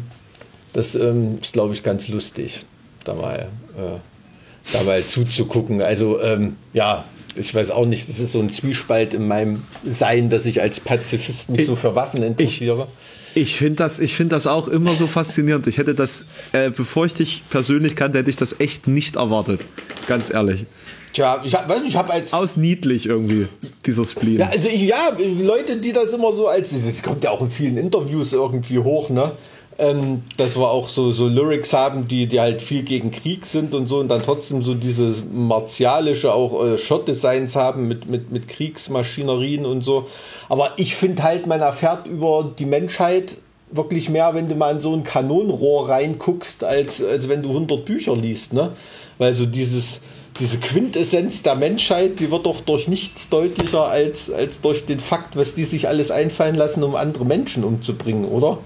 das 0.74 0.96
ähm, 0.96 1.38
ist, 1.42 1.54
glaube 1.54 1.74
ich, 1.74 1.84
ganz 1.84 2.08
lustig, 2.08 2.66
da 3.04 3.14
mal, 3.14 3.48
äh, 3.78 4.74
da 4.74 4.84
mal 4.84 5.06
zuzugucken. 5.06 5.82
Also, 5.82 6.20
ähm, 6.22 6.58
ja, 6.74 7.06
ich 7.36 7.54
weiß 7.54 7.72
auch 7.72 7.86
nicht, 7.86 8.10
das 8.10 8.20
ist 8.20 8.32
so 8.32 8.40
ein 8.40 8.50
Zwiespalt 8.50 9.14
in 9.14 9.28
meinem 9.28 9.64
Sein, 9.88 10.30
dass 10.30 10.46
ich 10.46 10.62
als 10.62 10.80
Pazifist 10.80 11.50
mich 11.50 11.62
ich, 11.62 11.68
so 11.68 11.76
für 11.76 11.96
Waffen 11.96 12.24
interessiere. 12.24 12.88
Ich, 13.36 13.44
ich 13.44 13.56
finde 13.56 13.78
das, 13.78 14.00
find 14.00 14.32
das 14.32 14.48
auch 14.48 14.68
immer 14.68 14.96
so 14.96 15.08
faszinierend. 15.08 15.66
Ich 15.68 15.78
hätte 15.78 15.96
das, 15.96 16.26
äh, 16.52 16.70
bevor 16.70 17.06
ich 17.06 17.14
dich 17.14 17.44
persönlich 17.50 17.96
kannte, 17.96 18.20
hätte 18.20 18.30
ich 18.30 18.36
das 18.36 18.60
echt 18.60 18.88
nicht 18.88 19.16
erwartet. 19.16 19.62
Ganz 20.08 20.32
ehrlich. 20.32 20.66
Tja, 21.14 21.42
ich 21.44 21.54
habe 21.54 21.82
ich 21.86 21.96
hab 21.96 22.12
als. 22.12 22.34
Aus 22.34 22.58
niedlich 22.58 23.06
irgendwie, 23.06 23.48
dieser 23.86 24.04
Spleen. 24.04 24.40
Ja, 24.40 24.50
also 24.50 24.68
ich, 24.68 24.82
ja, 24.82 25.10
Leute, 25.42 25.78
die 25.78 25.94
das 25.94 26.12
immer 26.14 26.34
so 26.34 26.48
als. 26.48 26.72
Es 26.72 27.04
kommt 27.04 27.24
ja 27.24 27.30
auch 27.30 27.42
in 27.42 27.52
vielen 27.52 27.78
Interviews 27.78 28.34
irgendwie 28.34 28.80
hoch, 28.80 29.10
ne? 29.10 29.32
Ähm, 29.80 30.24
dass 30.38 30.56
wir 30.56 30.70
auch 30.70 30.88
so, 30.88 31.12
so 31.12 31.28
Lyrics 31.28 31.74
haben, 31.74 32.08
die, 32.08 32.28
die 32.28 32.40
halt 32.40 32.62
viel 32.62 32.84
gegen 32.84 33.10
Krieg 33.10 33.48
sind 33.48 33.74
und 33.74 33.88
so 33.88 33.98
und 33.98 34.08
dann 34.08 34.22
trotzdem 34.22 34.62
so 34.62 34.76
dieses 34.76 35.24
martialische 35.32 36.32
auch 36.32 36.64
äh, 36.64 36.78
Shot-Designs 36.78 37.56
haben 37.56 37.88
mit, 37.88 38.08
mit, 38.08 38.32
mit 38.32 38.48
Kriegsmaschinerien 38.48 39.66
und 39.66 39.82
so. 39.82 40.08
Aber 40.48 40.74
ich 40.78 40.96
finde 40.96 41.24
halt, 41.24 41.48
man 41.48 41.62
erfährt 41.62 42.06
über 42.06 42.52
die 42.58 42.66
Menschheit 42.66 43.38
wirklich 43.72 44.10
mehr, 44.10 44.34
wenn 44.34 44.48
du 44.48 44.56
mal 44.56 44.76
in 44.76 44.82
so 44.82 44.94
ein 44.94 45.04
Kanonenrohr 45.04 45.90
reinguckst, 45.90 46.64
als, 46.64 47.04
als 47.04 47.28
wenn 47.28 47.42
du 47.42 47.50
100 47.50 47.84
Bücher 47.86 48.16
liest, 48.16 48.54
ne? 48.54 48.72
Weil 49.18 49.34
so 49.34 49.46
dieses, 49.46 50.02
diese 50.40 50.60
Quintessenz 50.60 51.44
der 51.44 51.56
Menschheit, 51.56 52.20
die 52.20 52.32
wird 52.32 52.46
doch 52.46 52.62
durch 52.62 52.88
nichts 52.88 53.30
deutlicher 53.30 53.88
als, 53.88 54.32
als 54.32 54.62
durch 54.62 54.86
den 54.86 55.00
Fakt, 55.00 55.36
was 55.36 55.56
die 55.56 55.64
sich 55.64 55.88
alles 55.88 56.12
einfallen 56.12 56.56
lassen, 56.56 56.84
um 56.84 56.96
andere 56.96 57.26
Menschen 57.26 57.64
umzubringen, 57.64 58.26
oder? 58.26 58.58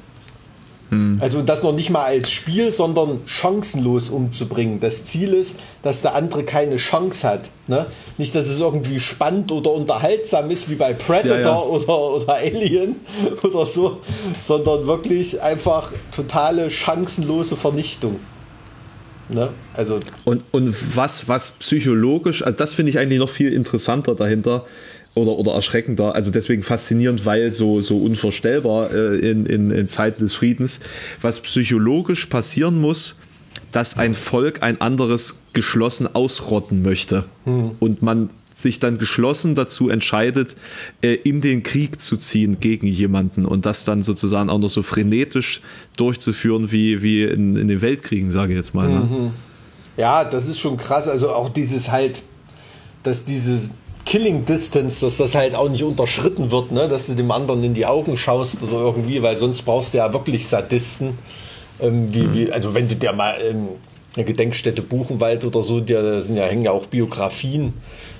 Hm. 0.89 1.17
Also 1.21 1.41
das 1.41 1.63
noch 1.63 1.73
nicht 1.73 1.89
mal 1.89 2.03
als 2.03 2.31
Spiel, 2.31 2.71
sondern 2.71 3.19
chancenlos 3.25 4.09
umzubringen. 4.09 4.79
Das 4.79 5.03
Ziel 5.05 5.33
ist, 5.33 5.57
dass 5.81 6.01
der 6.01 6.15
andere 6.15 6.43
keine 6.43 6.77
Chance 6.77 7.27
hat. 7.27 7.49
Ne? 7.67 7.87
Nicht, 8.17 8.33
dass 8.35 8.47
es 8.47 8.59
irgendwie 8.59 8.99
spannend 8.99 9.51
oder 9.51 9.71
unterhaltsam 9.71 10.49
ist 10.49 10.69
wie 10.69 10.75
bei 10.75 10.93
Predator 10.93 11.37
ja, 11.37 11.41
ja. 11.41 11.61
Oder, 11.61 11.99
oder 11.99 12.33
Alien 12.35 12.95
oder 13.43 13.65
so, 13.65 13.97
sondern 14.41 14.87
wirklich 14.87 15.41
einfach 15.41 15.91
totale 16.15 16.69
chancenlose 16.69 17.57
Vernichtung. 17.57 18.19
Ne? 19.29 19.49
Also 19.73 19.99
und, 20.23 20.43
und 20.51 20.73
was, 20.95 21.27
was 21.27 21.51
psychologisch, 21.51 22.43
also 22.43 22.57
das 22.57 22.73
finde 22.73 22.91
ich 22.91 22.99
eigentlich 22.99 23.19
noch 23.19 23.29
viel 23.29 23.51
interessanter 23.51 24.15
dahinter 24.15 24.65
oder, 25.17 25.31
oder 25.33 25.53
erschreckender, 25.53 26.15
also 26.15 26.31
deswegen 26.31 26.63
faszinierend, 26.63 27.25
weil 27.25 27.51
so, 27.51 27.81
so 27.81 27.97
unvorstellbar 27.97 28.93
äh, 28.93 29.17
in, 29.17 29.45
in, 29.45 29.71
in 29.71 29.87
Zeiten 29.87 30.23
des 30.23 30.33
Friedens, 30.33 30.79
was 31.21 31.41
psychologisch 31.41 32.27
passieren 32.27 32.79
muss, 32.79 33.19
dass 33.71 33.97
ein 33.97 34.13
Volk 34.13 34.63
ein 34.63 34.79
anderes 34.81 35.43
geschlossen 35.53 36.13
ausrotten 36.13 36.81
möchte 36.83 37.25
mhm. 37.45 37.71
und 37.79 38.01
man 38.01 38.29
sich 38.55 38.79
dann 38.79 38.97
geschlossen 38.97 39.53
dazu 39.53 39.89
entscheidet, 39.89 40.55
äh, 41.01 41.13
in 41.13 41.41
den 41.41 41.61
Krieg 41.61 42.01
zu 42.01 42.17
ziehen 42.17 42.59
gegen 42.59 42.87
jemanden 42.87 43.45
und 43.45 43.65
das 43.65 43.85
dann 43.85 44.01
sozusagen 44.01 44.49
auch 44.49 44.57
noch 44.57 44.69
so 44.69 44.81
frenetisch 44.81 45.61
durchzuführen 45.95 46.71
wie, 46.71 47.03
wie 47.03 47.23
in, 47.23 47.55
in 47.55 47.67
den 47.67 47.81
Weltkriegen, 47.81 48.31
sage 48.31 48.53
ich 48.53 48.57
jetzt 48.57 48.73
mal. 48.73 48.89
Ne? 48.89 48.99
Mhm. 48.99 49.31
Ja, 49.95 50.23
das 50.23 50.47
ist 50.47 50.59
schon 50.59 50.77
krass. 50.77 51.07
Also 51.07 51.29
auch 51.29 51.49
dieses 51.49 51.91
halt, 51.91 52.23
dass 53.03 53.25
dieses 53.25 53.71
Killing 54.07 54.45
Distance, 54.45 55.01
dass 55.01 55.17
das 55.17 55.35
halt 55.35 55.53
auch 55.53 55.67
nicht 55.67 55.83
unterschritten 55.83 56.49
wird, 56.49 56.71
ne? 56.71 56.87
dass 56.87 57.07
du 57.07 57.13
dem 57.13 57.29
anderen 57.29 57.61
in 57.65 57.73
die 57.73 57.85
Augen 57.85 58.15
schaust 58.15 58.63
oder 58.63 58.79
irgendwie, 58.79 59.21
weil 59.21 59.35
sonst 59.35 59.63
brauchst 59.63 59.93
du 59.93 59.97
ja 59.97 60.13
wirklich 60.13 60.47
Sadisten. 60.47 61.17
Ähm, 61.81 62.13
wie, 62.13 62.21
mhm. 62.21 62.33
wie, 62.33 62.51
also 62.51 62.73
wenn 62.73 62.87
du 62.87 62.95
dir 62.95 63.11
mal 63.11 63.35
ähm, 63.41 63.67
eine 64.15 64.23
Gedenkstätte 64.23 64.81
Buchenwald 64.81 65.43
oder 65.43 65.61
so, 65.61 65.81
da 65.81 66.21
sind 66.21 66.37
ja, 66.37 66.45
hängen 66.45 66.63
ja 66.63 66.71
auch 66.71 66.85
Biografien, 66.85 67.73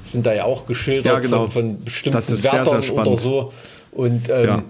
sind 0.04 0.26
da 0.26 0.34
ja 0.34 0.44
auch 0.44 0.66
geschildert 0.66 1.06
ja, 1.06 1.20
genau. 1.20 1.48
von, 1.48 1.52
von, 1.52 1.84
bestimmten 1.86 2.44
Wärtern 2.44 2.90
oder 2.90 3.18
so. 3.18 3.54
Und 3.94 4.30
ähm, 4.30 4.46
ja. 4.46 4.64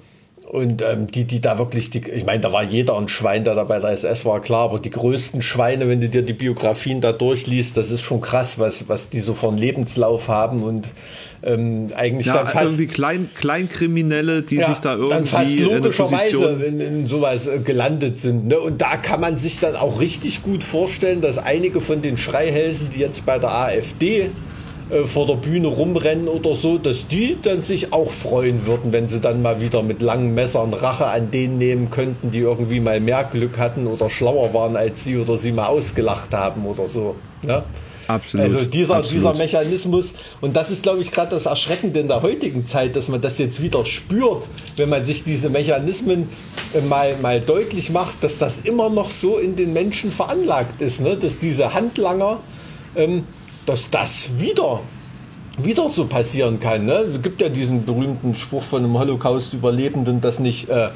Und 0.47 0.81
ähm, 0.81 1.07
die, 1.07 1.25
die 1.25 1.41
da 1.41 1.57
wirklich, 1.57 1.89
die, 1.89 2.09
ich 2.09 2.25
meine, 2.25 2.39
da 2.39 2.53
war 2.53 2.63
jeder 2.63 2.97
ein 2.97 3.09
Schwein, 3.09 3.43
der 3.43 3.53
da 3.53 3.65
bei 3.65 3.79
der 3.79 3.89
SS 3.89 4.23
war, 4.23 4.39
klar, 4.39 4.63
aber 4.63 4.79
die 4.79 4.89
größten 4.89 5.41
Schweine, 5.41 5.89
wenn 5.89 5.99
du 5.99 6.07
dir 6.07 6.21
die 6.21 6.31
Biografien 6.31 7.01
da 7.01 7.11
durchliest, 7.11 7.75
das 7.75 7.91
ist 7.91 8.01
schon 8.01 8.21
krass, 8.21 8.57
was, 8.57 8.87
was 8.87 9.09
die 9.09 9.19
so 9.19 9.33
von 9.33 9.57
Lebenslauf 9.57 10.29
haben 10.29 10.63
und 10.63 10.87
ähm, 11.43 11.89
eigentlich 11.97 12.27
ja, 12.27 12.33
dann 12.35 12.47
fast. 12.47 12.79
Irgendwie 12.79 12.87
Klein, 12.87 13.29
Kleinkriminelle, 13.35 14.41
die 14.41 14.55
ja, 14.55 14.67
sich 14.67 14.79
da 14.79 14.93
irgendwie. 14.93 15.13
Dann 15.15 15.25
fast 15.25 15.59
logischerweise 15.59 16.45
in, 16.65 16.79
in, 16.79 17.07
sowas 17.07 17.47
äh, 17.47 17.59
gelandet 17.59 18.17
sind. 18.17 18.47
Ne? 18.47 18.57
Und 18.57 18.81
da 18.81 18.95
kann 18.95 19.19
man 19.19 19.37
sich 19.37 19.59
dann 19.59 19.75
auch 19.75 19.99
richtig 19.99 20.43
gut 20.43 20.63
vorstellen, 20.63 21.19
dass 21.19 21.37
einige 21.37 21.81
von 21.81 22.01
den 22.01 22.15
Schreihälsen, 22.15 22.89
die 22.89 22.99
jetzt 22.99 23.25
bei 23.25 23.37
der 23.37 23.53
AfD 23.53 24.29
äh, 24.89 25.05
vor 25.05 25.27
der 25.27 25.35
Bühne 25.35 25.67
rumrennen 25.67 26.27
oder 26.27 26.55
so, 26.55 26.77
dass 26.77 27.07
die 27.07 27.37
dann 27.41 27.63
sich 27.63 27.91
auch 27.91 28.09
freuen 28.09 28.65
würden, 28.65 28.93
wenn 28.93 29.09
sie 29.09 29.19
dann 29.19 29.41
mal 29.41 29.59
wieder 29.59 29.83
mit 29.83 30.01
langen 30.01 30.33
Messern 30.33 30.73
Rache 30.73 31.07
an 31.07 31.29
denen 31.31 31.57
nehmen 31.57 31.91
könnten, 31.91 32.31
die 32.31 32.39
irgendwie 32.39 32.79
mal 32.79 32.99
mehr 32.99 33.25
Glück 33.25 33.57
hatten 33.57 33.87
oder 33.87 34.09
schlauer 34.09 34.53
waren 34.53 34.75
als 34.77 35.03
sie 35.03 35.17
oder 35.17 35.37
sie 35.37 35.51
mal 35.51 35.67
ausgelacht 35.67 36.33
haben 36.33 36.65
oder 36.65 36.87
so. 36.87 37.15
Ne? 37.41 37.63
Absolut. 38.07 38.45
Also 38.45 38.65
dieser, 38.65 38.95
absolut. 38.95 39.19
dieser 39.19 39.33
Mechanismus, 39.35 40.13
und 40.39 40.55
das 40.55 40.71
ist, 40.71 40.83
glaube 40.83 41.01
ich, 41.01 41.11
gerade 41.11 41.31
das 41.31 41.45
Erschreckende 41.45 41.99
in 41.99 42.07
der 42.07 42.21
heutigen 42.21 42.65
Zeit, 42.65 42.95
dass 42.95 43.09
man 43.09 43.19
das 43.19 43.37
jetzt 43.37 43.61
wieder 43.61 43.85
spürt, 43.85 44.47
wenn 44.77 44.87
man 44.89 45.03
sich 45.03 45.25
diese 45.25 45.49
Mechanismen 45.49 46.29
äh, 46.73 46.81
mal, 46.81 47.17
mal 47.21 47.41
deutlich 47.41 47.89
macht, 47.89 48.23
dass 48.23 48.37
das 48.37 48.59
immer 48.63 48.89
noch 48.89 49.11
so 49.11 49.37
in 49.37 49.55
den 49.55 49.73
Menschen 49.73 50.11
veranlagt 50.11 50.81
ist, 50.81 51.01
ne? 51.01 51.17
dass 51.17 51.39
diese 51.39 51.73
Handlanger 51.73 52.39
ähm, 52.95 53.25
dass 53.67 53.89
das 53.91 54.29
wieder 54.39 54.79
wieder 55.59 55.89
so 55.89 56.05
passieren 56.05 56.59
kann. 56.59 56.85
Ne? 56.85 56.93
Es 56.93 57.21
gibt 57.21 57.41
ja 57.41 57.49
diesen 57.49 57.83
berühmten 57.85 58.35
Spruch 58.35 58.63
von 58.63 58.83
einem 58.83 58.97
Holocaust-Überlebenden, 58.97 60.21
dass 60.21 60.39
nicht 60.39 60.69
äh, 60.69 60.89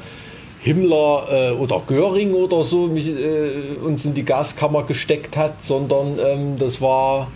Himmler 0.60 1.24
äh, 1.30 1.50
oder 1.52 1.82
Göring 1.86 2.32
oder 2.32 2.62
so 2.62 2.86
mich, 2.86 3.08
äh, 3.08 3.76
uns 3.84 4.04
in 4.04 4.14
die 4.14 4.24
Gaskammer 4.24 4.84
gesteckt 4.84 5.36
hat, 5.36 5.62
sondern 5.62 6.18
ähm, 6.24 6.58
das 6.58 6.80
war 6.80 7.28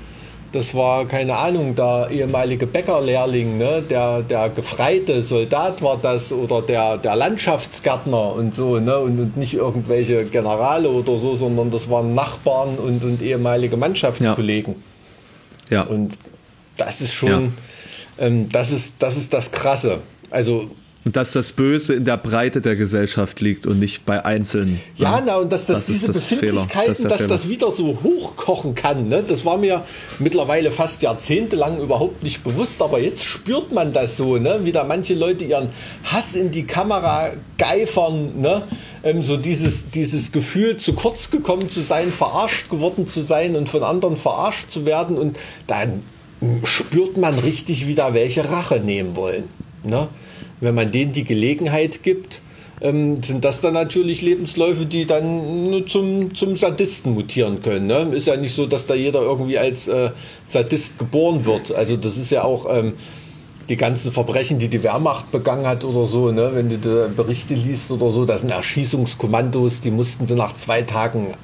das 0.53 0.75
war, 0.75 1.05
keine 1.07 1.37
Ahnung, 1.37 1.75
der 1.75 2.09
ehemalige 2.11 2.67
Bäckerlehrling, 2.67 3.59
ne? 3.59 3.83
der, 3.83 4.23
der 4.23 4.49
gefreite 4.49 5.21
Soldat 5.23 5.83
war 5.83 5.99
das 6.01 6.33
oder 6.33 6.63
der, 6.63 6.97
der 6.97 7.17
Landschaftsgärtner 7.17 8.33
und 8.33 8.55
so, 8.55 8.79
ne? 8.79 8.97
und, 8.99 9.19
und 9.19 9.37
nicht 9.37 9.55
irgendwelche 9.55 10.25
Generale 10.25 10.89
oder 10.89 11.19
so, 11.19 11.35
sondern 11.35 11.71
das 11.71 11.91
waren 11.91 12.15
Nachbarn 12.15 12.79
und, 12.79 13.05
und 13.05 13.21
ehemalige 13.21 13.77
Mannschaftskollegen. 13.77 14.75
Ja. 14.75 14.96
Ja. 15.71 15.83
Und 15.83 16.17
das 16.77 17.01
ist 17.01 17.15
schon, 17.15 17.53
ja. 18.19 18.27
ähm, 18.27 18.49
das, 18.51 18.71
ist, 18.71 18.95
das 18.99 19.17
ist 19.17 19.33
das 19.33 19.51
Krasse. 19.53 20.01
Also 20.31 20.71
und 21.07 21.15
dass 21.15 21.31
das 21.31 21.53
Böse 21.53 21.95
in 21.95 22.05
der 22.05 22.17
Breite 22.17 22.61
der 22.61 22.75
Gesellschaft 22.75 23.41
liegt 23.41 23.65
und 23.65 23.79
nicht 23.79 24.05
bei 24.05 24.25
Einzelnen. 24.25 24.81
Ja, 24.97 25.23
na, 25.25 25.37
und 25.37 25.53
dass 25.53 25.65
das, 25.65 25.79
das 25.79 25.87
diese 25.87 26.07
das 26.09 26.29
Befindlichkeiten, 26.31 26.89
das 26.89 27.03
dass 27.03 27.17
Fehler. 27.19 27.29
das 27.29 27.49
wieder 27.49 27.71
so 27.71 28.01
hochkochen 28.03 28.75
kann, 28.75 29.07
ne? 29.07 29.23
das 29.23 29.45
war 29.45 29.57
mir 29.57 29.85
mittlerweile 30.19 30.73
fast 30.73 31.03
jahrzehntelang 31.03 31.79
überhaupt 31.79 32.25
nicht 32.25 32.43
bewusst, 32.43 32.83
aber 32.83 32.99
jetzt 32.99 33.23
spürt 33.23 33.71
man 33.73 33.93
das 33.93 34.17
so, 34.17 34.39
ne? 34.39 34.59
wie 34.65 34.73
da 34.73 34.83
manche 34.83 35.15
Leute 35.15 35.45
ihren 35.45 35.69
Hass 36.03 36.35
in 36.35 36.51
die 36.51 36.65
Kamera 36.65 37.31
geifern, 37.57 38.41
ne? 38.41 38.65
Ähm, 39.07 39.23
so 39.23 39.37
dieses, 39.37 39.91
dieses 39.91 40.33
Gefühl, 40.33 40.77
zu 40.77 40.93
kurz 40.93 41.31
gekommen 41.31 41.71
zu 41.71 41.83
sein, 41.83 42.13
verarscht 42.13 42.69
geworden 42.69 43.07
zu 43.07 43.23
sein 43.23 43.57
und 43.57 43.69
von 43.69 43.83
anderen 43.83 44.17
verarscht 44.17 44.71
zu 44.71 44.85
werden 44.85 45.17
und 45.17 45.39
dann 45.67 46.03
spürt 46.65 47.17
man 47.17 47.39
richtig 47.39 47.87
wieder 47.87 48.13
welche 48.13 48.51
Rache 48.51 48.81
nehmen 48.81 49.17
wollen. 49.17 49.45
Ne? 49.83 50.09
wenn 50.61 50.75
man 50.75 50.91
denen 50.91 51.13
die 51.13 51.25
Gelegenheit 51.25 52.03
gibt, 52.03 52.41
ähm, 52.81 53.23
sind 53.23 53.45
das 53.45 53.61
dann 53.61 53.75
natürlich 53.75 54.23
Lebensläufe, 54.23 54.85
die 54.85 55.07
dann 55.07 55.71
nur 55.71 55.87
zum, 55.87 56.35
zum 56.35 56.57
Sadisten 56.57 57.15
mutieren 57.15 57.63
können. 57.63 57.87
Ne? 57.87 58.15
Ist 58.15 58.27
ja 58.27 58.37
nicht 58.37 58.55
so, 58.55 58.67
dass 58.67 58.87
da 58.87 58.95
jeder 58.95 59.23
irgendwie 59.23 59.59
als 59.59 59.89
äh, 59.89 60.11
Sadist 60.47 60.99
geboren 60.99 61.47
wird. 61.47 61.73
Also 61.73 61.97
das 61.97 62.17
ist 62.17 62.31
ja 62.31 62.45
auch 62.45 62.67
ähm, 62.71 62.95
die 63.69 63.77
ganzen 63.77 64.13
Verbrechen, 64.13 64.59
die 64.59 64.69
die 64.69 64.83
Wehrmacht 64.83 65.31
begangen 65.33 65.67
hat 65.67 65.85
oder 65.85 66.07
so. 66.07 66.31
Ne? 66.31 66.51
Wenn 66.55 66.69
du 66.69 66.79
da 66.79 67.09
Berichte 67.09 67.55
liest 67.55 67.91
oder 67.91 68.11
so, 68.11 68.25
das 68.25 68.41
sind 68.41 68.51
Erschießungskommandos, 68.51 69.81
die 69.81 69.91
mussten 69.91 70.27
sie 70.27 70.35
nach 70.35 70.55
zwei 70.55 70.83
Tagen 70.83 71.35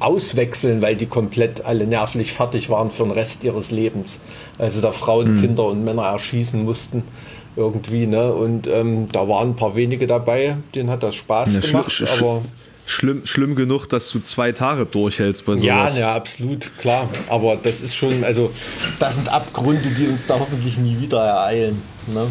auswechseln, 0.00 0.82
weil 0.82 0.96
die 0.96 1.06
komplett 1.06 1.64
alle 1.64 1.86
nervlich 1.86 2.32
fertig 2.32 2.68
waren 2.68 2.90
für 2.90 3.04
den 3.04 3.12
Rest 3.12 3.44
ihres 3.44 3.70
Lebens. 3.70 4.20
Also 4.58 4.80
da 4.80 4.92
Frauen, 4.92 5.36
mhm. 5.36 5.40
Kinder 5.40 5.64
und 5.64 5.84
Männer 5.84 6.04
erschießen 6.04 6.62
mussten 6.62 7.02
irgendwie, 7.56 8.06
ne? 8.06 8.32
Und 8.32 8.66
ähm, 8.66 9.06
da 9.12 9.28
waren 9.28 9.50
ein 9.50 9.56
paar 9.56 9.76
wenige 9.76 10.06
dabei, 10.06 10.56
denen 10.74 10.90
hat 10.90 11.02
das 11.02 11.14
Spaß 11.14 11.54
ja, 11.54 11.60
gemacht, 11.60 12.04
aber. 12.18 12.42
Schlimm, 12.86 13.24
schlimm 13.24 13.54
genug, 13.54 13.86
dass 13.86 14.10
du 14.10 14.20
zwei 14.20 14.52
Tage 14.52 14.84
durchhältst 14.84 15.46
bei 15.46 15.56
sowas. 15.56 15.64
Ja, 15.94 16.00
ja, 16.00 16.14
absolut, 16.14 16.70
klar. 16.78 17.08
Aber 17.28 17.56
das 17.56 17.80
ist 17.80 17.94
schon, 17.94 18.24
also, 18.24 18.52
das 18.98 19.14
sind 19.14 19.28
Abgründe, 19.28 19.88
die 19.98 20.06
uns 20.06 20.26
da 20.26 20.38
hoffentlich 20.38 20.76
nie 20.76 21.00
wieder 21.00 21.24
ereilen. 21.24 21.80
Ne? 22.06 22.26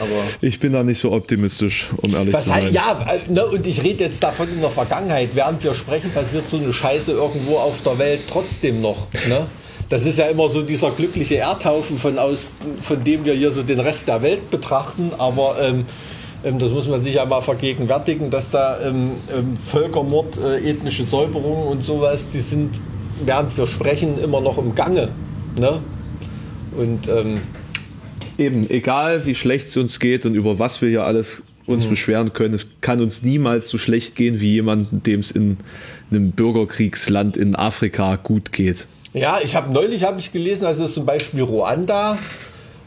Aber 0.00 0.22
ich 0.40 0.58
bin 0.60 0.72
da 0.72 0.82
nicht 0.82 1.00
so 1.00 1.12
optimistisch, 1.12 1.88
um 1.96 2.14
ehrlich 2.14 2.36
zu 2.36 2.48
sein. 2.48 2.72
ja, 2.72 3.06
äh, 3.08 3.32
ne, 3.32 3.46
und 3.46 3.66
ich 3.66 3.82
rede 3.82 4.04
jetzt 4.04 4.22
davon 4.22 4.48
in 4.48 4.60
der 4.60 4.70
Vergangenheit. 4.70 5.30
Während 5.34 5.62
wir 5.62 5.74
sprechen, 5.74 6.10
passiert 6.12 6.48
so 6.48 6.56
eine 6.56 6.72
Scheiße 6.72 7.12
irgendwo 7.12 7.58
auf 7.58 7.82
der 7.82 7.98
Welt 7.98 8.20
trotzdem 8.28 8.80
noch. 8.80 9.06
Ne? 9.28 9.46
das 9.88 10.04
ist 10.04 10.18
ja 10.18 10.26
immer 10.26 10.48
so 10.48 10.62
dieser 10.62 10.90
glückliche 10.90 11.36
Erdhaufen, 11.36 11.98
von, 11.98 12.18
aus, 12.18 12.46
von 12.82 13.02
dem 13.04 13.24
wir 13.24 13.34
hier 13.34 13.50
so 13.50 13.62
den 13.62 13.80
Rest 13.80 14.08
der 14.08 14.22
Welt 14.22 14.50
betrachten. 14.50 15.12
Aber 15.16 15.56
ähm, 15.60 15.68
ähm, 15.68 15.86
das 16.42 16.70
muss 16.70 16.88
man 16.88 17.02
sich 17.02 17.14
ja 17.14 17.24
mal 17.24 17.40
vergegenwärtigen, 17.40 18.30
dass 18.30 18.50
da 18.50 18.80
ähm, 18.80 19.12
ähm, 19.34 19.56
Völkermord, 19.56 20.38
äh, 20.38 20.70
ethnische 20.70 21.04
Säuberungen 21.04 21.66
und 21.66 21.84
sowas, 21.84 22.26
die 22.32 22.40
sind, 22.40 22.80
während 23.24 23.56
wir 23.56 23.66
sprechen, 23.66 24.22
immer 24.22 24.40
noch 24.40 24.58
im 24.58 24.74
Gange. 24.74 25.08
Ne? 25.58 25.80
Und 26.76 27.08
ähm, 27.08 27.40
eben, 28.38 28.70
egal 28.70 29.26
wie 29.26 29.34
schlecht 29.34 29.68
es 29.68 29.76
uns 29.76 29.98
geht 29.98 30.26
und 30.26 30.34
über 30.34 30.58
was 30.58 30.80
wir 30.80 30.88
hier 30.88 31.04
alles 31.04 31.42
uns 31.66 31.86
mhm. 31.86 31.90
beschweren 31.90 32.32
können, 32.32 32.54
es 32.54 32.66
kann 32.80 33.00
uns 33.00 33.22
niemals 33.22 33.68
so 33.68 33.76
schlecht 33.76 34.14
gehen 34.14 34.40
wie 34.40 34.52
jemandem, 34.52 35.02
dem 35.02 35.20
es 35.20 35.30
in 35.30 35.58
einem 36.10 36.30
Bürgerkriegsland 36.32 37.36
in 37.36 37.56
Afrika 37.56 38.16
gut 38.16 38.52
geht. 38.52 38.86
Ja, 39.12 39.38
ich 39.42 39.56
habe 39.56 39.72
neulich 39.72 40.04
habe 40.04 40.20
ich 40.20 40.32
gelesen, 40.32 40.64
also 40.66 40.86
zum 40.86 41.04
Beispiel 41.04 41.42
Ruanda, 41.42 42.12
ähm, 42.12 42.18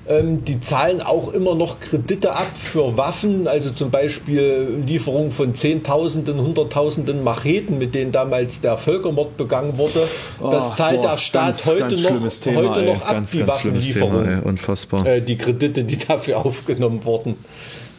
die 0.10 0.60
zahlen 0.60 1.02
auch 1.02 1.32
immer 1.32 1.56
noch 1.56 1.80
Kredite 1.80 2.34
ab 2.34 2.52
für 2.56 2.97
Waffen, 2.97 3.47
also 3.47 3.70
zum 3.70 3.91
Beispiel 3.91 4.82
Lieferung 4.86 5.32
von 5.32 5.54
Zehntausenden, 5.54 6.41
Hunderttausenden 6.41 7.24
Macheten, 7.24 7.78
mit 7.78 7.93
denen 7.93 8.12
damals 8.12 8.62
der 8.62 8.78
Völkermord 8.78 9.38
begangen 9.38 9.78
wurde. 9.78 10.08
Das 10.41 10.76
zahlt 10.76 11.02
boah, 11.02 11.12
der 11.12 11.18
Staat 11.18 11.45
ganz, 11.45 11.66
heute, 11.66 11.95
ganz 11.95 12.04
noch, 12.04 12.43
Thema, 12.43 12.70
heute 12.70 12.82
noch 12.82 13.02
ab, 13.02 13.12
ganz, 13.12 13.32
die 13.32 13.47
Waffenlieferung. 13.47 14.41
Unfassbar. 14.43 15.06
Äh, 15.06 15.22
die 15.22 15.38
Kredite, 15.38 15.84
die 15.84 15.97
dafür 15.97 16.38
aufgenommen 16.45 17.06
wurden. 17.06 17.38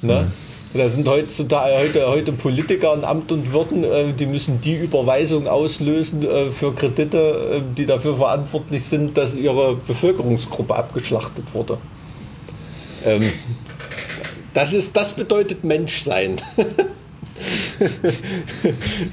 Ne? 0.03 0.23
Mhm. 0.23 0.52
Da 0.75 0.89
sind 0.89 1.07
heutzutage 1.07 1.77
heute, 1.77 2.07
heute 2.07 2.33
Politiker 2.33 2.95
in 2.95 3.05
Amt 3.05 3.31
und 3.31 3.53
Würden, 3.53 3.85
äh, 3.85 4.15
die 4.19 4.25
müssen 4.25 4.63
die 4.63 4.77
Überweisung 4.77 5.47
auslösen 5.47 6.23
äh, 6.23 6.47
für 6.47 6.75
Kredite, 6.75 7.19
äh, 7.19 7.61
die 7.77 7.85
dafür 7.85 8.17
verantwortlich 8.17 8.83
sind, 8.83 9.19
dass 9.19 9.35
ihre 9.35 9.77
Bevölkerungsgruppe 9.77 10.75
abgeschlachtet 10.75 11.45
wurde. 11.53 11.77
Ähm, 13.05 13.31
das, 14.55 14.73
ist, 14.73 14.97
das 14.97 15.13
bedeutet 15.13 15.63
Menschsein. 15.63 16.41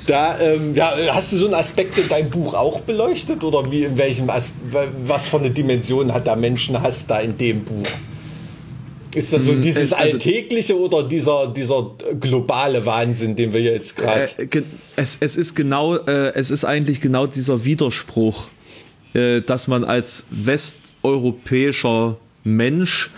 da, 0.07 0.39
ähm, 0.39 0.75
ja, 0.75 0.93
hast 1.11 1.33
du 1.33 1.35
so 1.35 1.47
einen 1.47 1.55
Aspekt 1.55 1.97
in 1.97 2.07
deinem 2.07 2.29
Buch 2.29 2.53
auch 2.53 2.79
beleuchtet 2.81 3.43
oder 3.43 3.69
wie 3.69 3.83
in 3.83 3.97
welchem 3.97 4.29
As 4.29 4.53
was 5.05 5.27
für 5.27 5.39
eine 5.39 5.51
Dimension 5.51 6.13
hat 6.13 6.27
der 6.27 6.37
Menschenhass 6.37 7.05
da 7.05 7.19
in 7.19 7.37
dem 7.37 7.65
Buch? 7.65 7.87
Ist 9.15 9.33
das 9.33 9.43
so 9.43 9.53
hm, 9.53 9.61
dieses 9.61 9.91
also, 9.91 10.17
alltägliche 10.17 10.79
oder 10.79 11.07
dieser, 11.07 11.51
dieser 11.55 11.95
globale 12.19 12.85
Wahnsinn, 12.85 13.35
den 13.35 13.53
wir 13.53 13.61
jetzt 13.61 13.95
gerade. 13.97 14.29
Äh, 14.37 14.61
es, 14.95 15.17
es 15.19 15.35
ist 15.35 15.55
genau, 15.55 15.95
äh, 15.95 16.33
es 16.35 16.51
ist 16.51 16.63
eigentlich 16.63 17.01
genau 17.01 17.25
dieser 17.25 17.65
Widerspruch, 17.65 18.49
äh, 19.13 19.41
dass 19.41 19.67
man 19.67 19.83
als 19.83 20.27
westeuropäischer 20.29 22.17
Mensch 22.43 23.09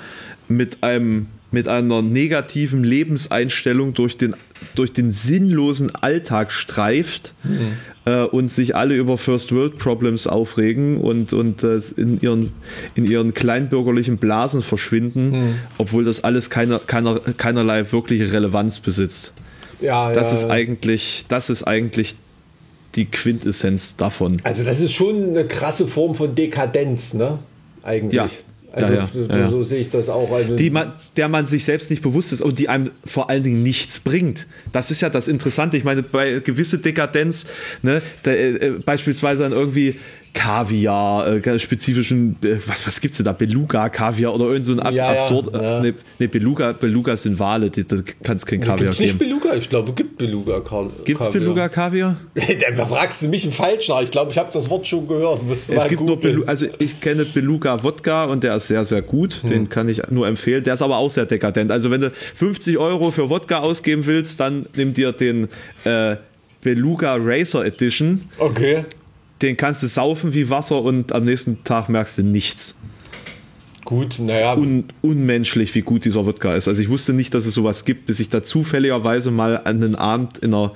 mit 0.47 0.81
einem 0.81 1.27
mit 1.51 1.68
einer 1.68 2.01
negativen 2.01 2.84
Lebenseinstellung 2.84 3.93
durch 3.93 4.18
den, 4.18 4.35
durch 4.75 4.93
den 4.93 5.11
sinnlosen 5.11 5.93
Alltag 5.95 6.51
streift 6.51 7.33
mhm. 7.43 7.73
äh, 8.05 8.23
und 8.23 8.51
sich 8.51 8.75
alle 8.75 8.95
über 8.95 9.17
First 9.17 9.53
World 9.53 9.77
Problems 9.77 10.27
aufregen 10.27 10.97
und, 10.97 11.33
und 11.33 11.63
äh, 11.63 11.79
in, 11.97 12.19
ihren, 12.21 12.53
in 12.95 13.05
ihren 13.05 13.33
kleinbürgerlichen 13.33 14.17
Blasen 14.17 14.61
verschwinden, 14.61 15.31
mhm. 15.31 15.55
obwohl 15.77 16.05
das 16.05 16.23
alles 16.23 16.49
keiner, 16.49 16.79
keiner, 16.79 17.19
keinerlei 17.38 17.91
wirkliche 17.91 18.31
Relevanz 18.31 18.79
besitzt. 18.79 19.33
Ja, 19.81 20.13
das 20.13 20.31
ja. 20.31 20.38
ist 20.38 20.45
eigentlich, 20.45 21.25
das 21.27 21.49
ist 21.49 21.63
eigentlich 21.63 22.15
die 22.95 23.05
Quintessenz 23.05 23.95
davon. 23.95 24.38
Also 24.43 24.63
das 24.63 24.79
ist 24.79 24.93
schon 24.93 25.29
eine 25.29 25.45
krasse 25.45 25.88
Form 25.88 26.13
von 26.15 26.35
Dekadenz, 26.35 27.13
ne? 27.13 27.39
Eigentlich. 27.83 28.13
Ja. 28.13 28.27
Also 28.73 28.93
Ja, 28.93 28.99
ja, 29.02 29.10
so, 29.14 29.38
ja, 29.38 29.49
so 29.49 29.64
sehe 29.64 29.80
ich 29.80 29.89
das 29.89 30.07
auch. 30.07 30.31
Also, 30.31 30.56
die 30.56 30.69
man, 30.69 30.93
der 31.18 31.27
man 31.27 31.45
sich 31.45 31.65
selbst 31.65 31.89
nicht 31.89 32.02
bewusst 32.02 32.31
ist 32.31 32.41
und 32.41 32.57
die 32.57 32.69
einem 32.69 32.91
vor 33.03 33.30
allen 33.30 33.43
Dingen 33.43 33.64
nichts 33.64 33.99
bringt. 33.99 34.48
Das 34.72 34.91
ist 34.91 35.02
ja 35.02 35.10
das 35.10 35.27
Interessante. 35.27 35.76
Ich 35.77 35.84
meine, 35.84 36.03
bei 36.03 36.39
gewisse 36.39 36.77
Dekadenz, 36.77 37.48
ne, 37.81 38.02
da, 38.23 38.31
äh, 38.31 38.72
beispielsweise 38.85 39.43
dann 39.43 39.52
irgendwie 39.52 39.95
Kaviar, 40.34 41.36
äh, 41.36 41.40
ganz 41.40 41.62
spezifischen, 41.62 42.38
äh, 42.44 42.58
was, 42.66 42.86
was 42.88 43.02
gibt's 43.02 43.18
denn 43.18 43.26
da? 43.26 43.34
Beluga, 43.34 43.90
Kaviar 43.90 44.34
oder 44.34 44.45
irgend 44.45 44.66
so 44.66 44.72
ein 44.74 44.80
ab 44.80 44.94
Ja, 44.94 45.10
absurd. 45.10 45.53
ja. 45.53 45.80
Äh, 45.80 45.82
ne, 45.82 45.94
ne, 46.20 46.28
Beluga, 46.28 46.72
Beluga 46.74 47.18
sind 47.18 47.38
Wale, 47.40 47.70
da 47.70 47.82
kann 48.24 48.38
es 48.38 48.45
kein 48.45 48.60
Kaviar 48.62 48.78
Gibt 48.78 48.90
es 48.91 48.99
nicht 48.99 49.20
geben. 49.20 49.30
Beluga? 49.30 49.56
Ich 49.56 49.70
glaube, 49.70 49.90
es 49.90 49.95
gibt 49.95 50.18
Beluga. 50.18 50.60
Kar 50.62 50.90
Gibt 51.06 51.22
es 51.22 51.30
Beluga 51.30 51.70
Kaviar? 51.70 52.18
da 52.78 52.86
fragst 52.86 53.22
du 53.22 53.28
mich 53.28 53.44
einen 53.44 53.53
Falsch 53.53 53.90
nach. 53.90 54.02
Ich 54.02 54.12
glaube, 54.12 54.32
ich 54.32 54.38
habe 54.38 54.49
das 54.53 54.70
Wort 54.70 54.88
schon 54.88 55.08
gehört. 55.08 55.41
Es 55.49 55.68
gibt 55.68 56.02
nur 56.02 56.16
googeln. 56.16 56.36
Belu 56.36 56.45
also 56.45 56.66
ich 56.80 56.99
kenne 57.02 57.26
Beluga 57.26 57.84
Wodka 57.84 58.26
und 58.26 58.44
der 58.44 58.56
ist 58.56 58.68
sehr, 58.68 58.86
sehr 58.86 59.02
gut. 59.02 59.41
Den 59.49 59.70
kann 59.70 59.90
ich 59.90 60.02
nur 60.10 60.28
empfehlen. 60.28 60.64
Der 60.64 60.76
ist 60.76 60.82
aber 60.82 60.98
auch 60.98 61.10
sehr 61.10 61.26
dekadent. 61.26 61.72
Also 61.72 61.91
wenn 61.91 62.02
du 62.02 62.12
50 62.12 62.78
Euro 62.78 63.12
für 63.12 63.30
Wodka 63.30 63.60
ausgeben 63.60 64.06
willst, 64.06 64.40
dann 64.40 64.66
nimm 64.76 64.94
dir 64.94 65.12
den 65.12 65.48
äh, 65.84 66.16
Beluga 66.62 67.18
Racer 67.20 67.66
Edition. 67.66 68.22
Okay, 68.38 68.86
Den 69.41 69.57
kannst 69.57 69.81
du 69.84 69.88
saufen 69.88 70.34
wie 70.34 70.49
Wasser 70.49 70.81
und 70.81 71.13
am 71.13 71.26
nächsten 71.26 71.63
Tag 71.63 71.89
merkst 71.89 72.19
du 72.19 72.23
nichts. 72.23 72.80
gut. 73.85 74.19
Naja, 74.19 74.53
Un 74.55 74.85
unmenschlich, 75.01 75.73
wie 75.76 75.81
gut 75.81 76.05
dieser 76.05 76.26
Wodka 76.26 76.55
ist. 76.55 76.68
Also 76.68 76.81
ich 76.81 76.89
wusste 76.89 77.13
nicht, 77.13 77.34
dass 77.34 77.45
es 77.45 77.53
sowas 77.55 77.85
gibt, 77.85 78.05
bis 78.05 78.19
ich 78.19 78.30
da 78.30 78.43
zufälligerweise 78.43 79.31
mal 79.31 79.57
an 79.57 79.84
einen 79.84 79.95
Abend 79.95 80.38
in 80.38 80.53
einer, 80.53 80.73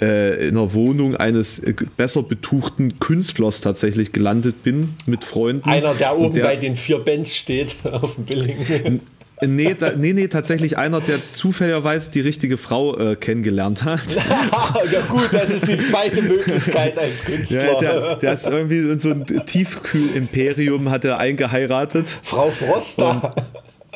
äh, 0.00 0.48
in 0.48 0.56
einer 0.56 0.72
Wohnung 0.74 1.16
eines 1.16 1.60
äh, 1.60 1.74
besser 1.96 2.22
betuchten 2.22 2.98
Künstlers 2.98 3.60
tatsächlich 3.60 4.12
gelandet 4.12 4.62
bin 4.64 4.94
mit 5.06 5.24
Freunden. 5.24 5.68
einer, 5.68 5.94
der 5.94 6.18
oben 6.18 6.40
bei 6.40 6.56
den 6.56 6.76
vier 6.76 6.98
Bands 6.98 7.36
steht 7.36 7.76
auf 7.84 8.16
dem 8.16 8.24
Billing. 8.24 9.00
Nee, 9.42 9.74
da, 9.78 9.92
nee, 9.96 10.12
nee, 10.12 10.28
tatsächlich 10.28 10.76
einer, 10.76 11.00
der 11.00 11.18
zufälligerweise 11.32 12.10
die 12.10 12.20
richtige 12.20 12.58
Frau 12.58 12.96
äh, 12.98 13.16
kennengelernt 13.16 13.84
hat. 13.84 14.14
ja 14.92 15.00
gut, 15.08 15.28
das 15.32 15.50
ist 15.50 15.68
die 15.68 15.78
zweite 15.78 16.22
Möglichkeit 16.22 16.98
als 16.98 17.24
Künstler. 17.24 17.72
Ja, 17.72 17.80
der, 17.80 18.16
der 18.16 18.32
ist 18.34 18.46
irgendwie 18.46 18.78
in 18.78 18.98
so 18.98 19.10
ein 19.10 19.24
Tiefkühl-Imperium 19.24 20.90
hat 20.90 21.04
er 21.04 21.18
eingeheiratet. 21.18 22.18
Frau 22.22 22.50
Froster. 22.50 23.34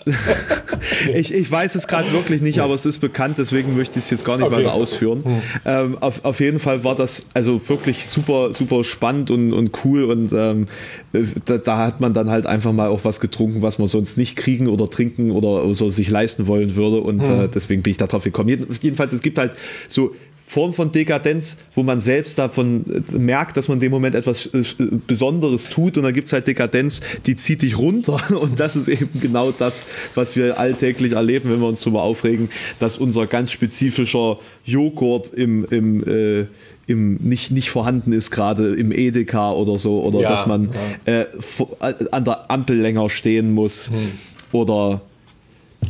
Ich, 1.15 1.33
ich 1.33 1.51
weiß 1.51 1.75
es 1.77 1.87
gerade 1.89 2.13
wirklich 2.13 2.43
nicht, 2.43 2.59
aber 2.61 2.75
es 2.75 2.85
ist 2.85 2.99
bekannt, 2.99 3.37
deswegen 3.39 3.77
möchte 3.77 3.99
ich 3.99 4.05
es 4.05 4.11
jetzt 4.11 4.25
gar 4.25 4.37
nicht 4.37 4.47
Okay. 4.47 4.57
weiter 4.57 4.75
ausführen. 4.75 5.23
Ähm, 5.65 5.97
auf, 6.01 6.25
auf 6.25 6.41
jeden 6.41 6.59
Fall 6.59 6.85
war 6.85 6.95
das 6.95 7.27
also 7.35 7.61
wirklich 7.69 8.07
super, 8.07 8.53
super 8.53 8.85
spannend 8.85 9.31
und, 9.31 9.53
und 9.53 9.71
cool 9.85 10.05
und 10.05 10.33
ähm, 10.33 10.67
da, 11.47 11.59
da 11.59 11.79
hat 11.79 12.01
man 12.01 12.13
dann 12.13 12.29
halt 12.31 12.47
einfach 12.47 12.73
mal 12.73 12.89
auch 12.89 13.01
was 13.05 13.21
getrunken, 13.21 13.63
was 13.63 13.79
man 13.79 13.89
sonst 13.89 14.19
nicht 14.19 14.37
kriegen 14.37 14.67
oder 14.69 14.89
trinken 14.91 15.31
oder 15.31 15.73
so 15.75 15.89
sich 15.91 16.11
leisten 16.11 16.47
wollen 16.47 16.77
würde 16.77 16.99
und 16.99 17.21
äh, 17.21 17.49
deswegen 17.53 17.83
bin 17.83 17.93
ich 17.93 17.97
da 17.97 18.07
drauf 18.07 18.25
gekommen. 18.25 18.49
Jeden- 18.51 18.67
Jedenfalls, 18.83 19.13
es 19.13 19.23
gibt 19.23 19.39
halt 19.39 19.53
so 19.89 20.15
Form 20.55 20.73
von 20.73 20.93
Dekadenz, 20.93 21.57
wo 21.75 21.83
man 21.83 21.99
selbst 21.99 22.39
davon 22.39 22.85
äh, 23.13 23.19
merkt, 23.19 23.57
dass 23.57 23.67
man 23.67 23.79
in 23.79 23.81
dem 23.81 23.91
Moment 23.91 24.15
etwas 24.15 24.47
äh, 24.47 24.63
Besonderes 25.09 25.69
tut. 25.69 25.97
Und 25.99 26.05
dann 26.05 26.15
gibt 26.15 26.29
es 26.29 26.33
halt 26.33 26.47
Dekadenz, 26.47 27.01
die 27.27 27.35
zieht 27.35 27.63
dich 27.63 27.77
runter. 27.77 28.21
Und 28.41 28.61
das 28.61 28.77
ist 28.77 28.87
eben 28.87 29.11
genau 29.21 29.51
das, 29.51 29.83
was 30.15 30.37
wir 30.37 30.57
alltäglich 30.57 31.13
erleben, 31.13 31.51
wenn 31.51 31.61
wir 31.61 31.67
uns 31.67 31.81
darüber 31.81 32.05
aufregen, 32.05 32.51
dass 32.79 32.99
unser 32.99 33.27
ganz 33.27 33.51
spezifischer 33.51 34.39
Joghurt 34.65 35.35
im, 35.35 35.67
im, 35.71 36.07
äh, 36.07 36.47
im 36.87 37.17
nicht, 37.17 37.51
nicht 37.51 37.71
vorhanden 37.71 38.13
ist, 38.13 38.31
gerade 38.31 38.75
im 38.77 38.93
Edeka 38.93 39.51
oder 39.51 39.77
so, 39.77 40.05
oder 40.05 40.21
Ja, 40.21 40.29
dass 40.31 40.47
man 40.47 40.69
äh, 41.05 41.25
vor- 41.41 41.77
an 41.81 42.25
der 42.25 42.49
Ampel 42.49 42.77
länger 42.79 43.11
stehen 43.11 43.51
muss 43.53 43.91
oder 44.53 45.01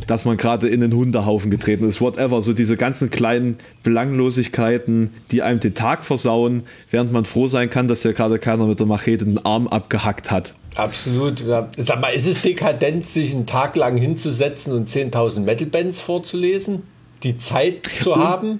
dass 0.07 0.25
man 0.25 0.37
gerade 0.37 0.67
in 0.67 0.81
den 0.81 0.93
Hundehaufen 0.93 1.51
getreten 1.51 1.87
ist, 1.87 2.01
whatever. 2.01 2.41
So 2.41 2.53
diese 2.53 2.77
ganzen 2.77 3.11
kleinen 3.11 3.57
Belanglosigkeiten, 3.83 5.11
die 5.31 5.41
einem 5.41 5.59
den 5.59 5.73
Tag 5.73 6.03
versauen, 6.05 6.63
während 6.91 7.11
man 7.11 7.25
froh 7.25 7.47
sein 7.47 7.69
kann, 7.69 7.87
dass 7.87 8.03
ja 8.03 8.11
gerade 8.11 8.39
keiner 8.39 8.65
mit 8.65 8.79
der 8.79 8.87
Machete 8.87 9.25
den 9.25 9.43
Arm 9.45 9.67
abgehackt 9.67 10.31
hat. 10.31 10.53
Absolut. 10.75 11.41
Ja. 11.45 11.69
Sag 11.77 12.01
mal, 12.01 12.09
ist 12.09 12.27
es 12.27 12.41
dekadent, 12.41 13.05
sich 13.05 13.33
einen 13.33 13.45
Tag 13.45 13.75
lang 13.75 13.97
hinzusetzen 13.97 14.73
und 14.73 14.89
10.000 14.89 15.41
Metal-Bands 15.41 16.01
vorzulesen? 16.01 16.83
Die 17.23 17.37
Zeit 17.37 17.89
zu 18.01 18.15
haben? 18.15 18.59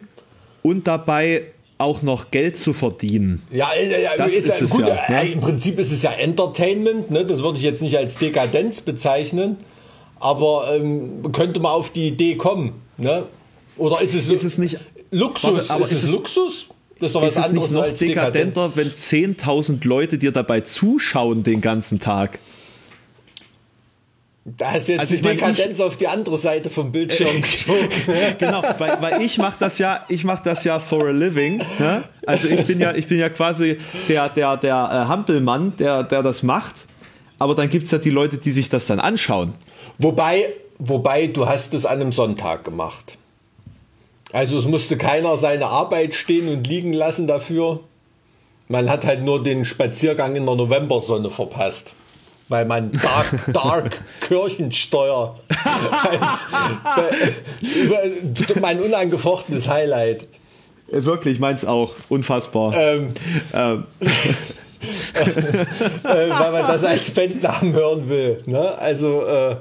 Und 0.62 0.88
dabei 0.88 1.44
auch 1.78 2.02
noch 2.02 2.32
Geld 2.32 2.58
zu 2.58 2.74
verdienen. 2.74 3.42
Ja, 3.52 3.70
äh, 3.78 4.04
ja, 4.04 4.12
Das 4.18 4.32
ist 4.32 4.48
ja, 4.48 4.56
es 4.64 4.70
gut. 4.70 4.88
ja, 4.88 4.96
äh, 4.96 5.26
ne? 5.26 5.32
Im 5.34 5.42
Prinzip 5.42 5.78
ist 5.78 5.92
es 5.92 6.02
ja 6.04 6.12
Entertainment. 6.12 7.12
Ne? 7.12 7.26
Das 7.26 7.44
würde 7.44 7.58
ich 7.58 7.64
jetzt 7.64 7.82
nicht 7.82 7.98
als 7.98 8.18
Dekadenz 8.18 8.82
bezeichnen. 8.82 9.58
Aber 10.20 10.74
ähm, 10.76 11.32
könnte 11.32 11.60
man 11.60 11.72
auf 11.72 11.92
die 11.92 12.08
Idee 12.08 12.36
kommen. 12.36 12.74
Ne? 12.98 13.26
Oder 13.78 14.02
ist 14.02 14.14
es, 14.16 14.28
Ist 14.30 14.44
es 14.44 14.58
nicht, 14.58 14.78
Luxus? 15.12 15.52
Warte, 15.70 15.70
aber 15.74 15.84
ist, 15.84 15.92
es 15.92 15.98
ist 16.00 16.04
es- 16.06 16.12
Luxus? 16.12 16.66
Das 17.00 17.10
ist 17.10 17.16
doch 17.16 17.22
was 17.24 17.34
ist 17.34 17.38
es 17.40 17.46
anderes 17.50 17.70
nicht 17.72 17.78
noch 17.78 17.84
als 17.84 18.00
dekadent. 18.00 18.56
dekadenter, 18.56 18.72
wenn 18.76 18.92
10.000 18.92 19.86
Leute 19.86 20.18
dir 20.18 20.32
dabei 20.32 20.62
zuschauen 20.62 21.44
den 21.44 21.60
ganzen 21.60 22.00
Tag? 22.00 22.40
Da 24.46 24.74
hast 24.74 24.88
du 24.88 24.92
jetzt 24.94 25.00
Also 25.02 25.16
die 25.16 25.22
Dekadenz 25.24 25.80
auf 25.82 25.98
die 25.98 26.08
andere 26.08 26.38
Seite 26.38 26.70
vom 26.70 26.92
Bildschirm 26.92 27.42
geschoben. 27.42 27.90
genau, 28.38 28.62
weil, 28.78 28.98
weil 29.02 29.22
ich 29.24 29.40
mache 29.40 29.58
das 29.60 29.80
ja, 29.80 30.06
ich 30.08 30.24
mache 30.24 30.44
das 30.46 30.64
ja 30.64 30.80
for 30.80 31.08
a 31.08 31.12
living. 31.12 31.58
Ne? 31.80 32.04
Also 32.28 32.48
ich 32.48 32.64
bin 32.66 32.80
ja, 32.80 32.94
ich 32.96 33.08
bin 33.08 33.18
ja 33.18 33.30
quasi 33.30 33.78
der, 34.08 34.30
der, 34.30 34.56
der 34.58 34.76
äh, 34.76 35.08
Hampelmann, 35.10 35.74
der, 35.78 36.04
der 36.04 36.22
das 36.22 36.44
macht. 36.44 36.76
Aber 37.40 37.56
dann 37.56 37.70
gibt 37.70 37.86
es 37.86 37.92
ja 37.92 37.98
die 37.98 38.12
Leute, 38.12 38.38
die 38.38 38.52
sich 38.52 38.70
das 38.70 38.86
dann 38.86 39.00
anschauen. 39.00 39.54
Wobei, 39.98 40.46
wobei, 40.80 41.28
du 41.28 41.48
hast 41.48 41.74
es 41.74 41.86
an 41.86 42.02
einem 42.02 42.12
Sonntag 42.12 42.64
gemacht. 42.64 43.18
Also 44.32 44.58
es 44.60 44.66
musste 44.66 44.98
keiner 44.98 45.38
seine 45.38 45.68
Arbeit 45.68 46.16
stehen 46.16 46.50
und 46.50 46.68
liegen 46.68 46.94
lassen 46.94 47.28
dafür. 47.28 47.80
Man 48.68 48.90
hat 48.90 49.06
halt 49.06 49.22
nur 49.22 49.44
den 49.44 49.64
Spaziergang 49.64 50.36
in 50.36 50.46
der 50.46 50.56
Novembersonne 50.56 51.30
verpasst. 51.30 51.94
Weil 52.48 52.66
man 52.66 52.92
Dark, 52.92 53.40
Dark 53.54 54.02
Kirchensteuer 54.22 55.40
als 55.66 56.46
äh, 57.64 58.60
mein 58.60 58.80
unangefochtenes 58.82 59.68
Highlight. 59.68 60.28
Äh, 60.92 61.04
Wirklich, 61.04 61.40
meins 61.40 61.66
auch. 61.66 61.94
Unfassbar. 62.10 62.76
Ähm, 62.76 63.14
Ähm, 63.54 63.86
äh, 65.14 66.30
weil 66.30 66.52
man 66.52 66.68
das 66.68 66.84
als 66.84 67.10
Bandnamen 67.12 67.74
hören 67.74 68.10
will. 68.10 68.44
Ne? 68.46 68.78
Also 68.78 69.26
äh, 69.26 69.56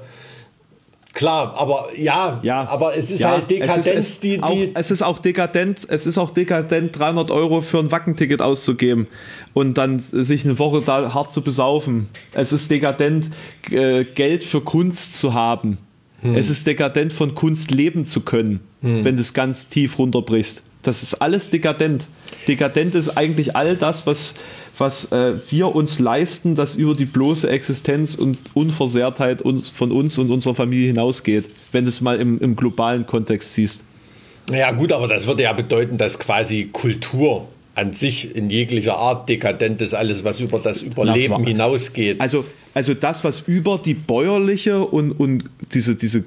klar, 1.15 1.55
aber 1.57 1.89
ja, 1.97 2.41
ja, 2.43 2.69
aber 2.69 2.97
es 2.97 3.11
ist 3.11 3.21
ja, 3.21 3.31
halt 3.31 3.51
Dekadenz, 3.51 3.87
es 3.87 3.93
ist, 3.93 3.99
es, 3.99 4.21
die, 4.21 4.43
auch, 4.43 4.53
die 4.53 4.71
es 4.75 4.91
ist 4.91 5.03
auch 5.03 5.19
dekadent, 5.19 5.87
es 5.89 6.07
ist 6.07 6.19
auch 6.19 6.31
dekadent, 6.31 6.99
300 6.99 7.31
Euro 7.31 7.61
für 7.61 7.79
ein 7.79 7.91
Wackenticket 7.91 8.43
auszugeben 8.43 9.07
und 9.53 9.79
dann 9.79 10.01
sich 10.01 10.45
eine 10.45 10.59
Woche 10.59 10.83
da 10.85 11.15
hart 11.15 11.33
zu 11.33 11.43
besaufen. 11.43 12.09
Es 12.33 12.53
ist 12.53 12.71
dekadent, 12.71 13.31
äh, 13.71 14.05
Geld 14.05 14.45
für 14.45 14.61
Kunst 14.61 15.17
zu 15.17 15.35
haben. 15.35 15.79
Hm. 16.21 16.35
Es 16.35 16.51
ist 16.51 16.67
dekadent, 16.67 17.13
von 17.13 17.35
Kunst 17.35 17.71
leben 17.71 18.05
zu 18.05 18.21
können, 18.21 18.61
wenn 18.81 19.17
du 19.17 19.23
es 19.23 19.33
ganz 19.33 19.71
tief 19.71 19.99
runterbrichst. 19.99 20.63
Das 20.83 21.03
ist 21.03 21.15
alles 21.15 21.51
dekadent. 21.51 22.07
Dekadent 22.47 22.95
ist 22.95 23.17
eigentlich 23.17 23.57
all 23.57 23.77
das, 23.77 24.07
was, 24.07 24.35
was 24.79 25.13
äh, 25.13 25.35
wir 25.51 25.75
uns 25.75 25.99
leisten, 25.99 26.55
das 26.57 26.75
über 26.75 26.95
die 26.95 27.05
bloße 27.05 27.49
Existenz 27.49 28.15
und 28.15 28.39
Unversehrtheit 28.55 29.43
uns, 29.43 29.69
von 29.69 29.93
uns 29.93 30.19
und 30.19 30.31
unserer 30.31 30.55
Familie 30.55 30.89
hinausgeht, 30.89 31.45
wenn 31.73 31.85
du 31.85 31.91
es 31.91 32.01
mal 32.01 32.21
im, 32.21 32.41
im 32.41 32.57
globalen 32.57 33.07
Kontext 33.07 33.55
siehst. 33.55 33.85
Ja 34.51 34.73
gut, 34.73 34.93
aber 34.93 35.09
das 35.09 35.27
würde 35.27 35.45
ja 35.45 35.53
bedeuten, 35.53 35.97
dass 35.97 36.19
quasi 36.19 36.69
Kultur 36.71 37.49
an 37.75 37.93
sich 37.93 38.37
in 38.37 38.51
jeglicher 38.51 38.97
Art 38.97 39.29
dekadent 39.29 39.81
ist, 39.83 39.95
alles 39.95 40.23
was 40.23 40.41
über 40.41 40.59
das 40.59 40.83
Überleben 40.83 41.35
Na, 41.39 41.47
hinausgeht. 41.47 42.21
Also, 42.21 42.45
also 42.73 42.95
das, 42.95 43.25
was 43.25 43.41
über 43.47 43.81
die 43.85 43.95
bäuerliche 43.95 44.81
und, 44.85 45.13
und 45.13 45.45
diese, 45.73 45.97
diese 45.97 46.25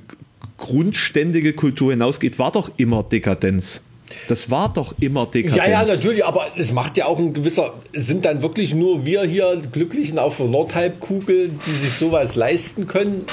grundständige 0.57 1.53
Kultur 1.53 1.91
hinausgeht, 1.91 2.39
war 2.39 2.51
doch 2.51 2.71
immer 2.77 3.03
Dekadenz. 3.03 3.85
Das 4.27 4.49
war 4.49 4.73
doch 4.73 4.93
immer 4.99 5.25
Dekadenz. 5.25 5.57
ja, 5.57 5.69
ja, 5.69 5.85
natürlich, 5.85 6.23
aber 6.25 6.45
es 6.57 6.71
macht 6.71 6.97
ja 6.97 7.05
auch 7.05 7.17
ein 7.19 7.34
gewisser, 7.34 7.73
sind 7.93 8.25
dann 8.25 8.41
wirklich 8.41 8.73
nur 8.73 9.05
wir 9.05 9.23
hier 9.23 9.61
Glücklichen 9.71 10.17
auf 10.19 10.38
der 10.38 10.45
Nordhalbkugel, 10.47 11.51
die 11.65 11.71
sich 11.84 11.93
sowas 11.93 12.35
leisten 12.35 12.88
können, 12.88 13.25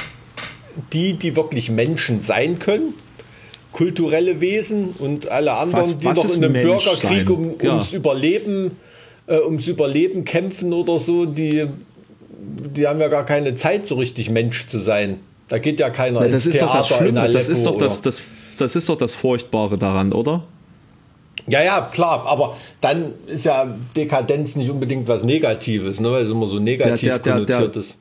die, 0.92 1.14
die 1.14 1.36
wirklich 1.36 1.70
Menschen 1.70 2.22
sein 2.22 2.59
können, 2.59 2.94
kulturelle 3.72 4.40
Wesen 4.40 4.90
und 4.98 5.28
alle 5.30 5.52
anderen, 5.52 5.84
Was- 5.84 5.98
die 5.98 6.06
was 6.06 6.16
noch 6.18 6.34
in 6.34 6.44
einem 6.44 6.52
Mensch 6.52 6.66
Bürgerkrieg 6.84 7.30
um, 7.30 7.55
Ja. 7.62 7.70
ums 7.72 7.92
Überleben, 7.92 8.72
äh, 9.26 9.38
ums 9.38 9.66
Überleben 9.66 10.24
kämpfen 10.24 10.72
oder 10.72 10.98
so, 10.98 11.24
die, 11.24 11.66
die 12.76 12.86
haben 12.86 13.01
ja 13.01 13.09
gar 13.09 13.24
keine 13.26 13.55
Zeit, 13.55 13.86
so 13.86 13.94
richtig 13.96 14.30
Mensch 14.30 14.66
zu 14.68 14.80
sein. 14.80 15.20
Da 15.48 15.59
geht 15.59 15.78
ja 15.80 15.90
keiner 15.90 16.20
Ja, 16.22 16.28
das 16.28 16.46
ins 16.46 16.55
ist 16.55 16.62
doch 16.62 16.72
das 16.74 16.88
Theater 16.88 17.05
in 17.06 17.12
Schlimme, 17.14 17.32
das 17.32 17.48
ist 17.48 17.66
doch 17.66 17.78
das, 17.78 18.01
das, 18.02 18.22
das 18.59 18.76
ist 18.76 18.88
doch 18.88 18.96
das 18.96 19.14
Furchtbare 19.14 19.76
daran, 19.78 20.12
oder? 20.12 20.44
Ja, 21.46 21.62
ja, 21.62 21.88
klar, 21.92 22.24
aber 22.26 22.56
dann 22.80 23.12
ist 23.26 23.44
ja 23.44 23.74
Dekadenz 23.96 24.56
nicht 24.56 24.70
unbedingt 24.70 25.06
was 25.08 25.22
Negatives, 25.22 26.00
ne, 26.00 26.10
weil 26.10 26.24
es 26.24 26.30
immer 26.30 26.46
so 26.46 26.58
negativ 26.58 27.08
Der- 27.08 27.18
der- 27.18 27.32
konnotiert 27.32 27.74
der- 27.74 27.82
ist. 27.82 27.96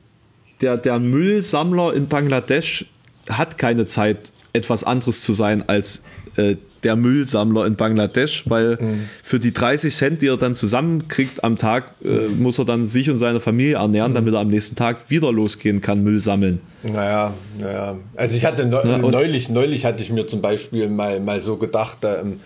der, 0.60 0.76
der 0.78 0.98
Müllsammler 0.98 1.94
in 1.94 2.08
Bangladesch 2.08 2.86
hat 3.28 3.58
keine 3.58 3.86
Zeit, 3.86 4.32
etwas 4.52 4.84
anderes 4.84 5.22
zu 5.22 5.32
sein 5.32 5.68
als 5.68 6.04
äh, 6.36 6.56
der 6.84 6.96
Müllsammler 6.96 7.66
in 7.66 7.76
Bangladesch, 7.76 8.44
weil 8.46 8.76
mhm. 8.80 9.08
für 9.22 9.38
die 9.38 9.52
30 9.52 9.94
Cent, 9.94 10.22
die 10.22 10.28
er 10.28 10.36
dann 10.36 10.54
zusammenkriegt 10.54 11.42
am 11.42 11.56
Tag, 11.56 11.94
äh, 12.04 12.28
muss 12.28 12.58
er 12.58 12.66
dann 12.66 12.86
sich 12.86 13.08
und 13.08 13.16
seine 13.16 13.40
Familie 13.40 13.76
ernähren, 13.76 14.12
mhm. 14.12 14.16
damit 14.16 14.34
er 14.34 14.40
am 14.40 14.48
nächsten 14.48 14.76
Tag 14.76 14.98
wieder 15.08 15.32
losgehen 15.32 15.80
kann, 15.80 16.04
Müll 16.04 16.20
sammeln. 16.20 16.60
Naja, 16.82 17.32
naja. 17.58 17.96
Also 18.16 18.36
ich 18.36 18.44
hatte 18.44 18.66
ne 18.66 18.78
ja, 18.84 18.98
neulich, 18.98 19.48
neulich 19.48 19.86
hatte 19.86 20.02
ich 20.02 20.10
mir 20.10 20.26
zum 20.26 20.42
Beispiel 20.42 20.88
mal, 20.88 21.20
mal 21.20 21.40
so 21.40 21.56
gedacht, 21.56 21.98
ähm, 22.04 22.40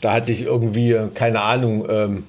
da 0.00 0.14
hatte 0.14 0.32
ich 0.32 0.42
irgendwie, 0.42 0.96
keine 1.14 1.42
Ahnung, 1.42 1.86
ähm, 1.88 2.24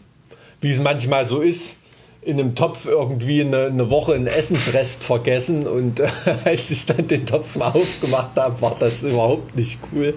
wie 0.62 0.72
es 0.72 0.80
manchmal 0.80 1.26
so 1.26 1.42
ist, 1.42 1.76
in 2.22 2.40
einem 2.40 2.54
Topf 2.54 2.86
irgendwie 2.86 3.42
eine, 3.42 3.66
eine 3.66 3.90
Woche 3.90 4.14
einen 4.14 4.28
Essensrest 4.28 5.04
vergessen 5.04 5.66
und 5.66 6.00
äh, 6.00 6.08
als 6.46 6.70
ich 6.70 6.86
dann 6.86 7.08
den 7.08 7.26
Topf 7.26 7.56
mal 7.56 7.70
aufgemacht 7.70 8.36
habe, 8.36 8.62
war 8.62 8.76
das 8.80 9.04
überhaupt 9.04 9.56
nicht 9.56 9.80
cool. 9.92 10.14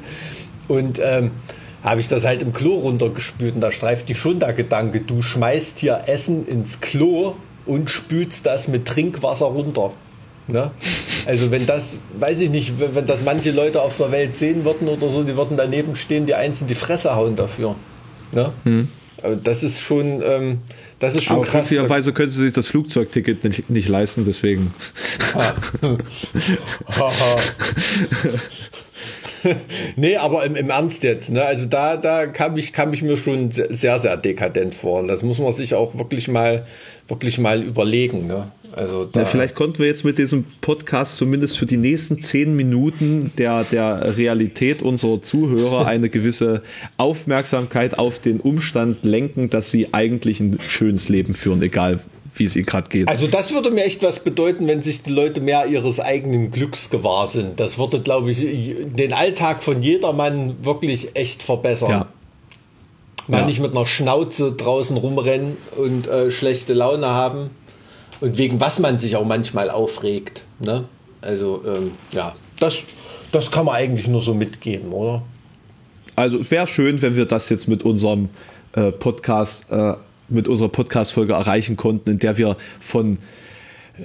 Und 0.69 1.01
ähm, 1.03 1.31
habe 1.83 2.01
ich 2.01 2.09
das 2.09 2.25
halt 2.25 2.43
im 2.43 2.53
Klo 2.53 2.75
runtergespült 2.77 3.55
und 3.55 3.61
da 3.61 3.71
streift 3.71 4.09
dich 4.09 4.19
schon 4.19 4.39
der 4.39 4.55
Gedanke, 4.55 5.01
du 5.01 5.21
schmeißt 5.23 5.79
hier 5.79 6.05
Essen 6.07 6.47
ins 6.47 6.81
Klo 6.81 7.35
und 7.67 7.91
spülst 7.91 8.47
das 8.47 8.69
mit 8.69 8.87
Trinkwasser 8.87 9.47
runter. 9.47 9.93
Ne? 10.47 10.71
Also 11.27 11.51
wenn 11.51 11.67
das, 11.67 11.97
weiß 12.19 12.41
ich 12.41 12.51
nicht, 12.51 12.75
wenn 12.79 13.07
das 13.07 13.25
manche 13.25 13.51
Leute 13.51 13.81
auf 13.81 13.97
der 13.97 14.13
Welt 14.13 14.37
sehen 14.37 14.65
würden 14.65 14.89
oder 14.89 15.09
so, 15.09 15.23
die 15.23 15.37
würden 15.37 15.57
daneben 15.57 15.97
stehen, 15.97 16.27
die 16.27 16.35
eins 16.35 16.61
in 16.61 16.67
die 16.67 16.75
Fresse 16.75 17.15
hauen 17.15 17.35
dafür. 17.35 17.77
Ne? 18.33 18.53
Hm. 18.65 18.89
Das 19.43 19.63
ist 19.63 19.81
schon, 19.81 20.23
ähm, 20.23 20.59
das 20.99 21.15
ist 21.15 21.25
schon 21.25 21.37
Aber 21.37 21.47
krass. 21.47 21.69
Glücklicherweise 21.69 22.13
können 22.13 22.29
sie 22.29 22.45
sich 22.45 22.53
das 22.53 22.67
Flugzeugticket 22.67 23.43
nicht, 23.45 23.71
nicht 23.71 23.89
leisten, 23.89 24.27
deswegen. 24.27 24.75
nee, 29.97 30.17
aber 30.17 30.45
im, 30.45 30.57
im 30.57 30.69
Ernst 30.69 31.03
jetzt, 31.05 31.31
ne? 31.31 31.43
Also 31.43 31.65
da, 31.67 31.97
da 31.97 32.27
kam 32.27 32.59
ich, 32.59 32.75
kam 32.75 32.93
ich 32.93 33.03
mir 33.03 33.17
schon 33.17 33.51
sehr, 33.51 33.99
sehr 33.99 34.17
dekadent 34.19 34.75
vor. 34.75 35.01
Und 35.01 35.09
das 35.09 35.23
muss 35.23 35.39
man 35.39 35.53
sich 35.53 35.75
auch 35.75 35.97
wirklich 35.99 36.29
mal, 36.29 36.67
wirklich 37.09 37.39
mal 37.39 37.63
überlegen. 37.63 38.27
Ne? 38.27 38.49
Also 38.77 39.09
ja, 39.15 39.25
vielleicht 39.25 39.55
konnten 39.55 39.79
wir 39.79 39.87
jetzt 39.87 40.05
mit 40.05 40.19
diesem 40.19 40.47
Podcast 40.61 41.17
zumindest 41.17 41.57
für 41.57 41.67
die 41.67 41.77
nächsten 41.77 42.21
zehn 42.23 42.57
Minuten 42.57 43.33
der, 43.39 43.63
der 43.63 44.17
Realität 44.17 44.83
unserer 44.83 45.23
Zuhörer 45.23 45.87
eine 45.87 46.09
gewisse 46.09 46.63
Aufmerksamkeit 46.97 47.97
auf 47.97 48.19
den 48.19 48.41
Umstand 48.41 49.05
lenken, 49.05 49.49
dass 49.49 49.71
sie 49.71 49.95
eigentlich 49.95 50.41
ein 50.41 50.59
schönes 50.67 51.09
Leben 51.09 51.35
führen, 51.35 51.63
egal 51.63 52.01
wie 52.35 52.45
es 52.45 52.57
ihnen 52.57 52.67
gerade 52.67 52.89
geht. 52.89 53.07
Also 53.07 53.29
das 53.29 53.53
würde 53.53 53.71
mir 53.71 53.85
echt 53.85 54.03
was 54.03 54.19
bedeuten, 54.19 54.67
wenn 54.67 54.83
sich 54.83 55.05
die 55.05 55.13
Leute 55.13 55.41
mehr 55.41 55.67
ihres 55.67 56.01
eigenen 56.01 56.51
Glücks 56.51 56.91
gewahr 56.91 57.29
sind. 57.29 57.61
Das 57.61 57.79
würde, 57.79 58.01
glaube 58.01 58.33
ich, 58.33 58.75
den 58.97 59.13
Alltag 59.13 59.63
von 59.63 59.85
jedermann 59.85 60.57
wirklich 60.65 61.15
echt 61.15 61.45
verbessern. 61.45 61.91
Ja. 61.91 62.09
Mal 63.29 63.41
ja. 63.41 63.47
nicht 63.47 63.61
mit 63.61 63.71
einer 63.71 63.87
Schnauze 63.87 64.51
draußen 64.51 64.97
rumrennen 64.97 65.57
und 65.77 66.09
äh, 66.09 66.33
schlechte 66.33 66.75
Laune 66.75 67.07
haben. 67.07 67.51
Und 68.25 68.39
wegen 68.39 68.59
was 68.59 68.79
man 68.79 68.99
sich 68.99 69.17
auch 69.17 69.27
manchmal 69.27 69.69
aufregt. 69.69 70.45
Ne? 70.59 70.85
Also 71.21 71.63
ähm, 71.67 71.93
ja, 72.13 72.35
das, 72.59 72.79
das 73.33 73.51
kann 73.51 73.67
man 73.67 73.75
eigentlich 73.75 74.07
nur 74.09 74.23
so 74.23 74.33
mitgeben, 74.33 74.93
oder? 74.93 75.21
Also 76.17 76.51
wäre 76.51 76.67
schön, 76.67 77.03
wenn 77.03 77.17
wir 77.17 77.27
das 77.27 77.51
jetzt 77.51 77.69
mit 77.69 77.83
unserem 77.83 78.31
äh, 78.73 78.93
Podcast 78.93 79.71
äh, 79.71 79.93
mit 80.31 80.49
unserer 80.49 80.71
Podcast-Folge 80.71 81.35
erreichen 81.35 81.77
konnten, 81.77 82.13
in 82.13 82.19
der 82.19 82.39
wir 82.39 82.57
von 82.81 83.19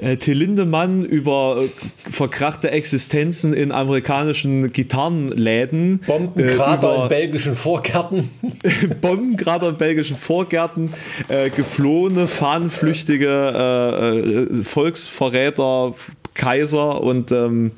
äh, 0.01 0.17
Till 0.17 0.37
Lindemann 0.37 1.03
über 1.03 1.63
äh, 1.63 1.69
verkrachte 2.09 2.71
Existenzen 2.71 3.53
in 3.53 3.71
amerikanischen 3.71 4.71
Gitarrenläden. 4.71 6.01
Bombenkrater 6.05 6.97
äh, 6.97 7.03
in 7.03 7.09
belgischen 7.09 7.55
Vorgärten. 7.55 8.29
Bombenkrater 9.01 9.69
in 9.69 9.77
belgischen 9.77 10.15
Vorgärten, 10.15 10.93
äh, 11.27 11.49
geflohene, 11.49 12.27
fahnenflüchtige 12.27 13.27
äh, 13.27 14.63
Volksverräter, 14.63 15.95
Kaiser 16.35 17.01
und 17.01 17.31
ähm, 17.31 17.71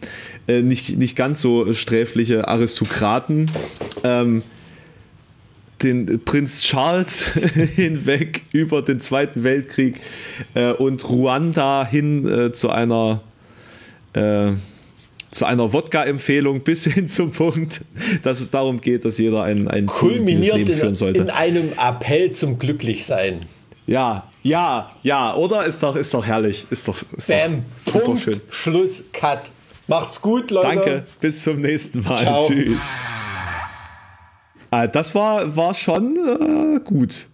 nicht, 0.48 0.98
nicht 0.98 1.16
ganz 1.16 1.42
so 1.42 1.74
sträfliche 1.74 2.48
Aristokraten. 2.48 3.50
Ähm, 4.04 4.44
den 5.84 6.24
Prinz 6.24 6.62
Charles 6.62 7.26
hinweg 7.76 8.44
über 8.54 8.82
den 8.82 9.00
Zweiten 9.00 9.44
Weltkrieg 9.44 10.00
äh, 10.54 10.72
und 10.72 11.08
Ruanda 11.08 11.86
hin 11.86 12.28
äh, 12.28 12.52
zu 12.52 12.70
einer 12.70 13.22
äh, 14.14 14.52
zu 15.32 15.46
einer 15.46 15.72
Wodka-Empfehlung 15.72 16.60
bis 16.64 16.84
hin 16.84 17.08
zum 17.08 17.32
Punkt, 17.32 17.82
dass 18.24 18.42
es 18.42 18.52
darum 18.52 18.82
geht, 18.82 19.06
dass 19.06 19.18
jeder 19.18 19.44
ein, 19.44 19.68
ein 19.68 19.86
kulminiert 19.86 20.58
Leben 20.58 20.74
führen 20.74 20.96
sollte. 20.96 21.22
in 21.22 21.30
einem 21.30 21.72
Appell 21.78 22.34
zum 22.34 22.60
Glücklichsein. 22.60 23.46
Ja, 23.88 24.28
ja, 24.44 24.92
ja, 25.04 25.36
oder? 25.36 25.66
Ist 25.66 25.84
doch, 25.84 25.96
ist 25.96 26.14
doch 26.14 26.26
herrlich. 26.26 26.66
Ist 26.70 26.88
doch, 26.88 26.98
ist 27.16 27.30
Bam, 27.30 27.64
doch 27.86 27.94
super 27.94 28.06
Punkt, 28.06 28.22
schön. 28.22 28.42
Schluss, 28.50 29.04
Cut. 29.12 29.52
Macht's 29.88 30.22
gut, 30.22 30.52
Leute. 30.52 30.68
Danke, 30.68 31.04
bis 31.20 31.44
zum 31.44 31.62
nächsten 31.62 32.02
Mal. 32.04 32.18
Ciao. 32.18 32.48
Tschüss. 32.48 32.80
Ah, 34.74 34.88
das 34.88 35.14
war, 35.14 35.56
war 35.58 35.74
schon 35.74 36.16
äh, 36.16 36.80
gut. 36.80 37.28